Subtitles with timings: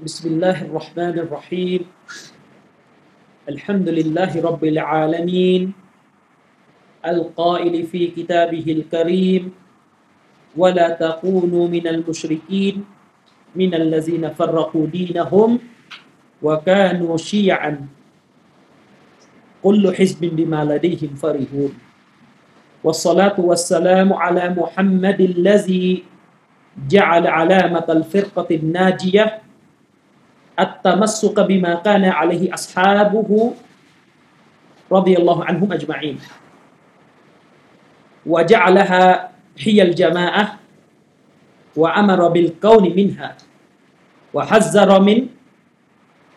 [0.00, 1.84] بسم الله الرحمن الرحيم.
[3.52, 5.76] الحمد لله رب العالمين.
[7.04, 9.52] القائل في كتابه الكريم
[10.56, 12.76] ولا تكونوا من المشركين
[13.52, 15.60] من الذين فرقوا دينهم
[16.40, 17.84] وكانوا شيعا.
[19.60, 21.72] كل حزب بما لديهم فرحون.
[22.84, 26.04] والصلاة والسلام على محمد الذي
[26.88, 29.49] جعل علامة الفرقة الناجية
[30.60, 33.54] التمسك بما كان عليه أصحابه
[34.92, 36.18] رضي الله عنهم أجمعين.
[38.26, 40.58] وجعلها هي الجماعة
[41.76, 43.36] وأمر بالكون منها
[44.34, 45.26] وحذر من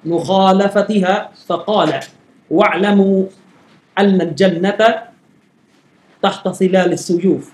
[0.06, 2.00] مخالفتها فقال
[2.50, 3.26] واعلموا
[4.00, 5.04] أن الجنة
[6.24, 7.52] تحت ظلال السيوف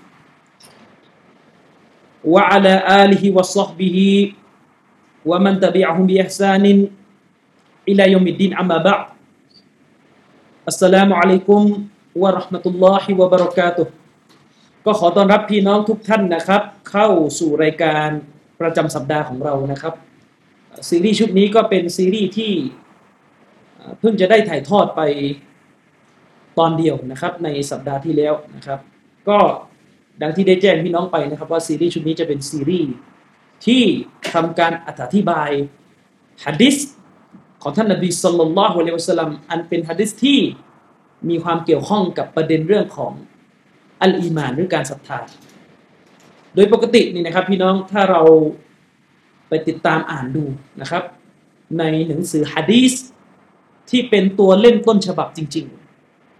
[2.24, 4.32] وعلى آله وصحبه
[5.28, 6.78] วะมันตะบิอะฮุมบิอิฮซานิน
[7.88, 8.94] อิลายมิดดินอัมมาบะ
[10.68, 11.62] อัสสลามุอะลัยกุม
[12.22, 13.92] วะราะห์มะตุลลอฮิวะบะเราะกาตุฮ์
[14.86, 17.08] ก็ขอต้อนรับพี่น้องทุกท่านนะครับ เข้า
[17.38, 18.08] สู่รายการ
[18.60, 19.94] ประจำสัปดาห์ของเรานะครับ
[20.88, 22.52] ซีรีส์ชุดนี้ก็เป็นซีรีส์ที่
[24.00, 25.00] เพิ่งจะได้ถ่ายทอดไป
[26.58, 28.78] ตอนเดียวนะครับในสัปดาห์ที่แล้วนะครับ
[29.28, 29.38] ก็
[30.22, 32.90] ดังที่ได้แจ้งพี่น้องไปนะครับว่าซีรีส์ชุดนี้จะเป็นซีรีส์
[33.66, 33.82] ที่
[34.32, 35.50] ทำการอธิบาย
[36.44, 36.76] ฮะดิษ
[37.62, 40.38] ของท่านนบีสุลต่านละฮ์วะลัยวะสลลัมอันเป็นฮะดิษที่
[41.28, 43.12] มีความเกี่ยวข้องกับประเด็นเรื่องของ
[44.02, 45.20] อัลอีมานหรือการศรัทธา
[46.54, 48.22] โดยปกตินี่นะครับ พี่น้องถ้าเรา
[49.48, 50.44] ไปติดตามอ่านดู
[50.80, 51.02] นะครับ
[51.78, 52.92] ในหนังสือฮะดีษ
[53.90, 55.66] ที่เป็นตัวเล่มต้นฉบับจริง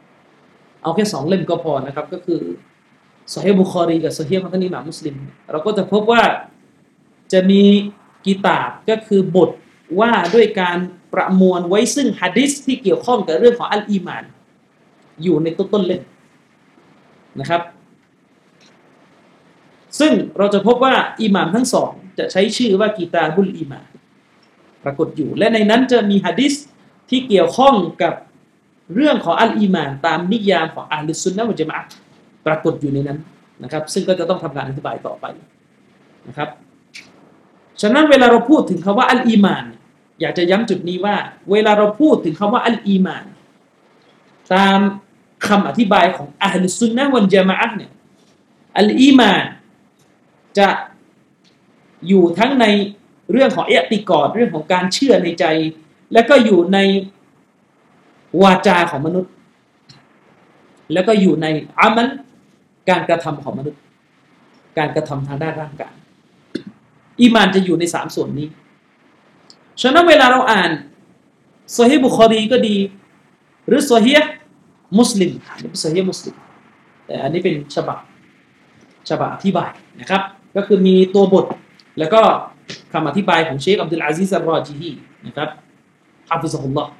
[0.05, 2.41] ๆ เอาแค่สองเล่มก็พอนะครับ ก็คือ
[3.35, 5.17] ซฮีบุคอรีกับซฮีของท่านอิหม่ามมุสลิม
[5.51, 6.23] เราก็จะพบว่า
[7.33, 7.63] จะมี
[8.27, 9.51] กีตาบก็คือบท
[10.01, 10.79] ว่าด้วยการ
[11.15, 14.25] ประมวลไว้ซึ่งฮะดิษที่เกี่ยวข้องกับเรื่องของอัลอีมาน
[15.23, 16.03] อยู่ในต้นต้นเล่ม
[17.41, 17.63] นะครับ
[20.01, 23.87] ซึ่งเราจะพบว่าอิหม่ามทั้งสอง จะใช้ชื่อว่ากีตาบุลอิมาน
[24.85, 26.55] ปรากฏอยู่ และในนั้นจะมีฮะดิษ
[27.11, 28.15] ที่เกี่ยวข้องกับ
[28.95, 31.79] เรื่องของอัลอีมาน ตามนิยามของอัลลุซุนนะมุจมะ
[32.47, 33.19] ปรากฏอยู่ในนั้น
[33.63, 35.25] นะครับ ซึ่งก็จะต้องทำการอธิบายต่อไป
[36.29, 36.49] นะครับ
[37.81, 39.65] ฉะนั้นเวลาเราพูดถึงคำว่าอัลอีมาน
[40.21, 41.17] อยากจะย้ำจุดนี้ว่า
[41.51, 43.25] เวลาเราพูดถึงคำว่าอัลอีมาน
[44.55, 44.79] ตาม
[45.47, 47.91] คำอธิบายของอัลซุนนะวันจามะเนี่ย
[48.79, 49.45] อัลอีมาน
[50.59, 50.69] จะ
[52.09, 52.67] อยู่ทั้งใน
[53.33, 55.45] เรื่องของเอติกอดเรื่องของการเชื่อในใจ
[56.13, 56.79] แล้วก็อยู่ใน
[58.43, 59.33] วาจาของมนุษย์
[60.93, 61.47] แล้วก็อยู่ใน
[61.81, 62.09] อามัน
[62.91, 63.81] การกระทำของมนุษย์
[64.79, 65.95] การกระทำทางด้านร่างกาย
[67.21, 68.49] อีมานจะอยู่ในสามส่วนนี้
[69.81, 70.71] ฉะนั้นเวลาเราอ่าน
[71.73, 72.77] ซอฮีบุคอรีก็ดี
[73.67, 74.13] หรือซอฮี
[74.99, 76.35] มุสลิมอันนี้เป็นซอฮีมุสลิม
[77.07, 77.99] แต่อันนี้เป็นฉบับ
[79.09, 79.71] ฉบับอธิบาย
[80.01, 80.23] นะครับ
[80.57, 81.47] ก็คือมีตัวบท
[81.99, 82.21] แล้วก็
[82.93, 84.91] คำอธิบายของเชคอับดุลอาซิซอัลรอจีฮี
[85.27, 85.49] นะครับ
[86.31, 86.91] حفظه الله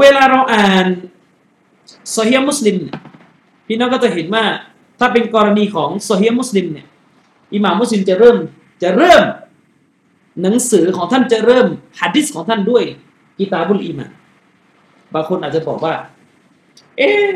[0.00, 0.86] เวลาเราอ่าน
[2.12, 2.76] ซอฮีมุสลิม
[3.66, 4.44] พี่น้องก็จะเห็นว่า
[4.98, 6.86] ถ้าเป็นกรณีของซอฮีมุสลิมเนี่ย
[7.54, 8.36] อิหม่ามมุสลิมจะเริ่ม
[8.82, 9.22] จะเริ่ม
[10.42, 11.66] หนังสือของท่านจะเริ่ม
[12.00, 12.82] ฮัดดิสของท่านด้วย
[13.38, 14.10] กิตาบุลอีมาน
[15.14, 15.94] บางคนอาจจะบอกว่า
[16.98, 17.28] เอ๊ะ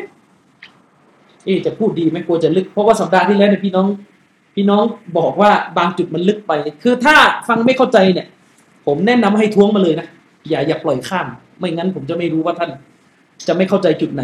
[1.44, 3.86] เอจะพูดดีไหมกลัวจะลึก เพราะว่าสัปดาห์ที่แล้วเนี่ยพี่น้อง
[4.54, 4.84] พี่น้อง
[5.18, 7.16] บอกว่าบางจุดมันลึกไป คือถ้า
[7.48, 8.26] ฟังไม่เข้าใจเนี่ย
[8.86, 10.06] ผมแนะนำให้ท้วงมาเลยนะ
[10.48, 11.26] อย่าอย่าปล่อยข้าม
[11.58, 12.70] ไม่งั้นผมจะไม่รู้ว่าท่าน
[13.46, 14.22] จะไม่เข้าใจจุดไหน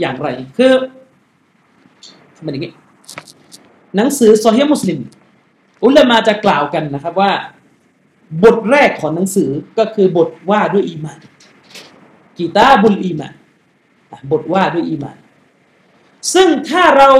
[0.00, 0.72] อย่างไร คือ
[2.44, 2.72] มันอย่างนี้
[3.96, 4.98] หนังสือซอฮีมุสลิม
[5.84, 7.32] อุลามาจะกล่าวกันนะครับว่า
[8.44, 11.18] บทแรกของหนังสือก็คือบทว่าด้วยอีมาน
[12.38, 13.34] كتاب الإيمان
[14.30, 15.18] บทว่าด้วยอีมาน
[16.34, 17.10] ซึ่งถ้าเรา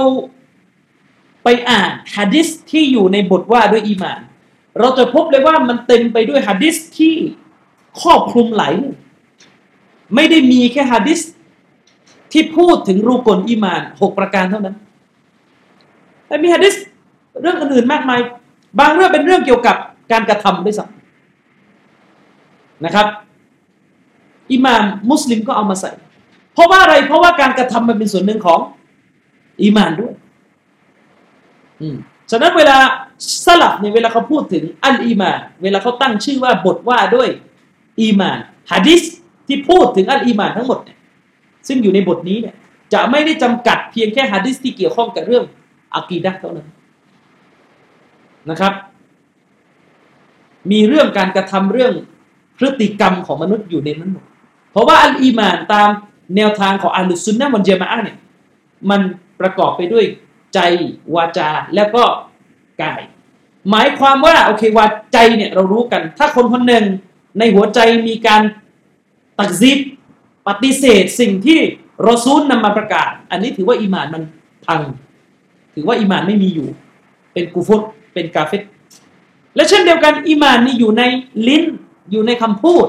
[1.45, 4.21] ไปอ่านฮะดิษที่อยู่ในบทว่าด้วยอีมาน
[4.79, 7.15] เราจะพบเลยว่ามันเต็มไปด้วยฮะดิษที่
[8.03, 8.97] ครอบคลุมหลายเรื่อง
[10.15, 11.21] ไม่ได้มีแค่ฮะดิษ
[12.33, 14.77] ที่พูดถึงรูกลอีมานหกประการเท่านั้น
[16.27, 16.75] แต่มีฮะดิษ
[17.41, 18.21] เรื่องอื่นๆมากมาย
[18.79, 19.77] บางเรื่องเป็นเรื่องเกี่ยวกับ
[20.13, 23.07] การกระทำด้วยซ้ำนะครับ
[24.53, 25.93] อิหม่ามมุสลิมก็เอามาใส่
[26.55, 28.61] เพราะว่าอะไรเพราะว่าการกระทำมันเป็นส่วนหนึ่งของ
[29.63, 30.13] อีมานด้วย
[31.81, 31.97] อืม
[32.31, 32.77] ฉะนั้นเวลา
[33.47, 37.29] สลับเนี่ยเวลาเขาพูดถึงอัลอีมาน เวลาเขาตั้งชื่อว่าบทว่าด้วย
[38.01, 38.39] อีมาน
[38.73, 39.03] ฮะดิษ
[39.47, 40.99] ที่พูดถึงอัลอีมานทั้งหมดเนี่ย
[41.69, 42.57] ซึ่งอยู่ในบทนี้เนี่ย
[42.93, 45.45] จะไม่ได้จำกัดเพียงแค่ฮะดิษที่เกี่ยวข้องกับเรื่อง
[45.95, 46.69] อากีดะเท่านั้น
[48.51, 48.73] นะครับ
[50.71, 51.93] มีเรื่องการกระทำเรื่อง
[52.59, 54.25] พฤติกรรมของมนุษย์อยู่ในนั้นหมด
[54.73, 55.91] เพราะว่าอัลอีมานตาม
[56.37, 58.19] แนวทางของอัลลุซุนนะมันเจมาอะเนี่ย
[58.91, 59.01] มัน
[59.41, 60.05] ประกอบไปด้วย
[60.55, 60.59] ใจ
[61.15, 62.05] วาจาแล้วก็
[62.83, 63.01] กาย
[63.71, 66.85] หมายความว่าโอเควาใจเนี่ยเรารู้กัน ถ้าคนคนหนึ่ง
[67.39, 67.79] ในหัวใจ
[68.09, 68.43] มีการ
[69.39, 69.79] ตักซิบ
[70.49, 71.59] ปฏิเสธสิ่งที่
[72.09, 74.23] รอซูลนำมาประกาศ อันนี้ถือว่าอีมานมัน
[74.67, 74.81] พัง
[75.75, 76.69] ถือว่าอีมานไม่มีอยู่
[77.33, 78.63] เป็นกูฟต เป็นกาเฟต
[79.55, 81.03] และเช่นเดียวกันอีมานนี่อยู่ใน
[81.49, 81.65] ลิ้น
[82.11, 82.87] อยู่ในคำพูด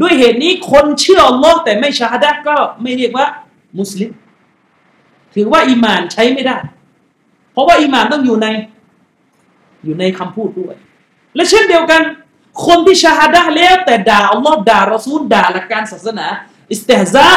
[0.00, 3.26] ด้วยเหตุนี้คนเชื่ออัลลอฮ์แต่ไม่ชาดะก็ไม่เรียกว่า
[3.78, 4.10] มุสลิม
[5.34, 6.56] ถือว่าอีมานใช้ไม่ได้
[7.52, 8.46] เพราะว่าอีมานต้องอยู่ใน
[9.84, 10.74] อยู่ในคำพูดด้วย
[11.34, 12.02] และเช่นเดียวกัน
[12.66, 16.26] คนที่ชาดะแล้วแต่ด่าอัลลอฮ์ด่ารอซูลด่าหลักการศาสนา
[16.70, 17.28] อิสติฮซา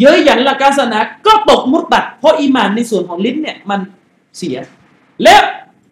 [0.00, 3.80] เยอะหยันหลักการศาสนาก็ตกมุตตัด เพราะอีมานในส่วนของลิ้นเนี่ยมัน
[4.38, 4.58] เสีย
[5.22, 5.36] และ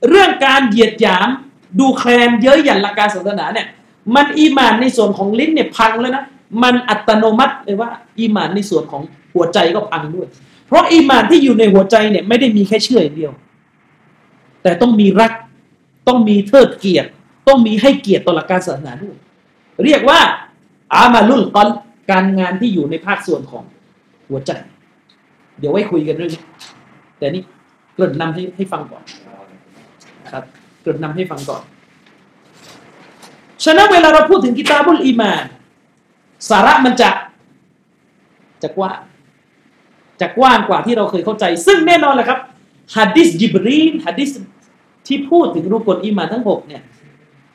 [0.08, 1.28] เรื่องการเหยียดหยาม
[1.78, 3.66] ดูแคลนเยอะหยันหลักการศาสนาเนี่ย
[4.14, 6.24] มันอีมานในส่วนของลิ้นเนี่ยพังแล้วนะ
[6.62, 9.02] มันอัตโนมัติเลยว่าอีมานในส่วนของ
[9.34, 10.26] หัวใจก็พังด้วย
[10.66, 13.32] เพราะอีมานที่อยู่ในหัวใจเนี่ยไม่ได้มีแค่เชื่ออย่างเดียว
[14.62, 15.32] แต่ต้องมีรัก
[16.08, 17.08] ต้องมีเทิดเกียรติ
[17.48, 19.16] ต้องมีให้เกียรติต่อหลักการศาสนาด้วย
[19.84, 20.20] เรียกว่า
[20.94, 21.68] อามาลุลกอน
[22.10, 23.64] การงานที่อยู่ในภาคส่วนของ
[24.28, 24.50] หัวใจ
[25.58, 26.42] เดี๋ยวไว้คุยกันเรื่องนี้
[27.18, 27.42] แต่นี่
[27.94, 29.02] เกริ่นนำให้ให้ฟังก่อน
[30.32, 30.44] ครับ
[30.82, 31.62] เกริ่นำให้ฟังก่อน
[33.64, 35.44] ฉะนั้นเวลาเราพูดถึงกิตาบุลอีมาน
[36.48, 37.10] สาระมันจะ
[38.62, 38.98] จะกว้าง
[40.20, 42.38] จะกว้างกว่าที่เราเคยเข้าใจ ซึ่งแน่นอนแหละครับ
[42.96, 44.30] ฮัดดิสจิบรีนฮัดดิส
[45.06, 46.82] ที่พูดถึงรุก่นอีมานทั้งหกเนี่ย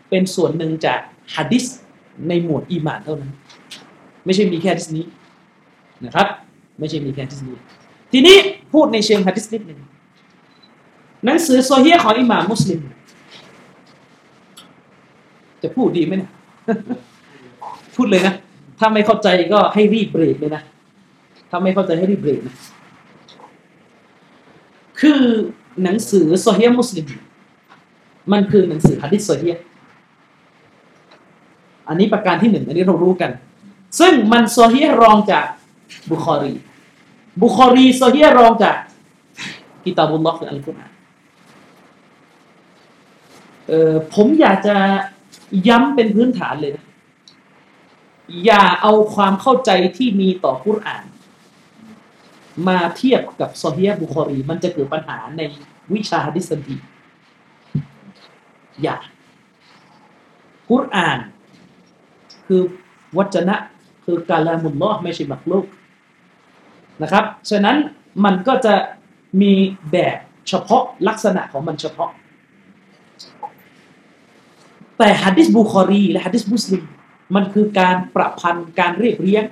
[0.10, 1.00] เป็นส่วนหนึ่งจาก
[1.36, 1.66] ฮะดิษ
[2.28, 3.32] ในหมวดอีมานเท่านั้น
[4.26, 5.06] ไม่ใช่มีแค่ฮะดิษนี้
[6.06, 6.28] นะครับ
[6.80, 7.56] ไม่ใช่มีแค่ฮะดิษนี้
[8.12, 8.38] ทีนี้
[8.74, 9.80] พูดในเชิงฮะดิษนิดหนึ่ง
[11.26, 12.80] หนังสือซอเฮียะฮ์ของอิหม่ามมุสลิม
[15.64, 16.32] จะพูดดีไหมเนี่ย
[17.96, 18.34] พูดเลยนะ
[18.80, 20.64] ถ้าไม่เข้าใจก็ให้รีบเบรกเลยนะ
[21.50, 22.56] ถ้าไม่เข้าใจให้รีบเบรกนะ
[25.00, 25.22] คือ
[25.84, 27.06] หนังสือซอเฮียะฮ์มุสลิม
[28.32, 29.56] มันคือหนังสือฮะดิษซอเฮียะฮ์
[31.88, 33.32] อันนี้ประการที่หนึ่งอันนี้เรารู้กัน
[34.00, 35.46] ซึ่งมันซอเฮียะฮ์รองจาก
[36.12, 36.54] บุคอรี
[37.42, 38.76] บุคอรีซอเฮียะฮ์รองจาก
[39.84, 40.92] كتاب اللهคืออัลกุรอาน
[43.68, 44.76] เออผมอยากจะ
[45.68, 46.86] ย้ำเป็นพื้นฐานเลยนะ
[48.46, 51.06] อย่าเอาความเข้าใจที่มีต่อกุรอาน
[52.68, 55.42] มาเทียบกับโซเฮียบุคอรี มันจะเกิดปัญหาใน
[55.94, 56.76] วิชาฮะดิษทันที
[58.82, 58.98] อย่า
[60.70, 61.20] กุรอาน
[62.48, 62.62] คือ
[63.18, 63.56] วัจนะ
[64.06, 65.66] คือการละมุลลอฮ์ไม่ใช่มักลุก
[67.02, 67.78] นะครับ ฉะนั้น
[68.26, 68.76] มันก็จะ
[69.42, 69.54] มี
[69.92, 70.18] แบบ
[70.48, 72.10] เฉพาะลักษณะของมันเฉพาะ
[74.98, 76.84] แต่ฮะดิษบุคอรีและฮะดิษมุสลิม
[77.36, 79.44] มันคือการประพันธ์การเรียบเรียง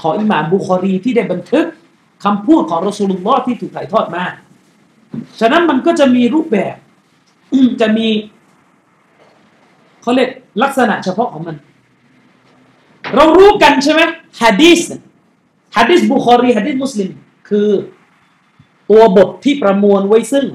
[0.00, 1.66] ของอิหม่ามบุคอรีที่ได้บันทึก
[2.24, 4.24] คำพูดของรอสูลุลลอฮ์ที่ถูกถ่ายทอดมา
[5.40, 6.76] ฉะนั้นมันก็จะมีรูปแบบ
[7.80, 8.08] จะมี
[10.02, 10.30] เขาเรียก
[10.62, 11.56] ลักษณะเฉพาะของมัน
[13.14, 14.00] เรารู้กันใช่ไหม
[14.42, 14.80] ฮะดีส
[15.76, 17.10] ฮะดีสบุคอรีฮะดีสมุสลิม
[17.48, 17.70] คือ
[18.90, 20.46] ตัวบทที่ประมวลไว้ซึ่ง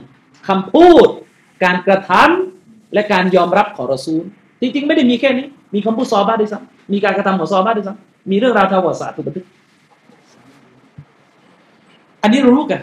[0.48, 1.08] คำพูด
[1.64, 2.45] การกระทำ
[2.96, 4.24] และการยอมรับของรอซูล
[4.62, 9.46] จริง ๆ ไม่ได้มีแค่นี้ มีคำพูดซอบ้าด้วยซ้ำมีการกระทำของซอบ้าด้วยซ้ำมีเรื่องราวทางประวัติศาสตร์ถูกบันทึก
[12.22, 12.82] อันนี้เรารู้กัน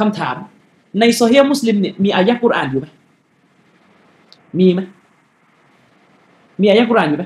[0.00, 0.36] คำถาม
[1.00, 2.86] ในโซเฮียมุสลิมเนี่ยมีอายะกุรอานอยู่ไหม
[4.58, 4.80] มีไหม
[6.60, 7.24] มีอายะกุรอานอยู่ไหม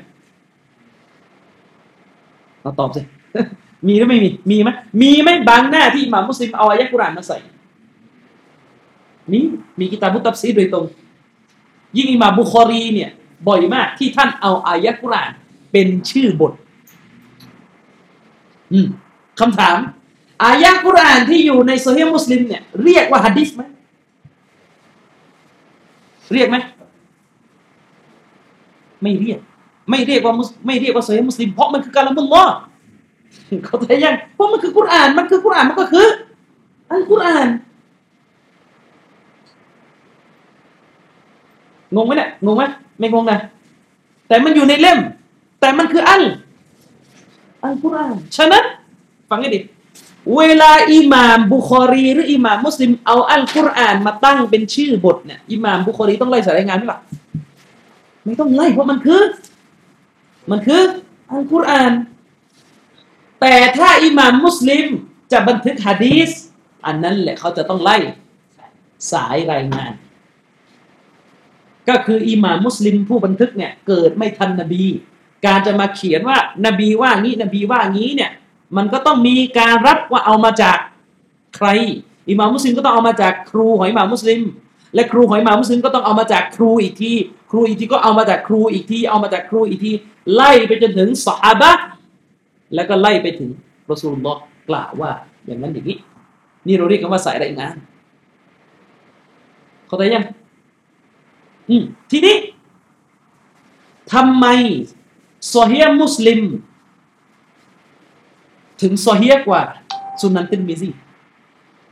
[2.63, 3.01] เราตอบสิ
[3.87, 4.71] มีหรือไม่มี มีไหม
[5.03, 7.39] มีไหมบางหน้าที่อิหม่ามมุสลิมเอาอายะกุรอานมาใส่
[9.33, 9.45] นี่
[9.79, 10.85] มีكتاب التفسيرโดยตรง
[11.97, 13.11] ยิ่งอิหม่ามบุคอรีเนี่ย
[13.49, 15.31] บ่อยมากที่ท่านเอาอายะกุรอาน
[15.73, 16.53] เป็นชื่อบท
[18.73, 18.89] อืม
[19.41, 19.77] คำถาม
[20.45, 23.63] อายะกุรอานที่อยู่ในซอเฮียะฮ์มุสลิมเนี่ยเรียกว่าฮะดิษไหม
[26.33, 26.57] เรียกไหม
[29.03, 29.39] ไม่เรียก
[29.91, 30.35] ไม่เรียกว่า
[30.67, 32.45] ไม่เรียกว่าโซเฮียมุสลิมเพราะมันคือการละมุลลอ
[33.65, 36.07] เขาใจยังเพราะมันคือกุรอาน มันคือกุรอานมันก็คือ
[36.91, 37.49] อัลกุรอาน
[41.95, 42.63] งงไหมเนี่ยงงไหม
[42.99, 43.39] ไม่งงนะ
[44.29, 44.99] แต่มันอยู่ในเล่ม
[45.61, 46.23] แต่มันคืออัล
[47.65, 48.65] อัลกุรอานฉะนั้น
[49.31, 49.61] ฟังให้ดี
[50.37, 57.01] เวลาอิหม่ามบุคอรี หรืออิหม่ามมุสลิมเอาอัลกุรอานมาตั้งเป็นชื่อบทเนี่ยอิหม่ามบุคอรีต้องไล่สายงานไหมล่ะ
[58.25, 59.23] ไม่ต้องไล่เพราะมันคือ
[60.51, 60.83] มันคือ
[61.31, 61.93] อัลกุรอาน
[63.41, 64.87] แต่ถ้าอิหม่ามมุสลิม
[65.33, 66.31] จะบันทึกฮะดีส
[66.87, 67.97] อันนั้นแหละเขาจะต้องไล่
[69.13, 69.93] สายรายงาน
[71.89, 74.85] ก็คืออิหม่ามุสลิมผู้บันทึกเนี่ยเกิดไม่ทันนบี
[75.47, 78.31] การจะมาเขียนว่านบีว่างี้นบีว่างี้เนี่ย
[78.77, 80.79] มันก็ต้องมีการรับว่าเอามาจาก
[81.57, 81.69] ใคร
[82.31, 84.41] อิหม่ามุสลิมก็ต้องเอามาจากครูของอิหม่ามุสลิม
[84.95, 87.13] และครูของอิหม่ามุสลิมก็ต้องเอามาจากครูอีกที
[87.51, 89.91] ครูอีกทีก็เอามาจากครูอีกทีเอามาจากครูอีกที
[90.35, 91.73] ไล่ไปจนถึงสาบะ
[92.75, 93.51] แล้วก็ไล่ไปถึง
[93.91, 95.11] รอซูลลอฮ์กล่าวว่า
[95.47, 95.99] อย่างนั้นอย่างนี้
[96.67, 97.75] นี่เราเรียกกันว่าสายรายงาน
[99.87, 100.25] เข้าใจยัง
[102.11, 102.37] ทีนี้
[104.13, 104.47] ทำไม
[105.49, 106.41] โซเฮียมุสลิม
[108.83, 109.63] ถึงโซเฮียกว่า
[110.21, 110.89] สุนันติรมิซี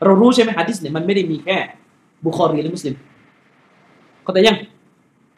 [0.05, 1.57] เรารู้ใช่ไหมฮะดิษเนี่ยมันไม่ได้มีแค่
[2.25, 2.95] บุคอรีและมุสลิม
[4.23, 4.57] เข้าใจยัง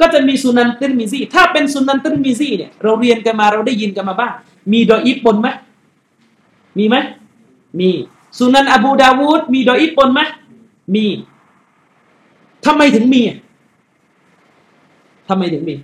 [0.00, 4.32] ก็จะมีสุนันติรมิซีถ้าเป็นสุนันติรมิซีเนี่ยเราเรียนกันมาเราได้ยินกันมาบ้าง
[4.72, 5.48] มีดออีฟปนไหม
[6.78, 6.96] มีไหม
[7.80, 7.90] มี
[8.38, 10.20] สุนันอบูดาวูดมีดออีฟปนไหม
[10.94, 11.04] มี
[12.64, 13.22] ทำไมถึงมี
[15.28, 15.74] ทำไมถึงมี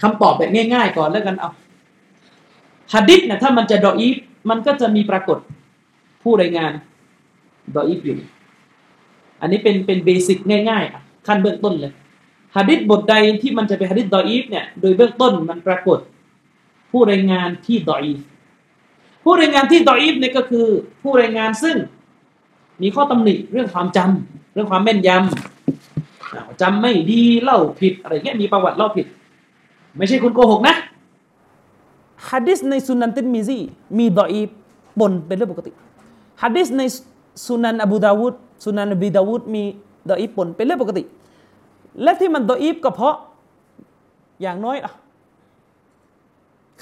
[0.00, 1.50] คำตอบแบบง่ายๆก่อนแล้วกันเอา
[2.92, 4.16] ฮัดดิษนี่ยถ้ามันจะดออีฟ
[4.50, 5.38] มันก็จะมีปรากฏ
[6.22, 6.72] ผู้รายงาน
[7.76, 8.16] ดออีฟอยู่
[9.40, 10.38] อันนี้เป็นเป็นเบสิก
[10.70, 11.92] ง่ายๆขั้นเบื้องต้นเลย
[12.56, 15.98] ฮัดดิษบทใดที่มันจะเป็นฮัดดิษดออีฟเนี่ยโดยเบื้องต้นมันปรากฏ
[16.90, 18.18] ผู้รายงานที่ดออีฟ
[19.24, 20.66] ผู้รายงานที่ดออีฟเนี่ยก็คือ
[21.02, 21.76] ผู้รายงานซึ่ง
[22.82, 25.85] มีข้อตำหนิเรื่องความจำเรื่องความแม่นยำ
[26.62, 29.06] จำไม่ดีเล่าผิดอะไรเงี้ยมีประวัติเล่าผิด
[29.96, 30.76] ไม่ใช่คุณโกหกนะ
[32.30, 33.58] ฮัดดิษในสุนันตินมิซี
[33.98, 34.42] มีดออี
[34.98, 35.72] ปนเป็นเรื่องปกติ
[36.42, 36.82] ฮัดดิษใน
[37.46, 39.62] สุนันอบูดาวุดสุนันอบีดาวุดมี
[40.10, 41.02] ดออีปนเป็นเรื่องปกติ
[42.02, 43.16] และที่มันดออีฟก็เพราะ
[44.42, 44.92] อย่างน้อยอะ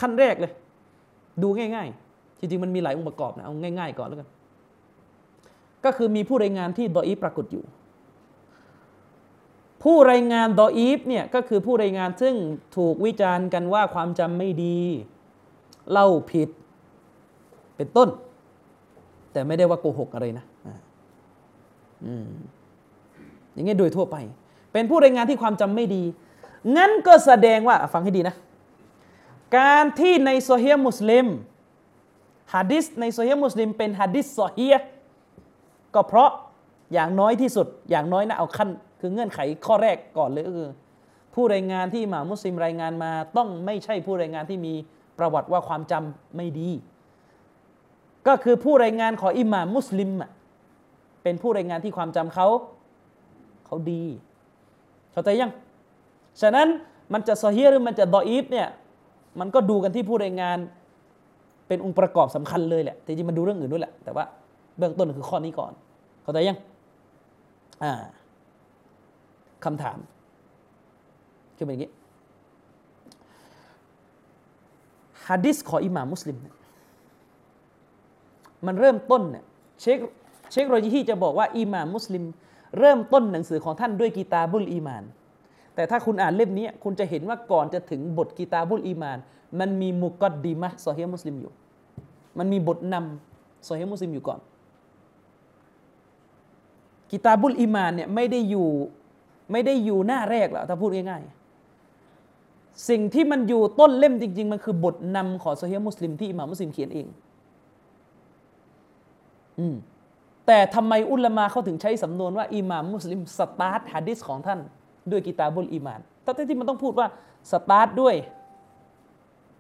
[0.00, 0.52] ขั้นแรกเลย
[1.42, 4.28] ดูง่าย ๆ จริงๆมันมีหลายองค์ประกอบนะเอาง่าย ๆ ก่อนแล้วกัน
[5.84, 7.64] ก็คือมีผู้รายงานที่ดออีปรากฏอยู่
[9.84, 12.34] ผู้รายงานดออีฟเนี่ยก็คือผู้รายงานซึ่ง
[12.76, 14.78] ถูกวิจารณ์กันว่าความจำไม่ดี
[15.90, 16.48] เล่าผิด
[17.76, 18.08] เป็นต้น
[19.32, 20.44] แต่ไม่ได้ว่าโกหกอะไรนะ
[22.04, 22.14] อื
[23.52, 24.16] อย่างงี้โดยทั่วไป
[24.72, 26.02] เป็นผู้รายงานที่ความจำไม่ดี
[26.76, 28.34] งั้นก็แสดงว่าฟังให้ดีนะ
[29.58, 31.26] การที่ในโซเฮียมุสลิม
[32.54, 34.76] ฮะดิษในโซเฮียมุสลิมเป็นฮะดิษโซเฮีย
[35.94, 36.30] ก็เพราะ
[36.92, 38.68] อย่างน้อยที่สุด อย่างน้อยนะเอาขั้น
[39.06, 40.68] คือเงื่อนไขข้อแรกก่อนเลยก็คือ
[41.34, 44.75] ผู้รายงานที่มามุสลิมรายงานมา ต้องไม่ใช่ผู้รายงานที่มี
[45.18, 46.70] ประวัติว่าความจำไม่ดี
[48.26, 50.11] ก็คือผู้รายงานของอิหม่ามมุสลิม
[51.23, 52.46] เป็นผู้รายงานที่ความจำเขา
[53.66, 54.02] เขาดี
[55.12, 55.52] เข้าใจยัง
[56.40, 56.68] ฉะนั้น
[57.12, 58.68] มันจะซอฮีหรือมันจะดออีฟเนี่ย
[59.40, 60.58] มันก็ดูกันที่ผู้รายงาน
[61.68, 64.25] เป็นองค์ประกอบสำคัญเลยแหละจริงๆมันดูเรื่องอื่นด้วยแหละ แต่ว่า
[64.78, 65.73] เบื้องต้นคือข้อนี้ก่อน
[66.23, 66.58] เข้าใจยัง
[67.84, 67.92] อ่า
[69.64, 69.99] คำถาม
[71.56, 71.92] คือเป็นอย่างนี้
[75.28, 76.54] ฮะดิษของอิหม่ามุสลิมเนี่ย
[78.66, 79.44] มันเริ่มต้นเนี่ย
[79.80, 79.99] เชค
[80.50, 82.25] เชคโรยิฮีจะบอกว่าอิหม่ามมุสลิม
[82.78, 85.04] เริ่มต้นหนังสือของท่านด้วยกีตาบุลอีมาน
[85.75, 89.18] แต่ถ้าคุณอ่านเล่มนี้คุณจะเห็นว่าก่อนจะถึงบทกีตาบุลอีมาน
[89.61, 91.52] มันมีมุกอดดีมะซอฮีมุสลิมอยู่
[92.38, 94.40] มันมีบทนำซอฮีมุสลิมอยู่ก่อน
[97.11, 98.68] กิตาบุลอิมานเนี่ยไม่ได้อยู่
[99.52, 107.06] ไม่ได้อยู่หน้าแรกหรอกถ้าพูดง่ายๆ สิ่งที่มันอยู่ต้นเล่มจริง ๆ มันคือบทนำของโซเฮียมุสลิมที่อิหม่ามมุสลิมเขียนเอง
[109.58, 109.74] อืม
[110.46, 114.58] แต่ทำไมอุลามาเขาถึงใช้สำนวนว่าอิหม่ามมุสลิมสตาร์ทฮะดิษของท่าน
[115.10, 117.06] ด้วยกิตาบุลอิมานแต่ที่มันต้องพูดว่า
[117.50, 118.14] สตาร์ทด้วย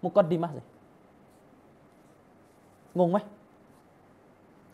[0.02, 0.66] มุกอดดีมะเลย
[2.98, 3.18] งงไหม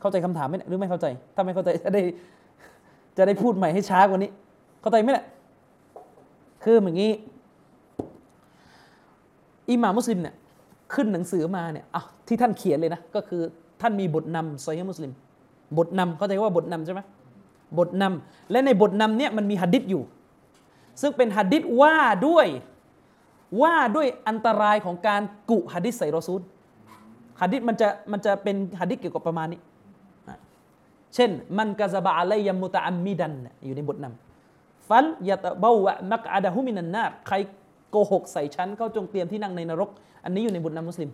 [0.00, 2.02] เข้าใจคำถามไหมหรือไม่เข้าใจ ถ้าไม่เข้าใจจะได้
[3.16, 4.30] จะได้พูดใหม่ให้ช้ากว่านี้
[4.80, 5.26] เข้าใจไหมเนี่ย
[6.62, 7.12] คืออย่างนี้
[9.70, 10.34] อิหม่ามมุสลิมเนี่ย
[10.94, 13.42] ขึ้นหนังสือมาเนี่ยอะที่ท่านเขียนเลยนะก็คือ
[13.80, 15.12] ท่านมีบทนำซอฮีมุสลิม
[15.76, 17.00] บทนำเข้าใจว่าบทนำใช่ไหม
[17.78, 20.02] บทนำและในบทนำเนี่ยมันมีหัดดิษอยู่
[21.00, 22.46] ซึ่งเป็นหัดดิษว่าด้วย
[23.62, 26.40] ว่าด้วยอันตรายของการกุหัดดิษใส่รอซูล
[27.40, 29.60] หัดดิษมันจะมันจะเป็นหัดดิษเกี่ยวกับประมาณนี้
[31.14, 33.32] เช่นมันกะซาบะอะลัยยมุตะอัมมิดัน
[33.64, 34.29] อยู่ในบทนำ
[34.90, 37.36] ฟัลยะตะบาวะมักอาดะฮุมินันนาใคร
[37.90, 39.88] โกหกใส่ฉันเขาจงเตรียมที่นั่งในนรก
[40.24, 41.10] อันนี้อยู่ในบทนำมุสลิม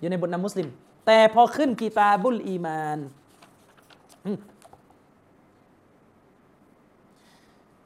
[0.00, 0.68] อยู่ในบทนำมุสลิม
[1.06, 2.98] แต่พอขึ้นกีตาบุลอีมาน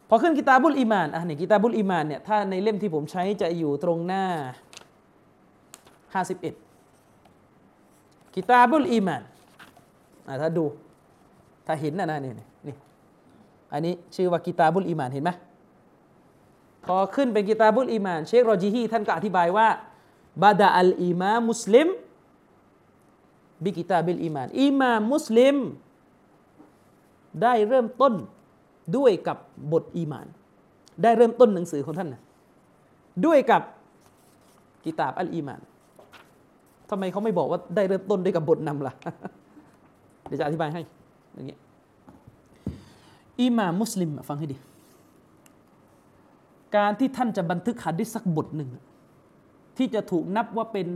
[0.08, 4.24] พอขึ้นกีตาบุลอีมานอะนี่กีตาบุลอีมานเนี่ยถ้าในเล่มที่ผมใช้จะอยู่ตรงหน้า
[6.24, 9.22] 51กีตาบุลอีมาน
[10.42, 10.64] ถ้าดู
[11.66, 12.46] ถ้าเห็นนะนะนี่
[13.72, 15.30] อันนี้ชื่อว่ากิตาบุลอีมานเห็นไหม
[16.86, 19.68] พอขึ้นเป็นกิตาบุลอีมาน เชครอจีฮีท่านก็อธิบายว่า
[20.42, 21.88] บาดาอัลอีมามุสลิม
[23.64, 25.56] บิกิตาบิลอีมานอีมามุสลิม
[27.42, 28.14] ได้เริ่มต้น
[28.96, 29.36] ด้วยกับ
[29.72, 30.26] บทอีมาน
[31.02, 32.22] ได้เริ่มต้นหนังสือของท่านนะ
[33.26, 33.62] ด้วยกับ
[34.84, 35.60] กิตาบอัลอีมาน
[36.90, 38.92] ทำไมเขาไม่บอกว่าได้เริ่มต้นด้วยกับบทนำล่ะ
[40.26, 40.82] เดี๋ยวจะอธิบายให้
[41.34, 41.60] อย่างเงี้ย
[43.42, 44.56] อิหม่ามมุสลิมฟังให้ดี
[46.76, 48.70] การที่ท่านจะบันทึกหะดิษสักบทหนึ่ง
[49.76, 50.86] ที่จะถูกนับว่าเป็น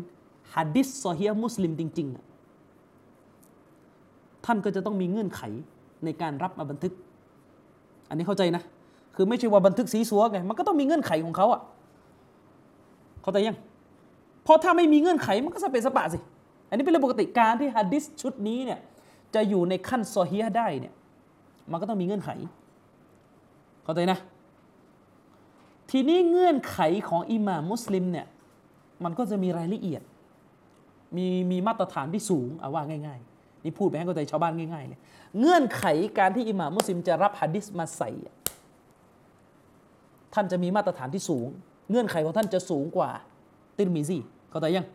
[0.54, 5.42] หะดิษซอฮียมุสลิมจริงๆ ท่านก็จะต้องมีเงื่อนไข
[6.04, 6.92] ในการรับมาบันทึก
[8.08, 8.62] อันนี้เข้าใจนะ
[9.14, 11.60] คือไม่ใช่ว่าบันทึกสีสัวไง มันก็ต้องมีเงื่อนไขของเขาอะ
[13.22, 13.56] เข้าใจยัง
[14.44, 16.18] เพราะถ้าไม่มีเงื่อนไขมันก็สเปสปะสิ
[16.68, 18.80] อันนี้เป็นเรื่องปกติการที่ฮะดิษชุดนี้เนี่ย
[19.34, 20.94] จะอยู่ในขั้นซอฮีได้เนี่ย
[21.70, 22.30] มันก็ต้องมีเงื่อนไข
[23.84, 24.18] เข้าใจนะ
[25.90, 28.26] ทีนี้เงื่อนไขของอิหม่ามมุสลิมเนี่ย
[29.04, 30.02] มันก็จะมีรายละเอียด
[31.16, 35.00] มีมีมาตรฐานที่สูงเอาว่าง่าย ๆ นี่พูดไปให้เข้าใจชาวบ้านง่ายๆเลย
[35.38, 35.84] เงื่อนไข
[36.18, 38.10] การที่อิหม่ามมุสลิมจะรับฮะดิษมาใส่
[40.34, 41.46] ท่านจะมีมาตรฐานที่สูง
[41.90, 43.10] เงื่อนไขของท่านจะสูงกว่า
[43.78, 44.18] ตินมีซี
[44.50, 44.86] เข้าใจยัง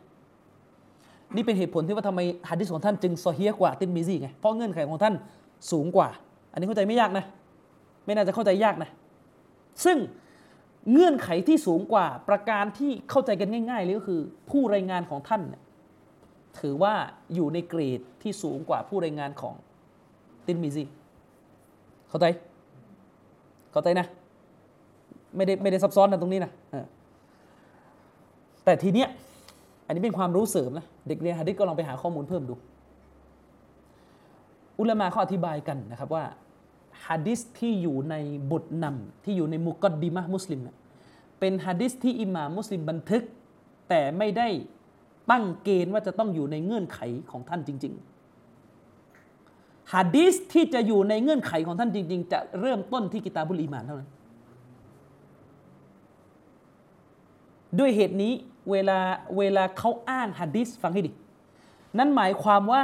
[1.35, 5.13] นี่เป็นเหตุผลที่ว่าทำไมฮะดิษของท่านจึงซอเฮียกว่าตินมีซีไงเพราะเงื่อนไขของท่าน
[5.71, 6.09] สูงกว่า
[6.51, 7.25] อันนี้เข้าใจไม่ยากนะ
[8.05, 8.89] ไม่น่าจะเข้าใจยากนะ
[9.85, 9.97] ซึ่ง
[10.91, 15.41] เงื่อนไขที่สูงกว่าประการที่เข้าใจกันง่ายๆเลยก็คือ ผู้รายงานของท่าน
[16.59, 16.93] ถือว่า
[17.33, 19.53] อยู่ในเกรดที่สูงกว่าผู้รายงานของ
[20.45, 20.83] ตินมีซี
[22.09, 22.25] เข้าใจ
[23.71, 24.07] เข้าใจนะ
[25.35, 26.51] ไม่ได้ไม่ได้ซับซ้อนนะตรงนี้นะ
[28.65, 29.09] แต่ทีเนี้ย
[29.85, 32.55] อันนี้เป็นความรู้เสริมนะ เด็กเรียนฮะดิษก็ลองไปหาข้อมูลเพิ่มดู
[34.79, 36.23] อุลามะเขาอธิบายกันนะครับว่า
[37.07, 38.15] ฮะดิษที่อยู่ใน
[38.51, 40.61] บทนำที่อยู่ในมุกดดิมะมุสลิม
[41.39, 43.23] เป็นฮะดิษที่อิหม่ามมุสลิมบันทึก
[43.89, 44.47] แต่ไม่ได้
[45.31, 46.99] ตั้งเกณฑ์ว่าจะต้องอยู่ในเงื่อนไข
[47.31, 47.93] ของท่านจริง
[49.11, 54.09] ๆฮะดิษที่จะอยู่ในเงื่อนไขของท่านจริง ๆ จะเริ่มต้นที่กิตาบุลอีมานเท่านั้น
[57.79, 58.33] ด้วยเหตุนี้
[58.71, 58.99] เวลา
[59.37, 61.11] เวลาเขาอ้างฮะดิษฟังให้ดี
[61.97, 62.83] นั่นหมายความว่า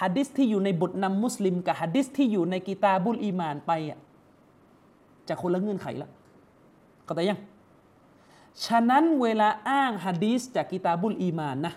[0.00, 3.98] ฮะดิษที่อยู่ในบทนำมุสลิม กับฮะดิษที่อยู่ในกิตาบุลอีมานไปอะ
[5.28, 6.08] จะคนละเงื่อนไขละ
[7.04, 7.40] เข้าใจยัง
[8.64, 11.74] ฉะนั้นเวลาอ้างฮะดีษจากกิตาบุลอีมานนะ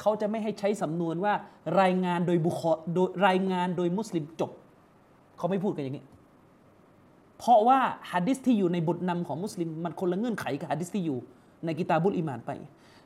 [0.00, 1.34] เขาจะไม่ให้ใช้สำนวนว่า
[1.80, 2.62] รายงานโดยบุค
[2.94, 4.50] โดยรายงานโดยมุสลิมจบ
[5.36, 6.04] เขาไม่พูดกันอย่างนี้
[7.38, 7.78] เพราะว่า
[8.12, 11.18] ฮะดิษที่อยู่ในบทนำของมุสลิม มันคนละเงื่อนไขกับฮะดิษที่อยู่
[11.64, 12.50] ในกิตาบุลอีมานไป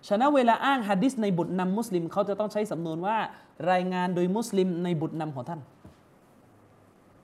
[0.08, 3.16] ฉะนั้นเวลาอ้างฮะดิษในบทนำมุสลิมเขาจะต้องใช้สำนวนว่า
[3.70, 5.60] รายงานโดยมุสลิมในบทนำของท่าน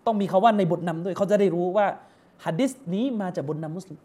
[0.06, 1.86] ต้องมีคาว่าในบทนำด้วยเขาจะได้รู้ว่า
[2.44, 3.98] ฮะดิษนี้มาจากบทนำมุสลิม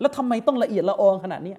[0.00, 1.54] แล้วทำไมต้องละเอียดละอองขนาดนี้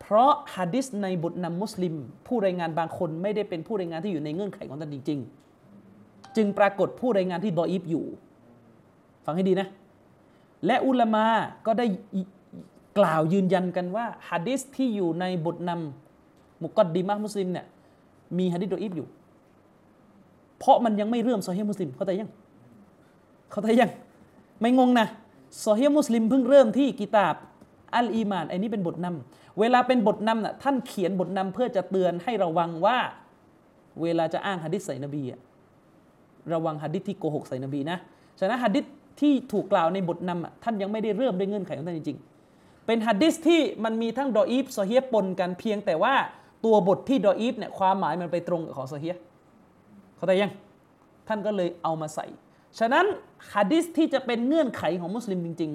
[0.00, 1.94] เพราะฮะดิษในบทนำมุสลิม
[2.26, 5.18] ผู้รายงานบางคนไม่ได้เป็นผู้รายงานที่อยู่ในเงื่อนไขของท่านจริง
[5.76, 8.04] ๆ จึงปรากฏผู้รายงานที่ดออีฟอยู่
[9.24, 9.68] ฟังให้ดีนะ
[10.66, 11.24] และอุลามา
[11.66, 11.86] ก็ได้
[12.98, 17.66] กล่าวยืนยันกันว่าฮะดิษที่อยู่ในบทนำมุกอดดีมะมุสลิมเนี่ย
[18.38, 19.06] มีฮะดิษดออีฟอยู่
[20.58, 22.30] เพราะมันยังไม่เริ่มซอฮีมุสลิม เข้าใจยัง
[23.50, 23.90] เข้าใจยัง
[24.60, 25.06] ไม่งงนะ
[25.64, 27.36] ซอฮีมุสลิมเพิ่งเริ่มที่กิตาบ
[27.94, 32.98] อัลอีมานไอ้นี้เป็นบทนำเวลาเป็นบทนำน่ะท่านเขียนบทนำเพื่อจะเตือนให้ระวังว่า
[34.02, 35.40] เวลาจะอ้างฮะดิษใส่นบีอะ
[36.52, 37.98] ระวังฮะดิษที่โกหกใส่นบีนะ
[38.38, 38.84] ฉะนั้นฮะดิษ
[39.20, 42.35] ที่ถูกกล่าวในบทนำอะท่านยังไม่ได้เริ่มด้วยเงื่อนไขของท่านจริงๆ
[42.86, 46.14] เป็นฮะดิษที่มันมีทั้งดออีฟซอฮียปนกันเพียงแต่ว่า
[46.64, 49.14] ตัวบทที่ดออีฟเนี่ยความหมายมันไปตรงกับของซอฮีย
[50.16, 50.52] เข้าใจยัง
[51.28, 52.26] ท่านก็เลยเอามาใส่
[52.78, 53.06] ฉะนั้น
[53.52, 55.70] ฮะดิษที่จะเป็นเงื่อนไขของมุสลิมจริง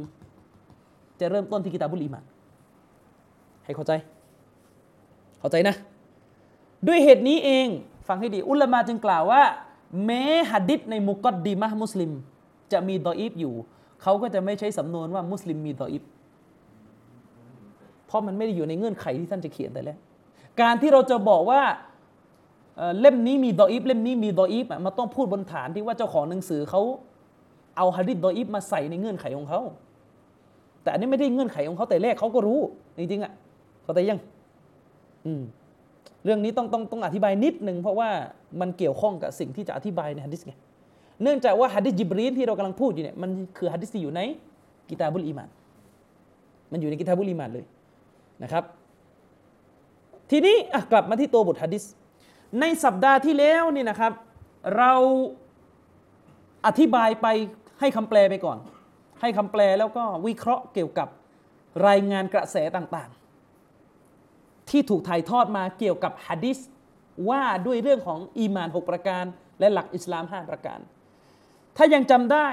[0.58, 2.26] ๆ จะเริ่มต้นที่กิตาบุลีมาน
[3.66, 3.92] ให้เข้าใจ
[5.40, 5.76] เข้าใจนะ
[6.88, 7.68] ด้วยเหตุนี้เอง
[8.08, 9.44] ฟังให้ดี อุลามาจึงกล่าวว่า
[10.06, 12.12] แม้ฮะดิษในมุกอดดีมะมุสลิม
[12.72, 13.54] จะมีดออีฟอยู่
[14.02, 16.04] เขาก็จะไม่ใช้สำนวนว่ามุสลิมมีดออีฟ
[18.12, 19.98] เพราะมันไม่ได้อยู่ในเงื่อนไขที่ท่านจะเขียนแต่แรก
[20.62, 21.62] การที่เราจะบอกว่า
[23.00, 26.82] เล่มนี้มีดออีฟเล่มนี้มีดออีฟมันต้องพูดบนฐานที่ว่าเจ้าของหนังสือเขา
[27.78, 29.62] เอาฮะดิษดออีฟมาใส่ในเงื่อนไขของเขา
[30.84, 32.60] แต่อันนี้ไม่ได้เงื่อนไขของเขาแต่แรกเขาก็รู้
[32.98, 33.32] จริงๆอะ
[33.84, 34.20] เขาแต่ยัง
[35.26, 35.42] อืม
[36.24, 38.10] เรื่องนี้ต้องต้องต้องอธิบายนิดหนึ่งเพราะว่า
[38.62, 40.54] มันเกี่ยวข้องกับสิ่งที่จะอธิบายในฮะดิษไง
[41.24, 44.22] เนื่องจากว่าฮะดิษจิบรีนที่เรากำลังพูดอยู่เนี่ยมันคือฮะดิษที่อยู่ใน
[44.90, 45.50] กิตาบุลอีมาน
[46.72, 47.66] มันอยู่ในกิตาบุลอีมานเลย
[48.44, 48.64] นะครับ
[50.32, 50.56] ทีนี้
[50.92, 51.84] กลับมาที่ตัวบทฮะดิษ
[52.60, 54.14] ในสัปดาห์ที่แล้วนี่นะครับ
[54.78, 54.94] เรา
[56.66, 57.28] อธิบายไป
[57.80, 58.58] ให้คำแปลไปก่อน
[59.22, 61.08] ให้คำแปลแล้วก็วิเคราะห์เกี่ยวกับ
[61.88, 66.60] รายงานกระแสต่างๆ ที่ถูกถ่ายทอดมาเกี่ยวกับฮะดิษ
[67.30, 69.26] ว่าด้วยเรื่องของอีมาน 6 ประการ
[69.60, 70.80] และหลักอิสลาม 5 ประการ
[71.78, 72.48] ถ้ายังจำได้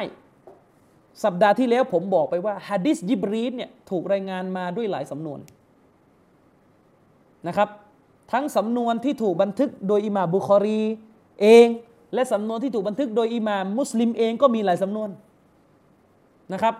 [1.24, 5.40] สัปดาห์ที่แล้วผมบอกไปว่าฮะดิษยิบรีดเนี่ยถูกรายงานมาด้วยหลายสำนวน
[7.46, 7.68] นะครับ
[8.32, 10.80] ทั้งสำนวนที่ถูกบันทึกโดยอิหม่าบุคอรี
[11.42, 11.66] เอง
[12.14, 15.08] และสำนวนที่ถูกบันทึกโดยอิหม่ามุสลิมเองก็มีหลายสำนวน
[16.52, 16.74] นะครับ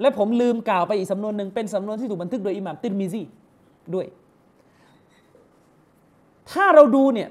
[0.00, 3.22] และผมลืมกล่าวไปอีกสำนวนหนึ่งเป็นสำนวนที่ถูกบันทึกโดยอิหม่ามติรมิซี
[3.94, 4.06] ด้วย
[6.50, 7.28] ถ้าเราดูเนี่ย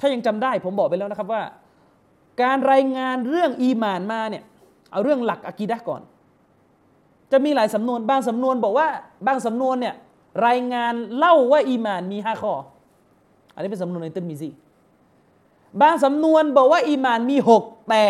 [0.00, 1.42] ถ้ายังจำได้ผมบอกไปแล้วนะครับว่า
[2.42, 4.42] การรายงานเรื่องอีมานมาเนี่ย
[4.92, 6.02] เอาเรื่องหลักอะกีดะก่อน
[7.32, 8.88] จะมีหลายสำนวนบางสำนวนบอกว่า
[9.26, 9.94] บางสำนวนเนี่ย
[10.46, 12.52] รายงานเล่าว่าอีมานมีห้าข้อ
[13.54, 14.50] อันนี้เป็นสำนวนในติรมิซี
[15.80, 18.04] บางสำนวนบอกว่าอีมานมีหกแต่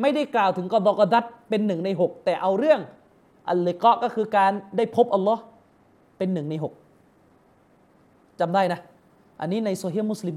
[0.00, 2.80] ไม่ได้กล่าวถึงกอดอกดัดเป็นหนึ่งในหกแต่เอาเรื่อง
[3.48, 5.42] อัลเลกะก็คือการได้พบอัลลอฮ์
[6.18, 6.72] เป็นหนึ่งในหก
[8.40, 8.80] จำได้นะ
[9.40, 10.36] อันนี้ในโซเฮียมุสลิม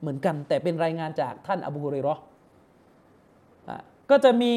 [0.00, 2.14] เหมือนกัน แต่เป็นรายงานจากท่านอบูฮุเรรอ
[4.10, 4.52] ก็จะมี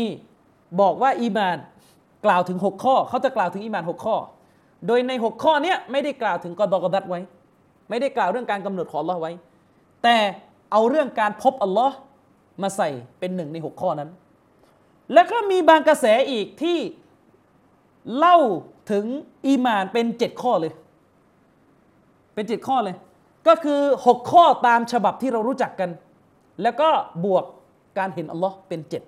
[0.82, 1.58] บอกว่าอีมาน
[2.26, 4.16] กล่าวถึง 6 ข้อ เขาจะกล่าวถึงอีมาน 6 ข้อ
[4.86, 7.20] โดยใน 6 ข้อนี้ไม่ได้กล่าวถึงกอดอกดัดไว้
[7.90, 9.32] ไม่ได้กล่าวเรื่องการกำหนดของอัลลอฮ์ไว้
[10.04, 10.18] แต่
[10.72, 11.96] เอาเรื่องการพบอัลลอฮ์
[12.62, 14.10] มาใส่เป็นหนึ่งใน 6 ข้อนั้น
[15.14, 16.78] แล้วก็มีบางกระแสอีกที่
[18.18, 18.38] เล่า
[18.92, 19.06] ถึง
[19.48, 20.74] อีมานเป็นเจ็ดข้อเลย
[22.34, 22.96] เป็นเจ็ดข้อเลย
[23.48, 25.90] ก็คือหกข้อตามฉบับที่เรารู้จักกัน
[26.62, 26.90] แล้วก็
[27.26, 27.46] บวก
[27.98, 29.04] การเห็นอัลลอฮ์เป็นเจ็ด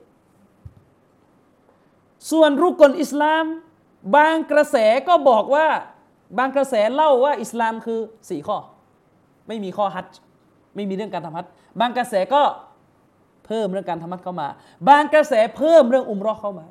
[2.31, 3.45] ส่วนรุกลอิสลาม
[4.15, 4.75] บางกระแส
[5.07, 5.67] ก็บอกว่า
[6.37, 8.57] บางกระแสเล่าว่าอิสลามคือสี่ข้อ
[9.47, 10.07] ไม่มีข้อฮัจ
[10.75, 11.45] ไม่มีเรื่องการทำฮัจ
[11.79, 12.43] บางกระแสก็
[13.45, 14.47] เพิ่มเรื่องการทำฮัจเข้ามา
[14.89, 16.67] บางกระแสเพิ่มเรื่องอุมรอเข้ามา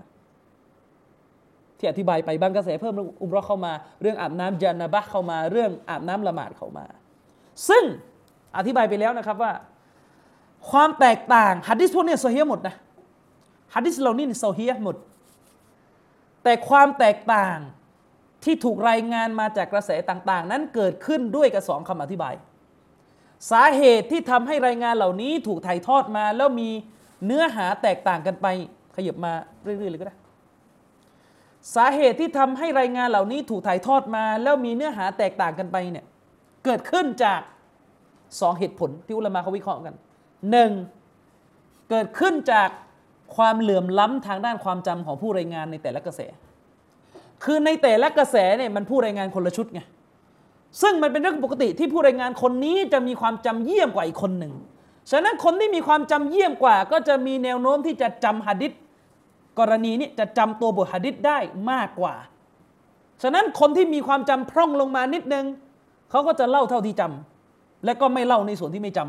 [1.78, 6.84] ที่อธิบายไปบางกระแสเพิ่มเรื่องอุมรอเข้ามา เรื่องอาบน้ำยานาบะเข้ามา เรื่องอาบน้ำละหมาดเข้ามา
[7.68, 7.84] ซึ่ง
[8.56, 9.52] อธิบายไปแล้วนะครับว่า
[10.70, 12.74] ความแตกต่างฮัดดิสพวกนี้โซเฮียหมดนะ
[13.74, 14.96] ฮัดดิสเหล่านี้โซเฮียหมด
[16.44, 17.59] แต่ความแตกต่าง
[18.44, 22.35] ที่ถูกรายงานมาจากกระแสต่างๆ นั้นเกิดขึ้นด้วยกับสองคำอธิบาย
[23.51, 26.70] สาเหตุที่ทำให้รายงานเหล่านี้ถูกถ่ายทอดมา แล้วมี
[27.27, 28.46] เนื้อหาแตกต่างกันไป
[28.96, 30.16] ขยับมาเรื่อยๆเลยก็ได้
[31.74, 36.05] สาเหตุที่ทำให้รายงานเหล่านี้ถูกถ่ายทอดมา แล้วมีเนื้อหาแตกต่างกันไปเนี่ย
[36.64, 37.40] เกิดขึ้นจาก
[38.40, 39.94] สองเหตุผลที่อุลามะเขาวิเคราะห์กัน
[40.51, 40.70] หนึ่ง
[41.90, 42.68] เกิดขึ้นจาก
[43.36, 46.20] ความเหลื่อมล้ำทางด้านความจำของผู้รายงานในแต่ละกระแส
[47.44, 49.80] คือในแต่ละกระแสเนี่ยมันผู้รายงานคนละชุดไง
[50.82, 54.52] ซึ่งมันเป็นเรื่องปกติที่ผู้รายงานคนนี้จะมีความจำเยี่ยมกว่าอีกคนหนึ่ง
[55.10, 58.72] ฉะนั้นคนที่มีความจำเยี่ยมกว่า ก็จะมีแนวโน้มที่จะจำหะดิษ
[59.58, 61.38] กรณีนี้จะจำตัวบทหะดิษได้
[61.70, 62.14] มากกว่า
[63.22, 65.44] ฉะนั้นคนที่มีความจำพร่องลงมานิดนึง
[66.10, 69.00] เขาก็จะเล่าเท่าที่จำและก็ไม่เล่าในส่วนที่ไม่จ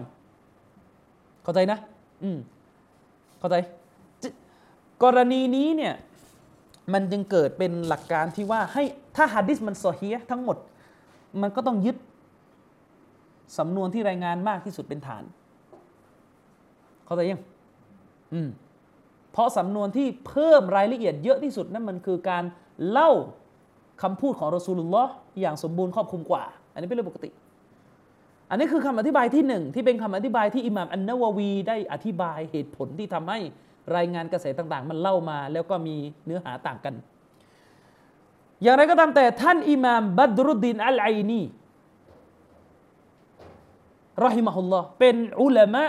[0.68, 1.80] ำเข้าใจนะ
[2.24, 2.38] อืม
[3.40, 3.56] เข้าใจ
[5.04, 5.94] กรณีนี้เนี่ย
[6.94, 8.84] มันจึงเกิดเป็นหลักการที่ว่าให้
[9.16, 10.58] ถ้าฮะดิษมันโซเฮียทั้งหมด
[11.42, 11.98] มันก็ต้องยึด
[13.58, 15.24] สำนวนที่รายงานมากที่สุดเป็นฐาน
[17.06, 17.42] เข้าใจยัง
[18.34, 18.50] อืม
[19.32, 22.44] เพราะสำนวนที่เพิ่มรายละเอียดเยอะที่สุดนั่นมันคือการ
[22.90, 23.12] เล่า
[24.02, 27.30] คำพูดของรอสูลุลลอฮ์อย่างสมบูรณ์ครอบคลุมกว่า อันนี้เป็นเรื่องปกติ
[28.50, 33.40] อันนี้คือคำอธิบายที่หนึ่งที่เป็นคำอธิบายที่อิหม่ามอันนาววีได้อธิบายเหตุผลที่ทำให้
[33.96, 36.96] รายงานกระแสต่างๆ มันเล่ามา แล้วก็มีเนื้อหาต่างกัน
[38.62, 41.42] อย่างไรก็ตามแต่ท่านอิหม่ามบัดรุดดินอัลไอนี
[44.24, 45.84] รอฮิมะฮุลลอฮ์เป็นอุลามะ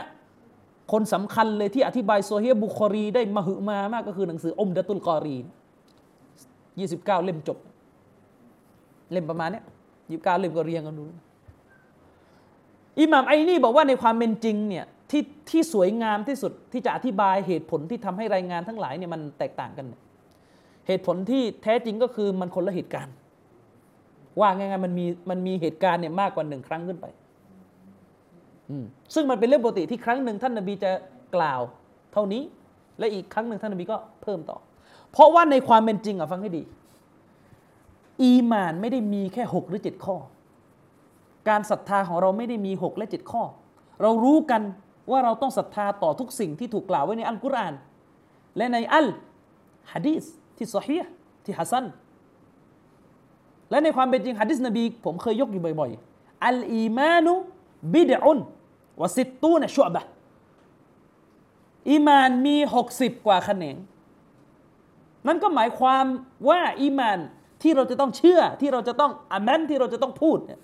[0.93, 5.37] คนสำคัญเลยที่อธิบายโซเฮียบุคอรีได้มหึมามากก็คือหนังสืออมดะตุลกอรี
[6.79, 7.59] ยี่สิบเก้าเล่มจบ
[9.13, 9.63] เล่มประมาณนี้
[10.11, 11.05] ยี่สิบเก้าเล่มก็เรียงกันดู
[13.01, 19.87] อิหม่ามอัยนีบอกว่าในความเป็นจริงเนี่ย ที่ที่สวยงามที่สุดที่จะอธิบายเหตุผลที่ทำให้รายงานทั้งหลายเนี่ยมันแตกต่างกัน
[20.87, 23.15] เหตุผลที่แท้จริงก็คือมันคนละเหตุการณ์
[24.41, 27.07] ว่าไงๆมันมีมันมีเหตุการณ์เนี่ยมากกว่าหนึ่งครั้งขึ้นไป
[29.15, 30.91] ซึ่งมันเป็นเรื่องปกติที่ครั้งหนึ่งท่านนบีจะ
[31.37, 31.61] กล่าว
[32.13, 32.43] เท่านี้
[32.99, 34.59] และอีกครั้งหนึ่งท่านนบีก็เพิ่มต่อ
[35.13, 36.63] เพราะว่าในความเป็นจริงอะฟังให้ดี
[38.23, 40.17] อีมานไม่ได้มีแค่หกหรือเจ็ดข้อ
[41.49, 43.43] การศรัทธาของเราไม่ได้มีหกและเจ็ดข้อ
[44.03, 44.63] เรารู้กัน
[45.11, 47.75] ว่าเราต้องศรัทธาต่อทุกสิ่งที่ถูกกล่าวไว้ในอัลกุรอาน
[48.57, 49.07] และในอัล
[49.93, 50.25] ฮะดีส
[50.57, 50.99] ที่ซอฮี
[51.45, 51.87] ที่ฮัสซัน
[53.71, 57.33] และในความเป็นจริงฮะดิษนบีผมเคยยกอยู่บ่อยๆ อัลอีมานุ
[57.95, 58.39] บิดอุน
[59.01, 60.03] วสิตตูนชุบะ
[61.91, 63.77] อีมานมีหกสิบกว่าแขนง
[65.27, 66.05] นั่นก็หมายความ
[66.49, 67.19] ว่าอีมาน
[67.63, 70.61] ที่เราจะต้องเชื่อที่เราจะต้องอามันที่เราจะต้องพูดเนี่ย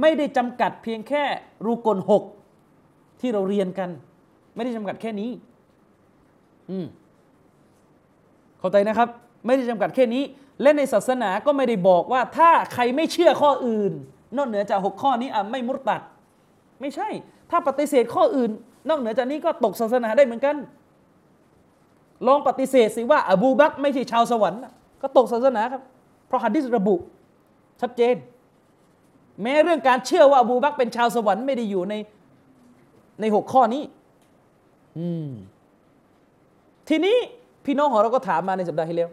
[0.00, 1.24] ไม่ได้จำกัดเพียงแค่
[1.66, 2.22] รูกลหก
[3.22, 3.90] ที่เราเรียนกัน
[4.54, 5.30] ไม่ได้จำกัดแค่นี้
[6.70, 6.86] อืม
[8.58, 9.08] เข้าใจนะครับ
[9.46, 10.22] ไม่ได้จำกัดแค่นี้
[10.62, 13.92] และในศาสนาก็ไม่ได้บอกว่า ถ้าใครไม่เชื่อข้ออื่น
[14.36, 16.00] นอกเหนือจากหกข้อนี้อะไม่มุตตัด
[16.80, 17.08] ไม่ใช่
[17.50, 18.50] ถ้าปฏิเสธข้ออื่น
[18.88, 20.56] นอกเหนือจากนี้ก็ตกศาสนาได้เหมือนกัน
[22.26, 24.60] ลองปฏิเสธสิว่า อบูบักไม่ใช่ชาวสวรรค์
[25.02, 25.82] ก็ตกศาสนาครับ
[26.26, 26.94] เพราะฮัดดิษระบุ
[27.80, 28.16] ชัดเจน
[29.42, 31.94] แม้เรื่องการเชื่อว่าอบูบักเป็นชาวสวรรค์ไม่ได้อยู่ใน
[33.22, 33.82] ในหกข้อนี้
[34.98, 35.28] อืม
[36.88, 37.16] ทีนี้
[37.64, 39.10] พี่น้องของเราก็ถามมาในสัปดาห์ที่แล้ว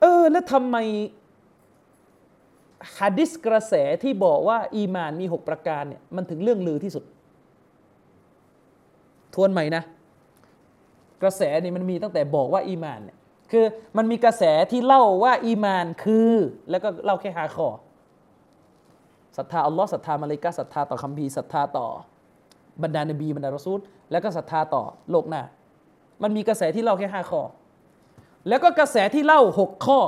[0.00, 0.76] เออ แล้วทำไม
[2.98, 7.04] ฮะดิษกระแสที่บอกว่า อีมานมีหกประการเนี่ยมันถึงเรื่องลือที่สุด
[9.34, 9.82] ทวนใหม่นะ
[11.22, 13.18] กระแสนี่มันมีตั้งแต่บอกว่าอีมานเนี่ย
[13.50, 13.64] คือ
[13.96, 16.32] มันมีกระแสที่เล่าว่าอีมานคือ
[16.70, 17.68] แล้วก็เล่าแค่หาข้อ
[19.36, 21.86] ศรัทธาอัลลอฮ์ศรัทธามาเลกาศรัทธาต่อคัมภีร์ศรัทธาต่อ
[22.82, 25.42] บรรดานบีบรรดารอซูลแล้วก็ศรัทธาต่อโลกหน้า
[26.22, 27.42] มันมีกระแสที่เล่าแค่ห้าข้อ
[28.48, 30.00] แล้วก็กระแสที่เล่าหกข้อ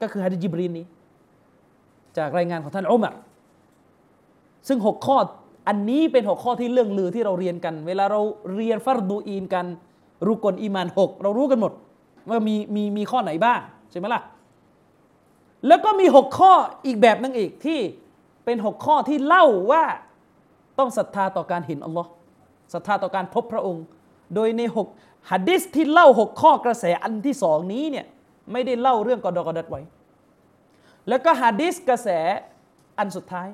[0.00, 0.86] ก็คือฮะดิจิบรีนนี้
[2.18, 3.14] จากรายงานของท่านอุมัร
[4.68, 5.16] ซึ่งหกข้อ
[5.68, 8.20] อันนี้เป็นหกข้อที่เรื่องลือที่เราเรียนกัน เวลาเรา
[8.54, 9.66] เรียนฟัรดูอีนกัน
[10.26, 11.72] รุกลอีมานหกเรารู้กันหมด
[12.28, 14.22] ว่ามีมีมีข้อไหนบ้างใช่ไหมล่ะ
[15.66, 16.52] แล้วก็มีหกข้อ
[16.86, 17.78] อีกแบบนึงอีกที่
[18.46, 19.84] เป็นหกข้อที่เล่าว่า
[20.78, 22.10] ต้องศรัทธาต่อการเห็นอัลลอฮ์
[22.74, 23.84] ศรัทธาต่อการพบพระองค์
[24.34, 24.88] โดยในหก
[25.30, 28.06] หัดดิษที่เล่าหกข้อกระแสอันที่สองนี้เนี่ย
[28.52, 29.80] ไม่ได้เล่าเรื่องกอดอกอดัดไว้
[31.08, 32.08] แล้วก็หัดดิษกระแส
[32.98, 33.48] อันสุดท้าย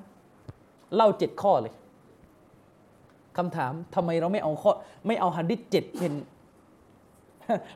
[0.94, 1.74] เล่าเจ็ดข้อเลย
[3.36, 4.72] คำถามทำไมเราไม่เอาข้อ
[5.06, 6.12] ไม่เอาหัดดิษเจ็ดเป็น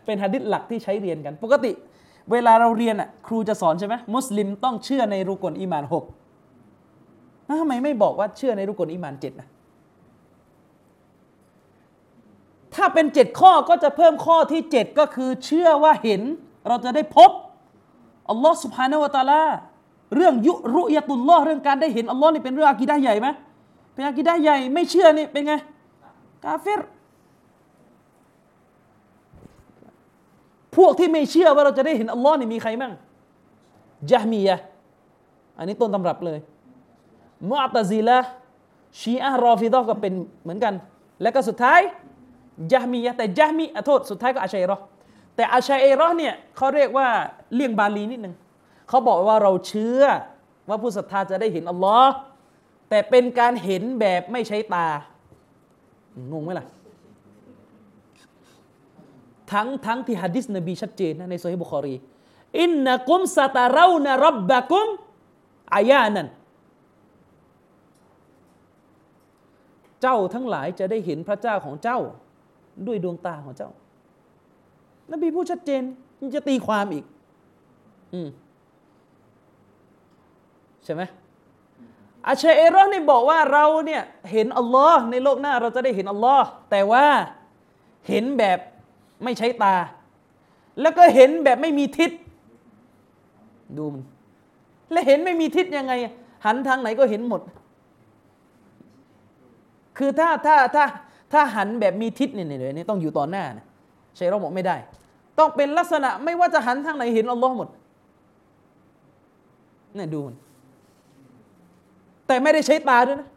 [0.04, 1.72] เป็นหัดดิษหลักที่ใช้เรียนกัน ปกติ
[2.32, 6.04] เวลาเราเรียนอะครูจะสอนใช่ไหมมุสลิมต้องเชื่อในรุกลอีมานหก
[7.60, 9.48] ทำไมไม่บอกว่าเชื่อในรุกลอีมานเจ็ดนะ
[12.74, 16.20] ถ้าเป็นเจ็ดข้อก็จะเพิ่มข้อที่เจ็ดก็คือเชื่อว่าเห็น
[16.68, 17.30] เราจะได้พบ
[18.30, 19.42] อัลลอฮ์สุบฮานวตาลา
[20.16, 23.28] เรื่องยุรุยตุลลอฮ์เรื่องการได้เห็นอัลลอฮ์นี่เป็นเรื่องอากีดะห์ใหญ่ไหม
[23.94, 25.54] เป็นอากีดะห์ใหญ่ไม่เชื่อนี่เป็นไง
[26.44, 26.80] กาเฟร
[30.76, 32.92] พวกที่ไม่เชื่อว่าเราจะได้เห็นอัลลอฮ์นี่มีใครบ้าง
[34.10, 34.62] จาฮมียะห์
[35.58, 36.38] อันนี้ต้นตำรับเลย
[37.50, 38.18] มุอ์ตะซิละ
[39.00, 40.74] ชีอะรอฟิดะห์ก็เป็นเหมือนกัน
[41.22, 41.80] แล้วก็สุดท้าย
[42.72, 44.82] จาฮมียะแต่จาฮมีอโทษสุดท้ายก็อาชัยเรอ์
[45.36, 47.08] แต่อาชัยเรอ์เนี่ยเขาเรียกว่า
[47.54, 48.34] เลี่ยงบาลีนิดนึง
[48.88, 50.02] เขาบอกว่าเราเชื่อ
[50.68, 52.12] ว่าผู้ศรัทธาจะได้เห็นอัลลอฮ์
[52.88, 54.86] แต่เป็นการเห็นแบบไม่ใช้ตา
[56.32, 56.66] งงไหมล่ะ
[59.52, 61.94] ทั้งทั้งที่ฮะดิษนบีชัดเจนนะในโซฮีบุคอรี
[62.60, 64.88] อินนะกุมสตาเรานะรับบะกุม
[65.74, 66.28] อายานัน
[70.06, 71.98] จ้าทั้งหลายจะได้เห็นพระเจ้าของเจ้า
[72.86, 73.70] ด้วยดวงตาของเจ้า
[75.12, 75.82] นบีพูดชัดเจน
[76.20, 77.04] ยังจะตีความอีก
[78.14, 78.28] อืม
[80.84, 81.02] ใช่ไหม
[82.26, 87.06] อาชัยเอรอห์นี่บอกว่าเราเนี่ยเห็นอัลลอฮ์ในโลกหน้าเราจะได้เห็นอัลลอฮ์แต่ว่า
[88.08, 88.58] เห็นแบบ
[89.24, 89.74] ไม่ใช้ตา
[90.80, 92.10] แล้วก็เห็นแบบไม่มีทิศ
[93.76, 94.02] ดูมัน
[94.90, 95.92] แล้วเห็นไม่มีทิศยังไง
[96.44, 97.40] หันทางไหนก็เห็นหมด
[99.96, 100.84] คือถ้าถ้าถ้า
[101.32, 103.64] ถ้าหันแบบมีทิศเนี่ยเนี่ยนี่ต้องอยู่ต่อหน้านะ
[104.18, 104.76] ชัยเราบอกไม่ได้
[105.38, 107.68] ต้องเป็นลักษณะไม่ว่าจะหันทางไหนเห็นอัลลอฮ์หมด
[109.94, 110.36] เนี่ยดูมัน
[112.26, 113.28] แต่ไม่ได้ใช้ตาด้วยนะ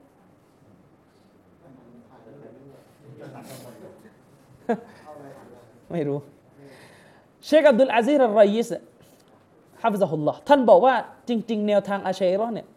[5.91, 6.17] ไม่รู้
[7.45, 8.69] เชคอับดุลอาซีรอัลไรยิส
[9.81, 10.95] ฮาฟซะฮุลลอฮ์ท่านบอกว่า
[11.29, 12.67] จริง ๆ แนวทางอาชัยรอเนี่ย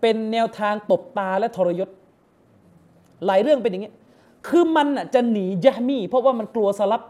[0.00, 1.88] เป็นแนวทางตบตาและทรยศ
[3.26, 3.92] หลายเรื่องเป็นอย่างนี้
[4.48, 7.02] คือมันจะหนียะมีเพราะว่ามันกลัวสลับ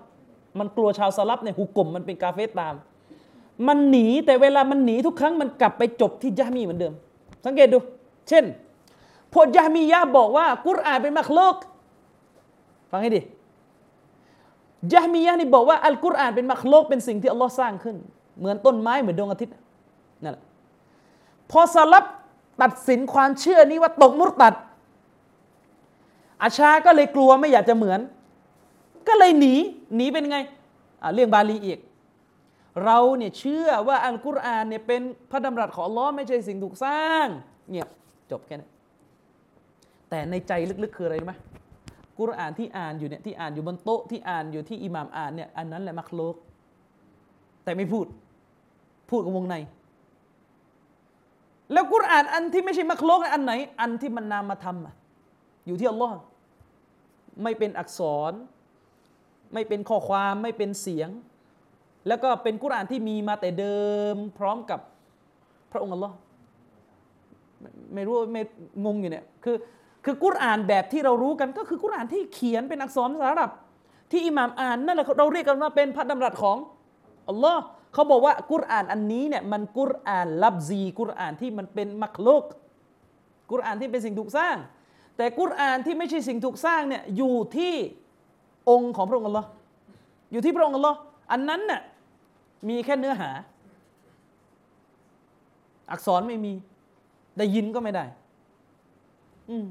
[0.58, 2.74] มันกลัวชาวสลับเนี่ยหุกกลมมันเป็นกาเฟสตาม
[3.66, 6.92] มันหนีแต่เวลามันหนีทุกครั้งมันกลับไปจบที่ยะมีเหมือนเดิม
[7.44, 7.78] สังเกตดู
[8.28, 8.44] เช่น
[9.32, 11.56] พวกยะมียะบอกว่า กุรอานเป็นมักลก
[12.90, 13.22] ฟังให้ดี
[14.92, 17.96] ยะมียะนี่บอกว่าอัลกุรอานเป็นมักลกเป็นสิ่งที่อัลลอฮ์สร้างขึ้น
[18.38, 19.54] เหมือนต้นไม้เหมือนดวงอาทิตย์
[20.24, 20.44] นั่นแหละ
[21.50, 22.04] พอสลับ
[22.62, 24.54] ตัดสินความเชื่อนี้ว่าตกมุรตัด
[26.42, 28.00] อาชาก็เลยกลัวไม่อยากจะเหมือน
[29.08, 29.54] ก็เลยหนี
[29.96, 30.38] หนีเป็นไง
[31.14, 31.78] เรื่องบาลีอีก
[32.84, 37.26] เราเนี่ยเชื่อว่าอัลกุรอานเนี่ยเป็นพระดำรัสของลอไม่ใช่สิ่งถูกสร้าง
[37.68, 37.88] เงียบ
[38.30, 38.70] จบแค่นั้น
[40.10, 41.34] แต่ในใจลึกๆคืออะไรรู้ไหม
[42.18, 46.36] กุรอานที่อ่านอยู่เนี่ยที่อ่านอยู่บนโต๊ะที่อ่านอยู่ที่อิหม่ามอ่านเนี่ยอันนั้นแหละมักลุก
[47.64, 48.06] แต่ไม่พูด
[49.10, 49.56] พูดกับวงใน
[51.72, 54.94] แล้วกุรอานอันที่ไม่ใช่มักลุกอันไหน อันที่มันนามธรรมอะ
[55.66, 56.12] อยู่ที่อัลลอฮ์
[57.42, 58.32] ไม่เป็นอักษร
[59.54, 61.08] ไม่เป็นข้อความไม่เป็นเสียง
[62.08, 63.80] แล้วก็เป็นกุรอานที่มีมาแต่เดิ
[64.14, 64.80] มพร้อมกับ
[65.72, 66.14] พระองค์อัลลอฮ์
[67.94, 68.42] ไม่รู้ไม่
[68.84, 69.56] งงอยู่เนี่ยคือ
[70.04, 73.50] คือกุรอานแบบที่เรารู้กันก็คือกุรอานที่เขียนเป็นอักษรภาษาอาหรับ
[74.10, 76.56] ที่อิหม่ามอ่านนั่นแหละเราเรียกกันว่าเป็นพระดำรัสของ
[77.28, 77.62] อัลลอฮ์
[77.94, 82.44] เขาบอกว่ากุรอานอันนี้เนี่ยมันกุรอานลับซีกุรอานที่มันเป็นมักลุก
[83.50, 84.56] กุรอานที่เป็นสิ่งถูกสร้าง
[85.18, 87.74] แต่กุรอานที่ไม่ใช่สิ่งถูกสร้างเนี่ยอยู่ที่
[88.70, 89.48] องค์ของพระองค์อัลลอฮ์
[90.32, 90.98] อยู่ที่พระองค์อัลลอฮ์
[91.32, 91.80] อันนั้นน่ะ
[92.68, 93.30] มีแค่เนื้อหา
[95.90, 96.52] อักษรไม่มี
[97.38, 98.04] ได้ยินก็ไม่ได้
[99.50, 99.66] อืม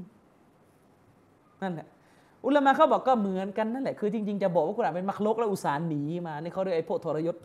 [1.62, 1.86] นั่นแหละ
[2.46, 7.36] อุลามะเขาบอกก็เหมือนกันนั่นแหละคือจริงๆจะบอกว่ากุรอานเป็นมักลกแล้วอุสาห์หนีมานี่เขาเรียกไอ้พวกทรยศ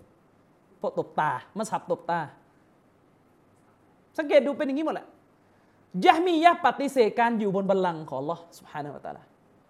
[0.82, 2.20] พวกตบตามาสับตบตา
[4.18, 5.08] สังเกตดูเป็นอย่างนี้หมดแหละ
[6.06, 9.24] ยะมียะปฏิเสธการอยู่บนบัลลังก์ของลอสุบฮานาอัตาลา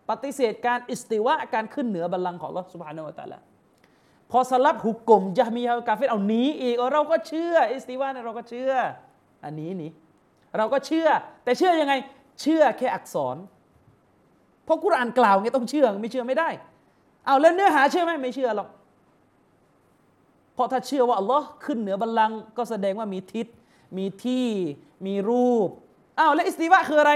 [0.09, 3.39] ปฏิเสธการอิสติวะการขึ้นเหนือบัลลังก์ของลอสุบฮานาอัตาลา
[4.31, 8.73] พอสลับหุกกลมยะมียะกาเฟตเอาหนีอีกเราก็เชื่ออิสติวะเราก็เชื่อ
[9.45, 9.91] อันนี้นี่
[10.57, 11.07] เราก็เชื่อ
[11.43, 11.93] แต่เชื่อยังไง
[12.41, 13.37] เชื่อแค่อักษร
[14.65, 16.49] เพราะกุรอานกล่าวไงต้องเชื่อไม่เชื่อไม่ได้
[17.25, 18.69] เอาแล้วเนื้อหาเชื่อไหมไม่เชื่อหรอก
[20.53, 23.47] เพราะถ้าเชื่อว่าอัลลอฮ์ขึ้นเหนือบัลลังก์ก็แสดงว่ามีทิศ
[23.97, 24.47] มีที่
[25.05, 25.69] มีรูป
[26.19, 27.13] อ้าวแล้วอิสติวะคืออะไร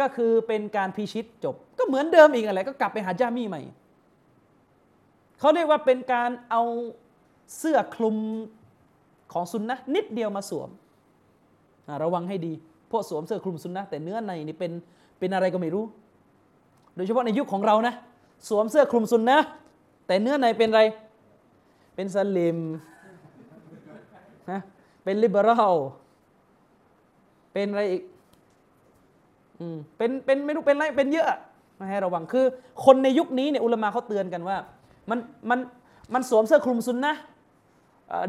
[0.00, 3.62] ก็คือเป็นการพิชิตจบ ก็เหมือนเดิมอีกอะไรก็กลับไปหาจามีใหม่
[5.38, 6.62] เขาเรียกว่าเป็นการเอา
[7.58, 8.16] เสื้อคลุม
[9.32, 10.70] ของซุนนะนิดเดียวมาสวม
[12.02, 12.52] ระวังให้ดี
[12.90, 14.72] พวกสวมเสื้อคลุมซุนนะแต่เนื้อในนี่เป็น
[15.18, 15.84] เป็นอะไรก็ไม่รู้
[16.94, 17.94] โดยเฉพาะในยุคของเรานะ
[18.48, 19.38] สวมเสื้อคลุมซุนนะ
[20.06, 20.82] แต่เนื้อในเป็นอะไร
[21.94, 22.58] เป็นสลิม
[24.50, 24.60] นะ
[25.04, 25.76] เป็นลิเบอรัล
[27.52, 28.02] เป็นอะไรอีก
[29.98, 31.26] เป็นเป็นไม่รู้เป็นอะไรเป็นเยอะ
[31.78, 32.44] มาให้ระวังคือ
[32.84, 34.56] คนในยุคนี้เนี่ยอุลมะเขาเตือนกันว่า
[35.10, 35.18] มัน
[35.50, 35.58] มัน
[36.14, 37.14] มันสวมเสื้อคลุมซุนนะ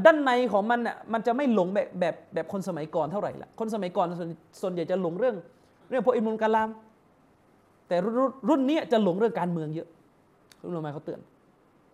[0.05, 4.29] ด้านในของมันน่ะมันจะไม่หลงแบบแบบแบบคนสมัยก่อนเท่าไหร่ละคนสมัยก่อนส่วน
[4.61, 5.35] ส่วนใหญ่จะหลงเรื่อง
[5.89, 6.69] เรื่องพวกอิมุลกาลาม
[7.87, 9.87] แต่รุ่นรุ่นนี้จะหลงเรื่องการเมืองเยอะ
[10.63, 11.19] รุ่นลมาเขาเตือน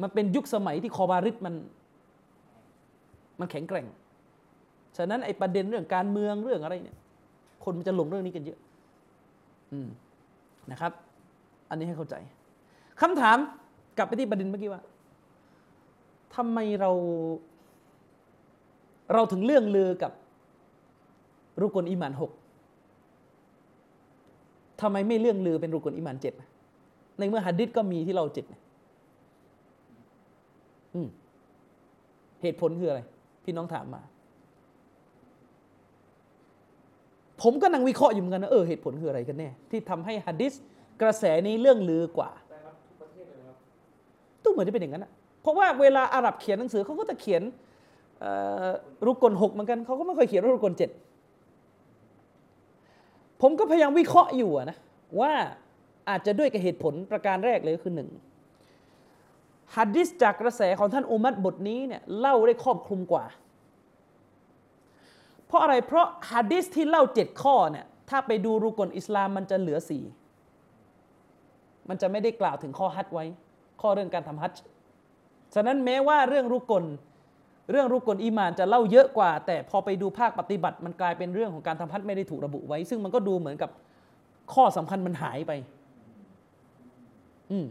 [0.02, 1.54] มันเป็นยุคสมัยที่คอบาริดมัน
[3.40, 3.86] มันแข็งแกร่ง
[4.98, 6.98] ฉะนั้นไอ้ประเด็นเรื่องการเมืองเรื่องอะไรเนี่ย
[7.64, 8.60] คนมันจะหลงเรื่องนี้กันเยอะ
[10.72, 10.92] นะครับ
[11.70, 12.16] อันนี้ให้เข้าใจ
[13.02, 13.38] คำถาม
[13.98, 14.82] กลับไปที่ประเด็นเมื่อกี้ว่า
[16.36, 16.92] ทำไมเรา
[19.14, 20.12] เราถึงเรื่องลือกับ
[21.62, 22.32] รุกลอิมานหก
[24.82, 26.34] ทำไมไม่เรื่องลือเป็นรุกลอิมานเจ็ด
[27.20, 28.46] ในเมื่อฮัดดิษก็มีที่เราเจ็ด
[32.42, 33.02] เหตุผลคืออะไร
[33.44, 34.02] พี่น้องถามมา
[37.44, 40.54] ผมก็นั่งวิเคราะห์อยู่เหมือนกันนะเออเหตุผลคืออะไรกันแน่ที่ทำให้ฮัดดิษ
[41.02, 42.32] กระแสนี้เรื่องลือกว่า
[44.44, 47.42] ตู้เหมือนจะเป็นอย่างนั้นอะเพราะว่าเวลาอาหรับเขียนหนังสือเขาก็จะเขียน
[49.06, 50.90] รุกลหกเหมือนกันเขาก็ไม่เคยเขียนรุกลเจ็ด
[53.42, 54.78] ผมก็พยายามวิเคราะห์อยู่นะ
[55.20, 55.32] ว่า
[56.10, 58.10] อาจจะด้วยกับเหตุผลประการแรกเลยคือหนึ่ง
[59.76, 63.26] ฮัดดิสจากกระแสของท่านอุมัดบทนี้เนี่ยเล่าได้ครอบคลุมกว่า
[65.54, 70.04] ราะอะไรเพราะฮัดดิสที่เล่าเจ็ดข้อเนี่ยถ้าไปดูรุกลอิสลามมันจะเหลือสี่
[71.90, 73.26] มันจะไม่ได้กล่าวถึงข้อฮัดไว้
[73.82, 74.52] ข้อเรื่องการทำฮัด
[75.56, 76.86] ฉะนั้นแม้ว่าเรื่องรุกล
[77.72, 83.70] เรื่องรุกลอีมานจะเล่าเยอะกว่า แต่พอไปดูภาคปฏิบัติ มันกลายเป็นเรื่องของการทำฮัดไม่ได้ถูกระบุไว้ ซึ่งมันก็ดูเหมือนกับ
[84.54, 85.52] ข้อสำคัญมันหายไป
[87.52, 87.66] อืม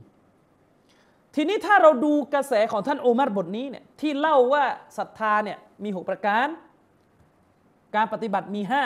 [1.34, 4.64] ทีนี้ถ้าเราดูกระแสของท่านโอมารบทนี้เนี่ยที่เล่าว่า
[4.98, 6.46] ศรัทธาเนี่ยมีหกประการ
[7.96, 8.85] การปฏิบัติมีห้า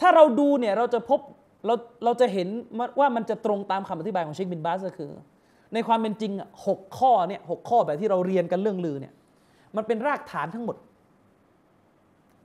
[0.00, 1.20] ถ้าเราดูเนี่ยเราจะพบ
[1.66, 2.48] เราเราจะเห็น
[3.00, 5.10] ว่ามันจะตรงตามคำอธิบายของเชคบินบาสก็คือ
[5.74, 9.12] ในความเป็นจริงอะหกข้อเนี่ยหกข้อแบบที่เราเรียนกันเรื่องลือเนี่ย
[9.76, 10.76] มันเป็นรากฐานทั้งหมด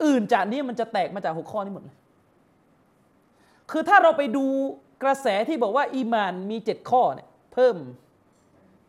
[0.04, 1.96] อื่นจากนี้มันจะแตกมาจากหกข้อนี้หมดเลย
[3.70, 4.44] คือถ้าเราไปดู
[5.02, 7.76] กระแสที่บอกว่า อีมานมีเจ็ดข้อเนี่ยเพิ่ม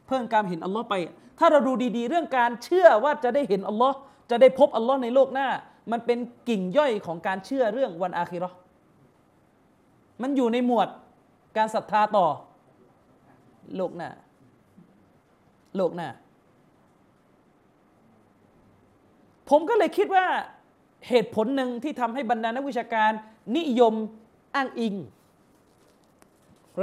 [0.08, 0.96] เพิ่มการเห็นอัลลอฮ์ไป
[1.40, 3.96] ถ้าเราดูดีๆ เรื่องการเชื่อว่าจะได้เห็นอัลลอฮ์
[4.32, 5.48] จะได้พบอัลลอฮ์ในโลกหน้า
[5.92, 6.20] มันเป็น
[6.50, 8.52] กิ่งย่อยของการเชื่อเรื่องวันอาคิรอ
[10.22, 10.90] มันอยู่ในหมวด
[11.58, 12.28] การศรัทธาต่อ
[13.76, 14.10] โลกหน้า
[15.76, 16.10] โลกหน้า
[19.50, 20.26] ผมก็เลยคิดว่า
[21.10, 23.12] เหตุผลหนึ่งที่ทำให้บรรดานักวิชาการ
[23.58, 23.94] นิยม
[24.56, 24.96] อ้างอิง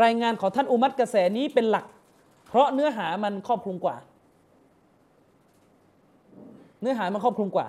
[0.02, 1.86] รายงานของท่านอุมัตกระแสนี้เป็นหลัก
[2.46, 3.96] เพราะเนื้อหามันครอบคลุมกว่า
[6.80, 7.66] เนื้อหามันครอบคลุมกว่า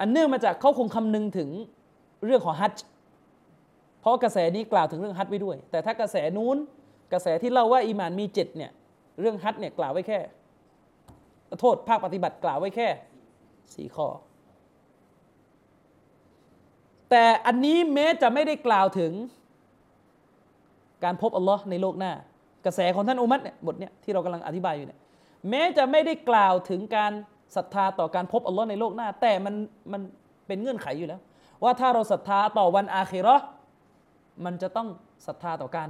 [0.00, 1.48] อันเนื่องมาจากเขาคงคำนึงถึง
[2.24, 2.84] เรื่องของฮัจจ์
[4.00, 6.56] เพราะกระแสนี้กล่าวถึงเรื่องฮัจจ์ไว้ด้วย แต่ถ้ากระแสนู้น
[7.12, 8.70] กระแสที่เล่าว่าอีมานมีเจ็ดเนี่ย
[9.20, 10.18] เรื่องฮัจจ์เนี่ยกล่าวไว้แค่
[11.60, 12.88] โทษภาคปฏิบัติกล่าวไว้แค่
[13.74, 14.08] สี่ข้อ
[17.10, 19.12] แต่อันนี้แม้จะไม่ได้กล่าวถึง
[21.04, 22.12] การพบอัลลอฮ์ในโลกหน้า
[22.64, 25.00] กระแสของท่านอุมัตเนี่ยบทเนี่ยที่เรากำลังอธิบายอยู่เนี่ย
[25.50, 27.12] แม้จะไม่ได้กล่าวถึงการ
[27.56, 29.54] ศรัทธาต่อการพบอัลลอฮ์ในโลกหน้า แต่มัน
[29.92, 30.00] มัน
[30.46, 31.20] เป็นเงื่อนไขอยู่แล้ว
[31.62, 33.44] ว่าถ้าเราศรัทธาต่อวันอาคิราะห์
[34.44, 34.88] มันจะต้อง
[35.26, 35.88] ศรัทธาต่อการ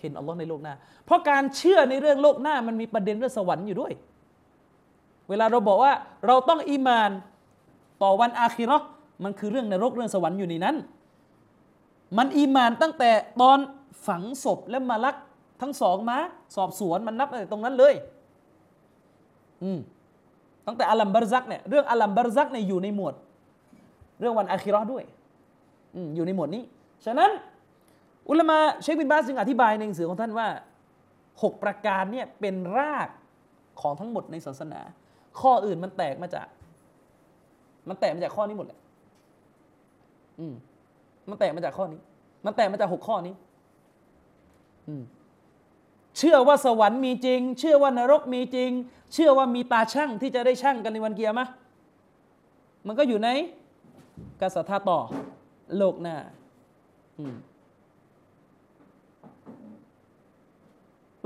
[0.00, 0.74] เห็นอัลลอฮ์ในโลกหน้า
[1.04, 3.92] เพราะการเชื่อในเรื่องโลกหน้ามันมีประเด็นเรื่องสวรรค์อยู่ด้วย
[5.28, 5.92] เวลาเราบอกว่า
[6.26, 7.10] เราต้องอีมาน
[8.02, 8.86] ต่อวันอาคิราะห์
[9.24, 10.76] มันคือเรื่องนรกเรื่องสวรรค์อยู่ในนั้น
[12.18, 13.10] มันอีมานตั้งแต่
[13.40, 13.58] ตอน
[14.06, 15.16] ฝังศพและมาลัก
[15.60, 16.18] ทั้งสองมา
[16.56, 17.94] สอบสวนมันนับตั้งแต่ตรงนั้นเลย
[19.62, 19.78] อืม
[20.68, 23.14] ตั้งแต่อัลัมบารซักเนี่ยเรื่องอัลัมบารซักเนี่ยอยู่ในหมวด
[24.20, 25.04] เรื่องวันอาคิราะห์ด้วย
[26.16, 26.62] อยู่ในหมวดนี้
[27.06, 27.30] ฉะนั้น
[28.28, 30.48] อุลามะเชคบินบาสจึงอธิบายในหนังสือของท่านว่า
[31.42, 33.08] หกประการเนี่ยเป็นราก
[33.80, 34.80] ของทั้งหมดในศาสนา
[35.40, 36.46] ข้ออื่นมันแตกมาจาก
[37.88, 38.78] มันแตกมาจากข้อนี้หมดแหละ
[40.38, 40.54] อืม
[41.28, 42.00] มันแตกมาจากข้อนี้
[42.46, 43.34] มันแตกมาจากหกข้อนี้
[44.88, 45.02] อืม
[46.18, 48.70] เชื่อว่าสวรรค์มีจริง เชื่อว่านรกมีจริง
[49.14, 51.46] เชื่อว่ามีตาช่างที่จะได้ช่างกันในวันเกียร์มะ
[52.86, 53.28] มันก็อยู่ใน
[54.40, 54.98] การศรัทาต่อ
[55.76, 56.16] โลกหน้า
[57.18, 57.20] อ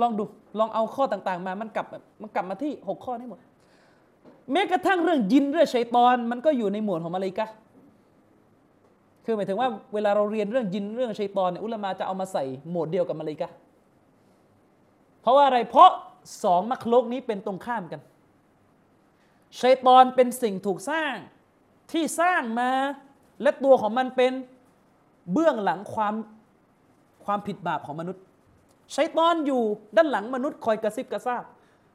[0.00, 0.24] ลองดู
[0.58, 1.86] ลองเอาข้อต่างๆ มา มันกลับ
[2.22, 3.40] มันกลับมาที่หกข้อนี้หมด
[4.52, 7.46] แม้กระทั่งเรื่องยินเรื่องชัยตอน มันก็อยู่ในหมวดของมาเลกะ
[9.24, 13.50] คือหมายถึงว่าเวลาเราเรียนเรื่องยินเรื่องชัยตอนเนี่ยอุลามาจะเอามาใส่หมวดเดียวกับมาเลกะ
[15.22, 15.90] เพราะว่าอะไรเพราะ
[16.44, 18.00] สองมักโลกนี้เป็นตรงข้ามกัน
[19.60, 21.14] ชัยตอนเป็นสิ่งถูกสร้าง
[21.92, 22.70] ที่สร้างมา
[23.42, 24.32] และตัวของมันเป็น
[25.32, 26.14] เบื้องหลังความ
[27.24, 28.22] ความผิดบาปของมนุษย์
[28.96, 29.62] ชัยตอนอยู่
[29.96, 31.44] ด้านหลังมนุษย์คอยกระซิบกระซาบ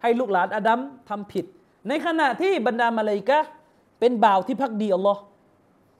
[0.01, 1.45] ให้ลูกหลานอาดัมทำผิด
[1.87, 3.39] ในขณะที่บรรดามาเลกะ
[3.99, 5.21] เป็นบ่าวที่พักดีอัลลอฮ์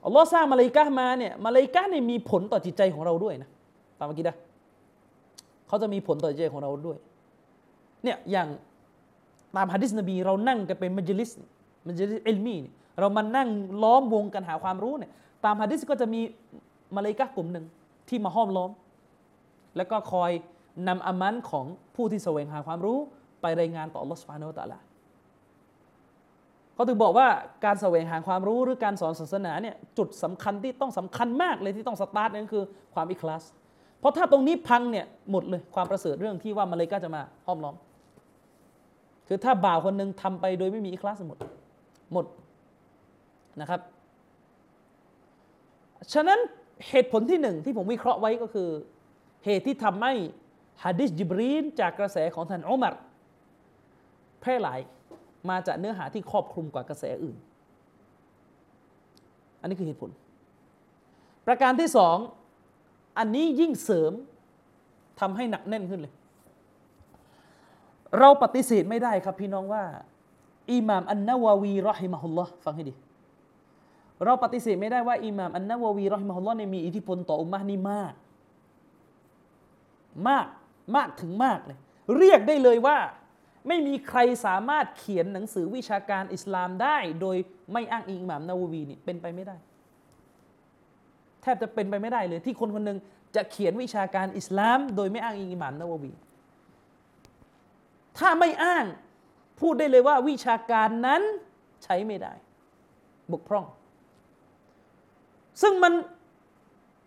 [0.06, 3.50] อัลลอฮ์สร้างมาเลกะมาเนี่ยมาเลกะเนี่ยมีผลต่อจิตใจของเราด้วยนะ
[3.98, 4.38] ตามเมื่อกี้นะ
[5.68, 6.98] เขาจะมีผลต่อจิตใจของเราด้วย
[8.04, 8.48] เนี่ยอย่าง
[9.56, 11.32] ตามฮะดิษนบี เรานั่งกันเป็นมัจลิส
[11.88, 13.50] มัจลิสอิลมีเนี่ยเรามานั่ง
[13.84, 15.12] ล้อมวงกันหาความรู้เนี่ย
[15.46, 16.22] ตามฮะดิษก็จะมี
[16.96, 17.66] มาเลกะกลุ่มหนึ่ง
[18.10, 18.72] ที่มาห้อมล้อม
[19.78, 20.32] แล้วก็คอย
[20.88, 22.98] นำอามันของผู้ที่แสวงหาความรู้
[23.42, 24.80] ไปรายงานต่อ Allah Subhanahu Wa Taala
[26.74, 27.28] เขาถึงบอกว่า
[27.66, 33.44] การแสวงหาความรู้หรือการสอนศาสนาเนี่ยจุดสำคัญที่ต้องสำคัญมากเลยที่ต้องสตาร์ทนั่นคือความอิคลาส
[34.00, 37.76] เพราะถ้าตรงนี้พังเนี่ยหมดเลยความประเสริฐเรื่องที่ว่ามาเลยก็จะมาห้อมล้อม
[39.28, 41.38] คือถ้าบ่าวคนหนึ่งทำไปโดยไม่มีอิคลาสหมด
[42.14, 42.26] หมด
[43.62, 43.82] นะครับ
[46.14, 46.40] ฉะนั้น
[46.90, 48.70] เหตุผลที่หนึ่งที่ผมวิเคราะห์ไว้ก็คือ
[49.46, 50.14] เหตุที่ทำให้
[50.84, 52.96] ฮะดิษจิบรีนจากกระแสของท่านอุมัร
[54.42, 54.80] แพร่หลาย
[55.50, 57.38] มาจากเนื้อหาที่ครอบคลุมกว่ากระแสอื่น
[59.62, 60.12] อันนี้คือเหตุผล
[61.48, 62.18] ประการที่สอง
[63.18, 64.12] อันนี้ยิ่งเสริม
[65.20, 66.14] ทำให้หนักแน่นขึ้นเลย
[68.20, 69.84] เราปฏิเสธไม่ได้ครับพี่น้องว่า
[70.72, 72.94] อิหม่ามอันนาวาวีรอฮิมะฮุลลอฮ์ฟังให้ดี
[74.26, 78.14] เราปฏิเสธไม่ได้ว่าอิหม่ามอันนาวาวีรอฮิมะฮุลลอฮ์เนี่ยมีอิทธิพลต่ออุมมะนี่มาก
[80.28, 80.46] มาก
[80.96, 81.78] มากถึงมากเลย
[82.18, 82.98] เรียกได้เลยว่า
[83.68, 87.38] ไม่มีใครสามารถเขียนหนังสือวิชาการอิสลามได้ โดย
[87.74, 89.56] ไม่อ้างอิงอิหม่ามนาววีนี่เป็นไปไม่ได้
[91.42, 92.98] แทบจะเป็นไปไม่ได้เลย ที่คนคนหนึ่ง
[93.36, 96.12] จะเขียนวิชาการอิสลาม โดยไม่อ้างอิงอิหม่ามนาววี
[98.20, 98.86] ถ้าไม่อ้าง
[99.60, 101.22] พูดได้เลยว่าวิชาการนั้น
[101.84, 102.34] ใช้ไม่ได้
[103.32, 103.66] บกพร่อง
[105.62, 105.94] ซึ่งมัน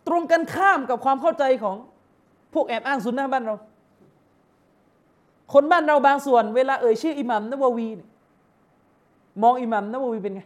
[0.08, 1.76] ตรงกันข้ามกับความเข้าใจของ
[2.54, 3.54] พวกแอบอ้างสุนนะบ้านเรา
[5.52, 7.88] คนบ้านเราบางส่วน เวลาเอ่ยชื่ออิหมัมนบววี
[9.42, 10.42] มองอิหมัมนบวีเป็นไง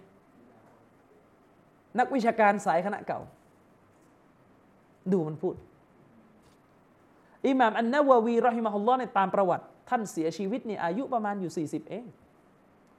[1.99, 3.21] นักวิชาการสายคณะเก่า
[5.13, 5.55] ดูมันพูด
[7.47, 12.05] อิหม่ามอันนาววีรอฮิมะฮุลลอฮ์ในตามประวัติ ท่านเสียชีวิตเนี่ยอายุประมาณอยู่ 40 เอง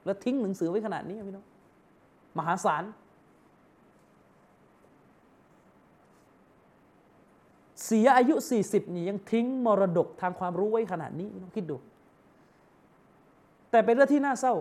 [0.05, 1.45] แล้วทิ้งหนังสือไว้ขนาดนี้พี่น้อง
[2.37, 2.83] มหาศาล
[7.85, 11.77] เสียอายุ 40นี่ยังทิ้งมรดกทางความรู้ไว้ขนาดนี้พี่น้องคิดดู
[13.71, 14.55] แต่เป็นเรื่องที่น่าเศร้า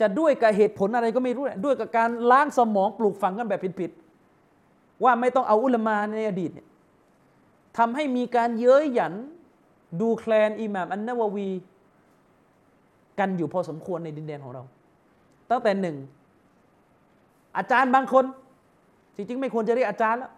[0.00, 6.68] จะด้วยกับเหตุผลอะไรก็ไม่รู้ด้วยกับการล้างสมองปลูกฝังกันแบบผิดๆว่าไม่ต้องเอาอุลมาในอดีตเนี่ย
[7.78, 9.14] ทำให้มีการเย้ยหยัน
[10.00, 11.48] ดูแคลนอิหม่ามอันนาววี
[13.18, 14.62] กันอยู่พอสมควรในดินแดนของเรา
[15.50, 15.96] ตั้งแต่หนึ่ง
[17.56, 18.24] อาจารย์บางคน
[19.16, 20.32] จริงๆ ไม่ควรจะเรียกอาจารย์แล้ว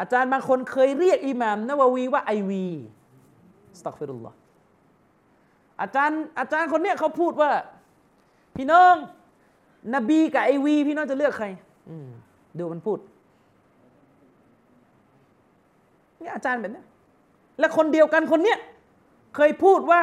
[0.00, 2.64] อาจารย์บางคนเคยเรียกอิหม่ามนาววีว่าไอวี
[3.78, 4.36] สตักฟิรุลลอฮ์
[5.80, 7.50] อาจารย์อาจารย์คนเนี้ยเขาพูดว่า
[8.56, 8.94] พี่น้อง
[9.94, 11.46] นบีกับไอวี พี่น้องจะเลือกใคร
[12.58, 12.98] ดูมันพูด
[16.20, 16.82] นี่อาจารย์แบบนี้
[17.60, 18.58] และคนเดียวกันคนเนี้ย
[19.36, 20.02] เคยพูดว่า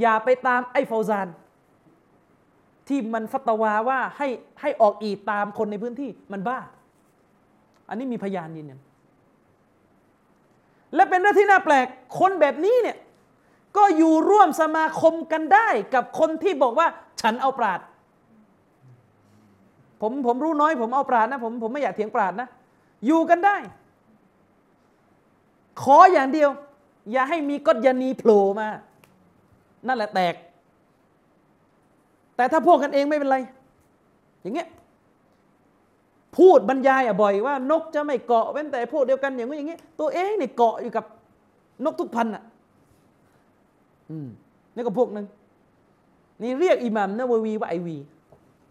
[0.00, 1.28] อย่าไปตามไอ้ฟาซาน
[2.88, 4.28] ที่มันฟัตวาว่าให้
[4.60, 6.58] ให้ออกอีตามคนในพื้นที่มันบ้า
[7.88, 8.80] อันนี้มีพยานยืนยัน
[10.94, 11.86] และเป็นเรื่องที่น่าแปลก
[12.18, 12.96] คนแบบนี้เนี่ย
[13.76, 16.86] ก็อยู่ร่วมสมาคมกันได้กับคนที่บอกว่า
[17.20, 17.80] ฉันเอาปราด
[20.00, 22.48] ผมผมรู้น้อย ผมเอาปราดนะผมผมไม่อยากเถียงปราดนะ
[23.06, 23.56] อยู่กันได้
[25.82, 26.50] ขออย่างเดียว
[27.12, 28.68] อย่าให้มีกฎยานีโผล่มา
[29.86, 30.34] นั่นแหละแตก
[32.36, 33.36] แต่ถ้าพวกกันเองไม่เป็นไร
[34.42, 34.68] อย่างเงี้ย
[36.36, 41.04] พูดบรรยายอะบ่อยว่านกจะไม่เกาะเว้นแต่พวกเดียวกันอย่างนี้อย่างนี้ตัวเองเนี่ยเกาะอยู่กับ
[41.84, 42.42] นกทุกพันอะ
[44.10, 44.28] อืม
[44.74, 45.26] นี่ก็พวกนึง
[46.42, 47.96] นี่เรียกอิหมัมนะววีว่าไอวี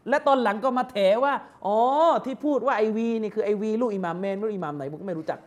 [0.09, 1.33] และตอนหลังก็มาแถว่า
[1.65, 1.77] อ๋อ
[2.25, 5.39] ที่พูดว่าไอวีนี่คือไอวีลูกอิหมัมแมนลูกอิหมัมไหนผมก็ไม่รู้จัก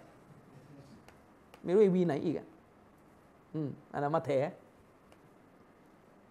[1.64, 2.46] ไม่รู้ไอวีไหนอีกอะ
[3.92, 4.30] อันนั้นมาแถ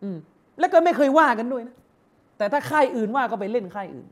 [0.03, 0.17] อืม
[0.59, 1.75] แล้วก็ไม่เคยว่ากันด้วยนะ
[2.37, 4.07] แต่ถ้าค่ายอื่นว่าก็ไปเล่นค่ายอื่น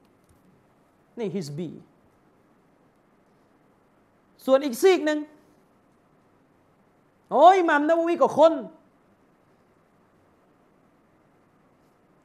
[1.20, 1.70] นี่ฮิสบี
[4.46, 5.20] ส่วนอีกซีกหนึ่ง
[7.32, 8.54] โอ้ยมัมนบวีก็คน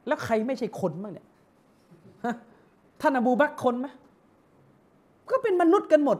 [0.07, 1.27] แล้วใครไม่ใช่คนบ้างเนี่ย
[3.01, 3.87] ท่านอบูบักคนไหม
[5.29, 6.17] ก็เป็นมนุษย์กันหมด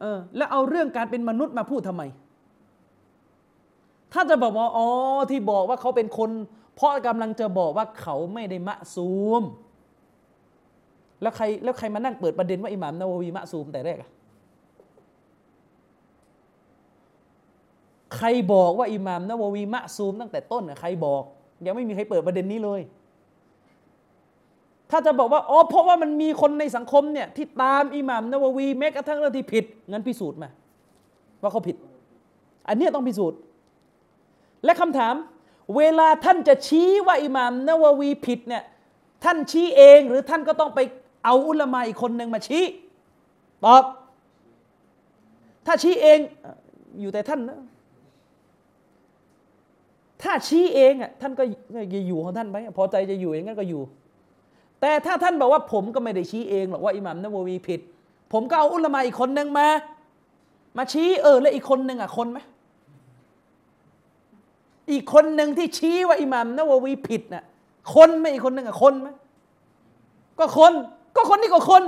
[0.00, 2.02] เออ แล้วเอาเรื่องการเป็นมนุษย์มาพูดทำไม
[4.12, 4.86] ถ้าจะบอกว่าอ๋อ
[5.30, 6.30] ที่บอกว่าเขาเป็นคน
[6.76, 9.42] เพราะกำลังจะบอกว่าเขาไม่ได้มะซูม
[11.22, 14.10] แล้วใครแล้วใครมานั่งเปิดประเด็นว่าอิหม่ามนาววีมะซูมแต่แรกอะ
[18.16, 21.22] ใครบอกว่าอิหม่ามนาววีมะซูมตั้งแต่ต้นอะใครบอก
[21.66, 22.80] ยังไม่มีใครเปิดประเด็นนี้เลย
[24.90, 30.50] ถ้าจะบอกว่าอ๋อเพราะว่ามันมีคนในสังคมเนี่ยที่ตามอิหม่ามนาววีแม้กระทั่งเรื่องที่ผิดงั้นพิสูจน์มา
[31.42, 31.76] ว่าเขาผิด
[32.68, 33.38] อันนี้ต้องพิสูจน์
[34.64, 35.14] และคำถาม
[35.76, 38.64] เวลาท่านจะชี้ว่าอิหม่ามนาววีผิดเนี่ย
[39.24, 40.80] ท่านชี้เองหรือท่านก็ต้องไป
[41.24, 42.64] เอาอุลามาอีกคนหนึ่งมาชี้
[43.64, 43.84] ตอบ
[45.66, 46.18] ถ้าชี้เอง
[47.00, 47.58] อยู่แต่ท่านนะ
[50.22, 51.42] ถ้าชี้เองอะท่านก็
[51.94, 53.82] จะอยู่ของท่านไปพอใจจะอยู่อย่างนั้นก็อยู่
[54.80, 57.80] แต่ถ้าท่านบอกว่าผมก็ไม่ได้ชี้เองหรอกว่าอิหมัมนบวีผิด
[58.32, 59.68] ผมก็เอาอุลามาอีกคนหนึ่งมา
[60.76, 62.38] มาชี้เออแล้วอีกคนหนึ่งอะคนไหม
[64.92, 67.44] อีกคนหนึ่งที่ชี้ว่าอิหมัมนบวีผิดน่ะ
[67.94, 69.08] คนไหมอีกคนหนึ่งอะคนไหม
[70.38, 70.72] ก็คน
[71.16, 71.82] ก็คนนี้ก็คน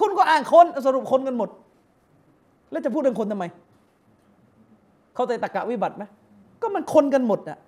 [0.00, 1.48] คุณก็อ่านคนสรุปคนกันหมด
[2.70, 3.44] แล้วจะพูดเรื่องคนทำไม
[5.14, 6.04] เข้าใจตะกะวิบัติไหม
[6.62, 7.58] ก็มันคนกันหมดอะ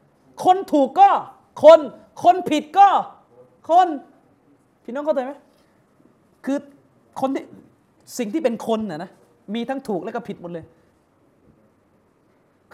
[0.44, 1.10] คนถูกก็
[1.62, 1.78] คน
[2.22, 2.88] คนผิดก็
[3.70, 3.86] คน
[4.84, 5.32] พี่น้องเข้าใจไหม
[6.44, 6.58] คือ
[7.20, 7.44] คนที่
[8.18, 9.10] สิ่งที่เป็นคนนะนะ
[9.54, 10.64] มีทั้งถูกและก็ผิดหมดเลย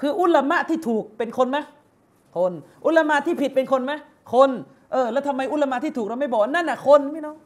[0.01, 1.59] คืออุลามะที่ถูกเป็นคนไหม
[2.37, 2.53] คน
[2.87, 3.93] อุลามะที่ผิดเป็นคนไหม
[4.35, 4.51] คน
[4.93, 7.37] เออแล้วทำไมอุลามะที่ถูกเราไม่บอกนั่นน่ะคนพี่น้อง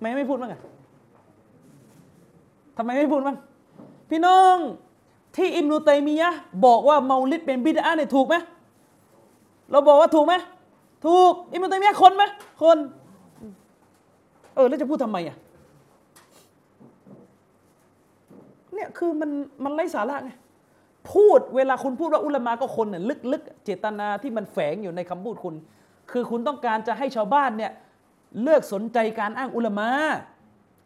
[0.00, 0.60] ไมไม่พูดบ้างอะ
[2.76, 3.36] ทำไมไม่พูดบ้าง
[4.10, 4.56] พี่น้อง
[5.36, 6.30] ที่อิมนุตัยมียะ
[6.66, 8.34] บอกว่าเมาลิดเป็นบิดาเนี่ยถูกไหม
[9.70, 10.34] เราบอกว่าถูกไหม
[11.06, 12.24] ถูกอิมนุตัยมียะคนไหม
[12.62, 12.76] คน
[14.54, 15.36] เออแล้วจะพูดทำไมอะ
[18.74, 19.30] เนี่ยคือมัน
[19.64, 20.30] มันไร้สาระไง
[21.10, 25.54] พูดเวลาคุณพูดว่าอุลามะก็คนเนี่ยลึกๆ เจตนาที่มันแฝงอยู่ในคำพูดคุณ
[26.10, 27.72] คือคุณต้องการจะให้ชาวบ้านเนี่ย
[28.42, 29.88] เลิกสนใจการอ้างอุลามะ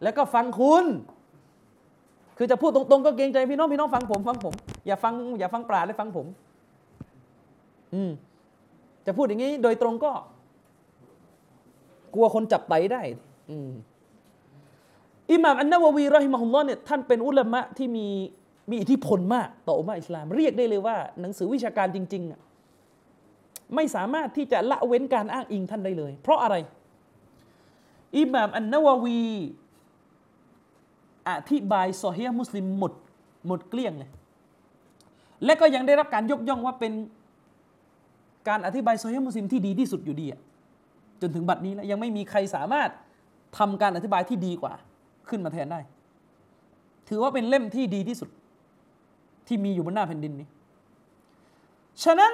[0.03, 0.85] แล้วก็ฟังคุณ
[2.39, 4.55] คือจะพูดตรงๆ ก็เกรงใจพี่น้องพี่น้องฟังผมฟังผม
[4.87, 6.27] อย่าฟังอย่าฟังปราดเลยฟังผม
[7.95, 8.11] อืม
[9.07, 10.13] จะพูดอย่างนี้โดยตรงก็
[12.15, 13.03] กลัวคนจับไตได้
[13.51, 13.71] อืม
[15.31, 18.07] อิหม่ามอันนาววีรอฮิมะฮุลลอฮ์เนี่ยท่านเป็นอุลามะที่มี
[18.71, 26.57] มีอิทธิพลมากต่ออุมาอิสลาม เรียกได้เลยว่า หนังสือวิชาการจริงๆไม่สามารถที่จะละเว้นการอ้างอิงท่านได้เลย เพราะอะไร
[28.19, 29.21] อิหม่ามอันนาววี
[31.29, 32.93] อธิบายโซอฮีมุสลิมหมด
[33.47, 34.11] หมดเกลี้ยงเลย
[35.45, 36.93] และก็ยังได้รับการยกย่องว่าเป็น
[38.49, 40.27] การอธิบายโซอฮีมุสลิมที่ดีที่สุดอยู่ดี
[41.21, 42.91] จนถึงบัดนี้แล้วยังไม่มีใครสามารถ
[43.59, 44.73] ทำการอธิบายที่ดีกว่า
[45.29, 45.81] ขึ้นมาแทนได้
[47.09, 48.29] ถือว่าเป็นเล่มที่ดีที่สุด
[49.47, 50.49] ที่มีอยู่บนหน้าแผ่นดินนี้
[52.05, 52.33] ฉะนั้น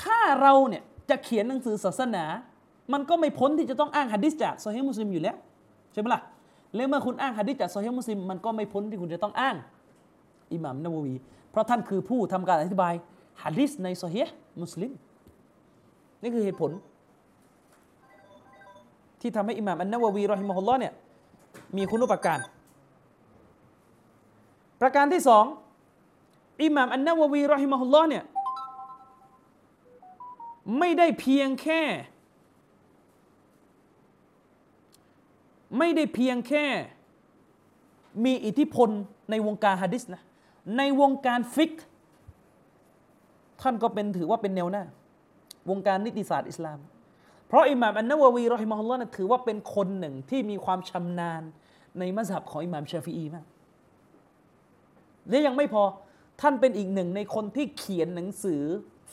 [0.00, 2.24] ถ้าเราเนี่ยจะเขียนหนังสือศาสนา
[2.92, 5.36] มันก็ไม่พ้นที่จะต้องอ้างฮะดิษจากโซเฮมุสลิมอยู่แล้ว
[5.92, 6.20] ใช่ไหมล่ะ
[6.74, 9.56] แล้วเมื่อคุณอ้างฮะดิษจากโซเฮมุสลิมมันก็ไม่พ้นที่คุณจะต้องอ้าง
[10.52, 11.14] อิหม่ามนาววี
[11.50, 12.94] เพราะท่านคือผู้ทำการอธิบาย
[13.42, 14.16] ฮะดิษในโซเฮ
[14.62, 14.92] มุสลิม
[16.22, 16.70] นี่คือเหตุผล
[19.20, 20.92] ที่ทำให้อิหม่ามอันนาววีรอฮิมะฮุลลอเนี่ย
[21.76, 22.38] มีคุณอุปการ
[24.80, 25.44] ประการที่สอง
[26.62, 28.24] อิหม่ามอันนาววีรอฮิมะฮุลลอฮ์เนี่ย
[30.78, 31.82] ไม่ได้เพียงแค่
[35.78, 36.66] ไม่ได้เพียงแค่
[38.24, 38.88] มีอิทธิพล
[39.30, 40.22] ในวงการฮะดิษนะ
[40.78, 41.74] ในวงการฟิก
[43.60, 44.84] ท่านก็เป็นถือว่าเป็นแนวหน้า
[45.70, 46.78] วงการนิติศาสตร์อิสลาม
[47.48, 51.42] เพราะอิหม่ามอันนาววีรอฮิมะฮุลลอฮ์ถือว่าเป็นคนหนึ่งที่มีความชำนาญ
[51.98, 53.46] ในมัสฮับของอิหม่ามชาฟีอีมาก
[55.28, 55.82] และยังไม่พอ
[56.40, 58.62] ท่านเป็นอีกหนึ่งในคนที่เขียนหนังสือ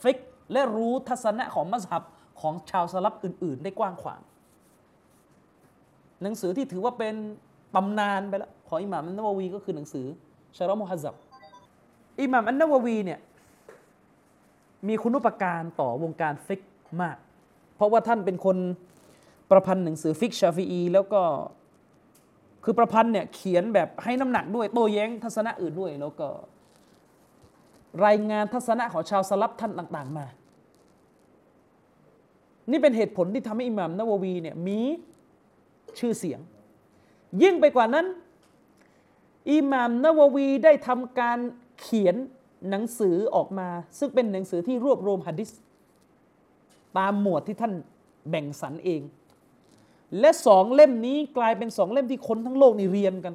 [0.02, 0.18] ฟิก
[0.52, 2.04] และรู้ทัศนะของมัสฮับ
[2.42, 4.22] ของชาวสลับอื่น ๆ ได้กว้างขวาง
[6.22, 7.16] หนังสือที่ถือว่าเป็น
[7.76, 10.06] ตำนานไปแล้วของอิหม่ามอันนาววีก็คือหนังสือ
[10.58, 11.16] ชารอมุฮัซับ
[12.22, 13.20] อิหม่ามอันนาววีเนี่ย
[14.88, 16.62] มีคุณุปการต่อวงการฟิก
[17.02, 17.18] มาก
[17.76, 18.58] เพราะว่าท่านเป็นคน
[19.52, 21.22] ประพันธ์หนังสือฟิกชาฟีอีแล้วก็
[22.64, 26.28] คือประพันธ์เนี่ยเขียนแบบให้น้ำหนักด้วยโต้แย้งทัศนะอื่นด้วยแล้วก็
[28.06, 30.26] รายงานทัศนะของชาวสลัฟท่านต่าง ๆ มา
[32.72, 34.80] นี่เป็นเหตุผลที่ทำให้อิหม่ามนาววีเนี่ยมี
[36.00, 36.40] ชื่อเสียง
[37.42, 38.06] ยิ่งไปกว่านั้น
[39.52, 41.40] อิหม่ามนาววีได้ทำการ
[41.82, 42.16] เขียน
[42.70, 43.70] หนังสือออกมา
[44.00, 45.50] ซึ่งเป็นหนังสือที่รวบรวมฮะดิษ
[46.98, 47.74] ตามหมวดที่ท่าน
[48.30, 49.02] แบ่งสรรเอง
[50.20, 53.34] และสองเล่มนี้กลายเป็นสองเล่มที่คนทั้งโลกนี่เรียนกัน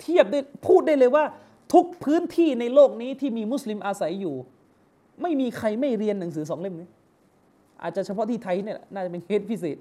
[0.00, 1.24] เทียบได้พูดได้เลยว่า
[1.72, 4.36] ทุกพื้นที่ในโลกนี้ที่มีมุสลิมอาศัยอยู่
[5.22, 6.88] ไม่มีใครไม่เรียนหนังสือสองเล่มนี้
[7.82, 9.76] อาจจะเฉพาะที่ไทยเนี่ยน่าจะเป็นเคสพิเศษ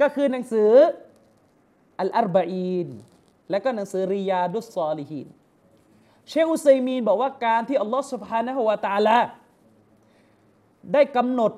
[0.00, 0.70] ก็คือหนังสือ
[2.00, 2.88] อัลอาร์บะอีน
[3.50, 5.28] และก็หนังสือริยาดุสซอลิฮีน
[6.28, 9.18] เชคอุซัยมีนบอกว่าการที่อัลลอฮฺสุบฮานะฮุวาตาลา
[10.92, 11.52] ได้กำหนด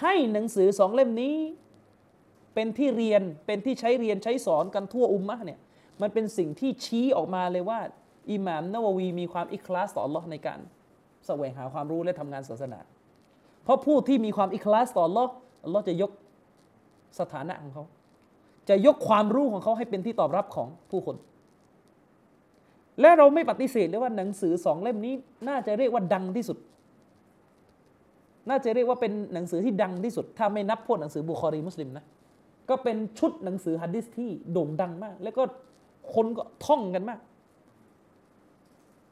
[0.00, 1.36] ให้หนังสือสองเล่มนี้
[2.54, 5.58] เป็นที่เรียนเป็นที่ใช้เรียนใช้สอนกันทั่วอุมมะเนี่ย
[6.02, 7.80] มันเป็นสิ่งที่ชี้ออกมาเลยว่า
[8.30, 10.60] อิหม่ามนาววีมีความอิคลาสต่อ Allah ในการ
[11.26, 12.80] แสวงหาความรู้และทำงานศาสนา
[13.64, 15.26] เพราะผู้ที่มีความอิคลาสต่อ Allah
[15.66, 16.10] Allah จะยก
[17.20, 17.84] สถานะของเขา
[18.68, 21.16] จะยกความรู้ของเขาให้เป็นที่ตอบรับของผู้คน
[23.00, 25.14] และเราไม่ปฏิเสธเลยว่าหนังสือสองเล่มนี้
[25.48, 26.58] น่าจะเรียกว่าดังที่สุด
[28.48, 32.04] น่าจะเรียกว่าเป็นหนังสือที่ดังที่สุด ถ้าไม่นับพวกหนังสือบุคอรีมุสลิมนะ
[32.68, 35.42] ก็เป็นชุดหนังสือฮัดดิสที่โด่งดังมาก แล้วก็
[36.14, 37.20] คนก็ท่องกันมาก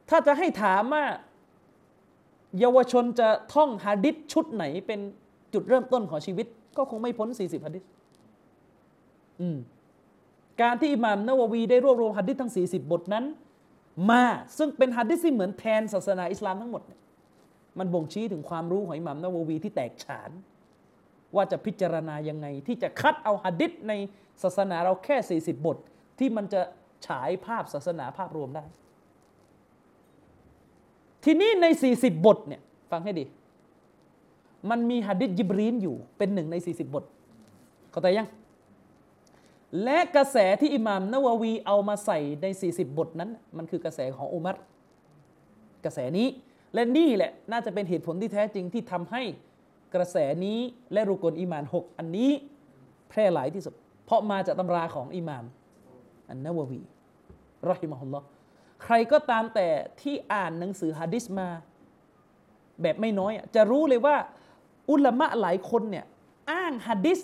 [0.09, 1.05] ถ้าจะให้ถามว่า
[2.59, 5.01] เยาวชนจะท่องฮะดิษชุดไหนเป็น
[5.55, 7.83] จุดเริ่มต้นของชีวิต ก็คงไม่พ้น 40ฮะดิษ
[9.41, 9.59] อืม
[10.63, 13.25] การที่อิหม่ามนาววีได้รวบรวมฮะดิษทั้ง 40 บทนั้น
[14.11, 14.25] มา
[14.59, 16.83] ซึ่งเป็นฮะดิษที่เหมือนแทนศาสนาอิสลามทั้งหมด
[17.79, 20.31] มันบ่งชี้ถึงความรู้ของอิหม่ามนาววีที่แตกฉาน
[21.35, 23.93] ว่าจะพิจารณายังไง ที่จะคัดเอาฮะดิษใน
[24.43, 25.77] ศาสนาเราแค่ 40 บท
[26.19, 26.61] ที่มันจะ
[27.07, 28.65] ฉายภาพศาสนาภาพรวมได้
[31.25, 33.25] ทีนี้ใน 40 บทเนี่ยฟังให้ดี
[34.71, 37.05] มันมีฮะดิษยิบรีนอยู่เป็นหนึ่งใน 40 บท
[37.91, 38.29] เข้าใจยัง
[39.83, 44.57] และกระแสที่อิหม่ามนาววีเอามาใส่ใน 40 บทนั้น มันคือกระแสของอุมัร
[45.85, 46.29] กระแสนี้
[46.75, 49.23] และนี่แหละน่าจะเป็นเหตุผลที่แท้จริงที่ทำให้
[49.95, 50.59] กระแสนี้
[50.93, 52.31] และรุกลอิมาน 6 อันนี้
[53.09, 53.75] แพร่หลายที่สุด
[54.05, 55.45] เพราะมาจากตำราของอิหม่าม
[56.29, 56.81] อันนาววี
[57.71, 58.25] รอฮิมะฮุลลอฮ์
[58.83, 59.69] ใครก็ตามแต่
[60.01, 61.49] ที่อ่านหนังสือฮะดิษมา
[62.83, 64.17] แบบไม่น้อยจะรู้เลยว่า
[64.91, 66.05] อุลามะหลายคนเนี่ย
[66.51, 67.21] อ้างฮะดิษ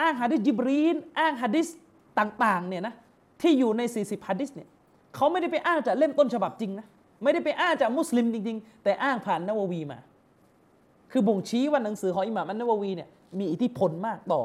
[0.00, 1.68] อ้างฮะดิษยิบรีน อ้างฮะดิษ
[2.18, 2.94] ต่างๆเนี่ยนะ
[3.40, 4.68] ที่อยู่ใน 40ฮะดิษเนี่ย
[5.14, 6.86] เขาไม่ได้ไปอ้างจากเล่มต้นฉบับจริงนะ
[7.22, 9.98] ไม่ได้ไปอ้างจากมุสลิมจริง ๆ แต่อ้างผ่านนาววีมา
[11.12, 13.08] คือบ่งชี้ว่าหนังสือของอิหม่ามอันนาววีเนี่ย
[13.38, 14.42] มีอิทธิพลมากต่อ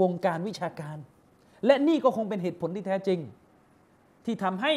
[0.00, 0.96] วงการวิชาการ
[1.66, 3.18] และนี่ก็คงเป็นเหตุผลที่แท้จริง
[4.24, 4.72] ที่ทำให้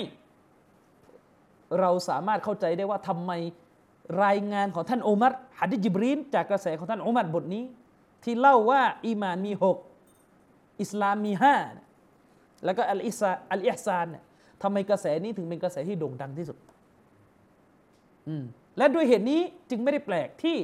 [1.79, 3.31] เราสามารถเข้าใจได้ว่าทำไม
[4.23, 7.63] รายงานของท่านอุมัรฮัดดิจิบรีนจากกระแสของท่านอุมัรบทนี้
[8.23, 9.77] ที่เล่าว่าอีมานมีหก
[10.81, 11.55] อิสลามมีห้า
[12.65, 14.23] แล้วก็อัลอิสาอัลอิฮซานเนี่ย
[14.61, 16.57] ทำไมกระแสนี้ถึงเป็นกระแสที่โด่งดังที่สุด
[18.77, 20.57] และด้วยเหตุนี้จึงไม่ได้แปลกที่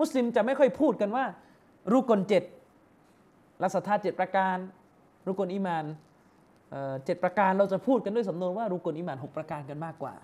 [0.00, 1.24] มุสลิมจะไม่ค่อยพูดกันว่า
[1.92, 2.42] รูกลเจ็ด
[3.62, 4.56] ลักษณะเจ็ดประการ
[5.26, 5.84] รุกลอิมาน
[7.04, 10.14] เจ็ดประการเราจะพูดกันด้วยสำนวนว่ารุกุนอิมานหกประการกันมากกว่า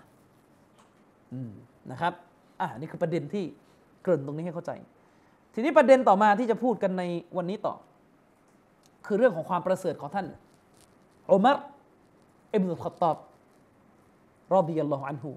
[1.33, 1.51] อืม
[1.91, 2.13] นะครับ
[2.61, 3.43] อ่านี่คือประเด็นที่
[4.01, 4.71] เกริ่นตรงนี้ให้เข้าใจ
[5.53, 7.03] ทีนี้ประเด็นต่อมาที่จะพูดกันใน
[7.37, 7.75] วันนี้ต่อ
[9.05, 10.27] คือเรื่องของความประเสริฐของท่าน
[11.31, 11.57] อุมัร
[12.53, 13.17] อิบนุลขัตตอบ
[14.53, 15.29] รอดิยัลลอฮุอันฮู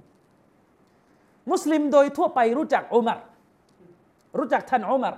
[1.50, 3.18] มุสลิมโดยทั่วไปรู้จักอุมัร
[4.38, 5.14] รู้จักท่านอุมัร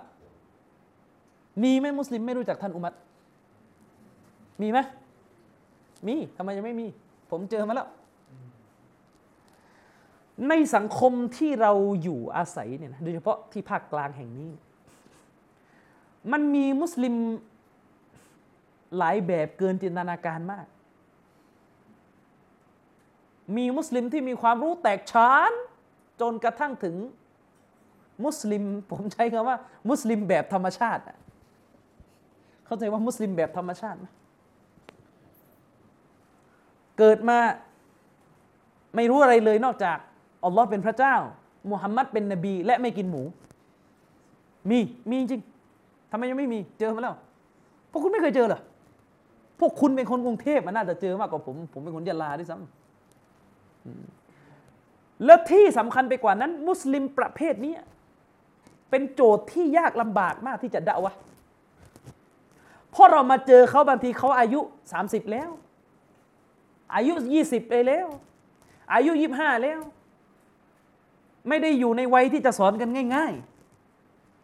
[1.63, 2.95] มีไหมมุสลิมไม่รู้จักท่านอุมัร
[4.61, 4.79] มีไหม
[6.07, 6.87] มีทำไมยังไม่มี
[7.31, 7.89] ผมเจอมาแล้ว
[10.49, 14.51] ในสังคมที่เราอยู่อาศัยเนี่ยนะโดยเฉพาะที่ภาคกลางแห่งนี้
[16.33, 17.15] มันมีมุสลิม
[18.99, 20.67] หลายแบบเกินจินตนาการมาก
[23.57, 25.53] มีมุสลิมที่มีความรู้แตกฉาน
[26.21, 26.97] จนกระทั่งถึง
[28.25, 29.57] มุสลิม ผมใช้คำว่า
[29.89, 31.03] มุสลิมแบบธรรมชาติ
[32.67, 34.07] เข้าใจว่ามุสลิมแบบธรรมชาติไหม
[36.99, 37.39] เกิดมา
[38.97, 39.99] ไม่รู้อะไรเลยนอกจาก
[40.45, 41.15] อัลลอฮ์เป็นพระเจ้า
[41.71, 43.23] มุฮัมมัดเป็นนบี และไม่กินหมู
[44.71, 44.79] มี
[45.09, 45.43] มีจริง
[46.11, 47.17] ทำไมยังไม่มีเจอมาแล้ว
[47.91, 48.61] พวกคุณไม่เคยเจอเหรอ
[49.61, 57.75] พวกคุณเป็นคนกรุงเทพมันน่าจะเจอมากกว่าผม ผมเป็นคนยะลาด้วยซ้ำแล้วที่สำคัญไปกว่านั้น มุสลิมประเภทนี้
[58.91, 61.13] เป็นโจทย์ที่ยากลำบากมากที่จะด่าวะ
[62.91, 64.61] เพราะเรามาเจอเขาบางทีเขาอายุ
[64.97, 65.51] 30 แล้ว
[66.95, 67.15] อายุ
[67.45, 68.07] 20 ไปแล้ว
[68.93, 69.81] อายุ 25 แล้ว
[71.49, 73.33] ไม่ได้อยู่ในวัยที่จะสอนกันง่าย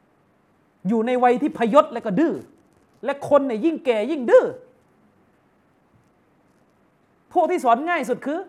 [0.09, 2.34] ๆ อยู่ในวัยที่พยศและก็ดื้อ
[3.05, 4.45] และคนเนี่ยยิ่งแก่ยิ่งดื้อ
[7.32, 8.41] พวกที่สอนง่ายสุดคือ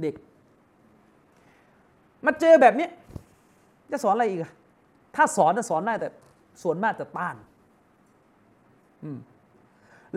[0.00, 0.14] เด็ก
[2.24, 2.88] มาเจอแบบนี้
[3.92, 4.52] จะสอนอะไรอีกอะ
[5.16, 6.08] ถ้าสอนจะสอนได้แต่
[6.62, 7.36] ส่วนมากจะต้าน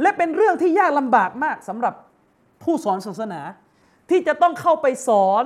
[0.01, 1.93] และเป็นเรื่องที่ยากลำบากมากสำหรับ
[2.63, 3.41] ผู้สอนศาสนา
[4.09, 5.43] ที่จะต้องเข้าไปสอน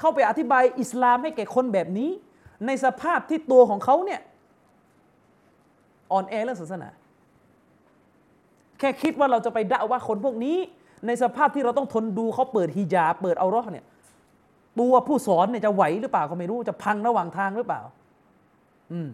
[0.00, 2.10] เข้าไปอธิบายอิสลามให้แก่คนแบบนี้
[2.66, 4.20] ในสภาพที่ตัวของเขาเนี่ย
[6.12, 6.88] อ่อนแอเรื่องศาสนา
[8.78, 10.56] แค่คิดว่าเราจะไปด่าว่าคนพวกนี้
[11.06, 13.84] ในสภาพที่เราต้องทนดูเขาเปิดฮิญาบเปิดเอารอเนี่ย
[14.80, 17.80] ตัวผู้สอนเนี่ยจะไหวหรือเปล่าก็ไม่รู้จะพังระหว่างทางหรือเปล่า
[18.92, 19.08] อืม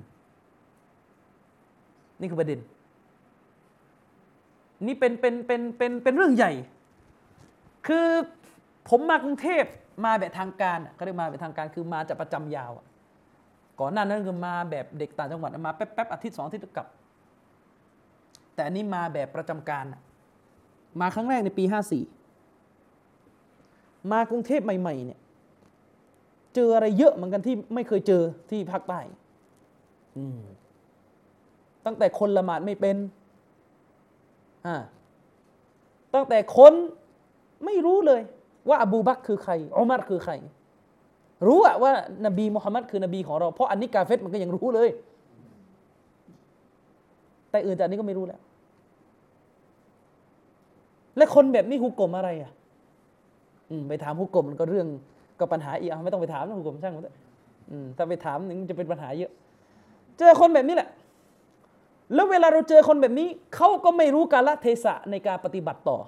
[2.20, 2.60] นี่คือประเด็น
[4.86, 6.52] นี่เป็นเป็นเป็นเป็นเป็นเรื่องใหญ่
[7.86, 8.08] คือ
[8.88, 9.64] ผมมากรุงเทพ
[10.04, 12.86] มาแบบทางการอะเขาเรียกมาแบบทางการคือมาจากประจำยาวอะ
[13.80, 16.86] ก่อนหน้านั้นคือมาแบบเด็กต่างจังหวัดมาแป๊บๆอาทิตย์สองอาทิตย์ก็กลับ
[18.54, 20.00] แต่อันนี้มาแบบประจำการอะ
[21.00, 22.04] มาครั้งแรกในปีห้าสี่
[24.12, 25.20] มากรุงเทพใหม่ ๆ เนี่ย
[26.54, 29.00] เจออะไรเยอะเหมือนกันที่ไม่เคยเจอที่ภาคใต้
[30.16, 30.40] อืม
[31.86, 32.96] ตั้งแต่คนละหมาดไม่เป็น
[34.66, 34.76] อ่า
[36.14, 36.72] ตั้งแต่คน
[37.64, 38.20] ไม่รู้เลย
[38.68, 40.32] ว่าอบูบักคือใครอุมัรคือใคร
[41.46, 41.92] รู้อะว่า
[42.26, 44.88] นบีมุฮัมมัดคือนบีของเรา เพราะอันนี้กาเฟตมันก็ยังรู้เลย
[47.50, 48.40] แต่อื่นจากนี้ก็ไม่รู้แล้ว
[51.16, 52.50] และคนแบบนี้ฮุกกลมอะไรอะ
[53.88, 54.86] ไปถามฮุกกลมมันก็เรื่อง
[55.38, 57.16] ก็ปัญหาอีกอะไม่ต้องไปถามนะฮุกกลมช่างมันเถอะ
[57.96, 59.30] ถ้าไปถามนี่จะเป็นปัญหาเยอะ
[60.18, 60.88] เจอคนแบบนี้แหละ
[62.14, 65.98] แล้วเวลาเราเจอคนแบบนี้เขาก็ไม่รู้กาลเทศะในการปฏิบัติต่อ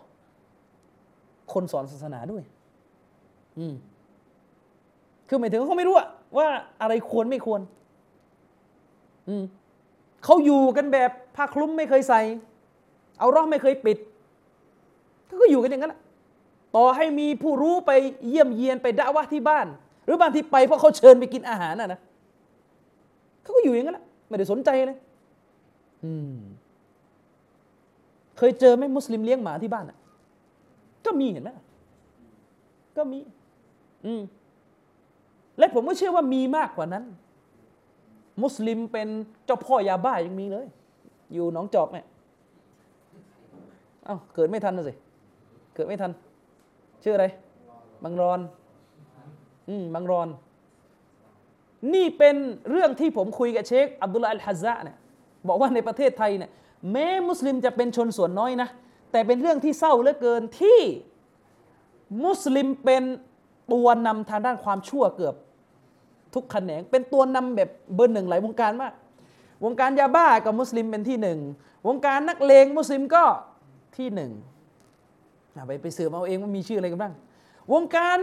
[1.52, 2.42] คนสอนศาสนาด้วย
[3.58, 3.74] อืม
[5.28, 5.94] คือหมายถึงเขาไม่รู้
[6.36, 6.46] ว่า
[6.80, 7.60] อะไรควรไม่ควร
[9.28, 9.44] อืม
[10.24, 12.20] เขาอยู่กันแบบผ้าคลุมไม่เคยใส่
[13.18, 13.98] เอาร่อไม่เคยปิด
[15.26, 16.00] เขาก็อยู่กันอย่างนั้นแหละ
[16.76, 17.90] ต่อให้มีผู้รู้ไป
[18.28, 19.66] เยี่ยมเยียนไปด่าว่าที่บ้าน
[20.04, 22.00] หรือบางทีไปเพราะเขาเชิญไปกินอาหารน่ะนะ
[23.42, 24.98] เขาก็อยู่อย่างนั้นแหละไม่ได้สนใจเลย
[26.04, 26.36] อืม
[28.38, 29.97] เคยเจอไหมมุสลิมเลี้ยงหมาที่บ้านอะ
[31.08, 31.50] ก็มีเห็นไหม
[32.96, 33.18] ก็มี
[34.06, 34.22] อืม
[35.58, 37.04] และผมก็เชื่อว่ามีมากกว่านั้น
[38.42, 39.08] มุสลิมเป็น
[39.46, 40.66] เจ้าพ่อยาบ้ายังมีเลย
[41.32, 42.06] อยู่หนองจอกเนี่ย
[44.04, 44.94] เอ้าเกิดไม่ทันนะสิ
[45.74, 46.10] เกิดไม่ทัน
[47.02, 47.26] ชื่ออะไร
[48.04, 48.40] บังรอน
[49.68, 50.28] อืมบังรอน
[51.94, 52.36] นี่เป็น
[52.70, 54.96] เรื่องที่ผมคุยกับเชคอับดุลลาอัลฮัซซะเนี่ย
[55.48, 56.50] บอกว่าในประเทศไทยเนี่ย
[56.90, 58.68] แม้มุสลิมจะเป็นชนส่วนน้อยนะ
[59.10, 60.80] แต่เป็นเรื่องที่เศร้าเหลือเกินที่
[62.24, 63.02] มุสลิมเป็น
[63.72, 65.34] ตัวนำทางด้านความชั่วเกือบ
[66.34, 68.92] ทุกแขนง เป็นตัวนำแบบเบอร์หนึ่งหลายวงการมาก
[69.64, 71.38] วงการยาบ้ากับมุสลิมเป็นที่หนึ่ง
[71.86, 73.24] วงการนักเลงมุสลิมก็
[73.96, 74.30] ที่หนึ่ง
[75.66, 77.14] ไปไปสืบเอาเองว่ามีชื่ออะไรกันบ้าง
[77.72, 78.16] วงการ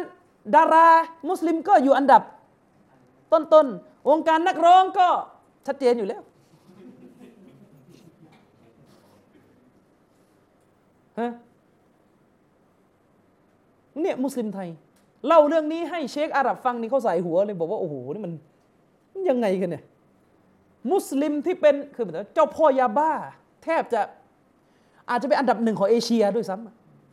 [0.56, 0.90] ดารา
[1.30, 2.22] มุสลิมก็อยู่อันดับ
[3.34, 5.08] ต้นๆวงการนักร้องก็
[5.68, 6.22] ชัดเจนอยู่แล้ว
[11.20, 11.32] ฮะ
[14.02, 14.70] เนี่ยมุสลิมไทย
[15.28, 18.34] เล่าเรื่องนี้ให้เชคอาหรับฟังนี่เขาใส่หัวเลยบอกว่าโอ้โหนี่มัน
[19.30, 19.84] ยังไงกันเนี่ย
[20.92, 23.12] มุสลิมที่เป็นคือเหมือนเจ้าพ่อยาบ้า
[23.64, 24.02] แทบจะ
[25.10, 26.56] อาจจะเป็นอันดับหนึ่งของเอเชียด้วยซ้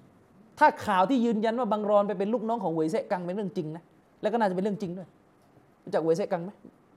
[0.01, 3.83] ำถ้าข่าวที่ยืนยันว่าบังรอนไปเป็นลูกน้องของเวยเซกังเป็นเรื่องจริงนะ
[4.23, 5.09] แล้วก็น่าจะเป็นเรื่องจริงด้วย
[5.85, 6.51] รู้จักเวยเซกังไหม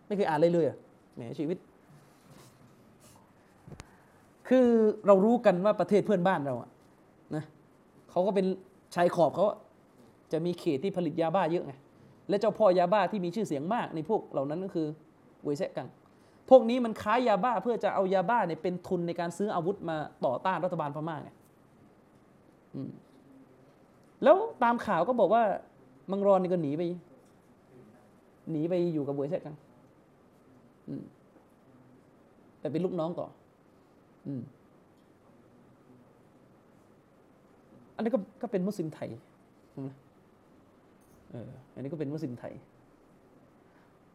[0.08, 0.78] ไม่เคยอ่านเลยเลยอะ
[1.16, 1.58] แหมชีวิต
[4.48, 4.68] คือ
[5.08, 6.70] เรารู้กันว่าประเทศเพื่อนบ้านเราอะ
[8.16, 8.48] เขาก็เป็น
[8.96, 9.46] ชายขอบเขา
[10.32, 11.74] จะมีเขตที่ผลิตยาบ้าเยอะไง
[12.30, 14.88] และเจ้าพ่อยาบ้าที่มีชื่อเสียงมากในพวกเหล่านั้นก็คือ
[15.44, 15.88] เวยเซกัง
[16.50, 21.30] พวกนี้มันค้ายาบ้าเพื่อจะเอายาบ้าเนี่ยเป็นทุนในการซื้ออาวุธมาต่อต้านรัฐบาลพม่าไง
[24.24, 25.44] แล้วตามข่าวก็บอกว่า
[26.12, 26.82] มังรอนนี่ก็หนีไป
[28.52, 29.56] หนีไปอยู่กับเวยเซกัง
[32.60, 33.28] ไปเป็นลูกน้องต่อ
[34.28, 34.42] อืม
[37.96, 39.10] อันนี้ก็ก็เป็นมุสลิมไทย
[39.88, 39.96] นะ
[41.32, 42.54] เอออันนี้ก็เป็นมุสลิมไทย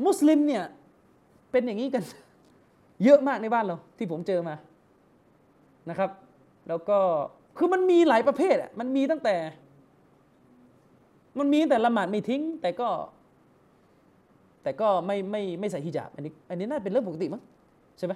[0.07, 0.65] มุสลิมเนี่ย
[1.51, 2.03] เป็นอย่างนี้กัน
[3.05, 4.55] เยอะมากในบ้านเรา ที่ผมเจอมา
[5.91, 6.11] นะครับ
[6.69, 6.99] แล้วก็
[7.59, 9.37] คือมันมีหลายประเภทอะมันมีตั้งแต่
[11.39, 12.89] มันมีแต่ละหมาดไม่ทิ้ง แต่ก็
[14.63, 17.43] แต่ก็ไม่ไม่ไม่ใส่ฮิญาบ อันนี้ อันนี้น่าเป็นเรื่องปกติมั้ง
[17.99, 18.13] ใช่ไหม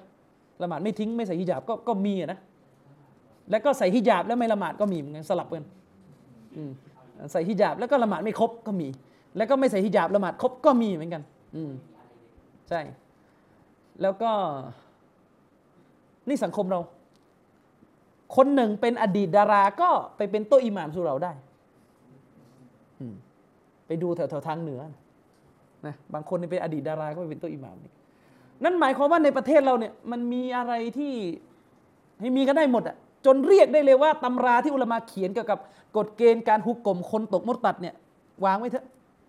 [0.62, 2.38] ละหมาดไม่ทิ้งไม่ใส่ฮิญาบก็ก็มีอะนะ
[3.50, 5.64] แล้วก็ใส่ฮิญาบแล้วไม่ละหมาดก็มีเหมือนกันสลับกัน
[7.32, 8.88] ใส่ฮิญาบแล้วก็ละหมาดไม่ครบก็มี
[9.36, 11.22] แล้วก็ไม่ใส่ฮิญาบละหมาดครบก็มีเหมือนกัน
[11.56, 11.72] อืม
[12.68, 12.80] ใช่
[14.02, 14.30] แล้วก็
[16.28, 16.80] นี่สังคมเรา
[18.36, 21.32] คนหนึ่งเป็นอดีตดาราก็ไปเป็นโต๊ะอิหม่ามสู่เราได้
[23.00, 23.02] อ
[23.86, 24.80] ไปดูแถวแถวๆทางเหนือ
[25.86, 27.76] นะบางคนเป็นอดีตดาราก็ไปเป็นโต๊ะอิหม่าม
[28.64, 31.12] นั่นหมายความว่าในประเทศเราเนี่ย มันมีอะไรที่
[32.20, 32.96] ให้มีกันได้หมดอะ
[33.26, 35.58] จนเรียกได้เลยว่าตำราที่อุลมาเขียนเกี่ยวกับ
[35.96, 37.94] กฎเกณฑ์การฮุกกลมคนตกมุตตัดเนี่ย
[38.44, 38.86] วางไว้เถอะ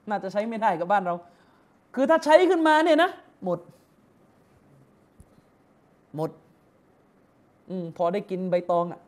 [0.09, 1.15] น่าจะใช้ไม่ได้กับบ้านเรา
[1.95, 3.09] คือถ้าใช้ขึ้นมาเนี่ยนะ
[3.43, 3.59] หมด
[6.15, 6.29] หมด
[7.69, 8.99] อืมพอได้กินใบตองอะ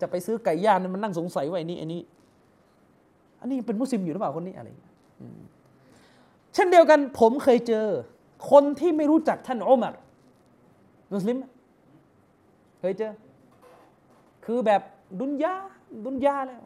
[0.00, 2.02] จะไปซื้อไก่ย่างมันนั่งสงสัยว่าไอ้นี่ไอ้นี่
[3.40, 4.92] อันนี้เป็นมุสลิมอยู่หรือเปล่าคนนี้อะไรอย่างเงี้ย
[6.54, 7.86] เช่นเดียวกัน ผมเคยเจอ
[8.50, 9.94] คนที่ไม่รู้จักท่านอุมัร
[11.12, 11.36] มุสลิม
[12.80, 13.12] เคยเจอ
[14.44, 14.82] คือแบบ
[15.20, 15.54] ดุนยา
[16.04, 16.62] ดุนยาแล้ว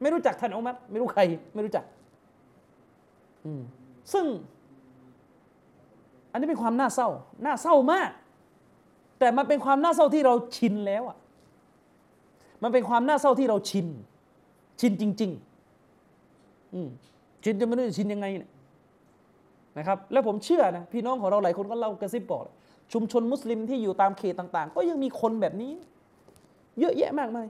[0.00, 1.22] ไม่รู้จักท่านอุมัรไม่รู้ใคร
[1.54, 1.84] ไม่รู้จัก
[4.12, 4.24] ซึ่ง
[6.32, 7.08] อันนี้เป็นความน่าเศร้า
[7.44, 8.10] น่าเศร้ามาก
[9.18, 11.16] แต่มันเป็นความน่าเศร้าที่เราชินแล้วอะ
[12.62, 13.86] มันเป็นความน่าเศร้าที่เราชิน
[14.80, 16.76] ชินจริงๆอ
[17.44, 18.50] ชินจะไม่รู้จะชินยังไงเนี่ย
[19.78, 22.42] นะครับ แล้วผมเชื่อนะพี่น้องของเราหลายคนก็เล่ากระซิบบอก
[22.92, 25.72] ชุมชนมุสลิมที่อยู่ตามเขตต่าง ๆ ก็ยังมีคนแบบนี้
[26.80, 27.46] เยอะแยะมากมาย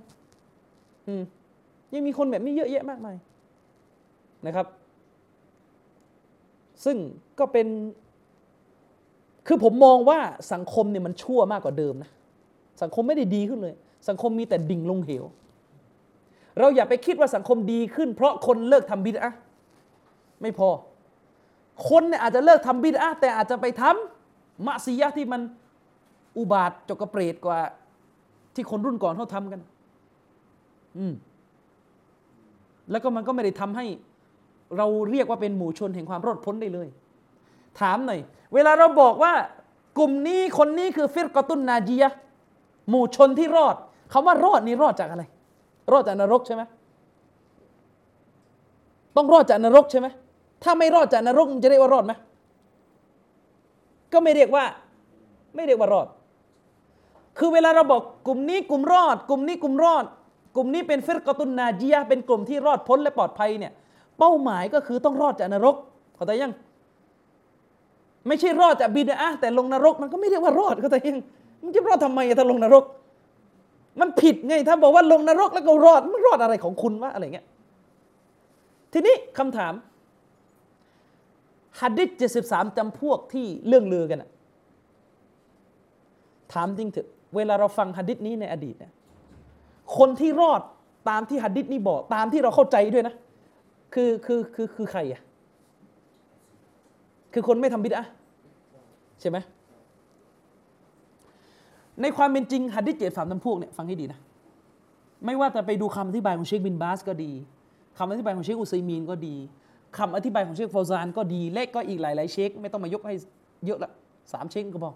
[1.09, 1.23] อืม
[1.95, 3.17] ยังมีคนแบบนี้เยอะแยะมากมาย
[4.47, 4.67] นะครับ
[6.85, 6.97] ซึ่ง
[7.39, 7.67] ก็เป็น
[9.47, 10.19] คือผมมองว่า
[10.53, 12.11] สังคมเนี่ยมันชั่วมากกว่าเดิมนะ
[12.83, 13.75] สังคมไม่ได้ดีขึ้นเลย
[14.09, 15.25] สังคมมีแต่ดิ่งลงเหว
[16.59, 19.33] เราอย่าไปคิดว่าสังคมดีขึ้น เพราะคนเลิกทำบิดอะ
[20.43, 20.69] ไม่พอ
[21.89, 25.41] คนเนี่ยอาจจะเลิกทำบิดอะแต่อาจจะไปทำมะซียะที่มัน
[26.37, 27.61] อุบาทจกกระเปรตกว่า
[28.57, 29.61] ที่คนรุ่นก่อนเขาทำกัน
[30.99, 31.15] อืม
[32.91, 33.87] แล้วก็มันก็ไม่ได้ทำให้
[34.77, 36.89] เราเรียกว่าเป็นหมู่ชนแห่งความรอดพ้นได้เลย
[37.81, 38.21] ถามหน่อย
[38.55, 39.33] เวลาเราบอกว่า
[39.99, 42.19] กลุ่มนี้คนนี้คือฟิรกตุนนาจียะห์
[42.91, 43.77] หมู่ชนที่รอด
[44.13, 45.25] คำว่ารอดนี่รอดจากอะไร
[45.93, 46.63] รอดจากนรกใช่ไหม
[49.17, 50.07] ต้องรอดจากนรกใช่ไหม
[50.63, 52.13] ถ้าไม่รอดจากนรกมันจะเรียกว่ารอดไหม
[54.13, 54.65] ก็ไม่เรียกว่า
[55.55, 56.07] ไม่เรียกว่ารอด
[57.39, 60.05] คือเวลาเราบอกกลุ่มนี้กลุ่มรอด กลุ่มนี้กลุ่มรอด
[60.57, 63.73] กลุ่มนี้เป็นเฟรกตุนนาจียเป็นกลุ่มที่รอดพ้นและปลอดภัยเนี่ย
[64.19, 65.77] เป้าหมายก็คือต้องรอดจากนรก
[66.15, 66.53] เข้าใจยัง
[68.27, 71.19] ไม่ใช่รอดจากบิดอะแต่ลงนรก มันก็ไม่เรียกว่ารอดเข้าใจยัง
[71.63, 72.85] มันจะรอดทำไมถ้าลงนรก
[74.01, 77.47] มันผิดไง ถ้าบอกว่าลงนรกแล้วก็รอดมันรอดอะไรของคุณวะอะไรเงี้ย
[78.93, 79.73] ทีนี้คำถาม
[81.81, 84.31] ฮัดดิษเจ็ดสิบสามจำพวกที่เรื่องลือกันอะ
[86.53, 88.93] ถามจริงเถอะ เวลาเราฟังฮัดดิษนี้ในอดีตเนี่ย
[89.99, 90.61] คนที่รอด
[91.11, 93.15] ตามที่ฮัดดิษนี้บอก ตามที่เราเข้าใจด้วยนะ
[93.95, 95.21] คือคือคือคือใครอะ
[97.33, 98.07] คือคนไม่ทำบิดอะ
[99.21, 99.39] ใช่ไหม
[102.03, 104.21] ในความเป็นจริงหัดดิษเจ็ดสามจำพวกเนี่ยฟังให้ดีนะ
[105.25, 107.33] ไม่ว่าจะไปดูคำอธิบายของเชคบินบาสก็ดี
[107.99, 109.35] คำอธิบายของเชคอุซัยมีนก็ดี
[109.99, 113.15] คำอธิบายของเชคฟาวซานก็ดีและก็อีกหลายๆเชค ไม่ต้องมายกให้
[113.67, 113.91] เยอะละ
[114.33, 114.93] สามเชคก็พอ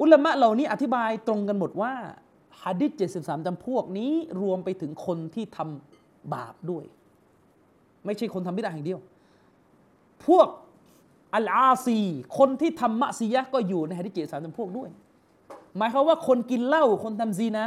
[0.00, 1.92] อุลามะเหล่านี้อธิบายตรงกันหมดว่า
[2.62, 5.58] ฮัดดิษเจ็ดสิบสามจำพวกนี้รวมไปถึงคนที่ท
[6.34, 6.84] บาปด้วย
[8.04, 9.00] ไม่ใช่คนทำบิดาอย่างเดียว
[10.26, 10.46] พวก
[11.34, 11.98] อัลอาซี
[12.38, 14.88] คนที่ทำมะซียะก็อยู่ในฮะดิษเจสามจำพวกด้วย
[15.76, 17.64] หมายความว่าคนกินเหล้าคนทำซีนา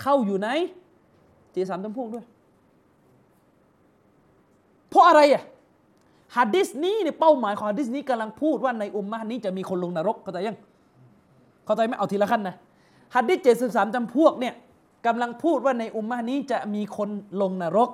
[0.00, 0.48] เข้าอยู่ใน
[1.52, 2.24] เจสามจำพวกด้วย
[4.90, 5.42] เพราะอะไรอะ
[6.36, 10.58] ฮัดดิสนี้เนี่ยเป้าหมายของฮัดดิสนี้กำลังพูดว่าในอุมมะนี้จะมีคนลงนรกเข้าใจยัง
[11.66, 12.56] เข้าใจไหมเอาทีละขั้นนะ
[13.14, 14.54] ฮัดดิสเจ็ดสิบสามจำพวกเนี่ย
[15.06, 17.08] กำลังพูดว่าในอุมมะห์นี้จะมีคน
[17.42, 17.90] ลงนรก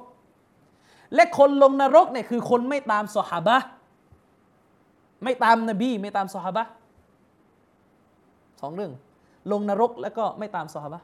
[1.15, 3.57] และคนลงนรกเนี่ยคือคนไม่ตามสหาบะ
[5.25, 6.65] ไม่ตามนบีไม่ตามสหาบะ
[8.61, 8.93] สองเรื่อง
[9.53, 11.01] ลงนรกแล้วก็ไม่ตามสหาบะ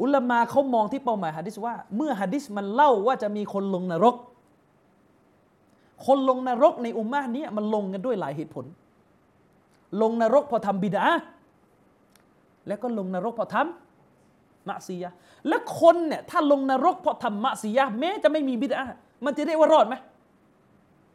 [0.00, 4.16] อุลามาเขามองที่เป้าหมายฮัดดิสว่า เมื่อฮัดดิสมันเล่าว่าจะมีคนลงนรก
[6.06, 8.64] คนลงนรกในอุมมะห์นี้มันลงกันด้วยหลายเหตุผล
[10.02, 11.04] ลงนรกพอทำบิดา
[12.66, 15.10] แล้วก็ลงนรกเพอทำมะซียะ
[15.48, 18.84] และคนเนี่ยถ้าลงนรกเพราะทำมะซียะแม้จะไม่มีบิดา
[19.24, 19.94] มันจะเรียกว่ารอดไหม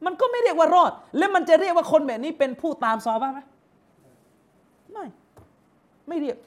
[0.06, 3.40] มันก็ไม่เรียกว่ารอด และมันจะเรียกว่าคนแบบนี้เป็นผู้ตามซอฮาบ้างไหม
[4.92, 5.06] ไม่
[6.08, 6.38] ไม่เรียก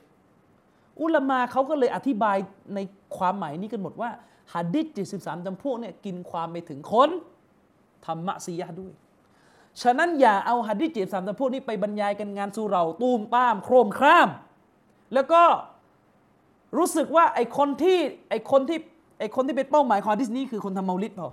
[1.01, 2.36] อุลามาเขาก็เลยอธิบาย
[2.74, 2.78] ใน
[3.16, 4.11] ความหมายนี้กันหมดว่า
[4.55, 7.11] ฮัดดิษเจ็ดสิบสามจำพวกเนี่ยกินความไปถึงคน
[8.07, 8.92] ทำมะซียะด้วย
[9.82, 14.28] ฉะนั้นอย่าเอาฮัดดิษเจ็ดสามจำพวกนี้ไปบรรยายกันงานสุเรา ตูมตาม โครมคร่าม
[15.14, 15.42] แล้วก็
[16.78, 17.98] รู้สึกว่าไอคนที่
[18.30, 18.78] ไอคนที่
[19.18, 21.28] ไอคนที่เป็นเป้าหมายของฮัดดิษนี้คือคนทำเมาลิดพอ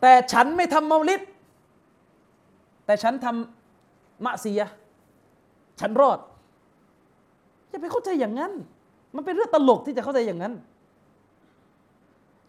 [0.00, 1.20] แต่ฉันไม่ทำเมาลิด
[2.86, 4.68] แต่ฉันทำมะซียะ
[5.80, 6.18] ฉันรอด
[7.68, 8.52] อย่าไปเข้าใจอย่างนั้น
[9.14, 10.54] มันเป็นเรื่องตลกที่จะเข้าใจอย่างนั้น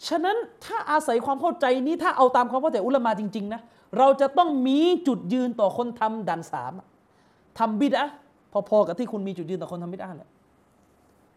[0.07, 3.61] ฉะนั้นถ้าอาศัยความเข้าใจนี้ถ้าเอาตามความเข้าใจอุลามาจริง ๆ นะ
[3.97, 6.71] เราจะต้องมีจุดยืนต่อคนทำดันสาม
[7.59, 8.09] ทำบิดอะ
[8.69, 10.29] พอๆกับที่คุณมีจุดยืนต่อคนทำบิดอะแหละ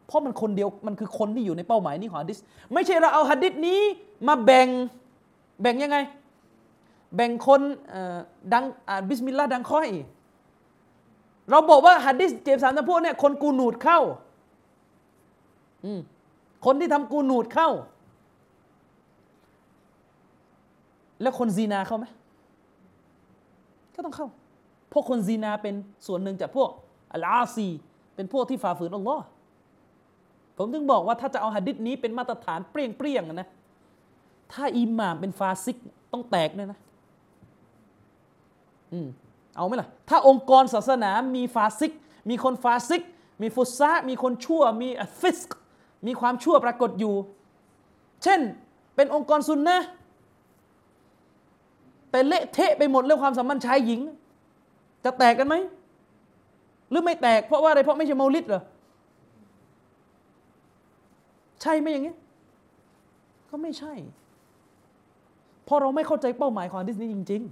[0.07, 2.39] เพราะมันคนเดียวมันคือคนที่อยู่ในเป้าหมายนี้ของฮัดดิษ
[2.73, 3.81] ไม่ใช่เราเอาฮัดดิษนี้
[4.29, 4.69] มาแบ่ง
[5.61, 5.99] แบ่งยังไง
[7.15, 7.61] แบ่งคน
[7.93, 8.19] อ่อ
[8.53, 9.89] ดังอ่าบิสมิลลาห์ดังค่อย
[11.51, 14.01] เราบอกว่าฮัดดิษเจ็บสามจำพวกเนี่ยคนกูนูดเข้า
[15.85, 16.01] อืม
[16.65, 17.71] คนที่ทำกูนูดเข้า
[21.23, 22.07] แล้วคนซีนาเข้าไหม
[23.95, 24.29] ก็ต้องเข้า
[24.89, 25.75] เพราะคนซีนาเป็น
[26.07, 26.71] ส่วนหนึ่งจากพวก
[27.15, 27.69] อัลอาซี
[28.15, 29.25] เป็นพวกที่ฝ่าฝืนอัลลอฮ์
[30.59, 33.49] ผมถึงบอกว่าถ้าจะเอาหะดิษนี้เป็นมาตรฐานเปรี้ยงๆนะ
[34.53, 35.77] ถ้าอิหม่ามเป็นฟาซิก
[36.13, 36.79] ต้องแตกเลยนะ
[38.93, 39.09] อืม
[39.57, 41.93] เอาไหมล่ะ ถ้าองค์กรศาสนามีฟาซิก
[42.31, 43.03] มีคนฟาซิก
[43.43, 45.51] มีฟุซะมีคนชั่ว มีอัลฟิสก
[46.07, 47.15] มีความชั่วปรากฏอยู่
[48.23, 48.41] เช่น
[48.97, 49.79] เป็นองค์กรซุนนะ
[52.11, 54.01] แต่เละเทะไปหมดเรื่องความสัมพันธ์ชายหญิง
[55.05, 55.55] จะแตกกันไหม
[56.95, 58.63] รือไม่แตกเพราะว่าอะไรเพราะไม่ใช่เมาลิดเหรอ
[61.63, 62.19] ใช่ไหมอย่างเงี้ย
[63.51, 63.93] ก็ไม่ใช่
[65.65, 67.43] เพราะเราไม่เข้าใจเป้าหมายของฮะดิษนี้จริง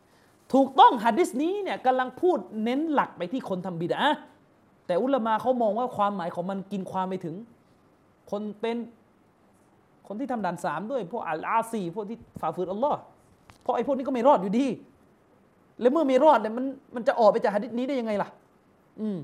[0.00, 4.02] ๆ ถูกต้องฮะดิษนี้เนี่ยกำลังพูดเน้นหลักไปที่คนทำบิดา
[4.86, 7.34] แต่อุลามาเขามองว่าความหมายของมันกินความไปถึง
[8.30, 8.76] คนเป็น
[10.06, 12.98] คนที่ทำด่านสามด้วยพวกอัลอาซีพวกที่ฝ่าฝืนอัลลอฮ์
[13.62, 14.66] เพราะไอ้พวกนี้ก็ไม่รอดอยู่ดี
[15.80, 18.28] แล้วเมื่อไม่รอดเนี่ยมันมันจะออกไปจากฮะดิษนี้ได้ยังไงล่ะ
[19.00, 19.18] อืม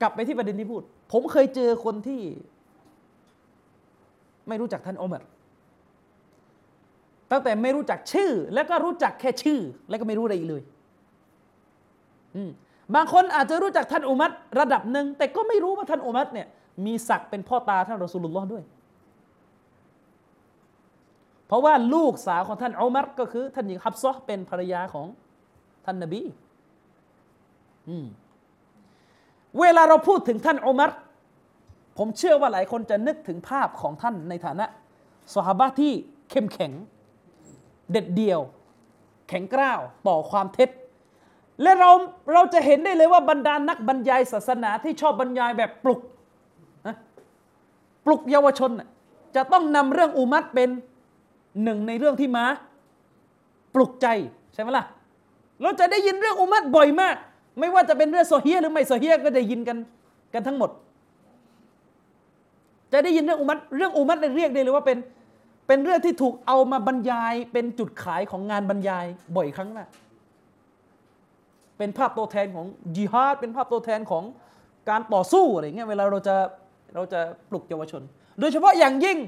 [0.00, 0.82] กลับไปที่ประเด็นที่พูด
[1.12, 2.22] ผมเคยเจอคนที่
[4.48, 5.22] ไม่รู้จักท่านอุมัร
[7.30, 10.62] ตั้งแต่ไม่รู้จักชื่อ แล้วก็รู้จักแค่ชื่อ แล้วก็ไม่รู้อะไรอีกเลย
[12.36, 12.50] อืม
[12.94, 14.30] บางคนอาจจะรู้จักท่านอุมัร
[14.60, 16.46] ระดับหนึ่งแต่ก็ไม่รู้ว่าท่านอุมัรเนี่ย
[16.86, 18.62] มีศักดิ์เป็นพ่อตาท่านรอสูลุลลอฮ์ด้วย
[21.46, 25.06] เพราะว่าลูกสาวของท่านอุมัรก็คือ ท่านหญิงฮับซอเป็นภรรยาของ
[25.84, 26.22] ท่านนบี
[27.88, 28.06] อืม
[29.60, 30.90] เวลาเราพูดถึงท่านอุมัร
[31.98, 34.66] ผมเชื่อว่าหลายคนจะนึกถึงภาพของท่านในฐานะ
[35.34, 35.92] สหบะที่
[36.30, 36.72] เข้มแข็ง
[37.92, 38.40] เด็ดเดี่ยว
[39.28, 40.70] แข็งกร้าวต่อความเท็จ
[41.62, 41.90] และเรา
[42.32, 46.00] เราจะเห็นได้เลยว่าบรรดานักบรรยายศาสนาที่ชอบบรรยายแบบปลุก
[48.06, 48.70] ปลุกเยาวชน
[49.36, 50.70] จะต้องนำเรื่องอุมัรเป็น
[51.62, 52.44] หนึ่งในเรื่องที่มา
[53.74, 54.06] ปลุกใจ
[54.52, 54.84] ใช่ไหมล่ะ
[55.62, 57.16] เราจะได้ยินเรื่องอุมัรบ่อยมาก
[57.58, 59.78] ไม่ว่าจะเป็นเรื่องโซเฮียหรือไม่โซเฮียก็ได้ยินกัน
[60.34, 60.70] กันทั้งหมด
[62.92, 64.98] จะได้ยินเรื่องอุมัรเรื่องอุมัรเรียกได้เลยว่าเป็น
[65.66, 69.06] เป็นเรื่องที่ถูกเอามาบรรยาย เป็นจุดขายของงานบรรยาย
[69.36, 69.88] บ่อยครั้งมาก
[71.78, 74.24] เป็นภาพตัวแทนของจิฮาดเป็นภาพตัวแทนของ
[74.90, 76.36] การต่อสู้อะไรเงี้ยเวลาเราจะ
[76.94, 78.02] เราจะปลุกเยาวชน
[78.40, 79.18] โดยเฉพาะอย่างยิ่ง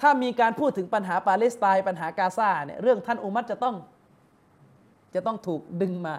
[0.00, 3.76] ถ้ามีการพูดถึงปัญหาปาเลสไตน์ปัญหากาซาเนี่ยเรื่องท่านอุมัรจะต้อง
[5.14, 6.14] จะต้องถูกดึงมา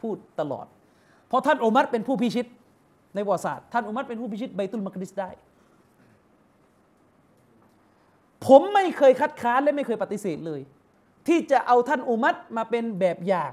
[0.00, 0.66] พูดตลอด
[1.28, 2.46] เพราะท่านอุมัรเป็นผู้พิชิต
[3.14, 5.30] ในประวัติศาสตร์ท่านอุมัรเป็นผู้พิชิตไบตุลมักดิสได้
[8.46, 10.60] ผมไม่เคยคัดค้านและไม่เคยปฏิเสธเลย
[11.28, 13.52] ที่จะเอาท่านอุมัรมาเป็นแบบอย่าง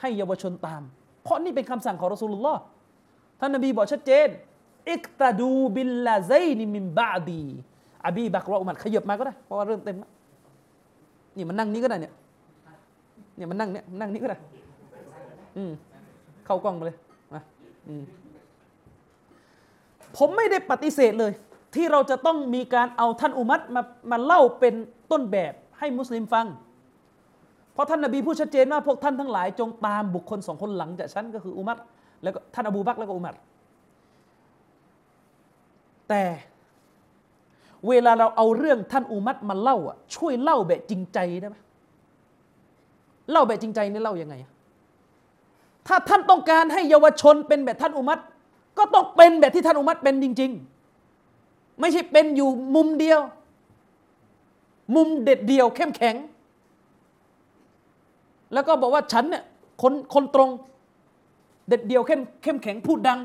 [0.00, 0.82] ให้เยาวชนตาม
[1.22, 2.60] เพราะนี่เป็นคำสั่งของรอสูลุลลอฮ์
[3.40, 4.28] ท่านนบีบอกชัดเจน
[4.90, 7.44] อิกตาดูบิลลาไซนิมิมบาดี
[8.06, 10.10] อบีบักรออุมัรขยับมาก็ได้เพราะว่าเริ่มเต็มแล้ว
[11.36, 12.14] นี่มันนั่งนี้ก็ได้เนี่ย
[13.36, 14.38] เนี่ยมันนั่งเนี่ยนั่งนี้ก็ได้
[15.56, 15.72] อืม
[16.46, 16.96] เข้ากล้องมาเลย
[17.34, 17.40] มา
[17.88, 18.02] อืม
[20.16, 21.32] ผมไม่ได้ปฏิเสธเลย
[21.74, 24.74] ที่เราจะต้องมีการเอาท่านอุมัตมามาเล่าเป็น
[25.12, 26.46] ต้นแบบให้มุสลิมฟัง
[27.72, 31.78] เพราะท่านนบีพูดชัดเจนว่าพวกท่านทั้งหลายจงตามบุคคลสองคนหลังจากฉันก็คืออุมัต
[32.22, 33.34] แล้วก็ท่านอบูบักแล้วก็อุมัร
[36.08, 36.24] แต่
[37.88, 41.56] เวลาเราเอาเรื่องท่านอุมัตมาเล่าอะช่วยเล่าแบบจริงใจได้ไหม
[43.30, 44.34] เล่าแบบจริงใจนี่เล่ายังไง
[45.86, 48.18] ถ้าท่านต้องการให้เยาวชนเป็นแบบท่านอุมัต
[48.78, 50.50] ก็ต้องเป็นแบบที่ท่านอุมัตเป็นจริง
[51.16, 53.20] ๆ ไม่ใช่เป็นอยู่มุมเดียว
[54.96, 56.16] มุมเด็ดเดียว เข้มแข็ง
[58.52, 59.42] แล้วก็บอกว่าฉันเนี่ย
[59.82, 60.50] คนคนตรง
[61.68, 63.18] เด็ดเดียวเข้มเข้มแข็งพูดดัง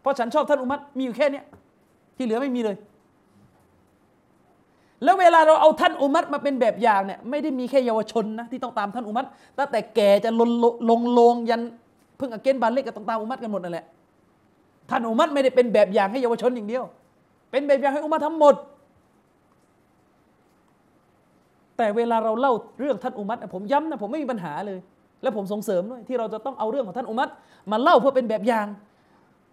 [0.00, 1.44] เพราะฉันชอบท่านอุมัตมีอยู่แค่เนี้ย
[2.16, 2.76] ที่เหลือไม่มีเลย
[5.04, 9.24] แล้วเวลาเราเอาท่านอุมัตมาเป็นแบบอย่างเนี่ยไม่ได้มีแค่เยาวชนนะที่ต้องตามท่านอุมัต
[9.58, 10.50] ตั้งแต่แก่จะลง
[10.90, 11.62] ลงลงยัน
[12.16, 13.84] เพิ่งอเกนบานเล็กก็ต้องตามอุมัตกันหมดนั่นแหละ
[14.90, 16.84] ท่านอุมัตไม่ได้เป็นแบบอย่างให้เยาวชนอย่างเดียว
[17.50, 18.54] เป็นแบบอย่างให้อุมัตทั้งหมด
[21.76, 24.78] แต่เวลาเราเล่าเรื่องท่านอุมัตผมย้ำนะผมไม่มีปัญหาเลย
[25.22, 27.28] และผมส่งเสริมด้วยที่เราจะต้องเอาเรื่องของท่านอุมัต
[27.70, 28.66] มาเล่าเพื่อเป็นแบบอย่าง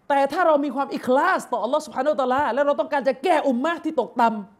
[0.08, 4.57] แต่ถ้าเรามีความอิคลาสต่ออัลลอฮฺสุบฮานาอัลตะลาแล้วเราต้องการจะแก้อุมมะที่ตกต่ำ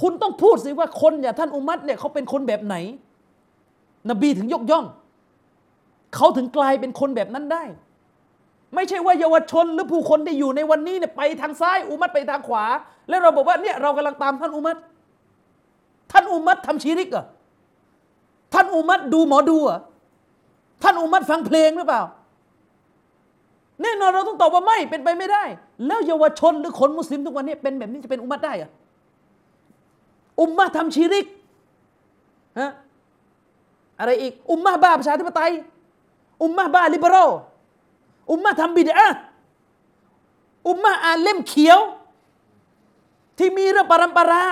[0.00, 2.76] คุณต้องพูดสิว่าคนอย่างท่านอุมัตเนี่ยเขาเป็นคนแบบไหน
[4.10, 4.84] นบีถึงยกย่อง
[6.14, 7.62] เขาถึงกลายเป็นคนแบบนั้นได้
[8.74, 12.64] ไม่ใช่ว่าเยาวชนหรือผู้คนที่อยู่ในวันนี้เนี่ยไปทางซ้ายอุมัตไปทางขวา
[13.08, 14.76] แล้วเราบอกว่าเนี่ยเรากำลังตามท่านอุมัต
[16.12, 17.24] ท่านอุมัตทำชีริกเหรอ
[18.54, 19.78] ท่านอุมัตดูหมอดูเหรอ
[20.82, 22.02] ท่านอุมัตฟังเพลงหรือเปล่า
[23.82, 25.44] แน่นอนเราต้องตอบว่าไม่เป็นไปไม่ได้
[25.86, 28.70] แล้วเยาวชนหรือคนมุสลิมทุกวันนี้เป็นแบบนี้จะเป็นอุมัตได้เหรอ
[30.40, 31.26] อุมมะทำชีริก
[32.58, 32.70] ฮะ
[33.98, 35.52] อะไรอีก อุมมะบ้าประชาธิปไตย
[36.42, 37.30] อุมมะบ้าลิเบอรัล
[38.30, 39.08] อุมมะทำบิดอะ
[40.68, 41.78] อุมมะอ่านเล่มเขียว
[43.38, 44.44] ที่มีเรื่องปรัมปรา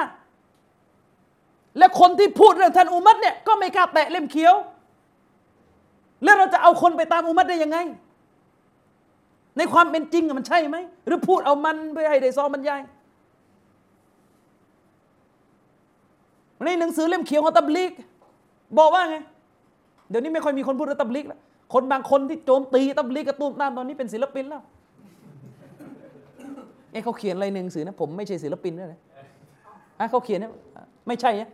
[1.79, 4.55] และคนที่พูดเรื่องท่านอุมัตเนี่ยก็ไม่กล้าแตะเล่มเขียว
[6.25, 7.79] แล้วเราจะเอาคนไปตามอุมัตได้ยังไง
[9.57, 10.77] ในความเป็นจริงมันใช่ไหม
[11.07, 12.81] หรือพูดเอามันเพื่อให้ได้ซองบรรยาย
[16.65, 17.93] ในหนังสือเล่มเขียวของตับลิก
[18.79, 19.17] บอกว่าไง
[20.09, 21.41] เดี๋ยวนี้ไม่ค่อยมีคนพูดเรื่องตับลิกแล้ว
[21.75, 24.63] คนบางคนที่โจมตีตับลิกกระตุ้มตามตอนนี้เป็นศิลปินแล้ว
[26.93, 29.01] เอ้เขาเขียนอะไรในหนังสือนะผมไม่ใช่ศิลปินด้วยนะ
[29.99, 30.51] อะเขาเขียนนะ
[31.09, 31.51] ไม่ใช่นะ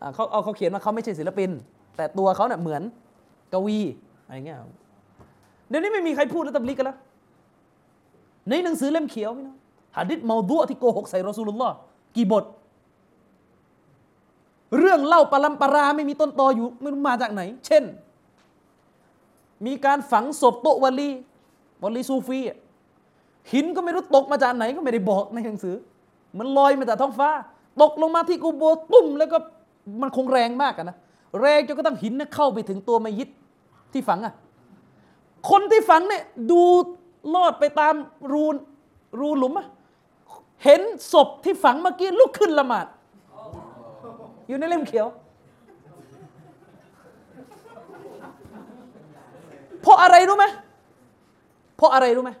[0.00, 1.50] อะเขาเอาเขาเขียนว่าเขาไม่ใช่ศิลปิน
[1.96, 2.82] แต่ตัวเขาเนี่ยเหมือน
[3.52, 3.78] กวี
[4.26, 4.58] อะไรเงี้ย
[5.68, 6.98] เดี๋ยวนี้ไม่มีใครพูดเรื่องตับลิกกันแล้ว
[8.48, 9.56] ในหนังสือเล่มเขียวพี่น้อง
[9.96, 11.74] หะดิษเมาดุที่โกหกใส่รอสูลุลลอฮ์
[12.16, 12.44] กี่บท
[14.78, 17.84] เรื่องเล่าปรัมปราไม่มีต้นตออยู่ไม่รู้มาจากไหน เช่น
[19.66, 21.08] มีการฝังศพโตวลี
[21.82, 22.58] วลีซูฟีอะ
[23.52, 25.76] หินก็ไม่รู้ตกมาจากไหนก็ไม่ได้บอกในหนังสือ
[26.38, 27.30] มันลอยมาจากท้องฟ้า
[27.82, 28.62] ตกลงมาที่กูโบ
[28.92, 29.38] ตุ้ม แล้วก็
[30.00, 30.96] มันคงแรงมากะนะ
[31.40, 33.28] แรงจนก็ต้องหินเข้าไปถึงตัวมัยยิด
[33.92, 34.34] ที่ฝังอะ
[35.50, 36.62] คนที่ฝังเนี่ยดู
[37.34, 37.94] ลอดไปตาม
[38.32, 38.44] รู
[39.20, 39.66] รูหลุมอะ
[40.64, 40.80] เห็น
[41.12, 42.86] ศพที่ฝังเมื่อกี้ลุกขึ้นละหมาด
[44.48, 45.06] อยู่ในเล่มเขียว
[49.82, 50.44] เพราะอะไรรู้ไหม
[51.76, 52.32] เพราะอะไรรู้ไหม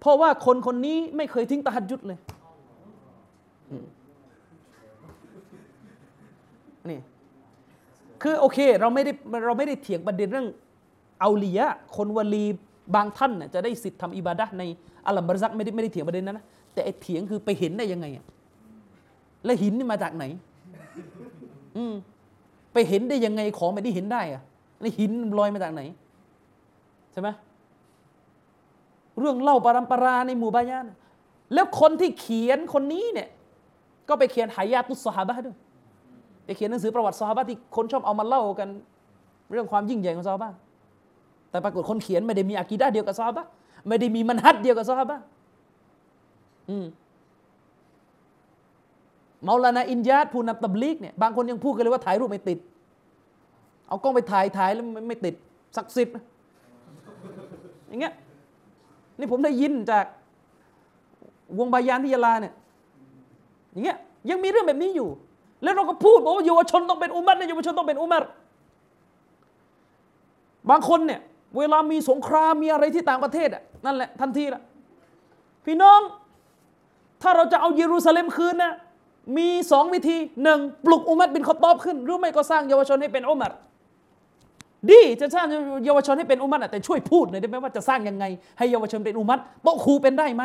[0.00, 2.18] เพราะว่าคนคนนี้ไม่เคยทิ้งตะหัดยุดเลย
[6.90, 7.00] นี่
[8.22, 9.12] คือโอเคเราไม่ได้
[9.46, 10.48] เราไม่ได้เถียงประเด็นเรื่อง
[11.20, 11.66] เอาลียะ
[11.96, 12.44] คนวลี
[12.94, 14.62] บางท่านน่ะจะได้สิทธิ์ทำอิบาดะใน
[15.06, 18.24] อัลลัมบรซักไม่ได้ไม่ได้เถียงประเด็นนั้นนะแต่ไอเถียงคือไปเห็นได้ยังไงอะ
[19.44, 20.24] และหินนี่มาจากไหน
[21.76, 21.94] อืม
[22.72, 24.42] ไปเห็นได้ยังไงของแบบนี้เห็นได้อะ
[24.82, 25.82] นี่หินลอยมาจากไหน
[27.12, 27.28] ใช่ไหม
[29.18, 30.86] เรื่องเล่าปรัมปราในหมู่บ้านน
[31.54, 33.28] แล้วคนที่เขียนคนนี้เนี่ย
[34.08, 35.56] ก็ไปเขียนหายาตุสฮาบะด้วย
[36.44, 38.68] ไปเขียนหนังสือประวัติซอฮาบะที่คนชอบเอามาเล่ากัน
[39.52, 40.50] เรื่องความยิ่งใหญ่ของซอฮาบะ
[41.50, 43.44] แต่ปรากฏคนเขียนไม่ได้มีอากีดะเดียวกับซอฮาบะ
[43.88, 45.18] ไม่ได้มีมันฮัดเดียวกับซอฮาบะ
[46.68, 46.84] อืม
[49.46, 52.58] เมาลานาอินยาดผู้นำตับลีกเนี่ยบางคนยังพูดกันเลยว่าถ่ายรูปไม่ติด
[53.88, 55.34] เอากล้องไปถ่ายถ่ายแล้วไม่ไม่ติด
[55.76, 56.24] ศักดิ์สิทธิ์นะ
[57.88, 58.14] อย่างเงี้ย
[59.18, 60.04] นี่ผมได้ยินจาก
[61.58, 62.54] วงบายานที่ยะลาเนี่ย
[63.72, 63.98] อย่างเงี้ย
[64.30, 65.08] ยังมีเรื่องแบบนี้อยู่
[65.62, 68.24] แล้วเราก็พูดบอกว่าเยาวชนต้องเป็นอุมัตนะเยาวชนต้องเป็นอุมัร
[70.70, 71.20] บางคนเนี่ย
[71.58, 74.62] เวลามีสงครามมีอะไรที่ต่างประเทศอะนั่นแหละทันทีละ
[75.64, 76.00] พี่น้อง
[77.22, 78.72] ถ้าเราจะเอาเยรูซาเล็มคืนนะ
[79.36, 83.52] มีสองวิธีหนึ่งปลุกอุมัตบินคอตอบขึ้น หรือไม่ก็สร้างเยาวชนให้เป็นอุมัร
[84.90, 85.46] ดีจะสร้าง
[85.84, 88.24] เยาวชนให้เป็นอุมัตแต่ช่วยพูดหน่อยได้ไหมว่าจะสร้างยังไง
[88.58, 90.42] ให้เยาวชนเป็นอุมัตโต๊ะครูเป็นได้ไหม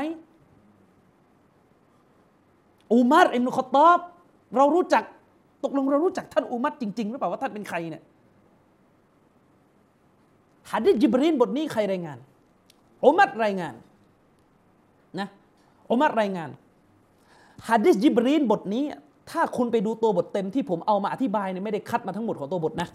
[2.93, 3.99] อุมัรอิบนุคอตอบ
[4.57, 5.03] เรารู้จัก
[5.63, 8.03] ตกลงเรารู้จักท่านอุมัตจริง ๆ หรือเปล่าว่าท่านเป็นใครเนี่ย
[10.71, 12.17] ฮะดิษจิบรีนบทนี้ใครรายงาน
[13.03, 13.73] อุมัรรายงาน
[15.19, 15.27] นะ
[15.89, 16.49] อุมัรรายงาน
[17.69, 18.83] ฮะดิษจิบรีนบทนี้
[19.31, 22.87] ถ้าคุณไปดูตัวบทเต็มที่ผมเอามาอธิบายเนี่ยไม่ได้คัดมาทั้งหมดของตัวบทนะ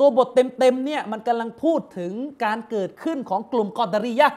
[0.00, 2.12] ตัวบทเต็มๆเนี่ยมันกำลังพูดถึง
[2.44, 4.28] การเกิดขึ้นของกลุ่มกอดารียะ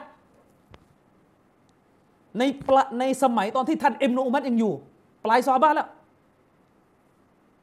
[2.38, 4.72] ในประในสมัยตอนที่ท่านเอ็มนุอุมัตยังอยู่
[5.24, 5.88] ปลายซอฮาบะห์แล้ว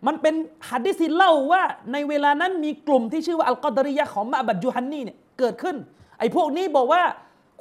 [0.08, 0.36] มันเป็น
[0.70, 5.76] หัดดิษที่เล่าว่าในเวลานั้นมีกลุ่มที่ชื่อว่าอัลกอดารียะของมะบัดยูฮันนีเนี่ยเกิดขึ้น
[6.20, 7.02] ไอ้พวกนี้บอกว่า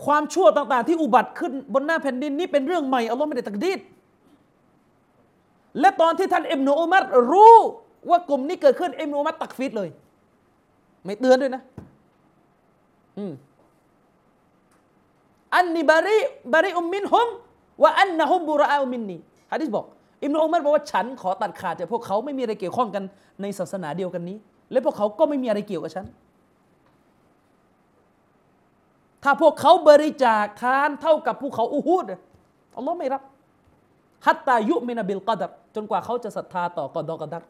[0.04, 3.78] ความชั่วต่างๆ ที่อุบัติขึ้นบนหน้าแผ่นดินนี้เป็นเรื่องใหม่อัลลอฮ์ไม่ได้ตักดีด
[5.80, 7.56] และตอนที่ท่านอ็มนุอุมัตรู้
[8.10, 9.88] ว่ากลุ่มนี้เกิดขึ้นอ็มนุอุมัตตักฟีดเลย
[11.04, 11.62] ไม่เตือนด้วยนะ
[13.18, 13.32] อืม
[15.54, 16.16] อันนี้บาริ
[16.52, 17.28] บาริอุมมินฮุม
[17.82, 19.18] ว่าอันนะฮุมบุรอาอุมินนี
[19.52, 19.86] ฮะดิษบอก
[20.24, 23.04] อิมนุอุมัรบอกว่าฉันขอตัดขาดจากพวกเขาไม่มีอะไรเกี่ยวข้องกัน
[23.42, 24.36] ในศาสนาเดียวกันนี้
[24.70, 26.06] และพวกเขาก็ไม่มีอะไรเกี่ยวกับฉัน
[29.22, 32.06] ถ้าพวกเขาบริจาคทานเท่ากับภูเขาอูฮุด
[32.76, 33.22] อัลลอฮ์ไม่รับ
[34.26, 37.42] ฮัตตายุมินาบิลกอดัรจนกว่าเขาจะศรัทธาต่อกอดอกอดัร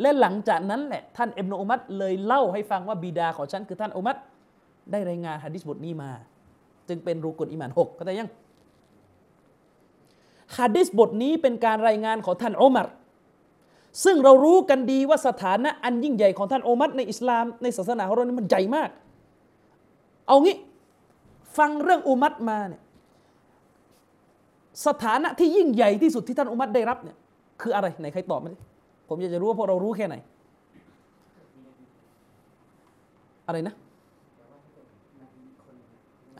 [0.00, 4.16] และหลังจากนั้นแหละท่านอิบนุอุมัตเลยเล่าให้ฟังว่าบิดาของฉันคือท่านอุมัต
[4.90, 6.10] ได้รายงานฮะดิษบทนี้มา
[6.88, 8.30] จึงเป็นรูกุนอิมานหกเข้าใจยัง
[10.58, 12.88] ฮะดิษบทนี้เป็นการรายงานของท่านอุมัร
[14.04, 18.90] ซึ่งเรารู้กันดีว่าสถานะอันยิ่งใหญ่ของท่านอุมัรในอิสลามในศาสนาของเรานี่มันใหญ่มาก
[20.26, 20.56] เอางี้
[21.58, 22.82] ฟังเรื่องอุมัรมาเนี่ย
[24.86, 27.16] สถานะที่ยิ่งใหญ่ที่สุดที่ท่านอุมัรได้รับเนี่ย
[27.62, 28.56] คืออะไรไหนใครตอบมาดิ
[29.08, 30.14] ผมอยากจะรู้ว่าพวกเรารู้แค่ไหน
[33.46, 33.74] อะไรนะ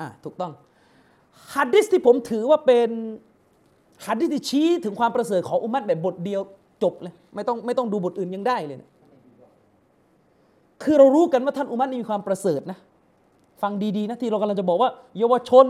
[0.01, 0.53] อ่าถูกต้อง
[1.55, 2.91] ฮัดดิสที่ผมถือว่าเป็น
[4.07, 6.41] ฮัดดิสที่ชี้ถึงความประเสริฐของอุมัตแบบบทเดียว
[6.83, 8.91] จบเลยไม่ต้องไม่ต้องดูบทอื่นยังได้เลยนะ
[10.83, 12.79] คือเรารู้กันว่าท่านอุมัตนี่มีความประเสริฐนะ
[13.63, 15.67] ฟังดีๆนะที่เรากำลังจะบอกว่า เยาวชน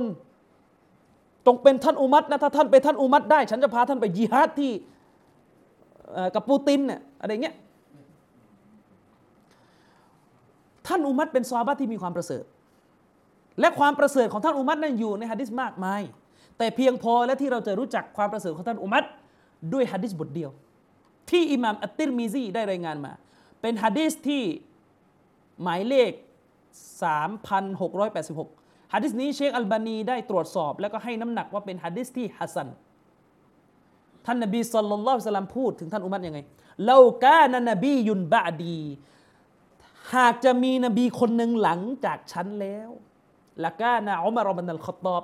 [1.47, 4.73] จงเป็นท่านอุมัตนะถ้าท่านเป็นท่านอุมัตได้ ฉันจะพาท่านไปยิฮาดที่
[6.35, 7.57] กับปูตินเนี่ยอะไรเงี้ย
[10.87, 12.45] ท่านอุมัตเป็นซอฮาบะที่มีความประเสริฐ
[13.61, 16.03] และความประเสริฐของท่านอุมัตนั้นอยู่ในฮะดิษมากมาย
[16.59, 19.05] แต่เพียงพอและที่เราจะรู้จักความประเสริฐของท่านอุมัต
[19.73, 20.51] ด้วยฮะดิษบทเดียว
[21.31, 23.13] ที่อิหม่ามอัตติรมีซีได้รายงานมา
[23.61, 24.43] เป็นฮะดิษที่
[25.63, 26.11] หมายเลข
[27.03, 32.69] 3,686 ฮะดิษนี้เชคอัลบานีได้ตรวจสอบ แล้วก็ให้น้ำหนักว่าเป็นฮะดิษที่ฮัสซัน
[34.27, 36.39] ท่านนบีสุลต่านละสัลลัมพูดถึงท่านอุมัตยังไง
[36.87, 38.81] เลากานนบียุนบะดี
[40.15, 42.91] หากจะมีนบีคนหนึ่งหลังจากฉันแล้ว
[43.65, 45.23] ละกานะอุมารบันนัลขตอบ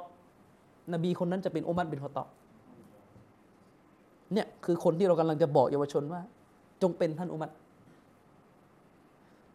[0.93, 2.28] นบีคนนั้นจะเป็นอุมัรบินขตอบ
[4.32, 6.22] เนี่ยคือคนที่เรากำลังจะบอกเยาวชนว่า
[6.82, 7.51] จงเป็นท่านอุมัร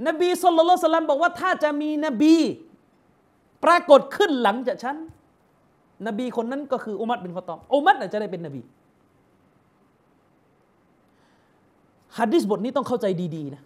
[0.08, 2.36] นบีสุลต่านละสัลลัมบอกว่าถ้าจะมีนบี
[3.64, 4.96] ปรากฏขึ้นหลังจากฉัน
[6.08, 8.62] นบีคนนั้นก็คืออุมัรบินขอตอบอุมัรน่ะจะได้เป็นนบี
[12.18, 13.06] ฮัดดิสบทนี้ต้องเข้าใจ
[13.36, 13.64] ดีๆนะ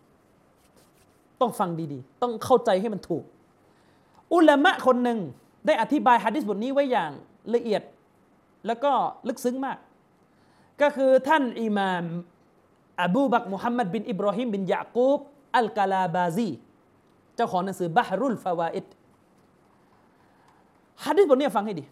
[1.41, 3.23] ต้องฟังดีๆ ต้องเข้าใจให้มันถูก
[4.33, 5.19] อุลามะคนหนึ่ง
[5.65, 7.11] ได้อธิบายฮัดดิสบทนี้ไว้อย่าง
[7.55, 7.81] ละเอียด
[8.67, 8.91] แล้วก็
[9.27, 9.77] ลึกซึ้งมาก
[10.81, 12.05] ก็คือท่านอิมาม
[13.01, 15.19] อบูบักมุฮัมมัดบินอิบรอฮิมบินยะกูบ
[15.57, 16.49] อัลกาลาบาซี
[17.35, 18.85] เจ้าของหนังสือบะฮรุลฟาวาอิด
[21.05, 21.83] ฮัดดิสบทนี้ฟังให้ดี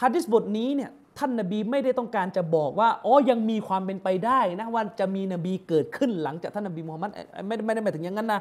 [0.00, 7.10] ฮัดดิสบทนี้เนี่ยท่านนบีไม่ได้ต้องการจะบอกว่าอ๋อยังมีความเป็นไปได้นะว่าจะมีนบีเกิดขึ้นหลังจากท่านนบีมูฮัมมัด
[7.46, 8.40] ไม่ไม่ได้หมายถึงอย่างนั้นนะ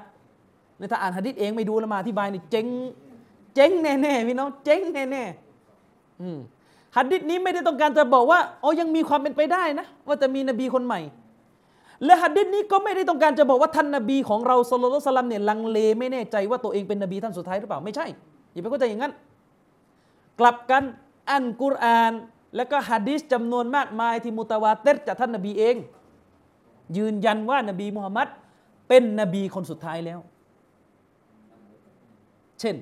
[0.78, 2.68] ในถ้าอ่านฮะดิษเองไม่ดูแล้วมาอธิบายนี่เจ๊ง
[3.56, 6.38] เจ๊งแน่ๆพี่น้องเจ๊งแน่ๆอืม
[6.98, 11.02] ฮะดิษนี้ไม่ได้ต้องการจะบอกว่าอ๋อยังมีความเป็นไปได้นะว่าจะมีนบีคนใหม่
[12.06, 18.06] และฮะดิษนี้ก็ไม่ได้ต้องการจะบอกว่าท่านนบีของเราสุลต่านสลัมเนี่ยลังเลไม่แน่ใจว่าตัวเองเป็นนบีท่านสุดท้ายหรือเปล่าไม่ใช่
[18.54, 19.14] อย่าไปเข้าใจอย่างนั้น
[20.40, 20.84] กลับกัน
[21.30, 22.14] อันกุรอาน
[22.56, 25.76] แล้วก็ฮะดิษจำนวนมากมายที่มุตาวาเตจากท่านนบีเอง
[26.98, 28.28] ยืนยันว่านบีมุฮัมมัด
[28.88, 30.20] เป็นนบีคนสุดท้ายแล้ว
[32.60, 32.76] เช่น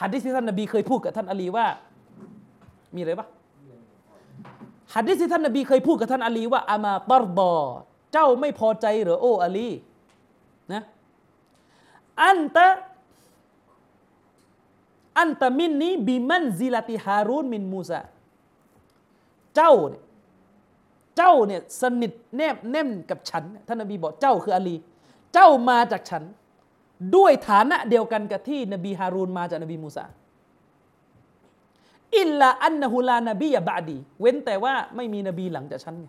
[0.00, 1.66] ฮัดดิษที่ท่านนบีเคยพูดกับท่านอาลีว่า
[2.94, 3.28] มีอะไรปะ
[4.94, 7.52] ฮัดดิษที่ท่านนบีเคยพูดกับท่านอาลีว่าอามาตรบอ
[8.12, 9.68] เจ้าไม่พอใจหรือโอ้อาลี
[10.72, 10.82] นะ
[12.22, 12.66] อันตะ
[15.20, 18.00] อันตะมินนี้บิมันซิลติฮารูนมินมูซา
[19.56, 20.02] เจ้าเนี่ย
[21.16, 24.76] เจ้าเนี่ยสนิทแนบแน่นกับฉันท่านนบีบอกเจ้าคืออาลี
[25.34, 26.22] เจ้ามาจากฉัน
[27.16, 30.04] ด้วยฐานะเดียวกันกับที่นบีฮารูนมาจากนบีมูซา
[32.18, 36.08] อิลลาอันนะฮุลานบียะบะดี เว้นแต่ว่าไม่มีนบีหลังจากฉันไง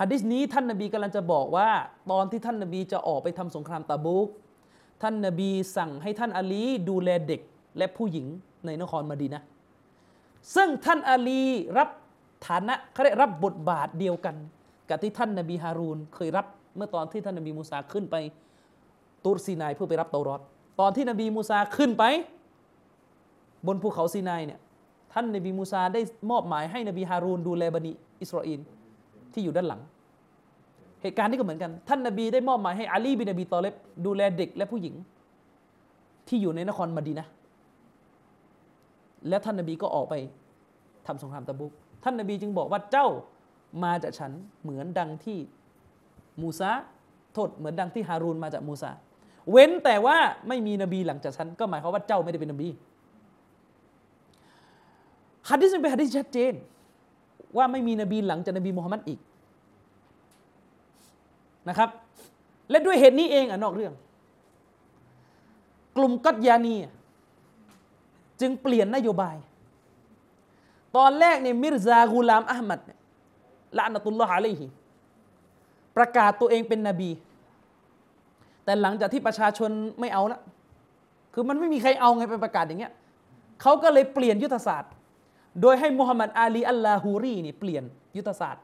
[0.00, 1.68] ฮะดิษนี้ท่านนบีกำลังจะบอกว่า
[2.10, 4.28] ตอนที่ท่านนบีจะออกไปทำสงครามตะบุก
[5.02, 7.40] ท่านนบีสั่งให้ท่านอาลีดูแลเด็ก
[7.78, 8.26] และผู้หญิง
[8.66, 9.42] ในนครมาดีนะ
[10.54, 11.42] ซึ่งท่านอาลี
[11.78, 11.88] รับ
[12.46, 14.36] ฐานะเขาเรียกรับบทบาทเดียวกัน
[14.88, 16.46] กับที่ท่านนบีฮารูนเคยรับ
[16.76, 18.16] เมื่อตอนที่ท่านนบีมูซาขึ้นไป
[19.24, 20.40] ตูรซีนายเพื่อไปรับเตารอต
[20.80, 22.04] ตอนที่นบีมูซาขึ้นไป
[23.66, 24.60] บนภูเขาซีนายเนี่ย
[25.12, 26.00] ท่านนบีมูซาได้
[26.30, 28.60] มอบหมายให้นบีฮารูนดูแลบันิอิสราเอล
[29.32, 29.80] ที่อยู่ด้านหลัง
[31.06, 33.74] เหตุการณ์นี้ก็เหมือนกัน ท่านนบีได้มอบหมายให้อาลีบินนบีตอเลบ
[34.06, 34.94] ดูแลเด็กและผู้หญิง
[36.28, 37.26] ที่อยู่ในนครมดีนะ
[39.28, 40.14] และท่านนบีก็ออกไป
[41.06, 41.72] ทำสงครามตะบุก
[42.04, 43.06] ท่านนบีจึงบอกว่าเจ้า
[43.84, 45.38] มาจากฉันเหมือนดังที่
[46.40, 46.70] มูซา
[47.34, 48.90] โทษเหมือนดังที่ฮารูนมาจากมูซา
[49.50, 50.16] เว้นแต่ว่า
[50.48, 52.68] ไม่มีนบีหลังจากฉันก็หมายความว่าเจ้าไม่ได้เป็นนบี
[55.48, 56.52] ฮัดดิษเป็นฮัดดิษชัดเจน
[57.56, 59.20] ว่าไม่มีนบีหลังจากนบีมูฮัมมัดอีก
[61.68, 61.90] นะครับ
[62.70, 63.92] และด้วยเหตุนี้เองอะนอกเรื่อง
[65.96, 66.74] กลุ่มกัตยานี
[68.40, 69.36] จึงเปลี่ยนนโยบาย
[70.96, 72.98] ตอนแรกเนี่ยมิรซากูลามอัลมัดเนี่ย
[73.78, 74.66] ละนตุลลอฮ์อะลัยฮิ
[75.96, 77.10] ประกาศตัวเองเป็นนบี
[78.64, 79.70] แต่หลังจากที่ประชาชน
[80.00, 80.40] ไม่เอาละ
[81.34, 82.92] คือมันไม่มีใครเอาไงไปประกาศอย่างเงี้ย
[83.62, 84.92] เขาก็เลยเปลี่ยนยุทธศาสตร์
[85.60, 87.84] โดยให้มุฮัมมัดอาลีอัลลาฮูรีนี่เปลี่ยน
[88.16, 88.62] ยุทธศาสตร์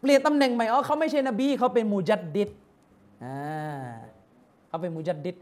[0.00, 2.50] เปลี่ยนตำแหน่งใหม่อ๋อเขาไม่ใช่นบีเขาเป็นมุจัดดิด
[3.24, 3.38] อ่า
[4.68, 5.36] เขาเป็นมุจัดดิด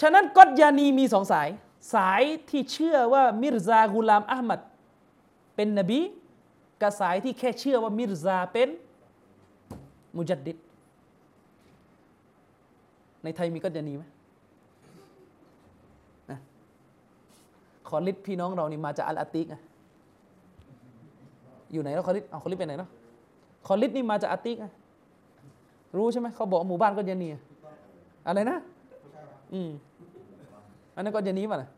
[0.00, 1.48] ฉะนั้นกัตยานีมีสองสาย
[1.94, 4.60] สายที่เชื่อว่ามิรซากุลามอัลมัด
[5.56, 6.00] เป็นนบี
[6.80, 8.68] กับสายที่แค่เชื่อว่ามิรซาเป็น
[10.16, 10.56] มุจัดดิด
[13.22, 14.04] ในไทยมีกัตยานีไหม
[16.30, 16.38] นะ
[17.88, 19.60] ขอลิดพี่น้องเรานี่มาจากอัลอาติกอะ
[21.72, 22.90] อยู่ไหนแล้วขอลิดเอาขอลิดไปไหนเนาะ
[23.66, 24.56] ขอลิดนี่มาจากอาติก
[25.96, 27.28] รู้ใช่ไหมเขาบอกหมู่บ้านกัตยานี
[28.26, 28.58] อะไรนะ
[29.52, 29.70] อืม
[30.94, 31.70] อันนั้นก็จะนี้มาเลย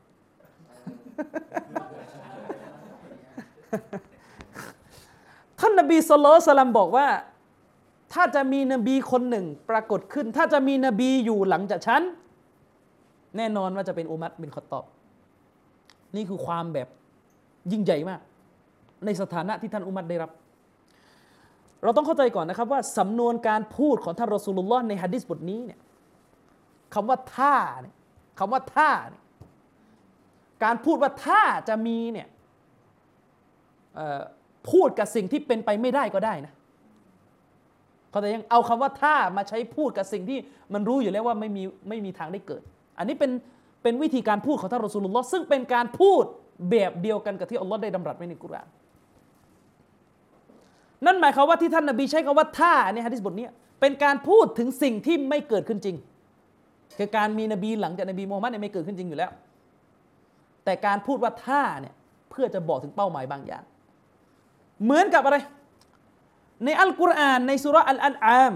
[5.58, 7.06] ท่านนบีสุลต่านบอกว่า
[8.12, 12.02] ถ้าจะมีนบีคนหนึ่งปรากฏขึ้น ถ้าจะมีนบีอยู่หลังจากฉัน
[13.36, 14.84] แน่นอนว่าจะเป็นอุมัรบินขอตอบ
[16.16, 16.88] นี่คือความแบบ
[17.72, 18.20] ยิ่งใหญ่มาก
[19.04, 20.30] ในสถานะที่ท่านอุมัรได้รับ
[21.82, 25.78] เราต้องเข้าใจก่อนนะครับว่าสำนวนการพูดของท่านรอสูลุลลอฮ์ในฮะดิษบทนี้เนี่ย
[26.94, 27.94] คำว่าถ้าเนี่ย
[28.38, 29.22] คำว่าถ้าเนี่ย
[30.64, 32.28] การพูดว่าถ้าจะมีเนี่ย
[34.70, 36.52] พูดกับสิ่งที่เป็นไปไม่ได้ก็ได้นะ
[38.10, 40.38] เขาแต่ยังเอาคำว่าถ้ามาใช้พูดกับสิ่งที่
[40.74, 42.62] มันรู้อยู่แล้วว่าไม่มีไม่มีทางได้เกิด
[42.98, 43.30] อันนี้เป็น
[43.82, 46.24] เป็นวิธีการพูดของท่านรอสูลุลลอฮ์ซึ่งเป็นการพูด
[46.70, 48.68] แบบเดียวกันกับที่อัลลอฮ์ได้ดำรัสไว้ในกุรอาน
[51.06, 53.46] นั่นหมายความว่าที่ท่านนบีใช้คำว่าท่าในฮะดิษบทนี้
[53.80, 55.96] เป็นการพูดถึงสิ่งที่ไม่เกิดขึ้นจริง
[56.98, 59.30] คือการมีนบีหลังจากนบีมูฮัมมัดเนี่ยไม่เกิดขึ้นจริงอยู่แล้ว
[60.64, 61.94] แต่การพูดว่าท่าเนี่ย
[62.30, 63.62] เพื่อจะบอกถึงเป้าหมายบางอย่าง
[64.84, 65.36] เหมือนกับอะไร
[66.64, 68.52] ในอัลกุรอานในสุรอัลอัลอาม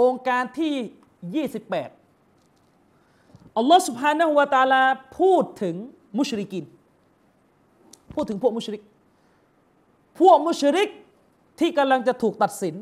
[0.00, 4.82] องค์การที่ 28 อัลลอฮ์สุบฮานะฮูวาตาลา
[5.18, 5.74] พูดถึง
[6.18, 6.64] มุชริกิน
[8.14, 8.82] พูดถึงพวกมุชริก
[10.20, 10.88] พวกมุชริก
[11.60, 12.74] ที่กำลังจะถูกตัดสิน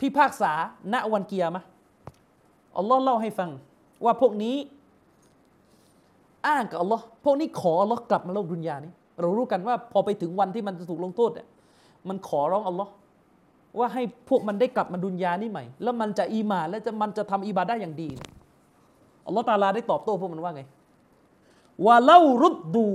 [0.00, 0.52] พิพากษา
[0.92, 1.62] ณวันเกียร์มะ
[2.78, 3.50] อัลลอฮ์เล่าให้ฟัง
[4.04, 4.56] ว่าพวกนี้
[6.46, 11.46] อ้างกับอัลลอฮ์พวกนี้ขออัลลอฮ์กลับมาโลกดุนยานี้ เรารู้กันว่าพอไปถึงวันที่มันจะถูกลงโทษเนี่ย
[12.08, 12.90] มันขอร้องอัลลอฮ์
[13.78, 18.08] ว่าให้พวกมันได้กลับมาดุนยานี้ใหม่ แล้วมันจะอีมาและจะมันจะทำอิบาดะอย่างดี
[19.26, 20.62] อัลลอฮ์ตาลาได้ตอบโต้พวกมันว่าไง
[21.86, 22.86] ว่าเล่ารุดดู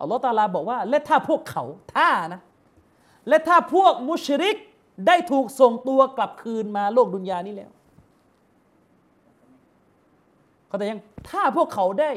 [0.00, 1.64] อัลลอฮ์ตาลาบอกว่า และถ้าพวกเขา
[1.94, 2.40] ถ้านะ
[3.28, 4.56] และถ้าพวกมุชริก
[5.06, 7.70] ได้ถูกส่งตัวกลับคืนมาโลกดุนยานี้แล้ว
[10.66, 12.10] เขาแต่ยังถ้าพวกเขาได้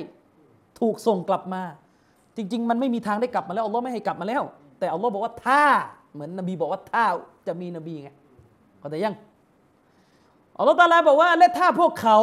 [0.80, 1.64] ถูกส่งกลับมา
[2.36, 4.44] จริง ๆ มันไม่มีทางได้กลับมาแล้วอัลลอฮ์ไม่ให้กลับมาแล้ว
[4.80, 5.64] แต่อัลลอฮ์บอกว่าถ้า
[6.14, 7.04] เหมือนนบีบอกว่าถ้า
[7.48, 8.10] จะมีนบีไง
[8.80, 9.16] เขาแต่ยัง
[10.58, 12.20] อัลลอฮ์ตาลาบอกว่า และถ้าพวกเขา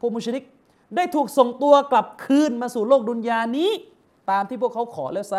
[0.00, 0.44] พวกมุชริก
[0.96, 3.70] ได้ถูกส่งตัวกลับคืนมาสู่โลกดุนยานี้
[4.30, 5.36] ตามที่พวกเขาขอแล้วไซ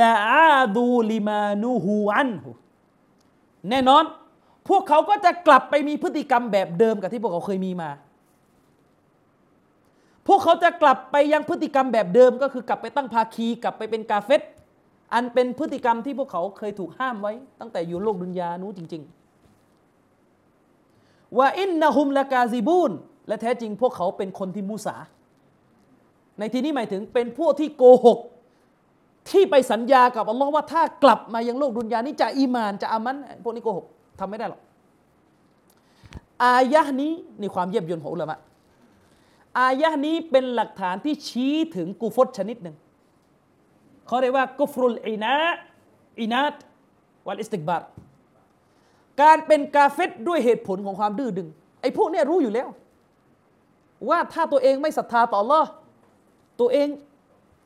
[0.00, 2.50] ละอาดูลิมานูฮูอันหู
[3.70, 4.04] แน่นอน
[4.68, 7.90] พวกเขาก็จะกลับไปมีพฤติกรรมแบบเดิมกับที่พวกเขาเคยมีมา
[10.26, 14.42] พวกเขาจะกลับไปยังพฤติกรรมแบบเดิมก็คือกลับไปตั้งภาคีกลับไปเป็นกาเฟต
[15.14, 19.02] อันเป็นพฤติกรรมที่พวกเขาเคยถูกห้ามไว้ ตั้งแต่อยู่โลกดุนยานู้จริง
[19.98, 22.92] ๆ ว่าอินนะฮุมละกาซิบูน
[23.28, 24.96] และแท้จริงพวกเขาเป็นคนที่มุสา
[26.38, 28.18] ในที่นี้หมายถึงเป็นพวกที่โกหก
[29.30, 33.86] ที่ไปสัญญากับอัลลอฮ์ว่าถ้ากลับมายังโลกดุนยานี้จะอีมานจะอามันพวกนี้โกหก
[34.20, 34.60] ทำไม่ได้หรอก
[36.44, 38.38] อายะนี้นี่ความเยียบยนต์ของอุลามะ
[39.58, 42.76] อายะนี้เป็นหลักฐานที่ชี้ถึงกุฟรชนิดหนึ่ง
[44.06, 45.34] เขาเรียกว่ากุฟรุลอินะ
[46.20, 46.54] อินาต
[47.26, 47.82] วัลอิสติกบาร
[49.22, 51.48] การเป็นกาเฟตด้วยเหตุผลของความดื้อดึง
[51.80, 52.68] ไอ้พวกเนี้ยรู้อยู่แล้ว
[54.08, 55.64] ว่าถ้าตัวเองไม่ศรัทธาต่อ Allah
[56.60, 56.88] ตัวเอง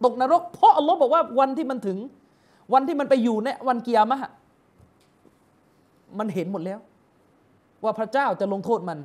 [0.04, 1.98] ตกนรก เพราะอัลลอฮ์บอกว่าวันที่มันถึง
[2.72, 4.30] วันที่มันไปอยู่เนี่ยวันเกียร์มะฮะ
[6.18, 6.78] มันเห็นหมดแล้ว
[7.84, 8.98] ว่าพระเจ้าจะลงโทษมัน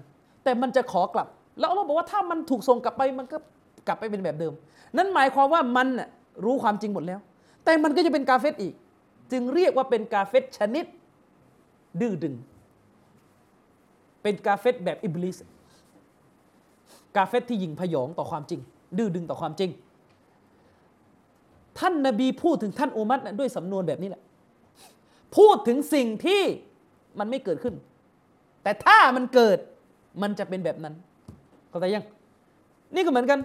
[0.43, 1.27] แต่มันจะขอกลับ
[1.59, 3.37] แล้วอัลลอฮ์บอกว่าถ้ามันถูกส่งกลับไปมันก็
[3.87, 4.53] กลับไปเป็นแบบเดิม
[4.97, 5.87] นั่นหมายความว่ามัน
[6.45, 7.19] รู้ความจริงหมดแล้ว
[7.63, 8.73] แต่มันก็จะเป็นกาเฟตอีก
[9.31, 10.85] จึงเรียกว่าเป็นกาเฟตชนิด
[12.01, 12.35] ดื้อดึง
[14.23, 15.37] เป็นกาเฟตแบบอิบลิส
[17.15, 18.61] กาเฟตที่ยิงพยองต่อความจริง
[18.97, 19.69] ดื้อดึงต่อความจริง
[21.79, 24.21] ท่านนบีพูดถึงท่านอุมัตด้วยสำนวนแบบนี้แหละ
[25.37, 26.41] พูดถึงสิ่งที่
[27.19, 27.75] มันไม่เกิดขึ้น
[28.63, 29.57] แต่ถ้ามันเกิด
[30.21, 30.93] มันจะเป็นแบบนั้น
[31.69, 32.05] เข้าใจยัง
[32.95, 33.39] นี่ก็เหมือนกัน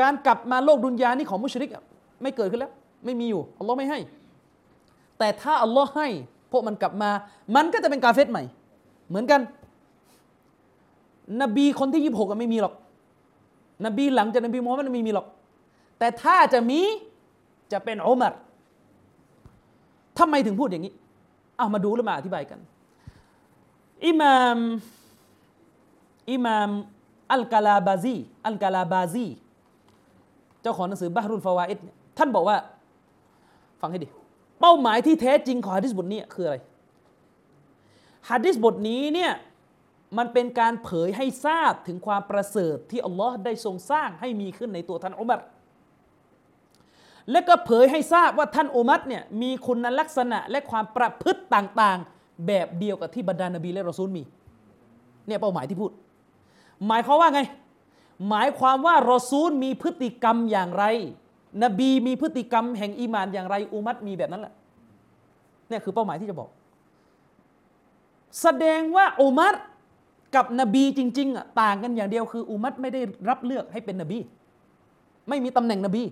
[0.00, 1.70] การกลับมาโลกดุนยานี่ของมุชริก
[2.22, 2.72] ไม่เกิดขึ้นแล้ว
[3.04, 3.98] ไม่มีอยู่อัลลอฮ์ไม่ให้
[5.18, 6.08] แต่ถ้าอัลลอฮ์ให้
[6.52, 7.10] พวกมันกลับมา
[7.56, 8.42] มันก็จะเป็นกาเฟตใหม่
[9.08, 9.40] เหมือนกัน
[11.42, 12.74] นบีคนที่ยี่สิบหกไม่มีหรอก
[13.86, 15.26] นบีหลังจากนบีมูฮัมมัดไม่มีหรอก
[15.98, 16.80] แต่ถ้าจะมี
[17.72, 18.34] จะเป็นอุมัร
[20.18, 20.94] ทำไมถึงพูดอย่างนี้
[21.58, 22.58] เอามาดูแล้วมาอธิบายกัน
[24.06, 24.58] อิมาม
[26.30, 26.70] อิมาม
[27.32, 28.16] อัลกาลาบาซี
[28.46, 29.26] อัลกาลาบาซี
[30.62, 31.78] เจ้าของหนังสือบาฮรุลฟาวาอิด
[32.18, 32.56] ท่านบอกว่า
[33.80, 34.08] ฟังให้ดี
[34.60, 36.56] เป้าหมายที่แท้จริงของฮะดิษบทนี้คืออะไร
[38.30, 39.32] ฮะดิษบทนี้เนี่ย
[40.18, 45.40] มันเป็นการเผยให้ทราบถึงความประเสริฐที่อัลลอฮ์ได้ทรงสร้างให้มีขึ้นในตัวท่านอุมัร
[47.30, 54.22] และก็เผยให้ทราบว่าท่านอุมัรเนี่ยมีคุณลักษณะและความประพฤติต่างๆ แบบเดียวกับที่บรรดานบีและรอซูลมี
[55.26, 55.90] เนี่ยเป้าหมายที่พูด
[56.86, 57.40] หมายความว่าไง
[58.28, 60.84] หมายความว่ารอซูลมีพฤติกรรมอย่างไร
[61.62, 64.54] นบีมีพฤติกรรมแห่งอีหมานอย่างไรอุมัตมีแบบนั้นแหละ
[65.68, 66.48] เนี่ยคือเป้าหมายที่จะบอก
[68.40, 69.54] แสดงว่าอุมัต
[70.34, 74.18] กับนบีจริงๆอะต่างกันอย่างเดียวคืออุมัตไม่ได้รับเลือกให้เป็นนบี
[75.28, 76.02] ไม่มีตำแหน่งนบี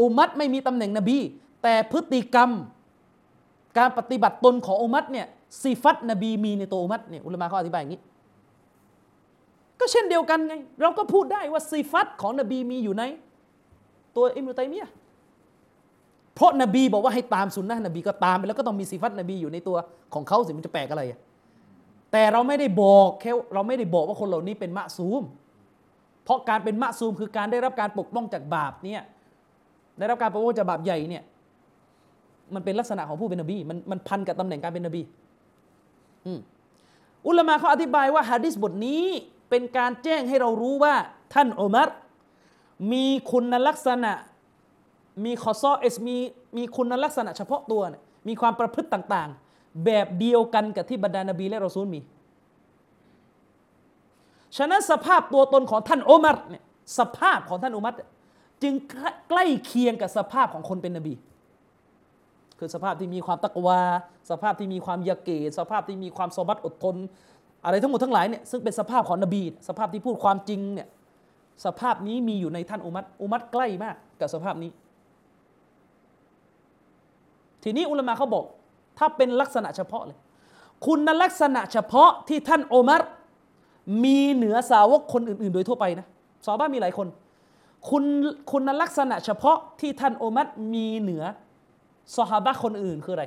[0.00, 1.18] อุมัตไม่มีตำแหน่งนบี
[1.62, 2.50] แต่พฤติกรรม
[3.78, 5.26] การปฏิบัติตนของอุมัตเนี่ย
[5.62, 8.00] สิฟัตนบีมีในตัวอุมัตเนี่ยอุลามะเขาอธิบายอย่างนี้
[9.80, 13.04] ก็เช่นเดียวกันไง เราก็พูดได้ว่าสิฟัตของนบีมีอยู่ใน
[14.16, 14.86] ตัวอิมรุตัยมีย
[16.34, 19.76] เพราะนบีบอกว่าให้ตามสุนนะนบีก็ตามไปแล้วก็ต้องมีสิฟัตนบีอยู่ในตัว
[20.14, 21.18] ของเขาสิมันจะแปลกอะไรอะ
[22.12, 25.22] แต่เราไม่ได้บอกแค่เราไม่ได้บอกว่าคนเหล่านี้เป็นมะซูม
[26.24, 29.02] เพราะการเป็นมะซูมคือการได้รับการปกป้องจากบาปเนี่ย
[29.98, 31.24] ได้รับการปกป้องจากบาปใหญ่เนี่ย
[32.54, 35.02] มันเป็นลักษณะของผู้เป็นนบีมันมันพันกับตำแหน่งการเป็นนบี
[36.26, 36.32] อื
[37.26, 39.04] อุลามะเขาอธิบายว่าฮะดิษบทนี้
[39.50, 40.94] เป็นการแจ้งให้เรารู้ว่า
[41.34, 41.88] ท่านอุมัร
[42.92, 44.12] มีคุณลักษณะ
[45.24, 46.16] มีคอซอเอสมี
[46.56, 47.82] มีคุณลักษณะเฉพาะตัว
[48.28, 52.00] มีความประพฤติต่าง ๆ แบบเดียวกันกับที่บรรดานบีและรอซูลมี
[54.56, 56.64] ฉะนั้นสภาพตัวตนของท่านอุมัรเนี่ย
[56.98, 57.94] สภาพของท่านอุมัร
[58.62, 58.74] จึง
[59.28, 61.14] ใกล้เคียงกับสภาพของคนเป็นนบี
[62.58, 63.80] คือสภาพที่มีความตักวา
[64.30, 66.96] สภาพที่มีความยาเกตสภาพที่มีความสบัดอดทน
[67.64, 70.88] อะไรทั้งหมดทั้งหลายเนี่ยซึ่งเป็นสภาพของนบี สภาพที่พูดความจริงเนี่ย
[71.64, 74.70] สภาพนี้มีอยู่ในท่านอุมัตอุมัตใกล้มากกับสภาพนี้
[77.62, 78.44] ทีนี้อุลามะเขาบอก
[78.98, 80.18] ถ้าเป็นลักษณะเฉพาะเลย
[80.86, 83.02] คุณลักษณะเฉพาะที่ท่านอุมัร
[84.04, 86.06] มีเหนือสาวกคนอื่น ๆ โดยทั่วไปนะ
[86.44, 87.06] ซอบ้ามีหลายคน
[87.88, 88.04] คุณ
[88.50, 91.24] คุณลักษณะเฉพาะที่ท่านอุมัรมีเหนือ
[92.16, 93.24] ซอฮาบะคนอื่นคืออะไร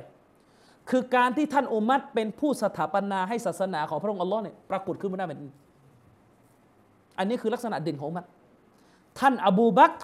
[0.90, 5.50] คือการที่ท่านอุมัรเป็นผู้สถาปนาให้ศาสนาของพระองค์อัลลอฮ์เนี่ยปรากฏขึ้นมาได้แบบนี้
[7.18, 8.26] อันนี้คือลักษณะเด่นของอุมัร
[9.18, 9.94] ท่านอบูบัก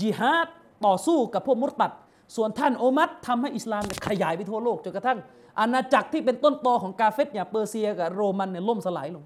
[0.00, 0.48] จิฮาด
[0.86, 1.92] ต่อสู้กับพวกมุตตัด
[2.36, 5.18] ส่วนท่านอุมัรทำให้อิสลามขยายไปทั่วโลกจนกระทั่ง
[5.60, 9.24] อาณาจักรที่เป็นต้นตอของกาเฟตอย่างเปอร์เซียกับโรมันเนี่ยล่มสลายลง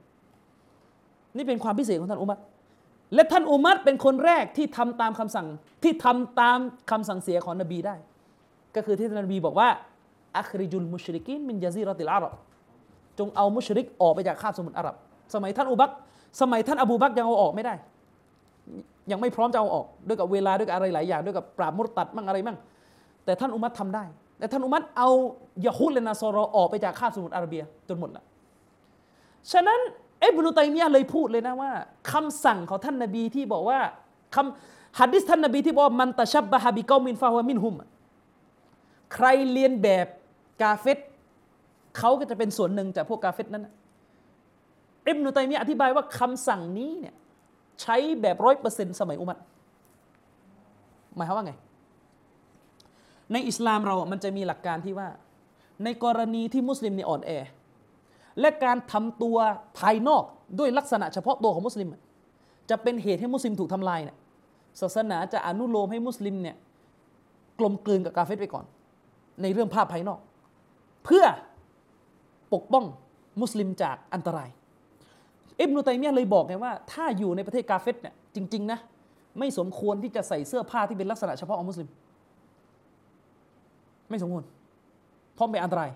[1.36, 2.39] นี่เป็นความพิเศษของท่านอุมัร
[3.15, 5.47] และท่านอุมัรเป็นคนแรกที่ทำตามคำสั่ง
[5.82, 6.59] ที่ทำตาม
[6.91, 7.97] คำสั่งเสียของนบีได้
[8.77, 9.69] ก็คือที่ท่านนบีบอกว่า
[10.36, 12.32] อัคริจุลมุชริกินมินยาซีรอติลอาหรับ
[13.19, 14.95] จงเอามุชริกออกไปจากคาบสมุทรอาหรับ
[15.35, 15.91] สมัยท่านอุบัก
[16.41, 17.74] สมัยท่านอบูบักยังเอาออกไม่ได้
[19.11, 22.57] ยังไม่พร้อมจะเอาออกด้วยกับเวลาด้วยกับอะไรหลายอย่างด้วยกับปราบมุรตัดมั่งอะไรมั่ง
[23.24, 24.05] แต่ท่านอุมัตทำได้
[24.39, 25.09] แต่ท่านอุมัตเอา
[25.66, 28.24] ยาฮุดและนาซอรอออกไปจากคาบสมุทรอาระเบียจนหมดละ
[29.53, 29.81] ฉะนั้น
[30.25, 31.71] อิบนุตัยมียะเลยพูดเลยนะว่า
[32.13, 33.79] คำสั่งของท่านนบีที่บอกว่า
[34.35, 37.75] คำฮัดดิษท่านนบีที่บอกมันตะชับบะฮะบิกอมินฟาฮวามินฮุม
[39.15, 40.07] ใครเรียนแบบ
[40.63, 40.99] กาเฟต
[41.99, 43.67] เขาก็จะเป็นส่วนหนึ่งจากพวกกาเฟตนั้น
[45.09, 47.15] อิบนุตัยมียะอธิบายว่าคำสั่งนี้เนี่ย
[47.83, 49.39] ใช้แบบร้อยเปอร์เซ็นต์สมัยอุมัร
[51.17, 51.53] หมายความว่าไง
[53.33, 55.09] ในอิสลามเรามันจะมีหลักการที่ว่า
[55.85, 57.31] ในกรณีที่มุสลิมเนี่ยอ่อนแอ
[58.40, 59.36] และการทำตัว
[59.78, 60.24] ภายนอก
[60.59, 61.89] ด้วยลักษณะเฉพาะตัวของมุสลิม
[62.70, 64.16] จะเป็นเหตุให้มุสลิมถูกทำลายเนี่ย
[64.81, 66.56] ศาสนาจะอนุโลมให้มุสลิมเนี่ย
[67.59, 68.65] กลมกลืนกับกาเฟตไปก่อน
[69.43, 70.19] ในเรื่องภาพภายนอก
[71.05, 71.24] เพื่อ
[72.55, 72.85] ปกป้อง
[73.40, 74.48] มุสลิมจากอันตราย
[75.61, 78.78] อิบนุตัยมียเลยบอกไงว่า ถ้าอยู่ในประเทศกาเฟตเนี่ยจริงๆนะ
[79.39, 81.89] ไม่สมควรที่จะใส่เสื้อผ้าที่เป็นลักษณะเฉพาะของมุสลิม
[84.11, 84.44] ไม่สมควร
[85.35, 85.90] เพราะเป็นอันตราย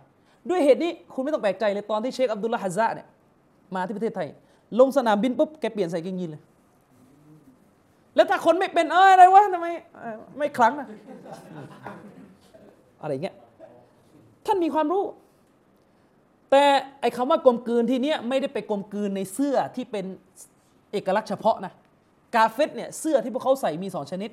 [0.50, 3.06] ด้วยเหตุนี้คุณไม่ต้องแปลกใจเลยตอนที่เชคอับดุลละฮัซะเนี่ย
[3.74, 4.28] มาที่ประเทศไทย
[4.80, 6.42] ลงสนามบินปุ๊บแกเปลี่ยนใส่กางเกงยีนเลย
[8.14, 9.66] แล้วถ้าคนไม่เป็นเอออะไรวะทำไม
[10.38, 10.86] ไม่ครั้งอะ
[13.02, 13.34] อะไรเงี้ย
[14.46, 15.04] ท่านมีความรู้
[16.50, 16.64] แต่
[17.00, 20.04] ไอ้คำว่ากลมกลืนที่เนี้ยไม่ได้ไปกลมกลืนในเสื้อที่เป็น
[20.92, 21.72] เอกลักษณ์เฉพาะนะ
[22.34, 24.30] กาเฟตเนี่ยเสื้อที่พวกเขาใส่มีสองชนิด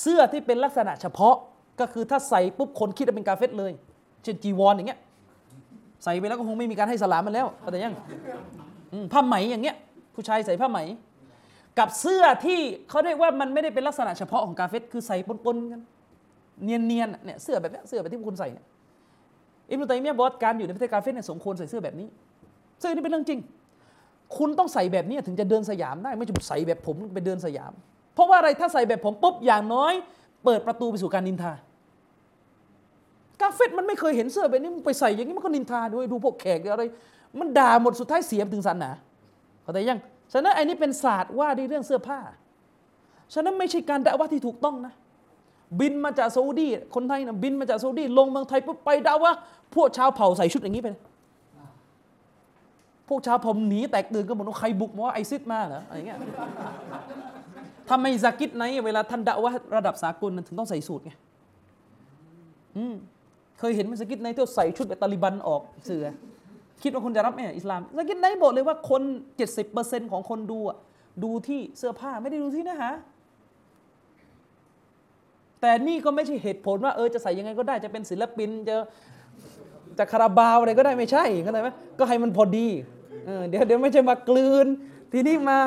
[0.00, 1.36] เสื้อที่เป็นลักษณะเฉพาะ
[1.80, 3.72] ก็คือถ้าใส่ปุ๊บคนคิดว่าเป็นกาเฟตเลย
[4.22, 5.00] เช่นจีวรอย่างเงี้ย
[6.04, 7.94] ใส่ไปแล้วก็คงไม่มีการให้สลามมันแล้วเข้าใจยัง
[9.12, 9.76] ผ้าไหมอย่างเงี้ย
[10.14, 10.78] ผู้ชายใส่ผ้าไหม
[11.78, 15.16] กับเสื้อที่เขาเรียกว่ามันไม่ได้เป็นลักษณะเฉพาะของกาเฟตคือใส่
[15.46, 15.80] ปนๆกัน
[16.64, 18.64] เนียนๆเนี่ยเสื้อแบบนี้เสื้อแบบที่คุณใส่เนี่ย
[19.70, 22.08] อิบนุตัยมียะบอกการอยู่ในประเทศกาเฟตเนี่ยสมควรใส่เสื้อแบบนี้
[22.78, 23.40] เสื้อนี่เป็นเรื่องจริง
[24.36, 27.72] คุณต้องใส่แบบนี้ถึงจะเดินสยามได้ไม่ใช่ใส่แบบผมไปเดินสยาม
[28.14, 29.92] เพราะว่าอะไรถ้าใส่แบบผมปุ๊บอย่างน้อย
[30.44, 31.52] เปิดประตูไปสู่การนินทา
[33.40, 36.84] กาเฟตมันไม่เคยเห็นเสื้อแบบนี้มันไปใส่อย่างนี้มันก็นินทาด้วยดูพวกแขกอะไร
[37.38, 38.90] มันด่าหมดสุดท้ายเสียถึงศาสนา
[39.62, 40.00] เข้าใจยัง
[40.32, 42.18] ฉะนั้นไอ้นี่เป็นศาสตร์ว่าในเรื่องเสื้อผ้า
[43.34, 44.94] ฉะนั้นไม่ใช่การด่าว่าที่ถูกต้องนะ
[45.80, 49.32] บินมาจากซาอุดีคนไทยนะบินมาจากซาอุดีลงเมืองไทยปุ๊บไปด่าว่า
[49.74, 50.88] พวกชาวเผ่าใส่ชุดอย่างนี้ไป
[53.08, 56.18] พวกชาวเผ่าหนีแตกตื่นกันหมดว่าใครบุกมาว่าไอซิดมาเหรออะไรเงี้ย
[57.88, 61.12] ทำไมซากิดไนเวลาท่านด่าว่าระดับสากลถึงต้องใส่สูทไง
[62.76, 62.94] อืม
[63.58, 66.06] เคยเห็นไหมซากิดไนที่ใส่ชุดแบบตาลิบันออกเสือ
[66.82, 69.02] คิดว่าคุณจะรับไหมอิสลามซากิดไนบอกเลยว่าคน
[69.56, 70.58] 70%ของคนดู
[71.24, 72.90] ดูที่เสื้อผ้าไม่ได้ดูที่เนื้อหา
[75.60, 78.76] แต่นี่ก็ไม่ใช่เหตุผลว่าเออจะใส่ยังไงก็ได้จะเป็นศิลปินจะ
[79.98, 81.68] จะคาราบาวอะไรก็ได้ไม่ใช่เข้าใจไหม
[81.98, 82.66] ก็ให้มันพอดี
[83.26, 84.66] เออเดี๋ยวเดี๋ยวไม่ใช่มากลืน
[85.12, 85.58] ทีนี้มา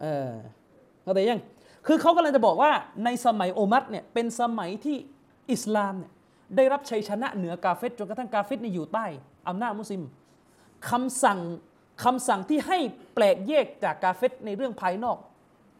[0.00, 0.30] เออ
[1.02, 1.40] เข้าใจยัง
[1.86, 2.70] คือเขากำลังจะบอกว่า
[3.04, 4.96] ในสมัยโอมัรเนี่ยเป็นสมัยที่
[5.52, 6.12] อิสลามเนี่ย
[6.56, 9.06] ได้รับชัยชนะเหนือกาเฟตจนกระทั่งกาเฟตนี่อยู่ใต้
[9.48, 10.02] อำนาจมุสลิม
[10.90, 11.38] คำสั่ง
[12.04, 12.78] คำสั่งที่ให้
[13.14, 15.16] แปลกแยกจากกาเฟตในเรื่องภายนอก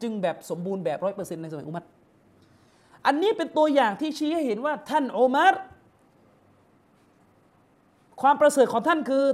[0.02, 1.86] จึงแบบสมบูรณ์แบบร้อยเปอร์เซ็นต์ในสมัยอุมัร
[3.06, 5.54] อันนี้เป็นตัวอย่างที่ชี้ให้เห็นว่าท่านโอมาร
[8.22, 9.24] ความประเสริฐของท่านคือ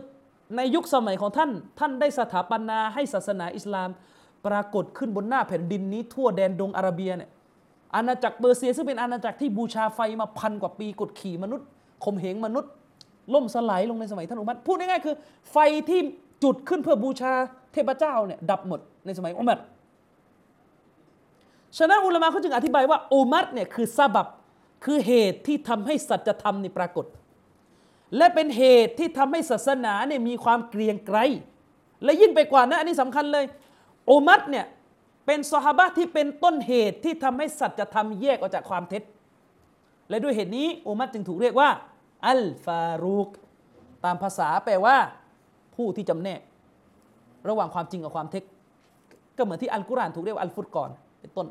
[0.57, 3.89] ในยุคสมัยของท่าน ท่านได้สถาปนาให้ศาสนาอิสลาม
[4.47, 7.31] ปรากฏขึ้นบนหน้าแผ่นดินนี้ทั่วแดนดงอาระเบียเนี่ย
[7.95, 11.67] อาณาจักรเปอร์เซียซึ่งเป็นอาณาจักรที่บูชาไฟมาพันกว่าปีกดขี่มนุษย์
[12.05, 12.71] ข่มเหงมนุษย์
[13.35, 15.17] ล่มสลายลงในสมัยท่านอุมัรพูดง่ายๆคือ
[15.53, 15.57] ไฟ
[15.89, 16.01] ที่
[16.43, 17.33] จุดขึ้นเพื่อบูชา
[17.73, 19.59] เทพเจ้าเนี่ยดับหมดในสมัยอุมัร
[21.79, 24.29] ฉะนั้นอุลามะเขาจึงอธิบายว่าอุมัรเนี่ยคือซาบับ
[24.85, 27.07] คือเหตุที่ทำให้สัจธรรมนี่ปรากฏ
[28.17, 31.19] และเป็นเหตุที่ทำให้ศาสนาเนี่ยมีความเกรียงไกร
[32.05, 33.45] และยิ่งไปกว่านั้นอันนี้สำคัญเลย
[34.11, 34.67] อุมัรเนี่ย
[35.27, 39.03] เป็นซอฮาบะที่เป็นต้นเหตุที่ทำให้สัจธรรมแยกออกจากความเท็จ
[40.09, 41.69] และด้วยเหตุนี้อุมัรจึงถูกเรียกว่า
[42.27, 43.29] อัลฟารูก
[44.05, 44.97] ตามภาษาแปลว่า
[45.77, 46.41] ผู้ที่จำแนก
[47.49, 48.45] ระหว่างความจริงกับความเท็จ
[49.37, 50.91] ก็เหมือนที่อัลกุรอานถูกเรียกว่าอัลฟุตกอน
[51.21, 51.47] เป็นต้น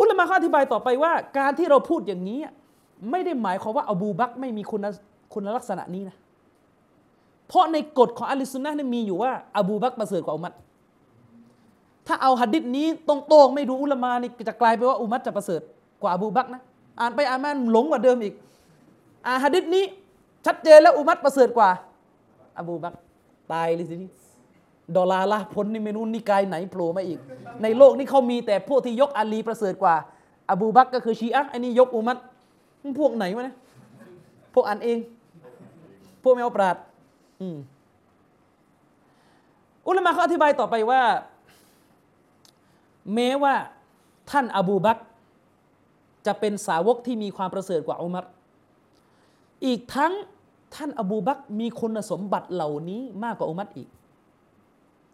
[0.00, 2.40] อุลามะเขาอธิบายต่อไปว่า การที่เราพูดอย่างนี้
[3.10, 4.80] ไม่ได้หมายความว่าอบูบักไม่มีคุณ
[5.34, 6.16] คุณลักษณะนี้นะ
[7.48, 10.54] เพราะในกฎของอัลลิสุนนะห์เนี่ยมีอยู่ว่า อบูบักประเสริฐกว่าอุมัร
[12.06, 15.60] ถ้าเอาหัดดิษนี้ตรงๆไม่ดูอุลามะนี่จะกลายไปว่าอุมัรจะประเสริฐ
[16.02, 16.62] กว่าอบูบักนะ
[17.00, 18.34] อ่านไปอ่านมาหลงกว่าเดิมอีก
[19.26, 19.84] อ่านหัดดิษนี้
[20.46, 21.70] ชัดเจนแล้วอุมัรประเสริฐกว่า
[22.58, 22.94] อบูบัก
[23.52, 24.10] ตายเลยสินี่
[24.96, 27.18] ดอลลาร์ละพ้นนี่ไม่รู้นิกายไหนโผล่มาอีก
[27.62, 29.94] ในโลกนี้เขามีแต่พวกที่ยกอาลีประเสริฐกว่า
[30.50, 32.16] อบูบักก็คือชีอะห์ไอ้นี่ยกอุมัต
[33.00, 33.56] พวกไหนวะเนี่ย
[34.54, 34.98] พวกอันเอง
[36.22, 36.76] พวกไม่เอาปราด
[37.40, 37.56] อืม
[39.86, 41.00] อุลามะเขาอธิบายต่อไปว่า
[43.14, 43.54] แม้ว่า
[44.30, 44.98] ท่านอบูบัก
[46.26, 48.24] จะเป็นสาวกที่มีความประเสริฐกว่าอุมัร
[49.66, 50.12] อีกทั้ง
[50.74, 53.88] ท่านอบูบักมีคุณสมบัติเหล่านี้มากกว่าอุมัรอีก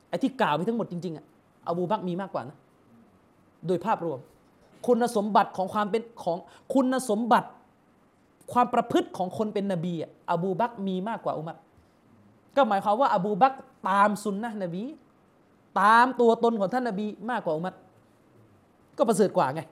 [0.09, 1.27] ไอ้ที่กล่าวไปทั้งหมดจริงๆอะ
[1.69, 2.57] อบูบักมีมากกว่านะ
[3.67, 4.19] โดยภาพรวม
[4.87, 6.39] คุณสมบัติของความเป็นของ
[6.75, 7.49] คุณสมบัติ
[8.53, 11.57] ความประพฤติของคนเป็นนบีอะอบูบักมีมากกว่าอุมัร
[12.57, 13.55] ก็หมายความว่าอบูบัก
[13.89, 14.83] ตามสุนนะนบี
[15.81, 17.75] ตามตัวตนของท่านนบีมากกว่าอุมัร
[18.99, 19.63] ก็ประเสริฐกว่าไง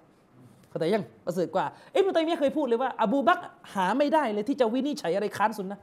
[0.69, 3.39] เข้าใจยังประเสริฐกว่าเอ้ยมุตัยมียเคยพูดเลยว่าอบูบัก
[3.75, 5.81] หาไม่ได้เลยที่จะวินิจฉัยอะไรค้านสุนนะ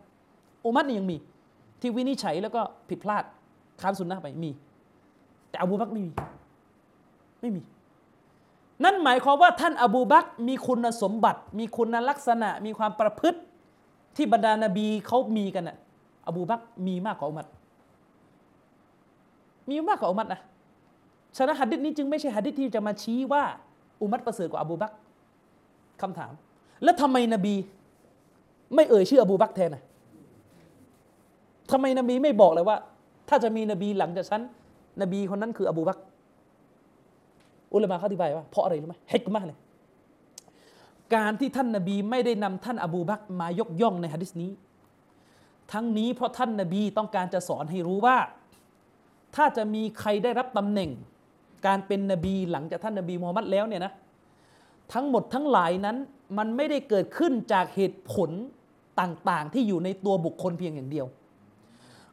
[0.66, 1.18] อุมัรนี่ยังมี
[1.82, 3.24] ที่วินิจฉัยแล้วก็ผิดพลาด
[3.82, 4.52] ค้านสุนนะไปมี
[5.50, 6.12] แต่อบูบักไม่มี
[7.42, 7.62] ไม่มี
[8.84, 13.40] นั่นหมายความว่าท่านอบูบักมีคุณสมบัติ มีคุณลักษณะ มีความประพฤติ
[14.16, 15.78] ที่บรรดานบีเขามีกันน่ะ
[16.28, 17.48] อบูบักมีมากกว่าอุมัร
[19.70, 20.42] มีมากกว่าอุมัรนะ
[21.38, 23.44] ฉะนั้นหัดดิษนี้จึงไม่ใช่หัดดิษที่จะมาชี้ว่า
[24.02, 24.92] อุมัรประเสริฐกว่าอบูบัก
[26.02, 26.32] คำถาม
[26.84, 27.56] แล้วทำไมนบี
[28.76, 29.84] ไม่เอ่ยชื่ออบูบักแทนนะ
[31.72, 32.78] ทำไมนบีไม่บอกเลยว่า
[33.30, 34.42] ถ้าจะมีนบีหลังจากฉัน
[35.02, 36.00] นบีคนนั้นคืออบูบัก
[37.74, 39.58] อุลามะเขาอธิบายว่าเพราะอะไรรู้ไหมเฮกมะเลย
[41.16, 44.52] การที่ท่านนบีไม่ได้นำท่านอบูบักมายกย่องในหะดิษนี้
[45.74, 48.18] ทั้งนี้เพราะท่านนบีต้องการจะสอนให้รู้ว่า
[49.36, 50.90] ถ้าจะมีใครได้รับตำแหน่ง
[51.68, 53.94] การเป็นนบีหลังจากท่านนบีมูฮัมมัดแล้วเนี่ยนะ
[54.94, 55.98] ทั้งหมดทั้งหลายนั้น
[56.38, 58.30] มันไม่ได้เกิดขึ้นจากเหตุผล
[59.00, 61.06] ต่างๆ ที่อยู่ในตัวบุคคลเพียงอย่างเดียว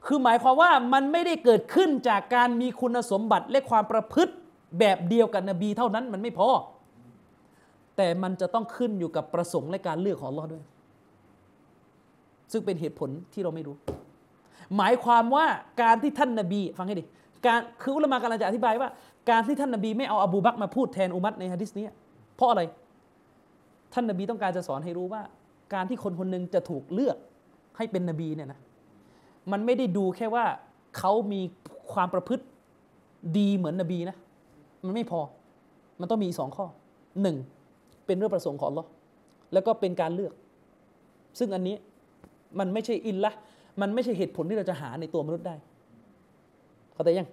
[0.07, 4.35] คือหมายความว่ามันไม่ได้เกิดขึ้นจากการมีคุณสมบัติและความประพฤติ
[4.79, 6.49] แบบเดียวกับนบีเท่านั้นมันไม่พอ
[7.97, 10.65] แต่มันจะต้องขึ้นอยู่กับประสงค์และการเลือกของลอด้วย
[12.53, 13.77] ซึ่งเป็นเหตุผลที่เราไม่รู้
[14.77, 15.47] หมายความว่า
[15.83, 17.05] การที่ท่านนบีฟังให้ดี
[17.47, 18.89] การคืออุลามะกำลังจะอธิบายว่า
[19.31, 21.87] การที่ท่านนบีไม่เอาอบูบักมาพูดแทนอุมัตในฮะดิษนี้
[22.37, 22.63] เพราะอะไร
[23.93, 25.23] ท่านนบีต้องการจะสอนให้รู้ว่า
[25.75, 27.17] การที่คนคนหนึ่งจะถูกเลือก
[27.77, 28.59] ให้เป็นนบีเนี่ยนะ
[29.53, 30.45] มันไม่ได้ดูแค่ว่า
[30.99, 31.41] เขามี
[31.93, 32.45] ความประพฤติ
[33.39, 34.17] ดีเหมือนนบีนะ
[34.85, 35.21] มันไม่พอ
[36.01, 36.67] มันต้องมีสองข้อ
[37.23, 37.37] หนึ่ง
[38.07, 38.89] เป็นเรื่องประสงค์ของอัลลอฮ์
[39.53, 40.33] แล้วก็เป็นการเลือก
[41.39, 41.77] ซึ่งอันนี้
[42.59, 43.33] มันไม่ใช่อินละ
[43.81, 45.55] มันไม่ใช่เหตุผลที่เราจะหาในตัวมนุษย์ได้
[46.95, 47.29] เข้าใจยัง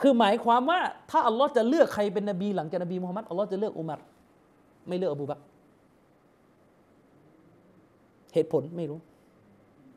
[0.00, 0.80] คือหมายความว่า
[1.10, 4.00] ถ้าอัลลอฮ์จะเลือกใครเป็นนบีหลังจากนบีมูฮัมมัดอัลลอฮ์จะเลือกอุมัร
[4.88, 5.38] ไม่เลือกอบูบัก
[8.34, 8.98] เหตุผลไม่รู้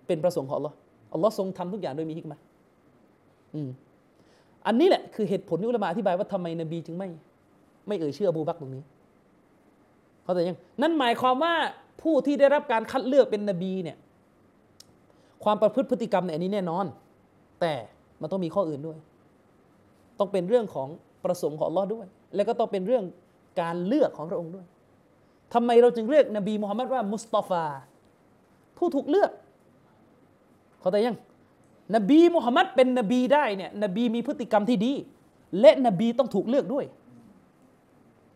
[0.08, 0.76] เป็นประสงค์ของอัลลอฮ์
[1.14, 2.42] อัลลอฮ์ทรงทำทุกอย่างโดยมีฮิกมะห์
[3.56, 3.70] อืม
[4.68, 7.10] อันนี้แหละคือเหตุผลที่อุลามะอธิบายว่าทำไมนบีจึงไม่
[7.88, 8.84] ไม่เอ่ยชื่ออบูบักตรงนี้
[10.24, 11.54] เข้าใจยัง นั่นหมายความว่า
[12.02, 13.98] ผู้ที่ได้รับการคัดเลือกเป็นนบีเนี่ย
[15.44, 16.86] ความประพฤติพฤติกรรมในอันนี้แน่นอน
[17.62, 17.74] แต่
[18.22, 18.98] มันต้องมีข้ออื่นด้วย
[20.20, 20.88] ต้องเป็นเรื่องของ
[21.24, 23.04] ประสงค์ของลอด้วย แล้วก็ต้องเป็นเรื่อง
[23.62, 24.66] การเลือกของพระองค์ด้วย
[25.54, 27.66] ทำไมเราจึงเรียกนบีมุฮัมมัดว่ามุสตอฟา
[28.78, 29.32] ผู้ถูกเลือก
[30.82, 31.18] เข้าใจยัง
[31.96, 34.94] นบีมุฮัมมัดเป็นนบีได้เนี่ยนบีมีพฤติกรรมที่ดี
[35.60, 36.86] และนบีต้องถูกเลือกด้วย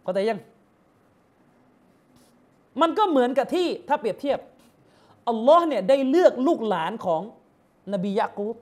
[0.04, 0.40] เข้าใจยัง
[2.82, 4.40] มันก็เหมือนกับที่ถ้าเปรียบเทียบ
[5.30, 7.22] อัลลอฮ์เนี่ยได้เลือกลูกหลานของ
[7.94, 8.56] นบียะกูบ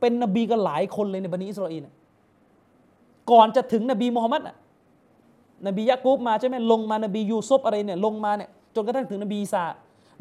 [0.00, 1.84] เป็นนบีกันหลายคนเลยในบันิอิสราเอล
[3.30, 4.56] ก่อนจะถึงนบีมูฮัมมัดน่ะ
[5.66, 9.64] นบียะกูบมาใช่ไหมลงมานบียูซุฟอะไรเนี่ยลงมาเนี่ยจนกระทั่งถึงนบีอีซา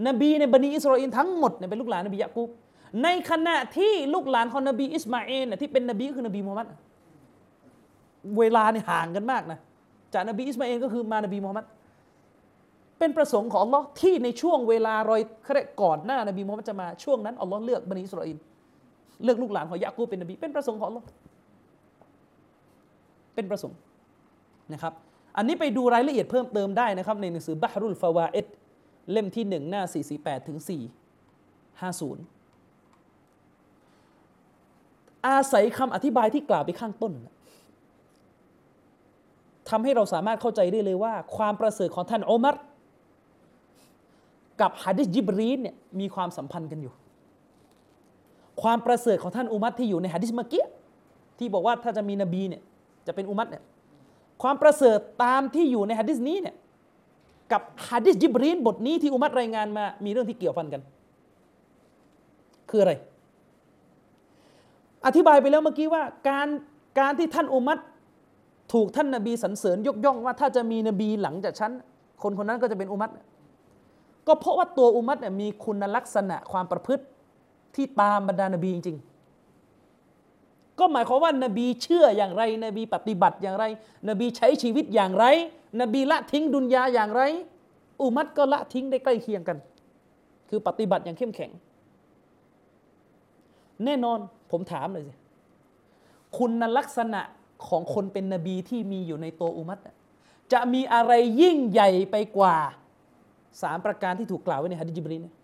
[0.07, 2.49] นบีในบันิอิสราเอลทั้งหมดเนี่ยเป็นลูกหลานนบียะกูบ
[3.03, 6.67] ในขณะที่ลูกหลานของนบีอิสมาเอลน่ะที่เป็นนบีก็คือนบีมูฮัมมัด
[8.37, 9.59] เวลาเนี่ยห่างกันมากนะ
[10.13, 11.65] จากนบีอิสมาเอลก็คือมานบีมูฮัมมัด
[12.99, 18.37] เป็นประสงค์ของอัลลอฮ์ที่ในช่วงเวลารอยเขาเรียกก่อนหน้านบีมูฮัมมัดจะมาช่วงนั้นอัลลอฮ์เลือกบันิอิสราเอล
[19.23, 21.05] เลือกลูกหลานของยะกูเป็นนบี เป็นประสงค์ของอัลลอฮ์
[23.35, 23.77] เป็นประสงค์
[24.73, 24.93] นะครับ
[25.37, 28.47] อันนี้ไปดูรายละเอียดเพิ่มเติมได้นะครับ ในหนังสือบะฮรุลฟาวาเอด
[29.11, 29.83] เล่มที่หนึ่งหน้า
[30.15, 30.67] 448 ถึง 450
[35.27, 37.13] อาศัยคำอธิบายที่กล่าวไปข้างต้น
[39.69, 42.55] ทำให้เราสามารถเข้าใจได้เลยว่า ความประเสริฐของท่านอุมัร
[44.61, 46.93] กับฮะดิษยิบรีนเนี่ยมีความสัมพันธ์กันอยู่
[48.61, 50.65] ความประเสริฐของท่านอุมัรที่อยู่ในฮะดิษเมื่อกี้
[51.37, 52.61] ที่บอกว่าถ้าจะมีนบีเนี่ย
[53.07, 53.63] จะเป็นอุมัรเนี่ย
[54.41, 56.55] ความประเสริฐตามที่อยู่ในฮะดิษนี้เนี่ย
[57.51, 60.81] กับฮะดิษยิบรีนบทนี้ที่อุมัรรายงานมามีเรื่องที่เกี่ยวพันกัน
[62.69, 62.93] คืออะไร
[65.05, 66.47] อธิบายไปแล้วเมื่อกี้ว่าการ
[66.99, 67.79] การที่ท่านอุมัต
[68.73, 71.71] ถูกท่านนบีสรรเสริญยกย่องว่าถ้าจะมีนบีหลังจากฉัน
[72.23, 73.09] คนคนนั้นก็จะเป็นอุมัต
[74.27, 77.03] ก็เพราะว่าตัวอุมัตเนี่ยมีคุณลักษณะความประพฤติ
[77.75, 83.65] ที่ตามบรรดานบีจริงๆก็หมายความว่านบีเชื่ออย่างไร นบีปฏิบัติอย่างไร
[84.09, 85.25] นบีใช้ชีวิตอย่างไร
[85.81, 87.21] นบีละทิ้งดุนยาอย่างไร
[88.01, 89.57] อุมัตก็ละทิ้งได้ใกล้เคียงกัน
[90.49, 91.51] คือปฏิบัติอย่างเข้มแข็ง
[93.85, 94.19] แน่นอน
[94.51, 95.13] ผมถามเลยสิ
[96.37, 97.21] คุณลักษณะ
[97.67, 99.79] ของคนเป็นนบีที่มีอยู่ในตัวอุมัต
[100.53, 102.55] จะมีอะไรยิ่งใหญ่ไปกว่า
[103.61, 105.35] สามประการที่ถูกกล่าวไว้ในฮะดิจิบรีนเนี่ย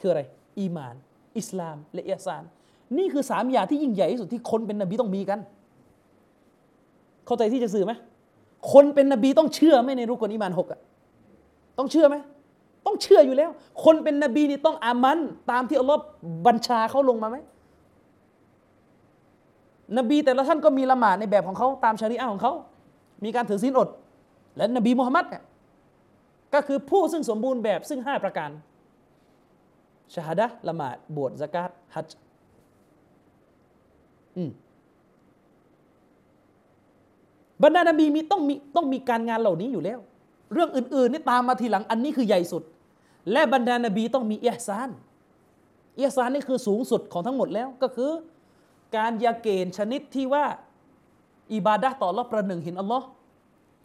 [0.00, 0.22] คืออะไร
[0.58, 0.94] อีมาน
[1.38, 2.42] อิสลาม และอิซาน
[2.98, 5.38] นี่คือสามอย่างที่ยิ่งใหญ่ที่สุดที่คนเป็นนบีต้องมีกัน
[7.26, 7.92] เข้าใจที่จะสื่อไหม
[8.72, 10.80] คนเป็นนบีต้องเชื่อไหมในรุกลอีมานหกอะ
[11.78, 12.16] ต้องเชื่อไหม
[12.86, 13.50] ต้องเชื่ออยู่แล้ว
[13.84, 15.18] คนเป็นนบีนี่ต้องอามัน
[15.50, 16.00] ตามที่อัลลอฮ์
[16.46, 17.36] บัญชาเขาลงมาไหม
[19.98, 22.52] นบีแต่ละท่านก็มีละหมาดในแบบของเขาตามชาริอะห์ของเขา
[23.24, 23.88] มีการถือศีลอด
[24.56, 25.42] และนบีมุฮัมมัดเนี่ย
[26.54, 28.50] ก็คือผู้ซึ่งสมบูรณ์แบบซึ่งห้าประการ
[30.14, 32.10] ชาฮดะละหมาดบวชสกาดฮัจ
[37.62, 39.98] บรรดานบีมีต้องมีต้องมีการงานเหล่านี้อยู่แล้ว
[40.52, 42.62] เรื่องอื่นๆนี่ตามมาทีหลังอันนี้คือใหญ่สุด
[43.32, 44.90] และบรรดานบีต้องมีเอซาน
[45.96, 48.10] เอซานนี่คือสูงสุดของทั้งหมดแล้วก็คือ
[48.96, 50.44] การยาเกณฑ์ชนิดที่ว่า
[51.54, 53.06] อิบาดะห์ต่ออัลลอฮ์ประหนึ่งเห็นอัลลอฮ์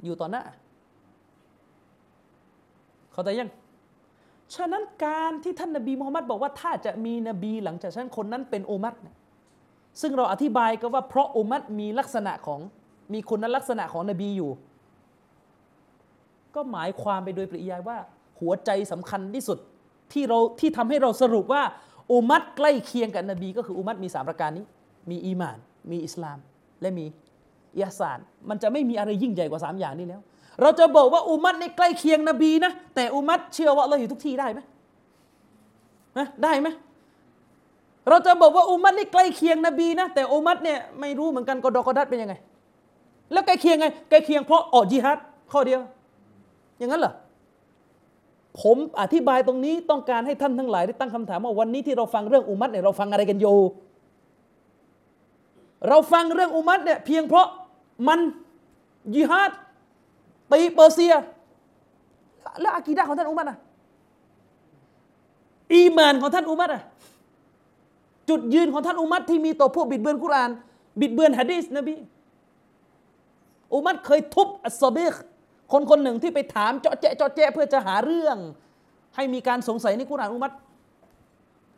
[0.04, 0.44] อยู่ต่อหน้า
[3.14, 3.52] เข้าใจยัง
[4.56, 8.96] ฉะนั้นการที่ท่านนบีมุฮัมมัดบอกว่าถ้าจะมีนบีหลังจากฉันคนนั้นเป็นอุมัต
[10.02, 12.60] ซึ่งเราอธิบายก็ว่าเพราะอุมัตมีลักษณะของ
[13.14, 14.52] มีคุณลักษณะของนบีอยู่
[16.56, 17.98] ก็หมายความไปโดยปริยายว่า
[18.40, 19.58] หัวใจสำคัญที่สุด
[20.14, 21.64] ที่เราที่ทำให้เราสรุปว่า
[22.12, 24.66] อุมัตใกล้เคียงกับนบี ก็คืออุมัตมีสามประการนี้
[25.10, 25.58] มีอีมาน
[25.92, 26.38] มีอิสลาม
[26.82, 27.06] และมี
[27.78, 28.20] อิสาน
[28.50, 30.22] มันจะไม่มีอะไรยิ่งใหญ่กว่าสามอย่างนี้แล้ว
[30.62, 34.60] เราจะบอกว่าอุมัตในใกล้เคียงนบีนะแต่อุมัตเชื่อว่าเราอยู่ทุกที่ได้ไหม
[36.18, 36.68] นะได้ไหม
[38.10, 42.36] เราจะบอกว่าอุมัตนี่ใกล้เคียงนบีนะแต่อุมัตเนี่ยไม่รู้เหมือนกันกอดอกอดัดเป็นยังไง
[43.32, 45.18] แล้วใกล้เคียงไงใกล้เคียงเพราะออกจิฮัด
[45.52, 45.80] ข้อเดียว
[46.78, 47.14] อย่างนั้นเหรอ
[48.62, 53.58] ผมอธิบายตรงนี้ต้องการให้ท่านทั้งหลายได้ตั้งคำถามว่าวันนี้ที่เราฟังเรื่องอุมัตเนี่ยเราฟังอะไรกันอยู่
[55.88, 57.48] เราฟังเรื่องอุมัตเนี่ยเพียงเพราะ
[58.08, 58.20] มัน
[59.16, 59.52] ยิฮาด
[60.52, 61.14] ตีเปอร์เซีย
[62.62, 63.58] แล้วอากีดะห์ของท่านอุมัตอะ
[65.74, 66.84] อีมานของท่านอุมัตอะ
[68.30, 70.50] จุดยืนของท่านอุมัตที่มีต่อพวกบิดเบือนกุราน
[71.02, 71.96] บิดเบือนฮะดีษนบี
[73.74, 75.14] อุมัตเคยทุบอัสซอบิก
[75.72, 78.38] คนคนหนึ่งที่ไปถามเจาะแจะเจาะแจะเพื่อจะหาเรื่อง
[79.16, 80.52] ให้มีการสงสัยในกุรานอุมัต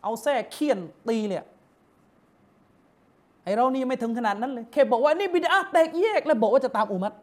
[0.03, 1.39] เอาแส้เคี่ยนตีเลย
[3.43, 7.13] ไอเรานี่ไม่ถึงขนาดนั้นเลยแค่บอกว่านี่บิดาแตกแยก แล้วบอกว่าจะตามอุมัต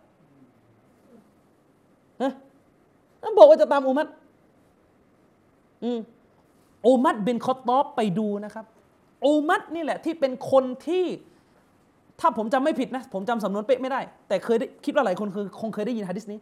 [2.22, 2.32] นะ
[3.38, 4.06] บอกว่าจะตามอุมัต
[5.84, 6.00] อืม
[6.86, 8.64] อุมัตบินคอตอบไปดูนะครับ
[9.26, 11.04] อุมัตนี่แหละที่เป็นคนที่
[12.20, 16.38] ถ้าผมจำไม่ผิดนะ ผมจำสำนวนเป๊ะไม่ได้ แต่เคยได้คิดว่าหลายคนคือคงเคยได้ยินฮะดิษนี้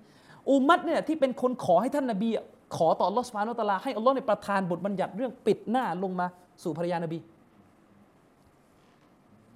[0.50, 2.28] อุมัตเนี่ยที่เป็นคนขอให้ท่านนบี
[2.76, 6.26] ขอต่อลอสุบฮานุตลา ให้อัลลอฮ์ในประทานบทบัญญัติเรื่องปิดหน้าลงมา
[6.62, 7.18] สู่ภรรยานบี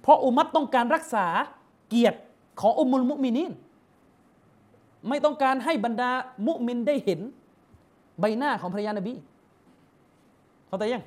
[0.01, 1.25] เพราะอุมัตต้องการรักษา
[1.89, 2.19] เกียรติ
[2.61, 3.51] ของอุมุลมุมินีน
[5.09, 6.11] ไม่ต้องการให้บรรดา
[6.47, 7.19] มุมินได้เห็น
[8.19, 9.13] ใบหน้าของภรรยานบี
[10.67, 11.03] เข้าใจยัง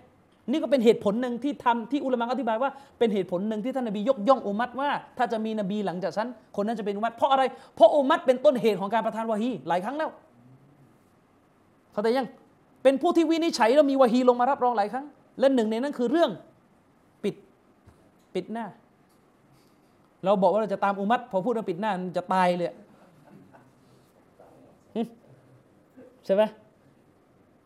[0.50, 7.42] นี่ก็เป็นเหตุผลหนึ่งที่ทำที่อุลามะอธิบายว่าเป็นเหตุผลหนึ่งที่ท่านนบียกย่องอุมัตว่า ถ้าจะมีนบีหลังจากฉันคนนั้นจะเป็นอุมัตเพราะอะไร
[7.76, 10.10] เพราะอุมัตเป็นต้นเหตุของการประทานวะฮีหลายครั้งแล้ว
[11.92, 12.26] เข้าใจยัง
[12.82, 15.06] เป็นผู้ที่วินิจฉัยแล้วมีวะฮีลงมารับรองหลายครั้ง
[15.40, 16.30] และหนึ่งในนั้นคือเรื่อง
[17.24, 17.34] ปิด
[18.34, 18.66] ปิดหน้า
[20.24, 22.68] เราบอกว่าเราจะตามอุมัตพอพูดว่าปิดหน้าจะตายเลย
[26.24, 26.42] ใช่ไหม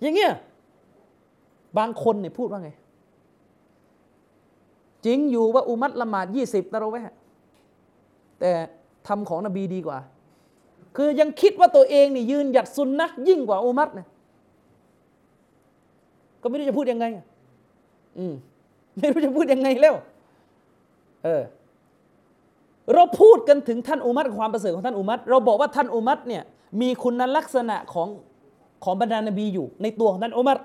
[0.00, 0.32] อย่างเงี้ย
[1.78, 2.70] บางคนเนี่ยพูดว่าไง
[5.06, 7.00] จริงอยู่ว่าอุมัตละหมาดยี่สิบตะเราไว้
[8.40, 8.50] แต่
[9.06, 9.98] ทำของนบีดีกว่า
[10.96, 14.09] คือยังคิดว่าตัวเองนี่ยืนหยัดซุนนะยิ่งกว่าอุมัตเนี่ย
[16.42, 17.05] ก็ไม่รู้จะพูดยังไง
[18.18, 18.34] อืม
[18.98, 19.94] ไม่รู้จะพูดยังไงแล้ว
[21.24, 21.42] เออ
[22.94, 26.42] เราพูดกันถึงท่านอุมัตความประเสริฐของท่านอุมัตเราบอกว่าท่านอุมัตเนี่ย
[26.80, 28.08] มีคุณลักษณะของ
[28.84, 30.58] ของบรรดานบีอยู่ ในตัวของท่านอุมัต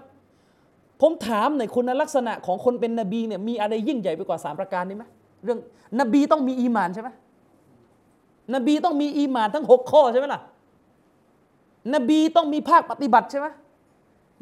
[1.02, 5.04] ผมถามในคุณลักษณะของคนเป็นนบีเนี่ยมีอะไรยิ่งใหญ่ไปกว่าสามประการนี้ไหม
[5.44, 5.60] เรื่อง
[6.00, 7.10] นบีต้องมีอีมานใช่ไหม
[8.54, 10.42] นบีต้องมีอีมานทั้งหกข้อใช่ไหมล่ะ
[11.94, 13.48] นบีต้องมีภาคปฏิบัติใช่ไหม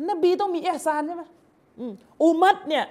[0.10, 1.24] นบีต้องมีเอซานใช่ไหม
[2.24, 2.86] อุมัตเนี่ย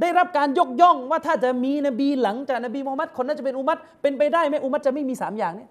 [0.00, 5.70] ได้รับการยกย่องว่าถ้าจะมีนบีหลังจากนบีมูฮัมมัดคนนั้นจะเป็นอุมัตเป็นไปได้ไหมอุมัตจะไม่มีสามอย่างเนี่ย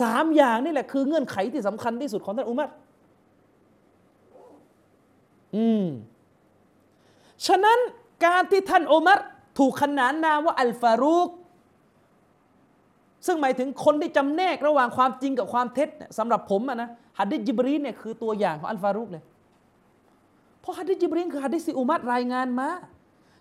[0.00, 2.70] สามอย่างนี่แหละคือเงื่อนไขที่สำคัญที่สุดของท่านอุมัต
[5.56, 5.84] อืม
[7.46, 7.78] ฉะนั้น
[8.26, 9.18] การที่ท่านอุมัร
[9.58, 11.28] ถูกขนานนามว่าอัลฟารุก
[13.26, 15.88] ซึ่งหมายถึงคนที่จำแนกระหว่างความจริงกับความเท็จ
[16.18, 16.88] สำหรับผมอะนะ
[17.18, 19.22] ฮัดดิจิบรีนเนี่ยคือตัวอย่างของอัลฟารุกเลย
[20.60, 22.68] เพราะฮัดดิจิบรีนคือฮัดดิษที่อุมัรรายงานมา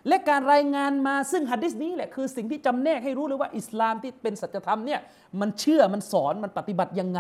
[0.08, 5.00] และการรายงานมาซึ่งฮัดดิษนี้แหละคือสิ่งที่จำแนกให้รู้เลยว่าอิสลามที่เป็นสัจธรรมเนี่ย
[5.40, 7.20] มันเชื่อมันสอนมันปฏิบัติยังไง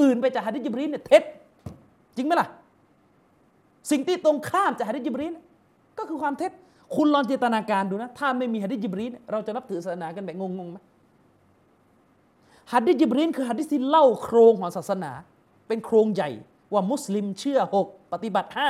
[0.00, 1.22] อื่นไปจากฮัดดิษจิบรีนเนี่ยเท็จ
[2.16, 2.48] จริงไหมล่ะ
[3.90, 5.34] สิ่งที่ตรงข้ามจากฮัดดิษจิบรีน
[5.98, 6.52] ก็คือความเท็จ
[6.96, 10.78] คุณลองจินตนาการดูนะ ถ้าไม่มีฮัดดิษจิบรีนเราจะนับถือศาสนากันแบบงงๆไหม
[12.72, 15.12] ฮัดดิษจิบรีนคือฮัดดิษที่เล่าโครงของศาสนา
[15.68, 16.30] เป็นโครงใหญ่
[16.72, 18.68] ว่ามุสลิมเชื่อหกปฏิบัติห้า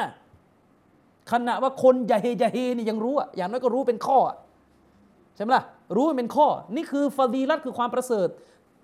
[1.31, 4.19] ขณะว่าคนยาเฮยาเฮนี่ยังรู้อะอย่างน้อยก็รู้เป็นข้อ
[5.37, 5.65] ใช่ไหมล่ะ
[5.97, 6.47] รู้เป็นข้อ
[6.77, 8.29] นี่คือฟาดีลัตคือความประเสริฐ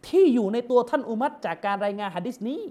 [0.08, 2.62] ที่อยู่ในตัวท่านอุมัตจากการรายงานฮัดดิษนี้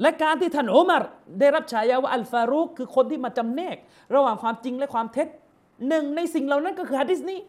[0.00, 1.02] และการที่ท่านอุมัร
[1.38, 3.76] ได้รับฉายาว่าอัลฟารุกคือคนที่มาจำแนก
[4.14, 5.28] ระหว่างความจริงและความเท็จ
[5.88, 7.40] หนึ่งในสิ่งเหล่านั้นก็คือฮัดดิษนี้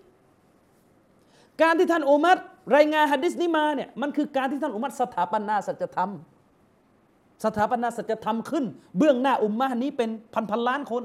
[1.62, 2.38] การที่ท่านอุมัร
[2.76, 6.12] รายงานฮัดดิษนี้มาเนี่ยมันคือการที่ท่านอุมัรสถาปนาสัจธรรม
[7.44, 8.66] สถาปนาสัจธรรมขึ้น
[8.98, 11.04] เบื้องหน้าอุมมะนี้เป็นพันพันล้านคน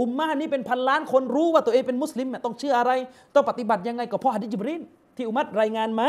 [0.00, 2.92] อุมมะนี้เป็นพันล้านคนรู้ว่าตัวเองเป็นมุสลิมต้องเชื่ออะไร
[3.34, 4.82] ต้องปฏิบัติยังไงก็เพราะฮัดดิจิบรีน
[5.16, 6.08] ที่อุมัรรายงานมา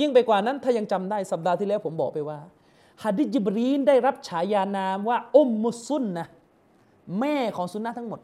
[0.00, 2.38] ยิ่งไปกว่านั้นถ้ายังจำได้สัปดาห์ที่แล้วผมบอกไปว่า
[3.04, 6.26] ฮัดดิจิบรีนได้รับฉายานามว่าอุมมุสซุนนะ
[7.20, 8.20] แม่ของสุนนะทั้งหมด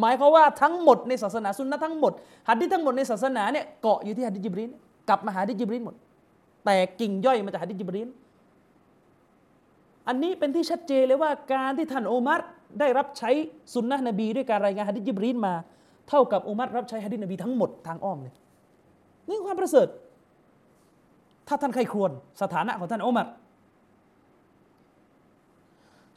[0.00, 2.12] หมายความว่าทั้งหมดในศาสนาสุนนะทั้งหมด
[2.48, 4.70] ฮัดดิทั้งหมดในศาสนาเนี่ยเกาะอยู่ที่ฮัดดิจิบรีน
[5.08, 5.94] กลับมาหาฮัดดิจิบรีนหมด
[6.64, 8.08] แต่กิ่งย่อยมาจากฮัดดิจิบรีน
[10.08, 12.40] อันนี้เป็นที่ชัดเจนเลยว่าการที่ท่านอุมัร
[12.80, 13.30] ได้รับใช้
[13.74, 15.54] สุนนะนบีด้วยการรายงานฮัดดิษจิบรีนมา
[16.08, 18.34] เท่ากับอุมัรรับใช้ฮัดดิษนบีทั้งหมดทางอ้อมเลย
[19.28, 19.88] นี่ความประเสริฐ
[21.48, 22.10] ถ้าท่านใครครวญ
[22.42, 23.28] สถานะของท่านอุมัร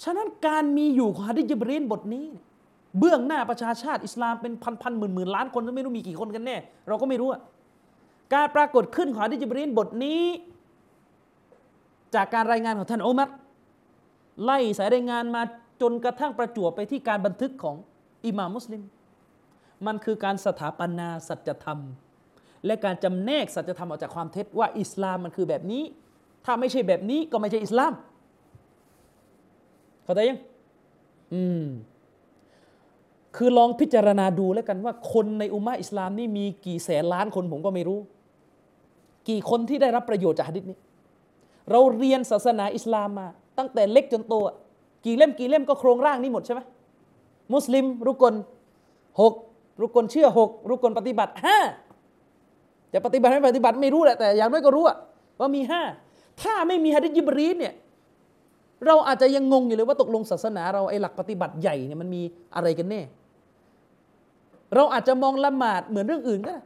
[0.03, 2.25] ฉะนั้นการมีอยู่ของฮะดิษจิบรีนบทนี้
[2.99, 6.55] เบื้องหน้าประชาชาติอิสลามเป็นพันพันหมื่นหมื่นล้านคนไม่รู้มีกี่คนกันแน่
[6.87, 7.29] เราก็ไม่รู้
[8.33, 10.23] การปรากฏขึ้นของฮะดิษจิบรีนบทนี้
[12.15, 13.29] จากการรายงานของท่านอุมัร
[14.43, 15.41] ไล่สายรายงานมา
[15.81, 17.75] จนกระทั่งประจวบไปที่การบันทึกของ
[18.25, 18.81] อิหม่ามมุสลิม
[19.87, 21.79] มันคือการสถาปนาสัจธรรม
[22.65, 25.83] และการจำแนกสัจธรรมออกจากความเท็จว่าอิสลามมันคือแบบนี้
[26.45, 27.93] ถ้าไม่ใช่แบบนี้ก็ไม่ใช่อิสลาม
[30.03, 30.39] เข้าใจยัง
[31.33, 31.65] อืม
[33.35, 37.99] คือลองพิจารณาดูแล้วกันว่า คนในอุมมะอิสลามนี่มีกี่แสนล้านคนผมก็ไม่รู้
[39.29, 40.77] กี่คนที่ได้รับประโยชน์จากหะดิษนี้
[41.71, 43.27] เราเรียนศาสนาอิสลามมา
[43.57, 44.55] ตั้งแต่เล็กจนโตอะ
[45.05, 46.61] กี่เล่มกี่เล่มก็โครงร่างนี้หมดใช่ไหม
[47.53, 48.35] มุสลิมรุกล
[49.21, 49.33] หก
[49.81, 51.57] รุกลเชื่อหกรุกลปฏิบัติห้า
[52.93, 54.97] จะปฏิบัติไม่ปฏิบัติไม่รู้แหละแต่อย่างน้อยก็รู้อะ
[55.39, 55.81] ว่ามีห้า
[56.41, 57.73] ถ้าไม่มีฮะดิษยิบรีนเนี่ย
[58.85, 62.21] เราอาจจะยังงงอยู่เลยว่าตกลงศาสนา เราไอ้หลักปฏิบัติใหญ่เนี่ยมันมี
[62.55, 63.01] อะไรกันแน่
[64.75, 66.63] เราอาจจะมองละหมาดเหมือนเรื่องอื่นก็ได้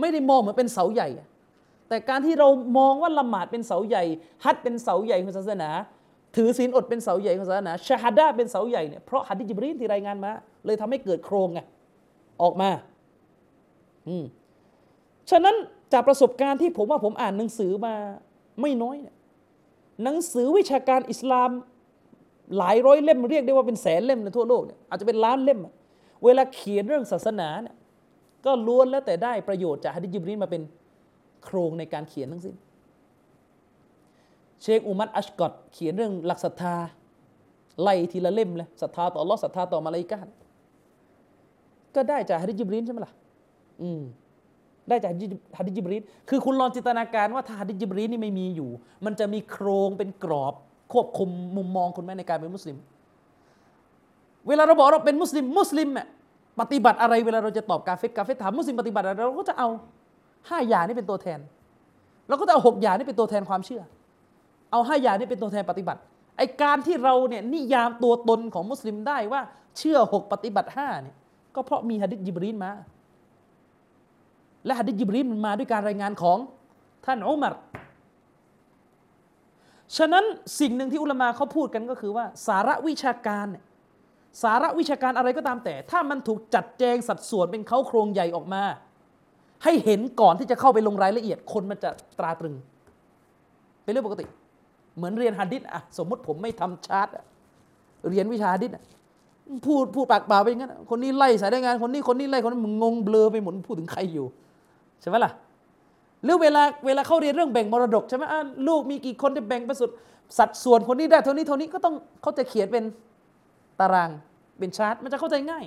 [0.00, 1.08] ไม่ได้มองเหมือนเป็นเสาใหญ่
[1.88, 4.04] แต่การที่เรามองว่าละหมาดเป็นเสาใหญ่
[4.44, 5.70] ฮัดเป็นเสาใหญ่ของศาสนา
[6.36, 10.32] ถือศีลอดเป็นเสาใหญ่ของศาสนาชาฮัดาเป็นเสาใหญ่เนี่ยเพราะฮัดดิจิบรีนที่รายงานมา
[10.66, 11.60] เลยทำให้เกิดโครงไง
[12.42, 12.70] ออกมา
[14.08, 14.24] อืม
[15.30, 15.56] ฉะนั้น
[15.92, 17.94] จากประสบการณ์ที่ผมว่าผมอ่านหนังสือมา
[18.60, 19.16] ไม่น้อยเนี่ย
[20.02, 21.50] หนังสือวิชาการอิสลาม
[22.58, 25.60] หลายร้อยเล่มเรียกได้ว่าเป็นแสนเล่มในทั่วโลกเนี่ยอาจจะเป็นล้านเล่ม
[26.24, 27.76] เวลาเขียนเรื่องศาสนาเนี่ย
[28.44, 30.62] ก็ล้วนแล้วแต่ได้ประโยชน์จากฮะดิจิบรีนมาเป็น
[31.44, 32.54] โครงในการเขียนทั้งสิ้น
[34.62, 36.74] เชคอุมัตอัชกอตเขียนเรื่องหลักศรัทธา
[37.82, 40.34] ไล่ทีละเล่มเลยศรัทธาต่อลอศรัทธาต่อมาลาอิกะฮ์
[41.94, 43.12] ก็ได้จากฮะดิจิบรีนใช่ไหมล่ะ
[43.82, 44.02] อืม
[44.88, 45.10] ได้จาก
[45.58, 48.70] ฮะดิจิบรีนคือคุณลองจินตนาการว่าถ้าฮะดิจิบรีนนี่ไม่มีอยู่
[49.04, 50.54] มันจะมีโครงเป็นกรอบ
[50.92, 52.76] ควบคุมมุมมองคุณไหมในการเป็นมุสลิม
[54.48, 56.06] เวลาเราบอกเราเป็นมุสลิม มุสลิมอะ
[56.60, 59.68] ปฏิบัติอะไรเวลาเราจะตอบกาเฟตกาเฟตถามมุสลิมปฏิบัติอะไรเราก็จะเอา
[60.48, 61.40] ห้าอย่างนี้เป็นตัวแทน
[62.28, 63.82] เราก็จะเอาหกอย่างนี้เป็นตัวแทนความเชื่อ
[64.70, 66.00] เอาห้าอย่างนี้เป็นตัวแทนปฏิบัติ
[66.36, 69.40] ไอการที่เราเนี่ยนิยามตัวตนของมุสลิมได้ว่า
[69.78, 71.16] เชื่อหกปฏิบัติห้าเนี่ย
[71.54, 72.72] ก็เพราะมีฮะดิษจิบรีนมา
[74.64, 76.38] และฮะดิษจิบรีนมันมาด้วยการรายงานของ
[77.06, 77.54] ท่านอุมัร
[79.96, 80.24] ฉะนั้น
[80.60, 83.64] สิ่งหนึ่งที่อุลามาเขาพูดกันก็คือว่า สาระวิชาการเนี่ย
[84.42, 88.62] สาระวิชาการอะไรก็ตามแต่ ถ้ามันถูกจัดแจงสัดส่วนเป็นเขาโครงใหญ่ออกมา
[89.64, 92.54] ให้เห็นก่อนที่จะเข้าไปลงรายละเอียดคนมันจะตราตรึง
[93.82, 94.26] เป็นเรื่องปกติ
[94.96, 97.08] เหมือนเรียนฮะดิษอะสมมติผมไม่ทำชาร์ต
[98.10, 98.70] เรียนวิชาฮะดิษ
[99.66, 104.26] พูดพูดปากเปล่าไปอย่างนั้นคนนี้ไล่สายได้งานคนนี้คนนี้ไล่คนนี้มึงงงเบลอไปหมดพูดถึงใครอยู่
[105.00, 105.32] ใช่ไหมล่ะ
[106.24, 109.90] หรือเวลาเวลาเขาเรียนเรื่องแบ่งมรดกใช่ไหมอะลูกมีกี่คนที่แบ่งไปสุด
[110.38, 112.84] สัดส่วนคนนี้ได้เท่านี้เท่านี้ก็ต้องเขาจะเขียนเป็น
[113.80, 114.10] ตาราง
[114.58, 115.64] เป็นชาร์ตมันจะเข้าใจง่าย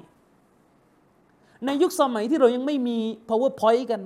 [1.66, 2.98] ในยุคสมัยที่เรายังไม่มี
[3.30, 4.02] powerpoint กัน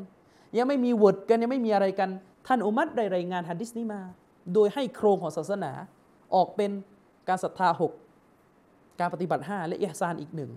[0.58, 2.10] ยังไม่มี word กันยังไม่มีอะไรกัน
[2.48, 4.02] ท่านอุมัตได้รายงานฮัดดิสนี้มา
[4.54, 5.72] โดยให้โครงของศาสนา
[6.36, 6.72] ออกเป็น
[7.28, 7.92] การศรัทธาหก
[9.00, 10.52] การปฏิบัติห้าและอิฮซานอีกหนึ่ง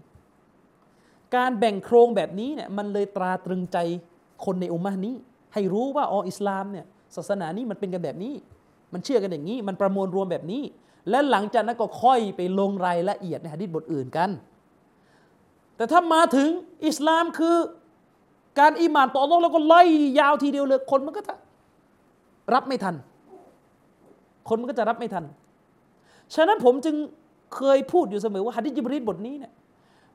[1.36, 3.78] การแบ่งโครงแบบนี้เนี่ยมันเลยตราตรึงใจ
[4.44, 5.14] คนในอุมมะนี้
[5.54, 6.86] ให้รู้ว่าอ๋ออิสลามเนี่ย
[7.16, 8.34] ศาสนานี้มันเป็นกันแบบนี้
[8.92, 10.62] มันเชื่อกันอย่างนี้ มันประมวลรวมแบบนี้
[11.10, 14.30] และหลังจากนั้นก็ค่อยไปลงรายละเอียดในหะดีษบทอื่นกัน
[15.76, 16.48] แต่ถ้ามาถึง
[16.86, 17.56] อิสลามคือ
[18.58, 19.82] การอีหมานต่ออัลลอฮ์แล้วก็ไล่
[20.20, 21.34] ยาวทีเดียวเลยคนมันก็จะ
[22.54, 22.94] รับไม่ทัน
[24.48, 25.24] คนมันก็จะรับไม่ทัน
[26.34, 26.96] ฉะนั้นผมจึง
[27.56, 29.52] เคยพูดอยู่เสมอว่าฮะดิษจิบรีนบทนี้เนี่ย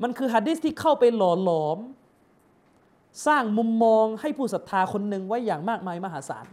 [0.03, 1.79] มันคือฮะดิษที่เข้าไปหล่อหลอม
[3.27, 6.45] สร้างมุมมองให้ผู้ศรัทธาคนหนึ่งไว้อย่างมากมายมหาศาล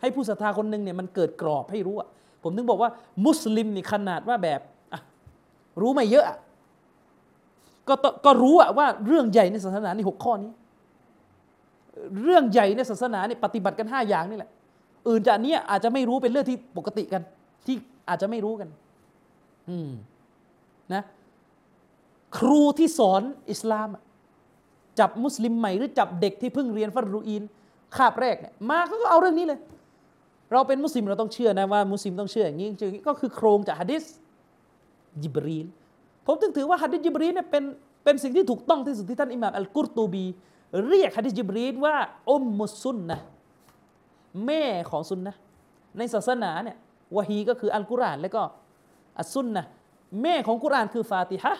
[0.00, 2.08] ให้ผู้ศรัทธาคนหนึ่งเนี่ยมันเกิดกรอบให้รู้อะ
[2.42, 2.90] ผมถึงบอกว่า
[3.24, 4.60] มุสลิมนี่ขนาดว่าแบบ
[5.80, 6.24] รู้ไม่เยอะ
[7.88, 7.94] ก็
[8.24, 10.52] ก็รู้อะว่าเรื่องใหญ่ในศาสนานี่หกข้อนี้
[12.22, 14.50] เรื่องใหญ่ในศาสนาเนี่ยปฏิบัติกันห้าอย่างนี่แหละ
[15.08, 17.22] อื่นจากนี้อาจจะไม่รู้เป็นเรื่องที่ปกติกัน
[17.66, 17.76] ที่
[18.08, 18.68] อาจจะไม่รู้กัน
[19.68, 19.90] อืม
[20.94, 21.02] นะ
[22.38, 23.88] ครูที่สอนอิสลาม
[24.98, 27.42] จับมุสลิมใหม่หรือจับเด็กที่เพิ่งเรียนฟัรรูอีน
[27.96, 29.58] คาบแรกเนี่ยมาเขาก็เอาเรื่องนี้เลย
[30.52, 34.04] เราเป็นมุสลิมเราต้องเชื่อนะว่า มุสลิมต้องเชื่ออย่างนี้จริงก็คือโครงจากฮะดิษ
[35.22, 35.66] จิบรีน
[36.26, 37.64] ผมถึงถือว่าฮะดิษจิบรีนเนี่ยเป็น
[38.04, 40.24] เป็นสิ่งที่ถูกต้องที่สุดที่ท่านอิหม่ามอัลกุรตูบี
[40.88, 41.96] เรียกฮะดิษจิบรีนว่า
[42.30, 43.18] อุมมุสุนนะ
[44.46, 45.34] แม่ของซุนนะ
[45.98, 46.76] ในศาสนาเนี่ย
[47.16, 48.42] วะฮีก็คืออัลกุรอานแล้วก็
[49.18, 49.64] อัสซุนนะ
[50.22, 51.54] แม่ของกุรอานคือฟาติฮะ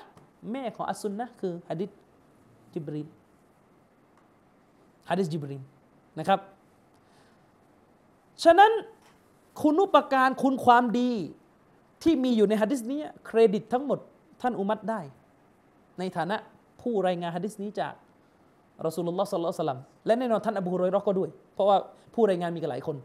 [0.52, 1.90] แม่ของอัสซุนนะคือฮะดิษ
[2.72, 3.08] จิบรีน
[5.10, 5.62] ฮะดิษจิบรีน
[6.18, 6.40] นะครับ
[8.44, 8.72] ฉะนั้น
[9.62, 11.10] คุณอุปการคุณความดี
[12.02, 13.98] ที่มีอยู่ในฮะดิษนี้เครดิตทั้งหมด
[14.40, 15.00] ท่านอุมัตได้
[15.98, 16.36] ในฐานะ
[16.80, 17.94] ผู้รายงานฮะดิษนี้จาก
[18.86, 21.76] รอสูลุลลอฮ์สัลลัลลอฮุอะลัยฮิวะซัลลัมและแน่นอนท่านอบูฮุรอยร์ก็ด้วย เพราะว่า
[22.14, 22.96] ผู้รายงานมีกันหลายคน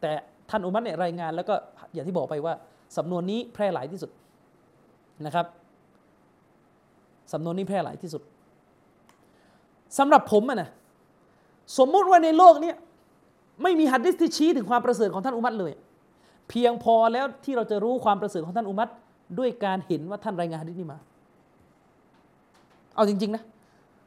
[0.00, 0.12] แต่
[0.50, 1.54] ท่านอุมัตเนี่ยรายงานแล้วก็
[1.94, 2.54] อย่างที่บอกไปว่า
[2.96, 4.10] สำนวนนี้แพร่หลายที่สุด
[5.26, 5.46] นะครับ
[7.32, 8.22] สำนวนนี้แพร่หลายที่สุด
[9.98, 10.68] สำหรับผมอะนะ
[11.78, 12.72] สมมุติว่าในโลกนี้
[13.62, 15.72] ไม่มีหัดดิษที่ชี้ถึงความประเสริฐของท่านอุมัตเลย
[16.48, 18.88] เพียงพอแล้วที่เราจะรู้ความประเสริฐของท่านอุมัต
[19.38, 20.98] ด้วยการเห็นว่าท่านรายงานหัดดิษนี้มา
[22.94, 23.42] เอาจริง ๆ นะ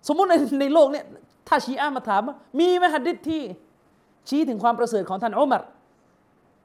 [0.08, 1.06] สมมุติในในโลกเนี่ย
[1.48, 3.42] ถ้าชีอะห์มาถามว่ามีไหมหัดดิษที่
[4.30, 5.64] ชี้ถึงความประเสริฐของท่านอุมัร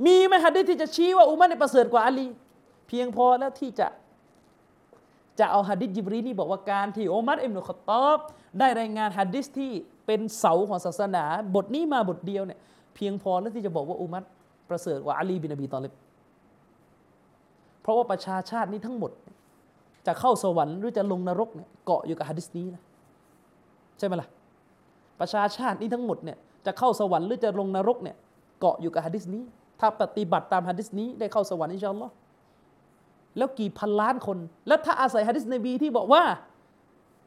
[0.06, 2.26] มีไหมหัดดิษที่จะชี้ว่าอุมัรเนี่ยประเสริฐกว่าอาลี
[2.88, 3.86] เพียงพอแล้วที่จะ
[5.38, 8.18] จะเอาหัดดิษจิบรีนี่บอกว่าการที่อุมัรอิบนุขตอบ
[8.58, 9.72] ได้รายงานหัดดิษที่
[10.06, 12.58] เป็นเสาของศาสนา บทนี้มาบทเดียวเนี่ย
[12.94, 14.24] เพียงพอแล้วที่จะบอกว่าอุมัร
[14.68, 15.92] ประเสริฐกว่าอาลีบินอบีตอลิบ
[17.82, 19.12] เพราะว่าประชาชาตินี้ทั้งหมด
[20.06, 22.82] จะเข้าสวรรค์หรือจะลงนรกเนี่ยเกาะอยู่กับหัดดิษนี้นะ
[23.98, 24.28] ใช่ไหมล่ะ
[25.20, 26.36] ประชาชาตินี้ทั้งหมดเนี่ย
[26.66, 28.16] จะเข้าสวรรค์หรือจะลงนรกเนี่ย
[28.60, 29.42] เกาะอยู่กับหัดดิษนี้
[29.80, 32.12] ถ้าปฏิบัติตามหัดดิษนี้ได้เข้าสวรรค์อินชาอัลลอฮ์
[33.36, 36.22] แล้วกี่พันล้านคน แล้วถ้าอาศัยหัดดิษนบีที่บอกว่า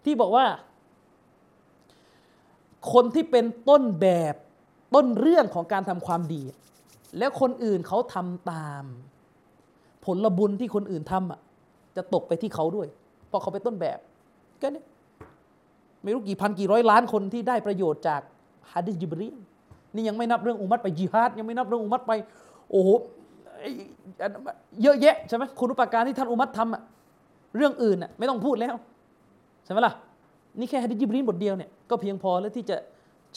[0.05, 0.45] ที่บอกว่า
[2.93, 4.35] คนที่เป็นต้นแบบ
[4.95, 6.41] ต้นเรื่องของการทำความดี
[7.17, 8.83] แล้วคนอื่นเขาทำตาม
[10.05, 11.39] ผลบุญที่คนอื่นทำอะ
[11.95, 12.87] จะตกไปที่เขาด้วย
[13.27, 13.99] เพราะเขาเป็นต้นแบบ
[14.59, 14.83] แค่นี้
[16.03, 18.21] ไม่รู้กี่พันกี่ร้อยล้านคนที่ได้ประโยชน์จาก
[18.71, 19.29] ฮะดิษจิบรี
[19.95, 22.11] นี่ยังไม่นับเรื่องอุมัตไปจิฮาดยังไม่นับเรื่องอุมัตไป
[22.71, 22.89] โอ้โห
[24.83, 26.81] เยอะแยะใช่ไหมคุณอุปการที่ท่านอุมัตทำอะ
[27.57, 28.75] เรื่องอื่นอะไม่ต้องพูดแล้ว
[29.65, 29.93] ใช่ไหมล่ะ
[30.59, 32.77] นี่แค่ฮะดิษจิบรีนบทเดียวเนี่ยก็เพียงพอแล้วที่จะ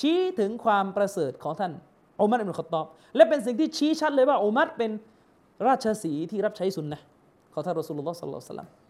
[0.01, 1.73] ชี้ถึงความประเสริฐของท่าน
[2.21, 2.87] อุมัรอิบนุขอตอบ
[3.17, 4.91] และเป็นสิ่งที่ชี้ชัดเลยว่าอุมัรเป็น
[5.67, 7.01] ราชสีที่รับใช้สุนนะ
[7.53, 8.82] ของท่านรอสูลุลลอฮ์สัลลัลลอฮุอะลัยฮิวะซัลลัม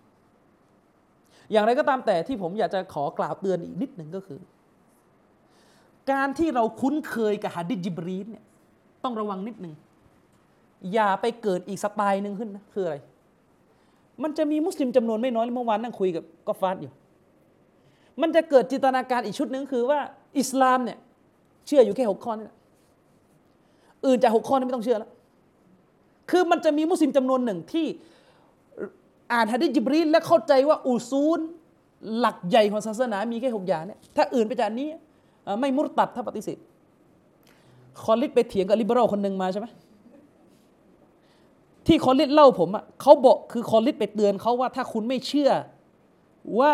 [1.50, 4.40] อย่างไรก็ตามแต่ที่ผมอยากจะขอกล่าวเตือนอีกนิดหนึ่งก็คือ
[6.10, 8.44] การที่เราคุ้นเคยกับฮะดิษจิบรีนเนี่ย
[9.04, 9.74] ต้องระวังนิดหนึ่ง
[10.92, 12.96] อย่าไปเกิดอีกสไตล์หนึ่งขึ้นนะคืออะไร
[14.22, 16.92] มันจะมีมุสลิมจำนวนไม่น้อยเมื่อวานนั่งคุยกับกอฟาดอยู่
[18.20, 19.98] มันจะเกิดจินตนาการอีกชุดหนึ่งคือว่า
[20.38, 20.98] อิสลามเนี่ย
[21.66, 22.56] เชื่ออยู่แค่หกข้อนี่แหละ
[24.06, 25.10] อื่นจากหกข้อนี้ไม่ต้องเชื่อแล้ว
[26.30, 27.86] คือมันจะมีมุสลิมจำนวนหนึ่งที่
[29.32, 31.40] อ่านฮะดิจิบรีนและเข้าใจว่าอูซูล
[32.18, 34.88] หลักใหญ่ของศาสนา มีแค่หกอย่างเนี่ยถ้าอื่นไปจากนี้
[35.60, 36.58] ไม่มุรตัดถ้าปฏิเสธ
[38.02, 39.66] คอลิดไปเถียงกับลิเบอรัลคนหนึ่งมาใช่ไหม
[41.86, 45.50] ที่คอลิดเล่าผมอะเขาบอกคือคอลิดไปเตือนเขาว่าถ้าคุณไม่เชื่อ
[46.58, 46.72] ว่า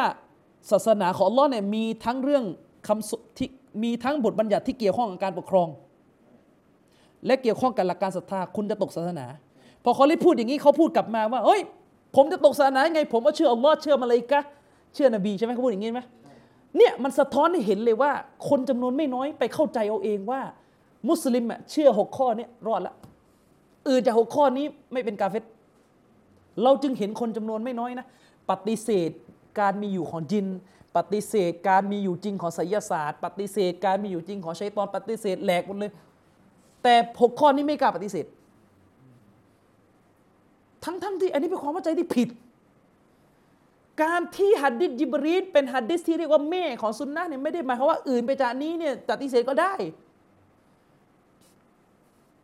[0.70, 2.44] ศาสนาของลอเนี่ยมีทั้งเรื่อง
[2.86, 3.48] คำที่
[3.82, 5.68] มีทั้งบทบัญญัติที่เกี่ยวข้องกับการปกครอง
[7.26, 9.26] และเกี่ยวข้องกับหลักการศรัทธาคุณจะตกศาสนา
[9.84, 11.60] พอเขาลิพูดอย่างนี้เขาพูดกลับมาว่าเฮ้ย
[12.14, 14.40] ผมจะตกศาสนาไง ผมก็เชื่ออัลลอฮ์เชื่อมาเลยกะ
[14.94, 16.00] เชื่อนบีใช่ไหมเขาพูดอย่างนี้ไหม
[16.76, 18.12] เนี่ยมันสะท้อนให้เห็นเลยว่า
[18.48, 20.40] คนจำนวนไม่น้อยไปเข้าใจเอาเองว่า
[21.08, 22.94] มุสลิมอะเชื่อหกข้อเนี้รอดละ
[23.88, 25.44] อื่นจากหกข้อนี้ไม่เป็นกาเฟต
[26.62, 28.06] เราจึงเห็นคนจำนวนไม่น้อยนะ
[28.50, 29.10] ปฏิเสธ
[29.60, 30.46] การมีอยู่ของจิน
[30.96, 35.92] ปฏิเสธการมีอยู่จริงของไสยศาสตร์ ปฏิเสธการมีอยู่จริงของชัยตอนปฏิเสธแหลกหมดเลย
[36.82, 38.26] แต่หกข้อนี้ไม่กล้าปฏิเสธ
[40.84, 42.28] ทั้งทั้งที่อันนี้เป็นความเข้าใจที่ผิด
[44.02, 49.72] การที่หัดดิษยิบรีนเป็นหัดดิษที่เรียกว่าแม่ของซุนนะเนี่ยไม่ได้หมายความว่าอื่นไปจากนี้เนี่ยปฏิเสธก็ได้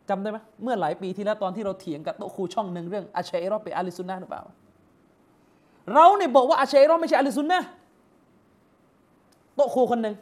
[0.09, 4.43] จำได้ไหมเมื่อหลายปีที่แล้วตอนที่เราเถียงกับโต๊ะครูช่องหนึ่งเรื่องอาชัยรอเป็นอาลิซุนนะหรือเปล่า
[5.93, 7.61] เราเนี่ยบอกว่าอาชัยรอไม่ใช่อาลิซุนนะ
[9.55, 10.15] โต๊ะครูคนหนึ่ง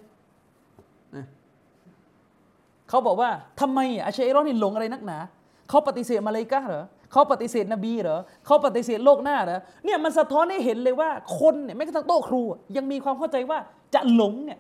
[2.90, 3.30] เขาบอกว่า
[3.60, 5.18] ทำไมอาชัยรอนี่หลงอะไรนักหนา
[5.70, 11.10] เขาปฏิเสธมาเลยกะเหรอ เขาปฏิเสธนบีเหรอเขาปฏิเสธโลกหน้าเหรอเนี่ยมันสะท้อนให้เห็นเลยว่า
[11.40, 12.42] คนเนี่ยแม้กระทั่งโต๊ะครู
[12.78, 13.60] ยังมีความเข้าใจว่า
[13.94, 14.60] จะหลงเนี่ย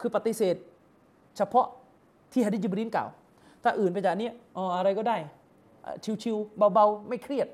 [0.00, 0.54] คือปฏิเสธ
[1.36, 1.66] เฉพาะ
[2.32, 3.08] ที่ฮะดิจิบรีนกล่าว
[3.62, 5.16] ถ้าอื่นไปจากนี้อ๋ออะไรก็ได้
[6.22, 7.48] ชิวๆเบาๆ ไม่เครียด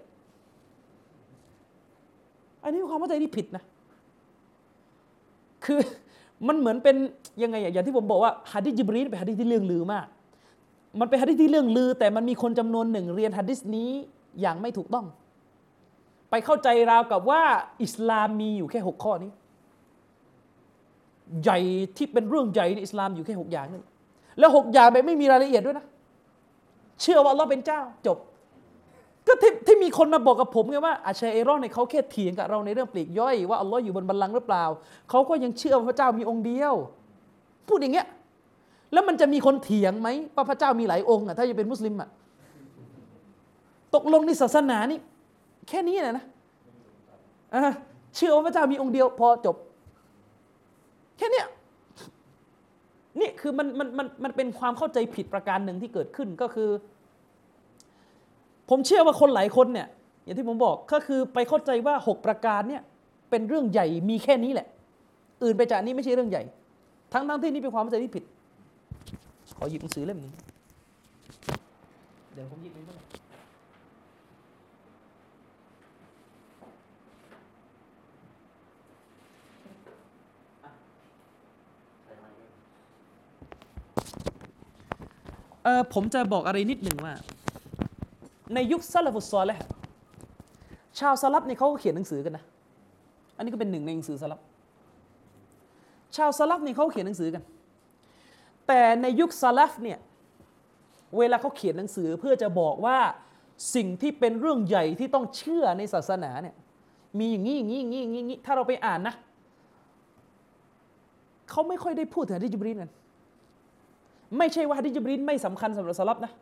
[2.64, 3.64] อันนี้ความเข้าใจที่ผิดนะ
[5.64, 5.80] คือ
[6.48, 6.96] มันเหมือนเป็น
[7.42, 10.06] ยังไงอย่างที่ผมบอกว่าฮะดิจิบรีนเป็นฮะดิที่เรื่องลือมาก
[10.98, 13.90] มันเป็นฮะดิษที่เรื่องลือ แต่มันมีคนจำนวนหนึ่งเรียนฮะดิษนี้
[14.40, 15.06] อย่างไม่ถูกต้อง
[16.30, 17.42] ไปเข้าใจราวกับว่า
[17.82, 19.30] อิสลามมีอยู่แค่หกข้อนี้
[21.42, 21.58] ใหญ่
[21.96, 23.80] ที่เป็นเรื่องใหญ่ในอิสลามอยู่แค่หกอย่างนั่
[24.38, 25.86] แล้วหกอย่างแบบไม่มีรายละเอียดด้วยนะ
[27.00, 28.18] เชื่อว่าอัลลอฮ์เป็นเจ้าจบ
[29.26, 34.64] ก็ที่ที่มีคนมาบอกกับผมไงว่าอาชัยเอรอนเนี่ยเขาแค่เถียงกับเราในเรื่องปลีกย่อยว่าอัลลอฮ์อยู่บนบัลลังก์หรือเปล่า
[35.10, 36.74] เขาก็ยังเชื่อว่าพระเจ้ามีองค์เดียว
[37.68, 38.06] พูดอย่างเงี้ย
[38.92, 42.08] แล้วมันจะมีคนเถียงไหมว่าพระเจ้ามีหลายองค์อะถ้าจะเป็นมุสลิมอะ
[43.94, 44.98] ตกลงในศาสนานี่
[45.68, 47.74] แค่นี้นะนะ
[48.16, 49.56] เชื่อว่าพระเจ้ามีองค์เดียวพอจบ
[51.18, 51.42] แค่นี้
[53.20, 56.70] นี่คือมันมันมันมันเป็นความเข้าใจผิดประการหนึ่งที่เกิดขึ้นก็คือ
[58.70, 59.88] ผมเชื่อว่าคนหลายคนเนี่ย
[60.24, 62.82] อย่างที่ผมบอกก็คือไปเข้าใจว่าหกประการเนี่ย
[63.30, 64.68] เป็นเรื่องใหญ่มีแค่นี้แหละ
[65.42, 66.42] อื่นไปจากนี้ไม่ใช่เรื่องใหญ่
[67.12, 68.24] ทั้งทั้งที่นี่เป็นความเข้าใจที่ผิด
[69.62, 70.32] ขอหยิบหนังสือเล่มนึง
[72.34, 73.04] เดี๋ยวผมหยิบเองก็ได้
[85.64, 87.14] เออผมจะบอกอะไรนิดหนึ่งว่า
[88.54, 89.58] ในยุคซาลฟุตซอลแลว
[90.98, 92.44] ชาวซาลับเนี่ยเขาก็เขียนหนังสือกันนะ
[93.36, 94.40] อันนี้ก็เป็นหนึ่งในหนังสือซาลับ
[96.16, 97.44] ชาวซาลับเนี่ยเขาเขียนหนังสือกัน
[98.72, 99.98] แต่ในยุคซาลัฟเนี่ย
[101.18, 102.98] เวลาเขาเขียนหนังสือเพื่อจะบอกว่า
[103.74, 106.54] สิ่งที่เป็นเรื่องใหญ่ที่ต้องเชื่อในศาสนาเนี่ย
[107.18, 109.14] มีอย่างนี้อย่างนี้อย่างนี้อย่างนี้ถ้าเราไปอ่านนะ
[111.50, 112.90] เขาไม่ค่อยได้พูดถึงฮะดิจิบรีนกัน
[114.38, 116.32] ไม่ใช่ว่าฮะดิจิบรีนไม่สำคัญสำหรับสลับนะ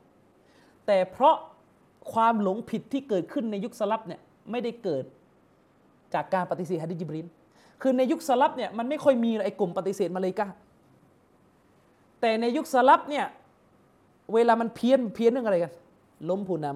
[0.86, 1.36] แต่เพราะ
[2.12, 5.04] ความหลงผิดที่เกิดขึ้นในยุคสลับเนี่ยไม่ได้เกิด
[6.14, 7.26] จากการปฏิเสธฮะดิจิบรีน
[7.82, 10.48] คือในยุคสลับเนี่ยมันไม่ค่อยมีไอ้กลุ่มปฏิเสธมาเลยกา
[12.20, 13.26] แต่ในยุคสลับเนี่ย
[14.34, 15.72] เวลามันเพี้ยนเพี้ยนเรื่องอะไรกัน
[16.28, 16.66] ล้มผู้น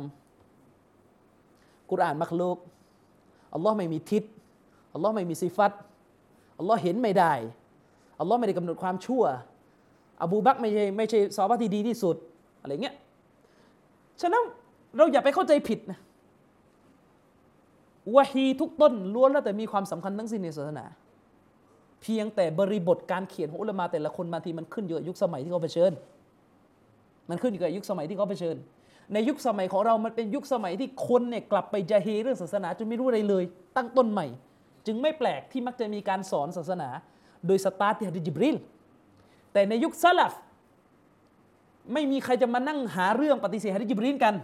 [0.70, 2.58] ำกุรอานมักลูก
[3.54, 4.24] อัลลอฮ์ไม่มีทิศ
[4.94, 5.72] อัลลอฮ์ไม่มีสิฟัต
[6.58, 7.32] อัลลอฮ์เห็นไม่ได้
[8.20, 9.22] อัลลอฮ์ไม่ได้กำหนดความชั่ว
[10.22, 12.16] อบูบักไม่ใช่ไม่ใช่ซอบ้าที่ดีที่สุด
[12.60, 12.94] อะไรเงี้ย
[14.20, 14.42] ฉะนั้น
[14.96, 15.98] เราอย่าไปเข้าใจผิดนะ
[18.16, 20.84] วะฮีทุกต้นล้วนแล้วแต่มีความสำคัญทั้งสิ้นในศาสนา
[22.02, 25.92] เพียงแต่บริบทการเขียนของอุลามะแต่ละคนบางทีมันขึ้นอยู่กับยุคสมัยที่เขาเผชิญ
[27.30, 28.56] มันขึ้นอยู่กับยุคสมัยที่เขาเผชิญ
[29.12, 33.44] ในยุคสมัยของเรามันเป็นยุคสมัยที่คนเนี่ยกลับไปจะเฮเรื่องศาสนาจนไม่รู้อะไรเลย
[33.76, 34.26] ตั้งต้นใหม่
[34.86, 36.88] จึงไม่แปลกที่มักจะมีการสอนศาสนา
[37.46, 38.56] โดยสตาร์ทที่ฮะดิจิบริล
[39.52, 40.32] แต่ในยุคซาลฟ
[41.92, 44.34] ไม่มีใครจะมานั่งหาเรื่องปฏิเสธฮะดิจิบรีนกัน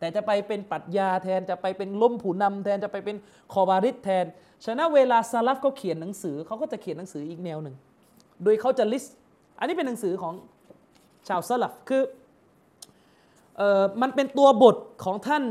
[0.00, 3.16] แต่จะไปเป็นปัจญาแทนจะไปเป็นล้มผู้นำแทนจะไปเป็น
[3.52, 4.24] คอบาริดแทน
[4.64, 7.76] ฉะนั้นเวลาซาลัฟเขาเขียนหนังสือเขาก็จะเขียนหนังสืออีกแนวหนึ่ง
[8.42, 9.16] โดยเขาจะลิสต์
[9.58, 10.34] อันนี้เป็นหนังสือของ
[11.28, 12.02] ชาวซาลัฟคือ
[13.56, 15.44] เออมันเป็นตัวบทของท่าน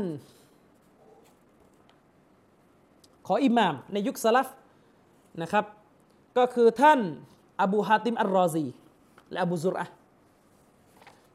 [3.26, 4.48] ขออิหม่ามในยุคซาลัฟ
[5.42, 5.64] นะครับ
[6.38, 6.98] ก็คือท่าน
[7.62, 8.66] อบูฮาติมอัลรอซี
[9.30, 9.86] และอบูซุรอะ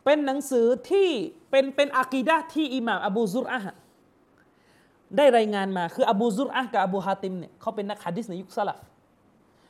[0.06, 1.10] เป็นหนังสือที่
[1.49, 3.60] เป็นเป็นอากีดะที่อิหม่ามอบูซุรอะ
[5.18, 8.77] ได้รายงานมาคืออบูซุรอะห์กับอบูฮาติมเนี่ยเขาเป็นนักฮะดิษในยุคสลับ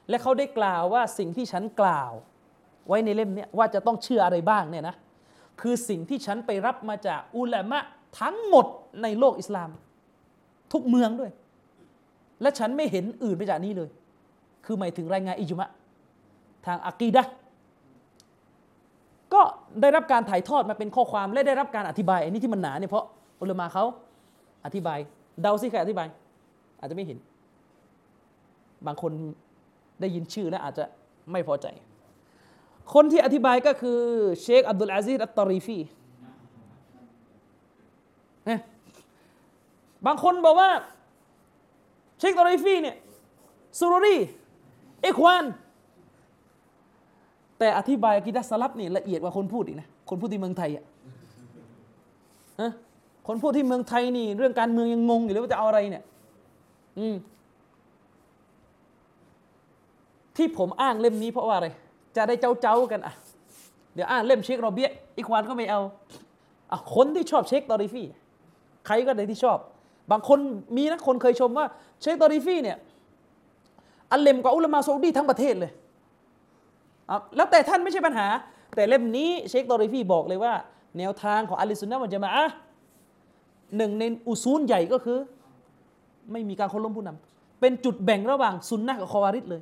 [0.09, 2.11] และเขาได้กล่าวว่าสิ่งที่ฉันกล่าว
[2.87, 4.95] ไว้ในเล่มเนี้ว่าจะต้องเชื่ออะไรบ้างเนี่ยนะ
[5.61, 7.79] คือสิ่งที่ฉันไปรับมาจากอุลามะ
[8.19, 8.65] ทั้งหมด
[9.01, 9.69] ในโลกอิสลาม
[10.73, 11.31] ทุกเมืองด้วย
[12.41, 13.89] และฉันไม่เห็นอื่นไปจากนี้เลย
[14.65, 15.69] คือหมายถึงรายงานอิจมะ
[16.65, 17.23] ทางอะกีดะ
[19.35, 19.41] ก็
[19.81, 23.05] ได้รับการถ่ายทอดมาเป็นข้อความและได้รับการอธิบายอันนี้ที่มันหนาเนี่ยเพราะ
[23.41, 23.85] อุลมะเขา
[24.65, 24.99] อธิบาย
[25.41, 26.07] เดาสิใครอธิบาย
[26.79, 27.17] อาจจะไม่เห็น
[28.87, 29.11] บางคน
[30.01, 30.85] ได้ยินชื่อแล้วอาจจะ
[31.31, 31.67] ไม่พอใจ
[32.93, 33.99] คนที่อธิบายก็คือ
[34.41, 35.77] เชคอับดุลอาซิซอัตตารีฟี
[38.45, 38.59] เนี่ย
[40.05, 40.69] บางคนบอกว่า
[42.19, 42.95] เชคตารีฟีเนี่ย
[43.79, 44.17] ซูรุรี
[45.01, 45.43] อิควาน
[47.59, 50.83] แต่อธิบายอากีดาสลัฟนี่ละเอียดกว่าคนพูดอีกนะคนพูดที่เมืองไทยอะ
[52.61, 52.71] นะ
[53.27, 56.03] คนพูดที่เมืองไทยนี่เรื่องการเมืองยังงงอยู่เลยว่าจะเอาอะไรเนี่ย
[56.99, 57.15] อืม
[60.35, 61.67] ที่ผมอ้างเล่มนี้เพราะว่าอะไร
[62.15, 63.13] จะได้เจ้าเจ้าๆกันอะ
[63.93, 65.81] เดี๋ยวอ้างเล่มเชคโรเบียอีกวานก็ไม่เอา
[66.71, 68.07] อะคนที่ชอบเชคตอริฟี่
[68.85, 69.59] ใครก็ได้ที่ชอบ
[70.11, 70.39] บางคน
[70.75, 71.65] มีนะคนเคยชมว่า
[72.01, 72.77] เชคตอริฟี่เนี่ย
[74.11, 75.71] อันเล่มกว่าอุลามาซาอุดีทั้งประเทศเลย
[77.35, 78.27] แล้วแต่ท่านไม่ใช่ปัญหา
[78.75, 80.53] แต่เล่มนี้เชคตอริฟีบอกเลยว่า
[80.97, 82.45] แนวทางของอัลลิสุนนะมันจะมาอะ
[83.77, 85.17] หนึ่งในอุซูลใหญ่ก็คือ
[86.31, 89.61] ไม่มีการเคารพผู้นำเป็นจุดแบ่งระหว่างซุนนะกับคอวาริดเลย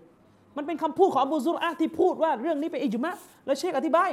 [0.58, 3.14] มันเป็นคำพูดของอบูซุรอะที่พูดว่าเรื่องนี้เป็นอิจมะ
[3.46, 4.10] แล้วเชคอธิบาย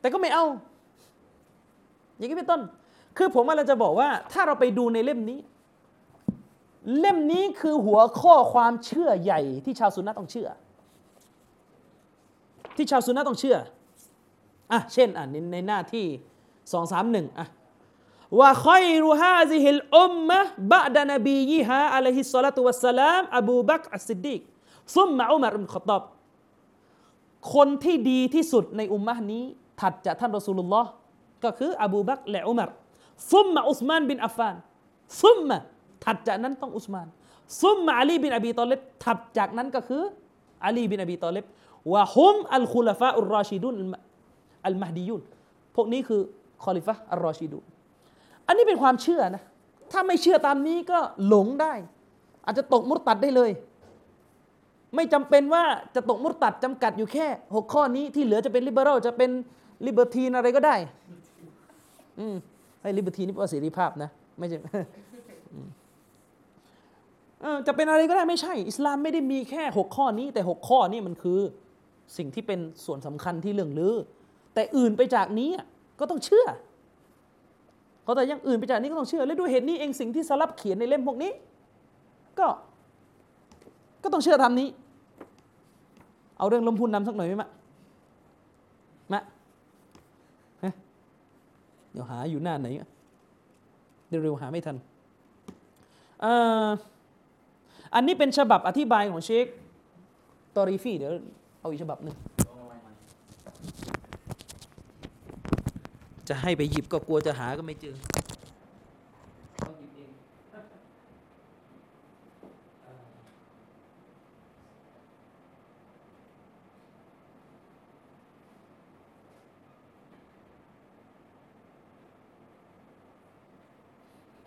[0.00, 0.44] แต่ก็ไม่เอา
[2.16, 2.60] อย่างนี้เป็นต้น
[3.16, 5.38] คือผมว่าเราจะบอกว่า ถ้าเราไปดูในเล่มนี้
[6.98, 10.48] เล่มนี้คือหัวข้อความเชื่อใหญ่ที่ชาวซุนนะต้องเชื่อ
[12.76, 13.56] ที่ชาวซุนนะต้องเชื่อ
[14.72, 16.06] อะเช่นอะในในหน้าที่
[16.72, 17.46] สองสามหนึ่งอะ
[18.38, 20.40] ว่าคอยรุฮาซิฮิลอุมมะ
[20.72, 24.40] บะดานบียิฮาอะลัยฮิสซาลาตุวัสสลาม อบูบักอัสซิดดีก
[24.96, 26.02] ซุมมะอุมารอิบนุขอฏฏอบ
[27.54, 29.44] คนที่ดีที่สุดในอุมมะนี้
[29.80, 30.90] ถัดจากท่านรอสูลุลลอฮ์
[31.44, 32.70] ก็คือ อบูบักและอุมาร
[33.32, 34.54] ثم عثمان بن عفان
[35.22, 35.58] ثم
[36.04, 37.06] ถัดจากนั้นท่านอุสมาน
[37.60, 40.02] ثم علي بن أبي طالب ถัดจากนั้นก็คือ
[40.64, 41.44] อาลีบินอบีตอเลบ
[41.92, 43.74] وهم الخلفاء الراشدون
[44.66, 45.22] المهديون
[45.76, 46.20] พวกนี้คือ
[46.64, 47.64] คอลิฟะอัลรอชิดุน
[48.46, 49.42] อันนี้เป็นความเชื่อนะ
[49.92, 51.72] ถ้าไม่เชื่อตามนี้ก็หลงได้
[52.44, 53.50] อาจจะตกมุรตัดได้เลย
[54.94, 55.64] ไม่จำเป็นว่า
[55.94, 59.30] จะตกมุรตัดจำกัดอยู่แค่ 6 ข้อนี้ที่เหลือจะเป็นลิเบอรัลจะเป็น
[59.86, 60.76] ลิเบอร์ทีนอะไรก็ได้
[62.18, 62.36] อืม
[62.80, 64.58] ไอ้ลิเบอร์ทีนนี่แปลว่าเสรีภาพนะ ไม่ใช่
[67.66, 71.40] จะเป็นอะไรก็ได้ไม่ใช่ อิสลามไม่ได้มีแค่ 6 ข้อนี้แต่ 6 ข้อนี้มันคือ
[72.16, 73.96] สิ่งที่เป็นส่วนสำคัญที่เรื่องลือ
[74.54, 75.50] แต่อื่นไปจากนี้
[76.00, 76.46] ก็ต้องเชื่อ
[78.02, 81.32] เขาแต่ยังอื่นไปจากนี้ก็ต้องเชื่อ และด้วยเหตุนี้เองสิ่งที่สลับเขียนในเล่มพวกนี้
[82.38, 82.46] ก็
[84.02, 84.68] ก็ต้องเชื่อทำนี้
[86.38, 87.50] เอาเรื่องลมพุนนำสักหน่อยไหมมะ
[89.12, 89.22] มะ
[91.92, 92.68] เดี๋ยวหาอยู่หน้าไหน
[94.08, 94.76] เดี๋ยวเร็วหาไม่ทัน
[96.22, 96.34] เอ่
[96.64, 96.66] อ
[97.94, 99.46] อันนี้เป็นฉบับอธิบายของเชค
[100.56, 101.12] ตอรีฟีเดี๋ยว
[101.60, 102.16] เอาอีกฉบับหนึ่ง
[106.28, 107.94] จะให้ไปหยิบก็กลัวจะหาก็ไม่เจอ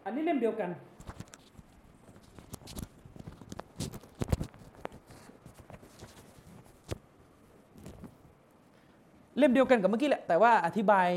[0.06, 0.70] อันนี้เล่มเดียวกัน
[9.38, 11.08] เล่มเดียวกันกับเมื่อกี้แหละ แต่ว่าอธิบาย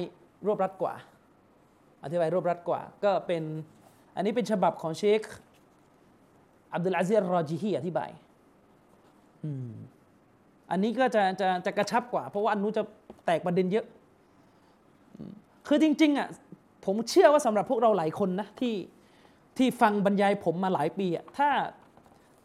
[0.47, 0.94] รวบรัดกว่า
[2.05, 3.42] อธิบายรวบรัดกว่า ก็เป็น
[4.16, 5.20] อันนี้เป็นฉบับของเชค
[6.74, 8.10] อับดุลอาซิรรอจิฮีอธิบาย
[9.44, 9.70] อืม
[10.70, 12.82] อันนี้ก็จะจะจะกระชับกว่า เพราะว่าอันนู้นจะ
[13.26, 13.86] แตกประเด็นเยอะ
[15.66, 16.28] คือจริง ๆอะ
[16.84, 18.74] ผมเชื่อว่าสำหรับพวกเราหลายคนนะที่
[19.59, 21.48] ที่ฟังบรรยายผมมาหลายปีอะถ้า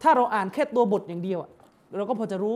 [0.02, 1.52] ถ้าเราอ่านแค่ตัวบทอย่างเดียวอะ
[1.95, 2.56] เราก็พอจะรู้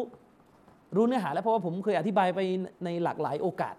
[0.95, 2.39] รู้เนื้อหาแล้วเพราะว่าผมเคยอธิบายไป
[2.83, 3.75] ในหลากหลายโอกาส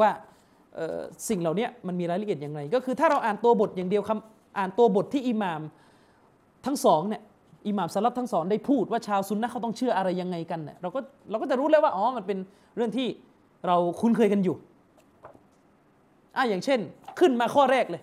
[0.00, 0.10] ว่า
[1.28, 5.60] สิ่งเหล่านี้มันมีรายละเอียดอย่างไร ก็คือถ้าเราอ่านตัวบทอย่างเดียวคำอ่านตัวบทที่อิหม่าม
[6.66, 7.22] ทั้งสองเนี่ย
[7.68, 11.00] อิหม่ามสลับทั้งสองได้พูดว่าชาวซุนนะเขาต้องเชื่ออะไรยังไงกันเนี่ยเราก็
[11.30, 12.38] เราก็จะรู้แล้วว่าอ๋อมันเป็น
[12.76, 13.08] เรื่องที่
[13.66, 14.56] เราคุ้นเคยกันอยู่
[16.36, 16.80] อะอย่างเช่น
[17.18, 18.02] ขึ้นมาข้อแรกเลย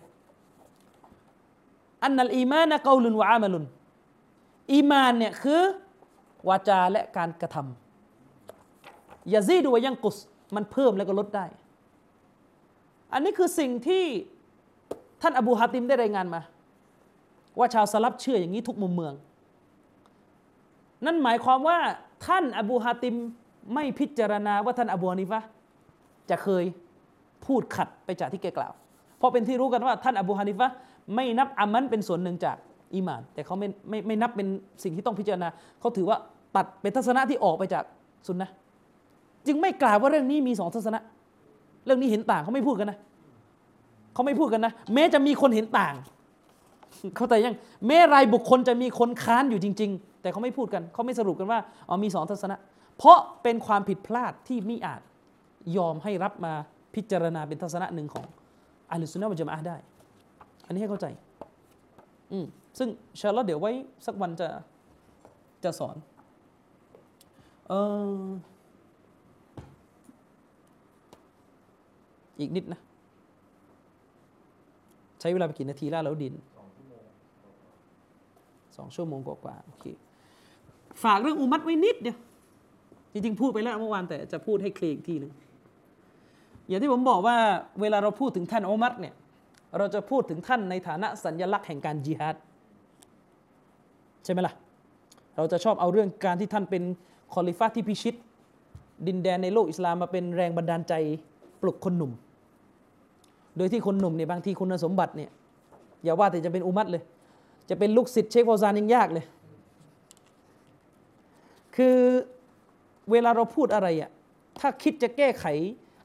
[2.03, 3.65] อันนัลอีมานะกาลุนวะอามลุน
[4.73, 5.61] อีมานเนี่ยคือ
[6.47, 10.17] วาจาและการกระทำยาซีดูวยังกุส
[10.55, 11.45] มันเพิ่มแล้วก็ลดได้
[13.13, 14.03] อันนี้คือสิ่งที่
[15.21, 16.41] ท่านอบูฮาติมได้รายงานมา
[17.59, 19.13] ว่าชาวสลับเชื่ออย่างนี้ทุกมุมเมือง
[21.05, 21.77] นั่นหมายความว่า
[22.25, 23.15] ท่านอบูฮาติม
[23.73, 25.39] ไม่พิจารณาว่าท่านอบูฮานิฟะ
[26.29, 26.63] จะเคย
[27.45, 28.73] พูดขัดไปจากที่แกกล่าว
[29.17, 30.67] เพราะเป็นที่รู้กันว่าท่านอบูฮานิฟะ
[31.15, 32.57] ไม่นับอามันเป็นส่วนหนึ่งจาก
[32.93, 34.47] อีมาน แต่เขาไม่ไม่ไม่นับเป็น
[34.83, 35.47] สิ่งที่ต้องพิจารณา
[35.79, 36.17] เขาถือว่า
[36.55, 37.83] ตัดเป็นทัศนะที่ออกไปจาก
[38.27, 38.49] สุนนะ
[39.47, 40.99] จึงไม่กล่าวว่าเรื่องนี้มีสองทัศนะ
[41.85, 42.97] เรื่องนี้เห็นต่างเขาไม่พูดกันนะ
[44.13, 45.93] เขาไม่พูดกันนะ แม้จะมีคนเห็นต่าง
[47.17, 47.55] เข้าใจยัง
[47.87, 52.55] แม้รายบุคคลจะมีคนค้านอยู่จริง ๆ แต่เขาไม่พูดกันเขาไม่สรุปกันว่าอ๋อมีสองทัศนะ
[52.97, 55.01] เพราะเป็นความผิดพลาดที่มิอาจ
[55.77, 56.53] ยอมให้รับมา
[56.95, 58.25] พิจารณาเป็นทัศนะหนึ่งของ
[58.91, 59.77] อัลลอฮฺสุนนะมุจมะได้
[60.65, 61.07] อันนี้ให้เข้าใจ
[62.31, 62.45] อืม
[62.77, 62.89] ซึ่ง
[63.19, 63.71] ชาลอเดี๋ยวไว้
[64.05, 64.47] สักวันจะ
[65.63, 65.95] จะสอน
[67.67, 67.73] เอ
[68.21, 68.25] อ
[72.39, 72.79] อีกนิดนะ
[75.19, 76.33] ใช้เวลาไปกี่นาทีแล้วแล้วดิน
[78.77, 79.85] สองชั่วโมงกว่าๆโอเค
[81.03, 82.17] ฝากเรื่องอุมัตไว้นิดเดียว
[83.11, 85.31] จริงๆพูดไปแล้วเมื่อวานแต่จะพูดให้เคลียร์อีกทีหนึ่ง
[86.67, 87.37] อย่างที่ผมบอกว่า
[87.81, 89.13] เวลาเราพูดถึงท่านอุมัตเนี่ย
[89.77, 92.35] เราจะพูดถึงท่านในฐานะสัญญลักษณ์แห่งการจิฮาด
[94.23, 94.53] ใช่ไหมล่ะ
[95.35, 96.83] เราจะชอบเอาเรื่องการที่ท่านเป็น
[97.33, 98.15] คอลิฟ้าที่พิชิต
[99.07, 100.93] ดินแดนในโลกอิสลามมาเป็นแรงบันดาลใจ
[101.61, 102.11] ปลุกคนหนุ่ม
[103.57, 105.29] โดยที่คนหนุ่มเนี่ยบางทีคุณสมบัติเนี่ย
[106.03, 107.03] อย่าว่าแต่จะเป็นอุมัตเลย
[107.69, 109.25] จะเป็นลูกศิษย์เชคฟอซานยังยากเลย
[111.75, 111.97] คือ
[113.11, 114.09] เวลาเราพูดอะไรอะ
[114.59, 115.45] ถ้าคิดจะแก้ไข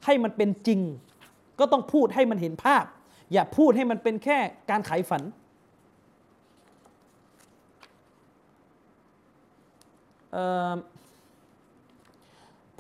[0.04, 0.80] ให้มันเป็นจริง
[1.58, 2.84] ก็ต้องพูดให้มันเห็นภาพ
[3.32, 4.38] อย่าพูดให้มันเป็นแค่
[4.70, 5.22] การขายฝัน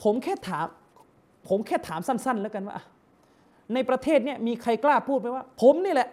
[0.02, 0.66] ผมแค่ถาม
[1.48, 2.76] ผมแค่ถามสั้น ๆ แล้วกันว่า
[3.74, 6.08] ในประเทศเนี่ยมีใครกล้าพูดไหมว่า ผมนี่แหละ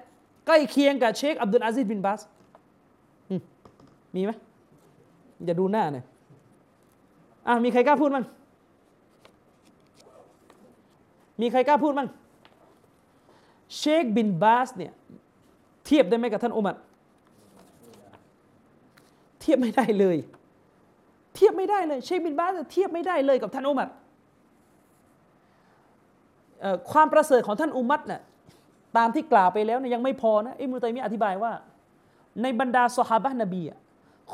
[0.48, 2.22] ใกล้เคียงกับเชคอับดุลอาซิดบินบาส
[4.16, 4.32] มีไหม
[5.46, 6.06] อย่าดูหน้าเนี่ย
[7.48, 8.26] อะมีใครกล้าพูดมั้ง
[11.42, 12.08] มีใครกล้าพูดมั้ง
[13.78, 14.92] เชคบินบาสเนี่ย
[15.86, 16.76] เทียบได้ไหมกับท่านอุมัร
[19.42, 20.18] เทียบไม่ได้เลย
[21.36, 23.90] เทียบไม่ได้เลยเชคบินบาสเทียบไม่ได้เลยกับท่านอุมัร
[26.92, 28.22] ความประเสริฐของท่านอุมัรน่ะ
[28.98, 31.52] ตามที่กล่าวไปแล้วนี่ยังไม่พอนะอิบนุตัยมียะฮ์อธิบายว่า
[32.42, 33.62] ในบรรดาสฮาบะนบี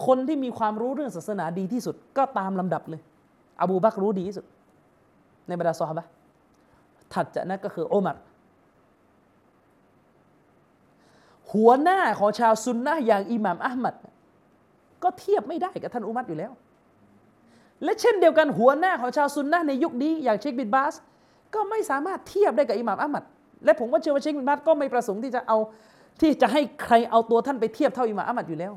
[0.05, 3.01] คนที่มีความรู้เรื่องศาสนาดีที่สุด ก็ตามลำดับเลย
[3.61, 4.45] อบูบักรู้ดีที่สุด
[5.47, 6.05] ในบรรดาสฮาบะ
[7.13, 8.17] ถัดจากนั้นก็คือโอมัร
[11.53, 13.95] หัวหน้าของชาวซุนนะอย่างอิหม่ามอัลมัด
[15.03, 16.51] ก็เทียบไม่ได้กับท่านอุมัรอยู่แล้ว
[17.83, 20.93] และเช่นเดียวกันหัวหน้าของชาวซุนนะในยุคนี้อย่างเชคบินบาส
[21.53, 23.23] ก็ไม่สามารถเทียบได้กับอิหม่ามอัมัด
[23.65, 25.57] และผมก็เชื่อว่าเชคบินบาสก็ไม่ประสงค์ที่จะเอา
[26.21, 28.73] ที่จะให้ใครเอาตัวท่านไปเทียบเท่าอิหม่ามอัมัดอยู่แล้ว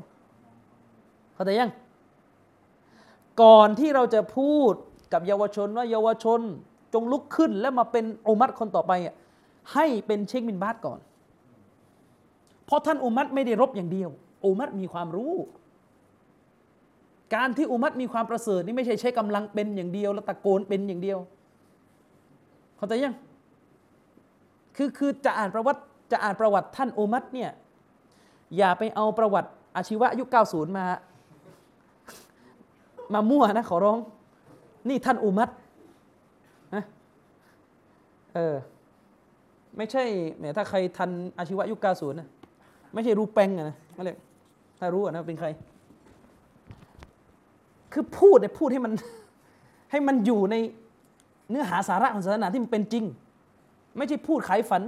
[1.33, 1.71] เข้าใจยัง
[3.41, 4.73] ก่อนที่เราจะพูด
[5.13, 6.39] กับเยาวชนว่าเยาวชน
[6.93, 8.91] จงลุกขึ้นแล้วมาเป็นอุมัตคนต่อไป
[9.73, 10.99] ให้เป็นเชคบินบาสก่อน
[12.65, 14.09] เพราะท่านอุมัตไม่ได้รบอย่างเดียว
[14.45, 15.33] อุมัตมีความรู้
[17.35, 21.17] การที่อุมัตมีความประเสริฐนี่ไม่ใช่ใช้กำลังเป็นอย่างเดียว แล้วตะโกนเป็นอย่างเดียว
[22.77, 23.15] เข้าใจยัง
[24.75, 25.81] คือคือจะอ่านประวัติ
[26.11, 27.51] จะอ่านประวัติท่านอุมัตเนี่ย
[28.57, 30.85] อย่าไปเอาประวัติอาชีวะยุค 90 มา
[33.13, 33.99] มามั่วนะขอร้อง
[34.89, 35.49] นี่ท่านอุมัต
[36.75, 36.83] นะ
[38.33, 38.55] เออ
[39.77, 40.03] ไม่ใช่
[40.39, 42.27] เนี่ยถ้าใครทันอาชีวะยุค 90 นะ
[42.93, 44.17] ไม่ใช่รู้แปงอะนะไม่เลย
[44.79, 45.47] ถ้ารู้นะเป็นใคร
[47.93, 48.93] คือพูดเนี่ยพูดให้มัน
[49.91, 50.55] ให้มันอยู่ใน
[51.49, 53.05] เนื้อหาสาระของศาสนาที่มันเป็นจริง
[53.97, 54.83] ไม่ใช่พูดขายฝัน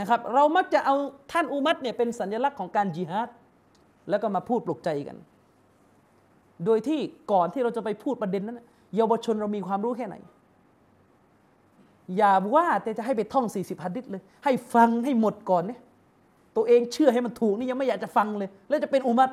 [0.00, 0.94] นะครับ เรามักจะเอา
[1.32, 3.28] ท่านอุมัตเนี่ยเป็นสัญลักษณ์ของการจิฮาด
[4.10, 5.16] แล้วก็มาพูดปลุกใจกัน
[6.64, 7.00] โดยที่
[7.32, 8.60] ก่อนที่เราจะไปพูดประเด็นนั้น
[8.96, 10.16] เยาวชนเรามีความรู้แค่ไหน
[12.16, 15.80] อย่าว่าแต่จะให้ไปท่อง 40ฮัดดิษเลย ให้ฟังให้หมดก่อนเนี่ย
[16.56, 19.30] ตัวเองเชื่อให้มันถูกนี่ยังไม่อยากจะฟังเลย แล้วจะเป็นอุมัต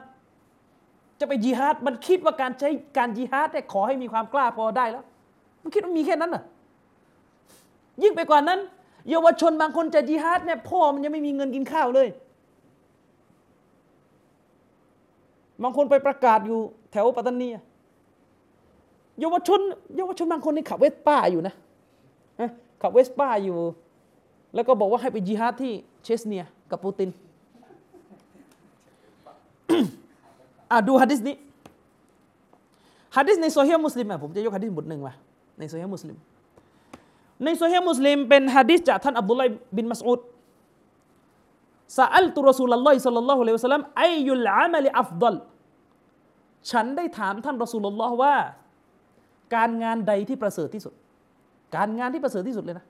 [1.22, 5.06] จะไปจิฮาดมันคิดว่าการใช้การจิฮาดแต่ขอให้มีความกล้าพอได้แล้ว
[5.61, 6.43] มันคิดว่ามีแค่นั้นน่ะ
[8.03, 8.60] ยิ่งไปกว่านั้น
[9.10, 12.07] เยาวชนบางคนจะจิฮาดเนี่ยพ่อมันยังไม่มีเงินกินข้าวเลย
[15.64, 16.60] บางคนไปประกาศอยู่
[16.91, 17.49] แถวปัตตานี
[19.19, 19.60] เยาวชน
[19.98, 21.56] เยาวชนบางคนนี่ขับเวสป้าอยู่นะ
[22.81, 23.57] ขับเวสป้าอยู่
[24.56, 25.73] แล้วก็บอกว่าให้ไปจิฮาดที่
[26.03, 27.10] เชชเนียกับปูติน
[30.73, 31.35] อะดูฮะดิษนี้
[33.18, 35.14] ฮะดิษในซอเฮียะมุสลิมอะผมจะยกฮะดิษบทหนึ่งมา
[35.60, 36.18] ในซอเฮียะมุสลิม
[37.43, 39.43] ในซอเฮียะมุสลิมเป็นฮะดิษจากท่านอับดุลลอฮ์
[39.77, 40.19] บินมัสอูด
[41.98, 45.35] ซาอัลตุรอซูลลอฮิสัลลัลลอฮุอะลัยฮิวะสัลลัมอยุลอามัลอัฟดล
[46.72, 48.35] ฉันได้ถามท่านรอซูลลลอฮ์ว่า
[49.56, 50.93] การงานใดที่ประเสริฐที่สุด
[51.76, 52.85] การงานที่ประเสริฐที่สุดเลยนะ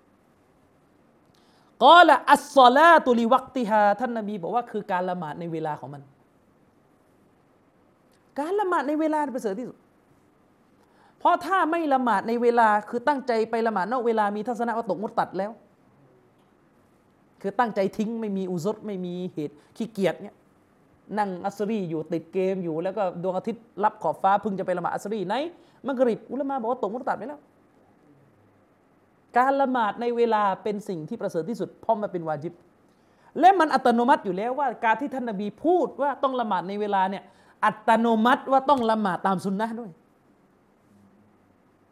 [1.84, 6.02] กอละอัสซอลาตุลิวักติฮาท่านนบีบอกว่าคือการละหมาดในเวลาของมัน
[8.40, 9.78] การละหมาดในเวลาประเสริฐที่สุด
[11.20, 15.52] เพราะถ้าไม่ละหมาดในเวลาคือตั้งใจไปละหมาดนอกเวลามีทัศนะว่าตกมุตตัดแล้ว
[17.42, 20.36] คือตั้งใจทิ้งไม่มีอุซดไม่มีเหตุขี้เกียจเนี่ย
[21.18, 25.36] นั่งอัสรีอยู่ติดเกมอยู่แล้วก็ดวงอาทิตย์รับขอบฟ้าพึ่งจะไปละหมาดอัสรีไหน
[25.88, 27.42] มักริบอุลมาบอกว่าตกมุตตัดไปแล้ว
[29.38, 32.54] การละหมาดในเวลาเป็นสิ่งที่ประเสริฐที่สุดเพราะมันเป็นวาจิบ
[33.40, 37.24] และมันอัตโนมัติอยู่แล้วว่าการที่ท่านนบีพูดว่าต้องละหมาดในเวลาเนี่ย
[37.66, 39.92] อัตโนมัติว่าต้องละหมาดตามสุนนะด้วย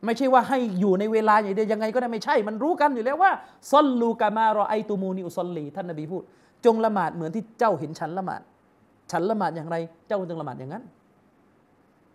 [0.06, 3.32] ไม่ใช่ว่าให้อยู่ในเวลาอย่างเดียวยังไงก็ได้ไม่ใช่ มันรู้กันอยู่แล้วว่า
[3.72, 6.24] ซอลลูกามารอไอตูมูนิอุซอลลีท่านนบีพูด
[6.66, 8.42] จงละหมาดเหมือนที่เจ้าเห็นฉันละหมาด
[9.12, 9.76] ฉันละหมาดอย่างไร
[10.08, 10.84] เจ้าจงละหมาดอย่างนั้น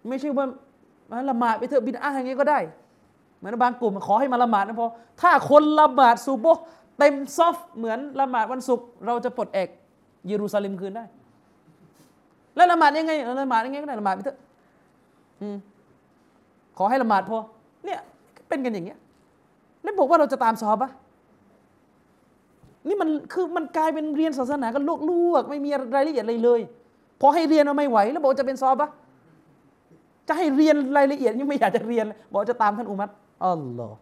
[0.08, 0.46] ไม่ใช่ว่า
[1.30, 2.58] ละหมาดไปเถอะบิดอาอย่างนี้ก็ได้
[3.38, 4.88] เหมือนบางกลุ่มขอให้มาละหมาดนะพอ
[5.20, 6.46] ถ้าคนละหมาดซูโบ
[6.98, 9.68] เต็มซอฟเหมือนละหมาดวันศุกร์เราจะปลดแอก
[10.26, 11.04] เยรูซาเล็มคืนได้
[12.56, 14.38] แล้วละหมาดยังไงละหมาดยังไงก็ได้ละหมาดไปเถอะ
[15.40, 15.56] อืม
[16.78, 17.38] ขอให้ละหมาดพอ
[17.84, 18.00] เนี่ย
[18.48, 18.98] เป็นกันอย่างเงี้ย
[19.82, 20.94] แล้วบอกว่าเราจะตามซอฮาบะห์
[22.88, 26.60] นี่มันคือมันกลายเป็นเรียนศาสนากันลวกๆไม่มีรายละเอียดอะไรเลย
[27.20, 28.92] พอให้เรียนเราไม่ไหว แล้วบอกว่าจะเป็นซอฮาบะห์
[30.28, 33.10] จะให้เรียนรายละเอียดยังไม่อยากจะเรียน บอกว่าจะตามท่านอุมัต
[33.44, 33.96] อัลลอฮ์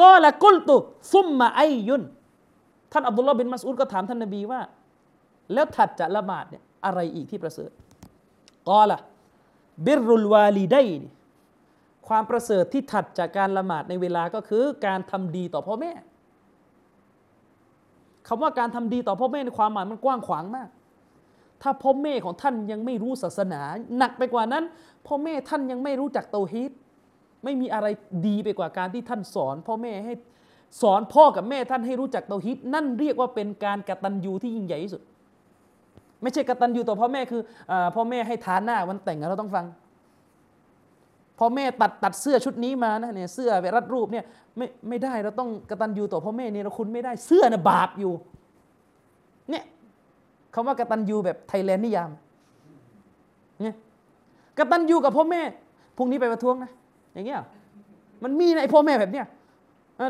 [0.00, 0.76] ก็ละกุลตุ
[1.14, 2.02] ซุมมาไอยุน
[2.92, 4.60] ท่านอับดุลลอฮ์บินมัสอุดก็ถามท่านนบีว่า
[5.52, 7.70] แล้วถัดจากละหมาดเนี่ย อะไรอีกที่ประเสริฐ
[8.68, 9.00] ก็ละ
[9.86, 11.02] บิรุลวาลีไดน
[12.08, 15.92] ความประเสริฐที่ถัดจากการละหมาดในเวลาก็คือการทำดีต่อพ่อแม่
[18.28, 20.68] คำว่าการทำดีต่อพ่อแม่ในความหมายมันกว้างขวางมาก
[21.62, 23.60] ถ้าพ่อแม่ของท่านยังไม่รู้ศาสนา
[23.98, 24.64] หนักไปกว่านั้น
[25.06, 26.72] พ่อแม่ท่านยังไม่รู้จักเตาฮีด
[27.44, 27.86] ไม่มีอะไร
[28.26, 30.14] ดีไปกว่าการที่ท่านสอน พ่อแม่ให้
[30.82, 35.02] สอนพ่อกับแม่ท่านให้รู้จักเตาฮีดนั่นเรียกว่าเป็นการกตัญญูที่ยิ่งใหญ่ที่สุด
[36.24, 37.40] ไม่ใช่กตัญญูต่อพ่อแม่คือ
[37.70, 39.64] อพ่อแม่ให้ทานหน้าวันแต่งเราต้องฟัง
[41.38, 44.24] พ่อแม่ตัดตัดเสื้อชุดนี้มานะเนี่ยเสื้อไปรัดรูปเนี่ย
[44.56, 48.12] ไม่ไม่ได้เราต้องกตัญญูต่อพ่อแม่เนี่ยเราคุณไม่ได้เสื้อน่ะบาปอยู่
[49.50, 49.64] เนี่ย
[50.54, 52.10] คำว่ากตัญญูแบบไทยแลนด์นิยาม
[53.62, 53.76] เนี่ย
[54.58, 55.40] กตัญญูกับพ่อแม่
[55.96, 56.70] พรุ่งนี้ไปประท้วงนะ
[57.14, 57.40] อย่างเงี้ย
[58.24, 59.26] มันมีนะไอพ่อแม่แบบเนี้ย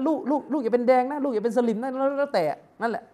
[0.07, 2.45] ลูกลูกลูกอย่าเป็นแดงนะลูกอย่าเป็นสลิมนะแล้วแต่
[2.83, 3.05] นั่นแหละ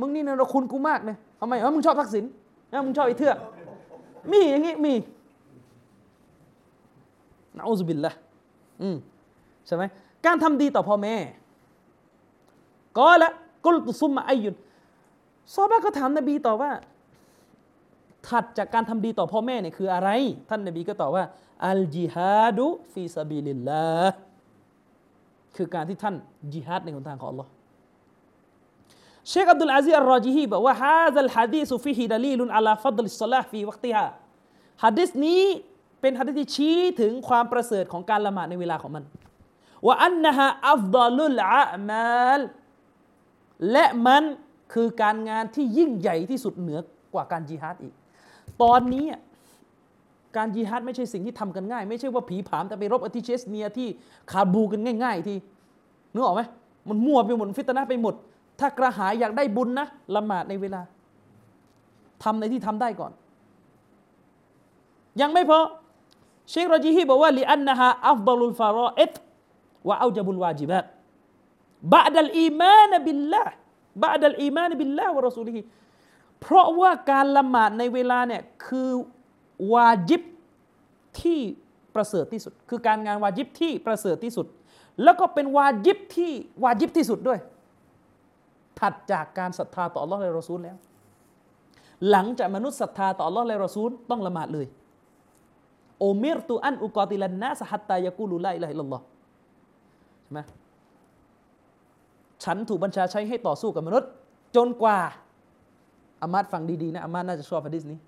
[0.00, 2.24] มึงนี่นะเราคุณกูมากเลยทำไมเออมึงชอบทักษิณ
[2.72, 3.36] นะมึงชอบไอ้เทือก
[4.30, 4.94] มีอย่างงี้มี
[7.56, 8.12] นะอุบิลละ
[8.82, 8.96] อืม
[9.66, 9.82] ใช่ไหม
[10.26, 11.14] การทำดีต่อพ่อแม่
[12.98, 13.30] ก็ละ
[13.64, 14.54] กุลตุซุมมาอายุน
[15.54, 16.70] ซอบ้าก็ถามนบีต่อว่า
[18.28, 20.10] ถัดจากการทำดีต่อพ่อแม่เนี่ยคืออะไร
[20.48, 21.24] ท่านนบีก็ตอบว่า
[21.66, 23.88] อัลจิฮาดุฟีซาบิลิลลา
[25.56, 26.14] คือการที่ท่าน
[26.52, 27.46] จิฮาดในหนทางของ Allah
[29.28, 34.06] เชคอับดุลอาซีอัลรอจิฮีบอกว่าهذا الحديث فيه دليل على فضل الصلاة في وقتها
[34.84, 35.42] ฮะดิษนี้
[36.00, 39.04] เป็นฮะดิษที่ชี้ถึงความประเสริฐของการละหมาดในเวลาของมัน
[39.86, 42.40] ว่าأنها أفضل الأعمال
[43.70, 44.24] และมัน
[44.72, 46.80] คือการงานที่ยิ่งใหญ่ที่สุดเหนือ
[47.14, 47.94] กว่าการจิฮาดอีก
[48.62, 49.06] ตอนนี้
[50.36, 53.88] การจิฮาดไม่ใช่สิ่งที่ทำกันง่าย ไม่ใช่ว่าผลีผลามแต่ไปรบอะที่เชชเนียที่
[54.30, 55.34] คาบูลกันง่าย ๆ ที
[56.12, 56.42] นึกออกไหม
[56.88, 58.14] มันมั่วไปหมดฟิตนะไปหมด
[58.60, 59.86] ถ้ากระหายอยากได้บุญนะ
[60.16, 60.82] ละหมาดในเวลา
[62.22, 63.12] ทำในที่ทำได้ก่อน
[65.20, 65.58] ยังไม่พอ
[66.50, 69.14] เชคโรจิฮีบอกว่าلأنها أفضل الفرائض
[69.88, 70.84] وأوجب الواجبات
[71.92, 75.60] بعد الإيمان بالله بعد الإيمان بالله ورسوله
[76.40, 78.90] เพราะว่าการละหมาดในเวลาเนี่ยคือ
[79.72, 80.22] วาจิบ
[81.20, 81.40] ที่
[81.94, 84.46] ประเสริฐที่สุด คือการงานวาจิบที่ประเสริฐที่สุด
[85.02, 86.32] แล้วก็เป็นวาจิบที่
[86.64, 87.38] วาจิบที่สุดด้วย
[88.80, 90.76] ถัดจากการศรัทธาต่อ Allah และรอซูลแล้ว
[92.10, 94.66] หลังจากมนุษย์ศรัทธาต่อ Allah และรอซูลต้องละหมาดเลย
[95.98, 99.00] โอมิรตุอันอุกอติลันนะสหัตตายากูลุไลละฮิลลอฮ
[100.22, 100.40] ใช่ไหม
[102.44, 104.10] ฉันถูกบัญชาใช้ให้ต่อสู้กับมนุษย์
[104.56, 104.98] จนกว่า
[106.22, 107.98] อามาดฟังดีๆนะอามาดน่าจะชอบฮะดิษนี้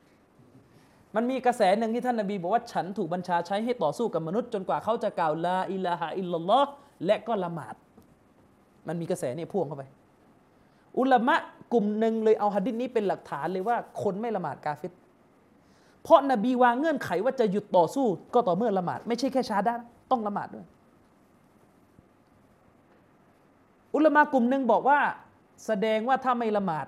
[1.16, 6.70] มันมีกระแสหนึ่งที่ท่านนบีบอกว่าฉันถูกบัญชาใช้ให้ต่อสู้กับมนุษย์ จนกว่าเขาจะกล่าวลาอิลาฮะอิลลัลลอฮ์
[7.06, 7.74] และก็ละหมาด
[8.88, 9.84] มันมีกระแสเนี่ยพ่วงเข้าไป
[10.98, 11.36] อุลามะ
[11.72, 14.92] กลุ่มหนึ่งเลยเอาหะดิษนี้เป็นหลักฐานเลยว่า คนไม่ละหมาดกาฟิร
[16.02, 19.74] เพราะนบีวางเงื่อนไขว่าจะหยุดต่อสู้ ก็ต่อเมื่อละหมาด ไม่ใช่แค่ชาดา
[20.10, 20.66] ต้องละหมาดด้วย
[23.94, 24.98] อุลามะกลุ่มหนึ่งบอกว่า
[25.66, 26.86] แสดงว่าถ้าไม่ละหมาด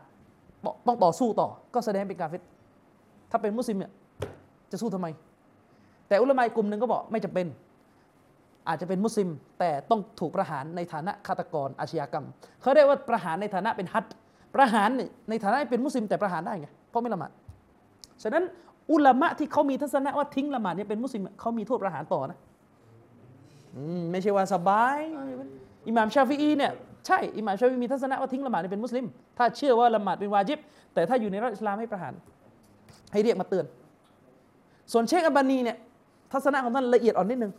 [0.86, 2.42] ต้องต่อสู้ต่อ ก็แสดงเป็นกาเฟต
[3.30, 3.92] ถ้าเป็นมุสลิมเนี่ย
[4.70, 5.06] จะสู้ทำไม
[6.08, 7.46] แต่อุลามะกลุ่มหนึ่งก็บอกไม่จำเป็น
[8.68, 9.28] อาจจะเป็นมุสลิม
[9.58, 12.26] แต่ต้องถูกประหารในฐานะฆาตกรอาชญากรรม
[12.62, 14.04] เขาเรียกว่าประหารในฐานะเป็นฮัต
[14.54, 14.88] ประหาร
[15.30, 17.30] ในฐานะเป็นมุสลิมแต่ประหารได้ไงเพราะไม่ละหมาด
[18.22, 18.44] ฉะนั้น
[18.92, 22.38] อุลามะที่เขามีทัศนะว่าทิ้งละหมาดเนี่ยเป็นมุสลิมเขามีโทษประหารต่อนะ
[24.12, 24.98] ไม่ใช่ว่าสบาย
[25.88, 26.72] อิหม่ามชาฟีอีเนี่ย
[27.06, 29.06] ใช่อิหม่ามชาฟีมีทัศนะว่าทิ้งละหมาดเนี่ยเป็นมุสลิม
[29.38, 30.58] ถ้าเชื่อว่าละหมาดเป็นวาจิบ
[30.94, 32.14] แต่ถ้าอยู่ในรัฐอิสลามให้ประหาร
[33.12, 33.66] ให้เรียกมาเตือน
[34.92, 35.76] ส่วนเชคอับบานีเนี่ย
[36.32, 37.52] ทัศนะของท่านละเอียดอ่อนนิดนึง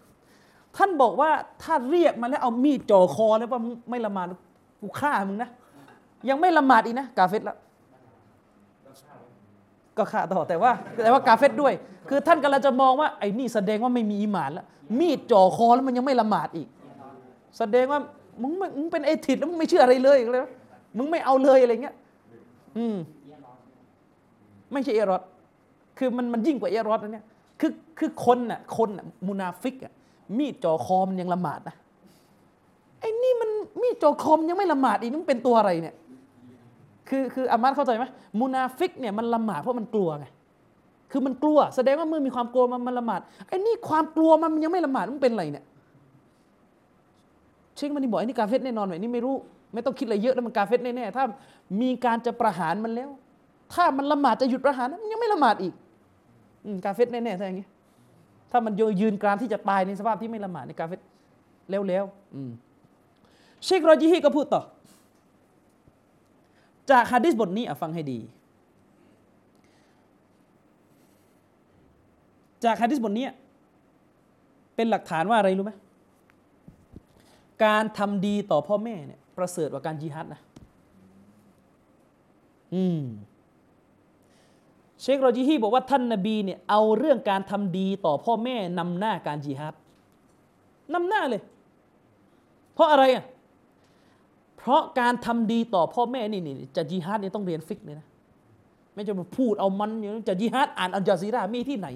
[0.77, 1.29] ท่านบอกว่า
[1.63, 4.27] ถ้าเรียกมาแล้วเอามีดจ่อคอแล้วว่าไม่ละหมาด
[4.81, 5.49] กูฆ่ามึงนะ
[6.29, 7.57] ยังไม่ละหมาดอีกนะ กาเฟตแล้ว
[9.97, 10.71] ก็ฆ่าต่อแต่ว่า
[11.03, 11.73] แต่ว่ากาเฟตด้วย
[12.09, 14.65] คือท่านกำลังจะมองว่าไอ้นี่แสดงว่าไม่มีอีหมานแล้ว
[14.99, 16.67] มีดจ่อคอแล้วมันยังไม่ละหมาดอีก
[17.57, 17.99] แสดงว่า
[18.41, 20.41] มึงมึงเป็นเอทิดแล้วมึงไม่เชื่ออะไรเลยเลย
[20.97, 21.95] มึงไม่เอาเลยอะไรเงี้ย
[22.77, 22.95] อืม
[24.73, 25.21] ไม่ใช่เอรอด
[25.97, 27.25] คือมันมันยิ่งกว่าเอรอดนะเนี่ย
[27.59, 29.93] คือคือคนน่ะคนน่ะมุนาฟิกอะ
[30.37, 31.75] มีดจ่อคอมยังละหมาดนะ
[32.99, 33.49] ไอ้นี่มัน
[33.81, 35.95] มีดจ่อคอมยังไม่ละหมาดอีกมันเป็นตัวอะไรเนี่ย
[37.09, 38.05] คือคืออามัดเข้าใจไหม
[38.39, 40.25] มุนาฟิกเนี่ยมันละหมาดเพราะมันกลัวไง
[41.11, 45.65] คือมันกลัว แสดงว่าเมื่อมีความกลัวมันมันละหมาดไอ้นี่ความกลัวมันยังไม่ละหมาดมันเป็นอะไรเนี่ย
[47.75, 49.35] เชคมันนี่บอกไอ้นี่กาเฟตแน่นอนไอ้นี่ไม่รู้
[49.73, 51.23] ไม่ต้องคิดอะไรเยอะแล้วมันกาเฟตแน่ๆถ้า
[51.81, 53.09] มีการจะประหารมันแล้ว
[53.73, 55.73] ถ้ามันละหมาดจะหยุดประหารมันยังไม่ละหมาดอีก
[56.85, 57.67] กาเฟตแน่ๆถ้าอย่างนี้
[58.51, 60.99] ถ้ามันยืนกรานที่จะตายในสภาพที่ไม่ละหมาดในกาเฟต
[61.69, 64.61] แล้วๆเชครอจิฮีก็พูดต่อ
[66.91, 68.19] จากฮะดิษบทนี้ฟังให้ดี
[72.63, 73.27] จากฮะดิษบทนี้
[74.75, 75.73] เป็นหลักฐานว่าอะไรรู้ไหม
[77.65, 80.41] การทำดีต่อพ่อแม่เนี่ยประเสริฐกว่าการจิฮัดนะ
[82.75, 83.01] อืม
[85.01, 89.73] เชคโรจิฮีบอกว่าท่านนาบีเนี่ยเอาเรื่องการทำดีต่อพ่อแม่นำหน้าการจิฮัด
[90.93, 91.41] นำหน้าเลย
[92.73, 93.25] เพราะอะไรอะ
[94.57, 98.07] เพราะการทำดีต่อพ่อแม่นี่นี่จะจิฮัดเนี่ยต้องเรียนฟิกเลยนะ
[98.93, 101.87] ไม่จะมาพูดเอามันอย่างจะจิฮัดอ่านอัลจาซีรามีที่ไหน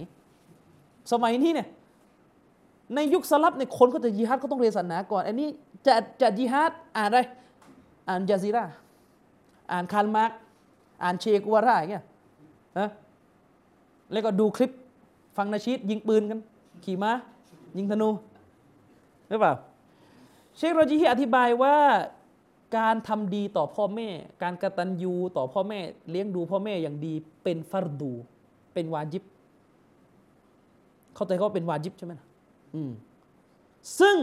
[1.11, 1.67] สมัยนี้เนี่ย
[2.95, 5.47] ในยุคสลัฟในคนก็จะจิฮัดก็ต้องเรียนศาสนาก่อน อันนี้
[5.85, 7.19] จะจะจิฮัดอ่านอะไร
[8.07, 8.65] อ่านจาซีรา
[9.71, 10.31] อ่านคาร์ลมาร์กซ์
[11.03, 12.03] อ่านเชกูวาราอย่างเงี้ย
[12.79, 12.89] นะ
[14.11, 14.71] แล้วก็ดูคลิป
[15.37, 16.39] ฟังนาชีดยิงปืนกัน
[16.85, 17.11] ขี่ม้า
[17.77, 18.09] ยิงธนู
[19.29, 19.53] หรือเปล่า
[20.57, 21.75] เชคโรจิฮีอธิบายว่า
[22.77, 24.09] การทำดีต่อพ่อแม่
[24.43, 25.79] การกระตัญญูต่อพ่อแม่
[26.09, 27.13] เลี้ยงดูพ่อแม่อย่างดี
[27.43, 28.11] เป็นฟัรดู
[28.73, 29.23] เป็นวาจิบ
[31.15, 32.27] เข้าใจเขาเป็นวาจิบใช่ไหมนะ
[32.75, 32.91] อืม
[33.99, 34.17] ซึ่ง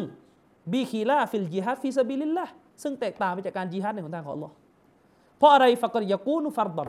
[0.72, 2.46] بخلاف الجهاد في سبيل الله
[2.82, 4.52] ซึ่งแตกต่างไปจากการจิฮัดในหนทางของ Allah
[5.38, 6.84] เพราะอะไรฟักรยากูนุฟัรดอ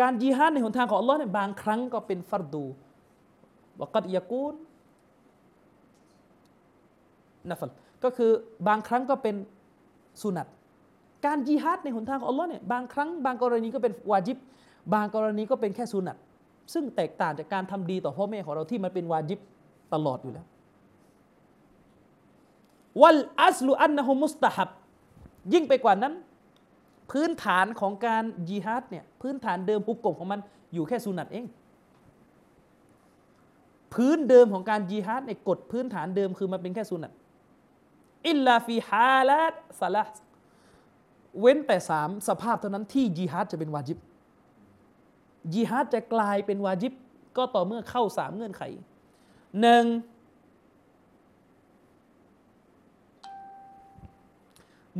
[0.00, 2.64] การจิฮัดในหนทางของ Allah เนี่ยบางครั้งก็เป็นฟัรดู
[3.80, 4.54] วกัดยากูน
[7.48, 7.70] นะฟัล
[8.04, 8.30] ก็คือ
[8.68, 9.34] บางครั้งก็เป็น
[10.22, 10.46] สุนัต
[11.26, 14.38] การจิฮัดในหนทางของ Allah เนี่ยบางครั้งบางกรณีก็เป็นวาจิบ
[14.94, 16.16] บางกรณีก็เป็นแค่สุนัต
[16.72, 19.38] ซึ่งแตกต่างจากการทำดีต่อพ่อแม่ของเราที่มันเป็นวาจิบ
[19.94, 20.46] ตลอดอยู่แล้ว
[23.00, 24.68] วัลอัสลุอันนะฮุมุสตาฮับ
[25.52, 26.14] ยิ่งไปกว่านั้น
[27.10, 30.40] พื้นฐานของการยิฮัดเนี่ยพื้นฐานเดิมปุกกบของมัน
[30.74, 31.46] อยู่แค่สุนัตเอง
[33.94, 37.12] พื้นเดิมของการยิฮัดในกฎพื้นฐานเดิมคือมันเป็นแค่สุนัต
[38.28, 40.02] อิลลาฟีฮาลาตซาลา
[41.40, 43.98] เว้นแต่สามสภาพเท่านั้นที่ยิฮัดจะเป็นวาจิบ
[45.54, 46.92] ยิฮัดจะกลายเป็นวาจิบ
[47.36, 48.62] ก็ต่อเมื่อเข้าสามเงื่อนไข
[49.60, 49.84] หนึ่ง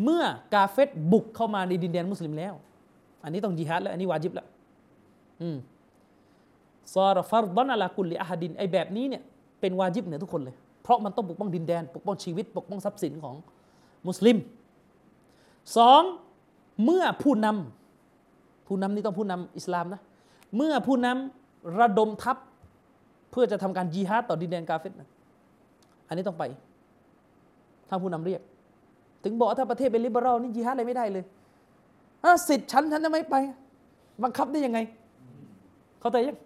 [0.02, 0.22] เมื่อ
[0.54, 2.54] กาเฟตบุกเข้ามาในดินแดนมุสลิมแล้ว
[3.22, 4.46] อันนี้ต้องจิฮัดแล้วอันนี้วาจิบแล้ว
[5.42, 5.56] อืม
[6.92, 9.22] ซอรฟารดอนอะลากุลลิอาฮดินไอแบบนี้เนี่ย
[9.60, 13.34] เป็นวาจิบเหนือทุกคนเลย เพราะมันต้องปกป้องดินแดน ปกป้องชีวิต ปกป้องทรัพย์สินของ
[14.06, 14.36] มุสลิม
[15.76, 16.02] สอง
[16.84, 20.00] เมื่อผู้นำผู้นำนี่ต้องผู้นำอิสลามนะ
[20.56, 22.36] เมื่อผู้นำระดมทัพ
[23.30, 25.08] เพื่อจะทำการจีฮัดต่อดินแดนกาเฟตนะ
[26.08, 26.44] อันนี้ต้องไป
[27.88, 28.40] ถ้าผู้นำเรียก
[29.24, 31.24] ถึงบอกถ้าประเทศเป็นลิเบอรัลนี่จีฮัดอะไรไม่ได้เลย
[32.48, 33.36] สิทธิ์ฉันฉันจะไม่ไป
[34.22, 34.78] บังคับได้ยังไง
[36.00, 36.36] เขาใจยัง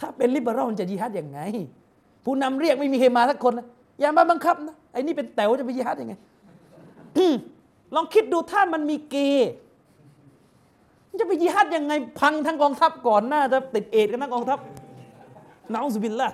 [0.00, 1.40] ถ้าเป็นลิเบอรัลจะจีฮัดยังไง
[2.24, 3.66] ผู้นำเรียกไม่มีใครมาสักคนนะ
[4.00, 6.14] อย่ามาบังคับนะไอ้นี่เป็นแต๋วจะไปจีฮัดยังไง
[7.94, 9.50] ลองคิดดูถ้ามันมีเกย์
[11.20, 14.58] จะไปจีฮัดยังไง พังทั้งกองทัพก่อนหน้าจะติดเอดกันทั้งกองทัพ
[15.72, 16.30] นาอุสบิลละ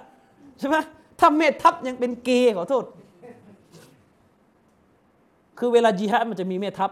[0.59, 0.77] ใช่ไหม
[1.20, 2.85] ถ้าเมทัพยังเป็นเกย์ขอโทษ
[5.59, 6.91] คือเวลาจิฮัดมันจะมีแม่ทัพ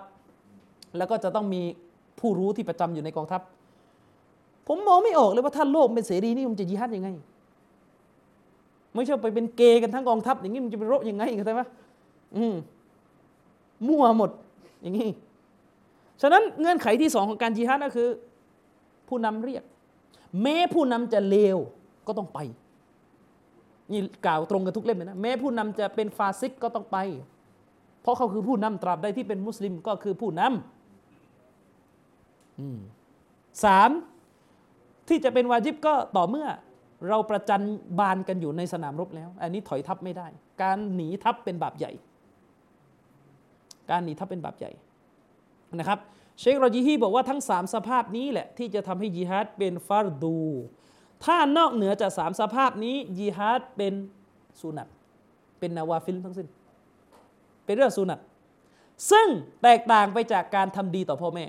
[0.97, 1.63] แล้วก็จะต้องมี
[2.21, 3.41] ผู้รู้ที่ประจำอยู่ในกองทัพ
[4.69, 7.09] ผมมองไม่ออกเลยว่าถ้าโลกเป็นเสรีนี่มันจะยิฮัดยังไง
[8.95, 11.63] ไม่ใช่ไปเป็นเกย์กันทั้งกองทัพ อย่างนี้มันจะไปรบยังไงเข้าใจไหม
[12.37, 12.55] อืม
[13.89, 14.31] มั่วหมด
[14.83, 15.09] อย่างนี้
[16.23, 18.09] ฉะนั้นเงื่อนไขที่สองของการยิฮัดก็คือ
[19.09, 19.63] ผู้นำเรียก
[20.43, 21.59] แม้ผู้นำจะเลว
[22.07, 22.39] ก็ต้องไป
[23.93, 26.97] นี่กล่าวตรงกันทุกเล่มเลยนะ แม้ผู้นำจะเป็นฟาซิกก็ต้องไป
[28.05, 33.91] เพราะเขาคือผู้นำตราบใดที่เป็นมุสลิมก็คือผู้นำสาม
[35.09, 36.49] ที่จะเป็นวาจิบก็ต่อเมื่อ
[37.09, 37.63] เราประจัน
[37.99, 40.27] บานกันอยู่ในสนามรบแล้ว อันนี้ถอยทัพไม่ได้
[40.63, 41.93] การหนีทัพเป็นบาปใหญ่
[43.91, 44.71] การหนีทัพเป็นบาปใหญ่
[45.79, 45.99] นะครับ
[46.41, 50.39] เชครอจีฮีบอกว่าทั้งสามสภาพนี้แหละที่จะทำให้ยิฮัดเป็นฟารดู
[51.25, 53.95] ถ้านอกเหนือจากสามสภาพนี้ยิฮัดเป็น
[54.61, 54.89] สุนัต
[55.59, 56.49] เป็นนาวาฟิลทั้งสิ้น
[57.65, 58.21] เป็นเรื่องสุนัต
[59.11, 59.29] ซึ่ง
[59.63, 61.47] แตกต่างไปจากการทำดีต่อพ่อแม่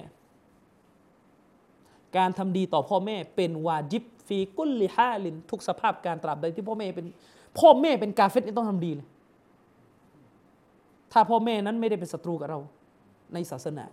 [2.17, 7.05] การทำดีต่อพ่อแม่เป็นวาจิบفي كل حالทุกสภาพการตราบใดที่พ่อแม่เป็น
[7.59, 9.07] พ่อแม่เป็นกาเฟตนี่ต้องทำดีเลย
[11.11, 12.59] ถ้าพ่อแม่นั้นไม่ได้เป็นศัตรูกับเรา
[13.33, 13.85] ในศาสนา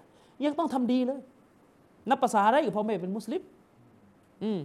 [0.45, 1.21] ยังต้องทำดีเลย
[2.09, 3.43] นับภาษาอะไรกับพ่อแม่เป็นมุสลิม
[4.43, 4.61] อืม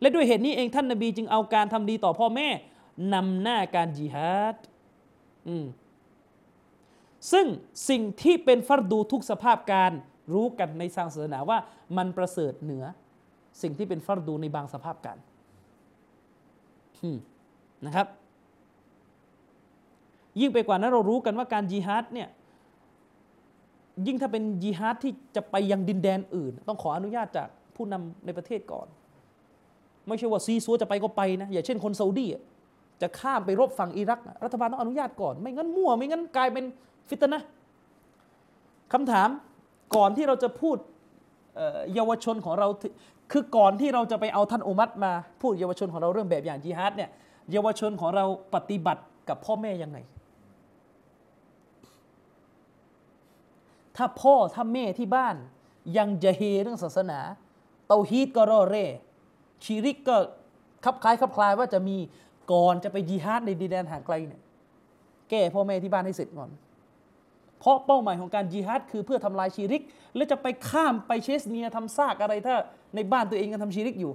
[0.00, 2.48] และด้วยเหตุนี้เองท่านนบีจึงเอาการทำดีต่อพ่อแม่
[3.14, 4.56] นำหน้าการจิฮาด
[5.48, 5.64] อืม
[7.32, 7.46] ซึ่ง
[7.88, 9.92] สิ่งที่เป็นฟัรดูทุกสภาพการ
[10.34, 11.58] รู้กันในทางศาสนาว่า
[11.96, 12.84] มันประเสริฐเหนือ
[13.62, 15.18] สิ่งที่เป็นฟัรดูในบางสภาพการ
[17.86, 18.06] นะครับ
[20.40, 22.28] ยิ่งไปกว่านั้นเรารู้กันว่าการจีฮาดเนี่ย
[24.06, 28.86] ยิ่งถ้าเป็นจีฮาดที่จะไปยังดินแดนอื่น ต้องขออนุญาตจากผู้นำในประเทศก่อน
[30.08, 32.26] ไม่ใช่ว่าซีซัวจะไปก็ไปนะอย่าเช่นคนซาอุดี
[33.02, 36.64] จะข้ามไปรบฝั่งอิรัก รัฐบาลต้องอนุญาตก่อน ไม่งั้นมั่วไม่งั้นกลายเป็น
[37.08, 37.42] ฟิตนะ
[38.92, 39.28] คำถาม
[39.96, 40.76] ก่อนที่เราจะพูด
[41.94, 42.68] เยาวชนของเรา
[43.32, 47.10] คือก่อนที่เราจะไปเอาท่านอุมัตมา พูดเยาวชนของเราเรื่องแบบอย่างจิฮาดเนี่ย
[47.52, 48.24] เยาวชนของเรา
[48.54, 49.98] ปฏิบัติกับพ่อแม่ยังไง
[53.96, 55.36] ถ้าพ่อถ้าแม่ที่บ้าน
[55.98, 57.18] ยังจะเฮเรื่องศาสนา
[57.86, 58.86] เตาฮีดก็รอเร่
[59.64, 60.16] ชีริกก็
[60.84, 61.96] คับคล้ายคับคลายว่าจะมี
[62.52, 64.40] ก่อนจะไปยิฮาดในดินแดนห่างไกลเนี่ย
[65.30, 66.50] แก้พ่อแม่ที่บ้านให้เสร็จก่อน
[67.58, 69.82] เพราะเป้าหมายของการจิฮัดคือเพื่อทำลายชีริก
[70.16, 72.54] และจะไปข้ามไปเชสเนียทำซากอะไรถ้า
[72.94, 74.12] ในบ้านตัวเองยังทำชีริกอยู่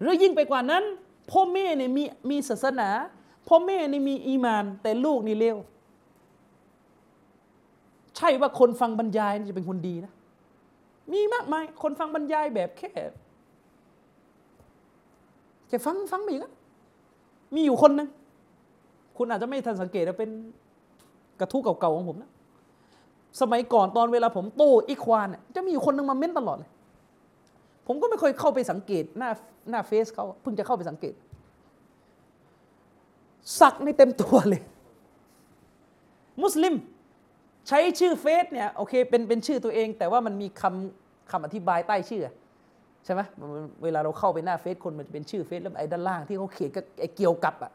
[0.00, 0.84] หรือยิ่งไปกว่านั้น
[1.32, 2.88] พ่อแม่เนี่ยมีมีศาสนา
[3.48, 5.56] พ่อแม่เนี่ยมีอีมาน แต่ลูกนี่เลว
[8.16, 10.12] ใช่ว่าคนฟังบรรยายจะเป็นคนดีนะ
[11.12, 12.90] มีมากมายคนฟังบรรยายแบบแค่
[15.68, 16.54] แค่ฟังฟังไปอย่างนั้น
[17.54, 18.08] มีอยู่คนหนึ่ง
[19.16, 20.30] คุณอาจจะไม่ทันสังเกตว่าเป็น
[21.40, 22.30] กระทู้เก่าๆของผมนะ
[23.40, 26.70] สมัยก่อนตอนเวลาผมโต้อีควานจะมีอยู่คนหนึ่งมาเม้นตลอดเลย
[27.86, 29.30] ผมก็ไม่เคยเข้าไปสังเกตหน้า
[29.70, 31.14] หน้าเฟซเขาเพิ่งจะเข้าไปสังเกต
[33.60, 34.62] สักในเต็มตัวเลย
[36.42, 36.74] มุสลิม
[37.68, 42.22] ใช้ชื่อเฟซเนี่ยโอเคเป็นเป็นชื่อตัวเอง แต่ว่ามันมีคำคำอธิบายใต้ชื่อ
[43.04, 43.20] ใช่ไหม
[43.82, 47.72] เวลาเราเข้าไปหน้าเฟซคนมันจะเป็นชื่อเฟซแล้วไอ้ด้านล่างที่เขาเขียนก็ไอ้เกี่ยวกับอะ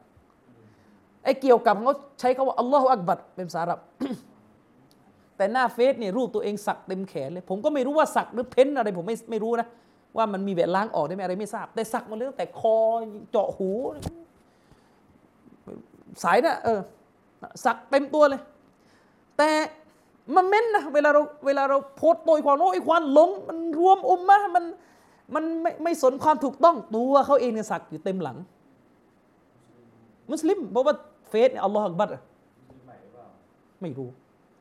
[1.24, 3.80] ไอ้เกี่ยวกับเขาใช้คาว่าอัลลอฮฺอักบัดเป็นภาษาอับ
[5.38, 9.68] แต่หน้าเฟซเนี่ยรูปตัวเองสักเต็มแขนเลย ผมก็ไม่รู้ว่าสักหรือเพ้นอะไรผมไม่ไม่รู้นะ
[10.18, 12.78] ว่ามันมีแบบล้างออกได้ไหมอะไรไม่ทราบ แต่สักมาเลยตั้งแต่คอ
[13.32, 13.70] เจาะหู
[16.24, 16.80] สายนะเออ
[17.66, 18.42] สักเต็มตัวเลย
[19.38, 19.50] แต่
[20.36, 24.64] มันเม้นนะเวลาเราเวลาเราโพสต์โดยความโอ้ยความหลง มันรวมอุมมะมัน
[25.36, 28.38] มันไม่ไม่สนความถูกต้องตัวเขาเองเนี่ยสักอยู่เต็มหลัง
[30.32, 30.96] มุสลิมบอกว่า
[31.32, 32.10] เฟซอัลลอฮฺอักบัด
[33.82, 34.10] ไม่รู้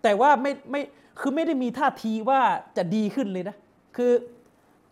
[0.03, 0.83] แต่ว่าไม่ไม่
[1.21, 2.41] คือไม่ได้มีท่าทีว่า
[2.77, 3.57] จะดีขึ้นเลยนะ
[3.97, 4.13] คือ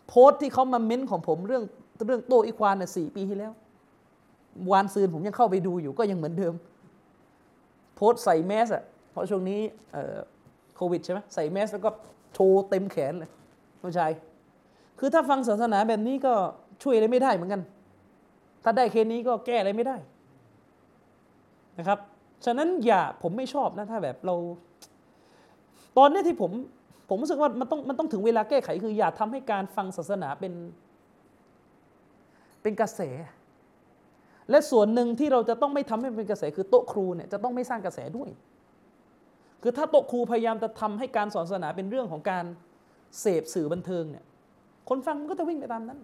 [0.07, 1.63] โพสที่เขามาเม้นของผมเรื่อง
[2.07, 3.51] เรื่องโตอีควานน่ะสี่ปีที่แล้ว
[4.71, 6.53] วานซืนผมยังเข้าไปดูอยู่ก็ยังเหมือนเดิม
[7.95, 9.59] โพสใส่แมสอะเพราะช่วงนี้
[10.75, 11.89] โควิดใช่ไหมใส่แมสแล้วก็
[12.33, 13.29] โชว์เต็มแขนเลย
[13.81, 14.11] ผู้ชาย
[14.99, 16.33] คือถ้าฟังศาสนาแบบนี้ก็
[16.83, 17.61] ช่วยอะไรไม่ได้เหมือนกัน
[18.63, 19.97] ถ้าได้เคสนี้ก็แก้อะไรไม่ได้
[21.79, 21.99] นะครับ
[22.45, 24.35] ฉะนั้นอย่าผมไม่ชอบนะถ้าแบบเรา
[25.97, 26.51] ตอนนี้ที่ผม
[27.09, 30.53] ผมรู้สึกว่ามันต้องมันต้องถึงเวลาแก้ไข คืออย่าทำให้การฟังศาสนาเป็น
[32.61, 33.01] เป็นกระแส
[34.49, 38.29] และส่วนหนึ่งที่เราจะต้องไม่ทำให้เป็นกระแส คือโต๊ะครูเนี่ยจะต้องไม่สร้างกระแสด้วย
[39.61, 42.45] คือถ้าโต๊ะครูพยายามจะทำให้การสอนศาสนาเป็นเรื่องของการ
[43.19, 44.25] เสพสื่อบันเทิงเนี่ย
[44.89, 45.99] คนฟังมันก็จะวิ่งไปตามนั้น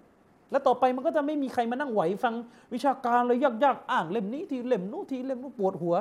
[0.52, 2.34] แล้วต่อไปมันก็จะไม่มีใครมานั่งไหวฟัง
[2.74, 5.96] วิชาการเลยยากๆอ่างเล่มนี้ทีเล่มนู้นทีเล่มนู้นปวดหัว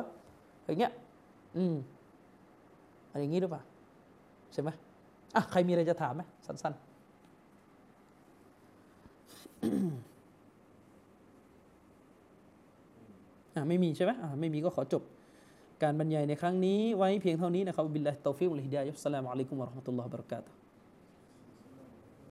[0.65, 0.93] อย่างเงี้ย
[1.57, 1.75] อืม
[3.11, 3.63] อะไรอย่างงี้หรือเปล่า
[4.53, 4.69] ใช่ไหม
[5.37, 6.85] อะใครมีอะไรจะถามไหมสั้นๆ
[13.55, 15.03] อะไม่มีใช่ไหมอะไม่มีก็ขอจบ
[15.83, 20.64] การบรรยายในครั้งนี้ไว้เพียงเท่านี้นะครับبالله التوفيق والهداية السلام عليكم ورحمة الله وبركاته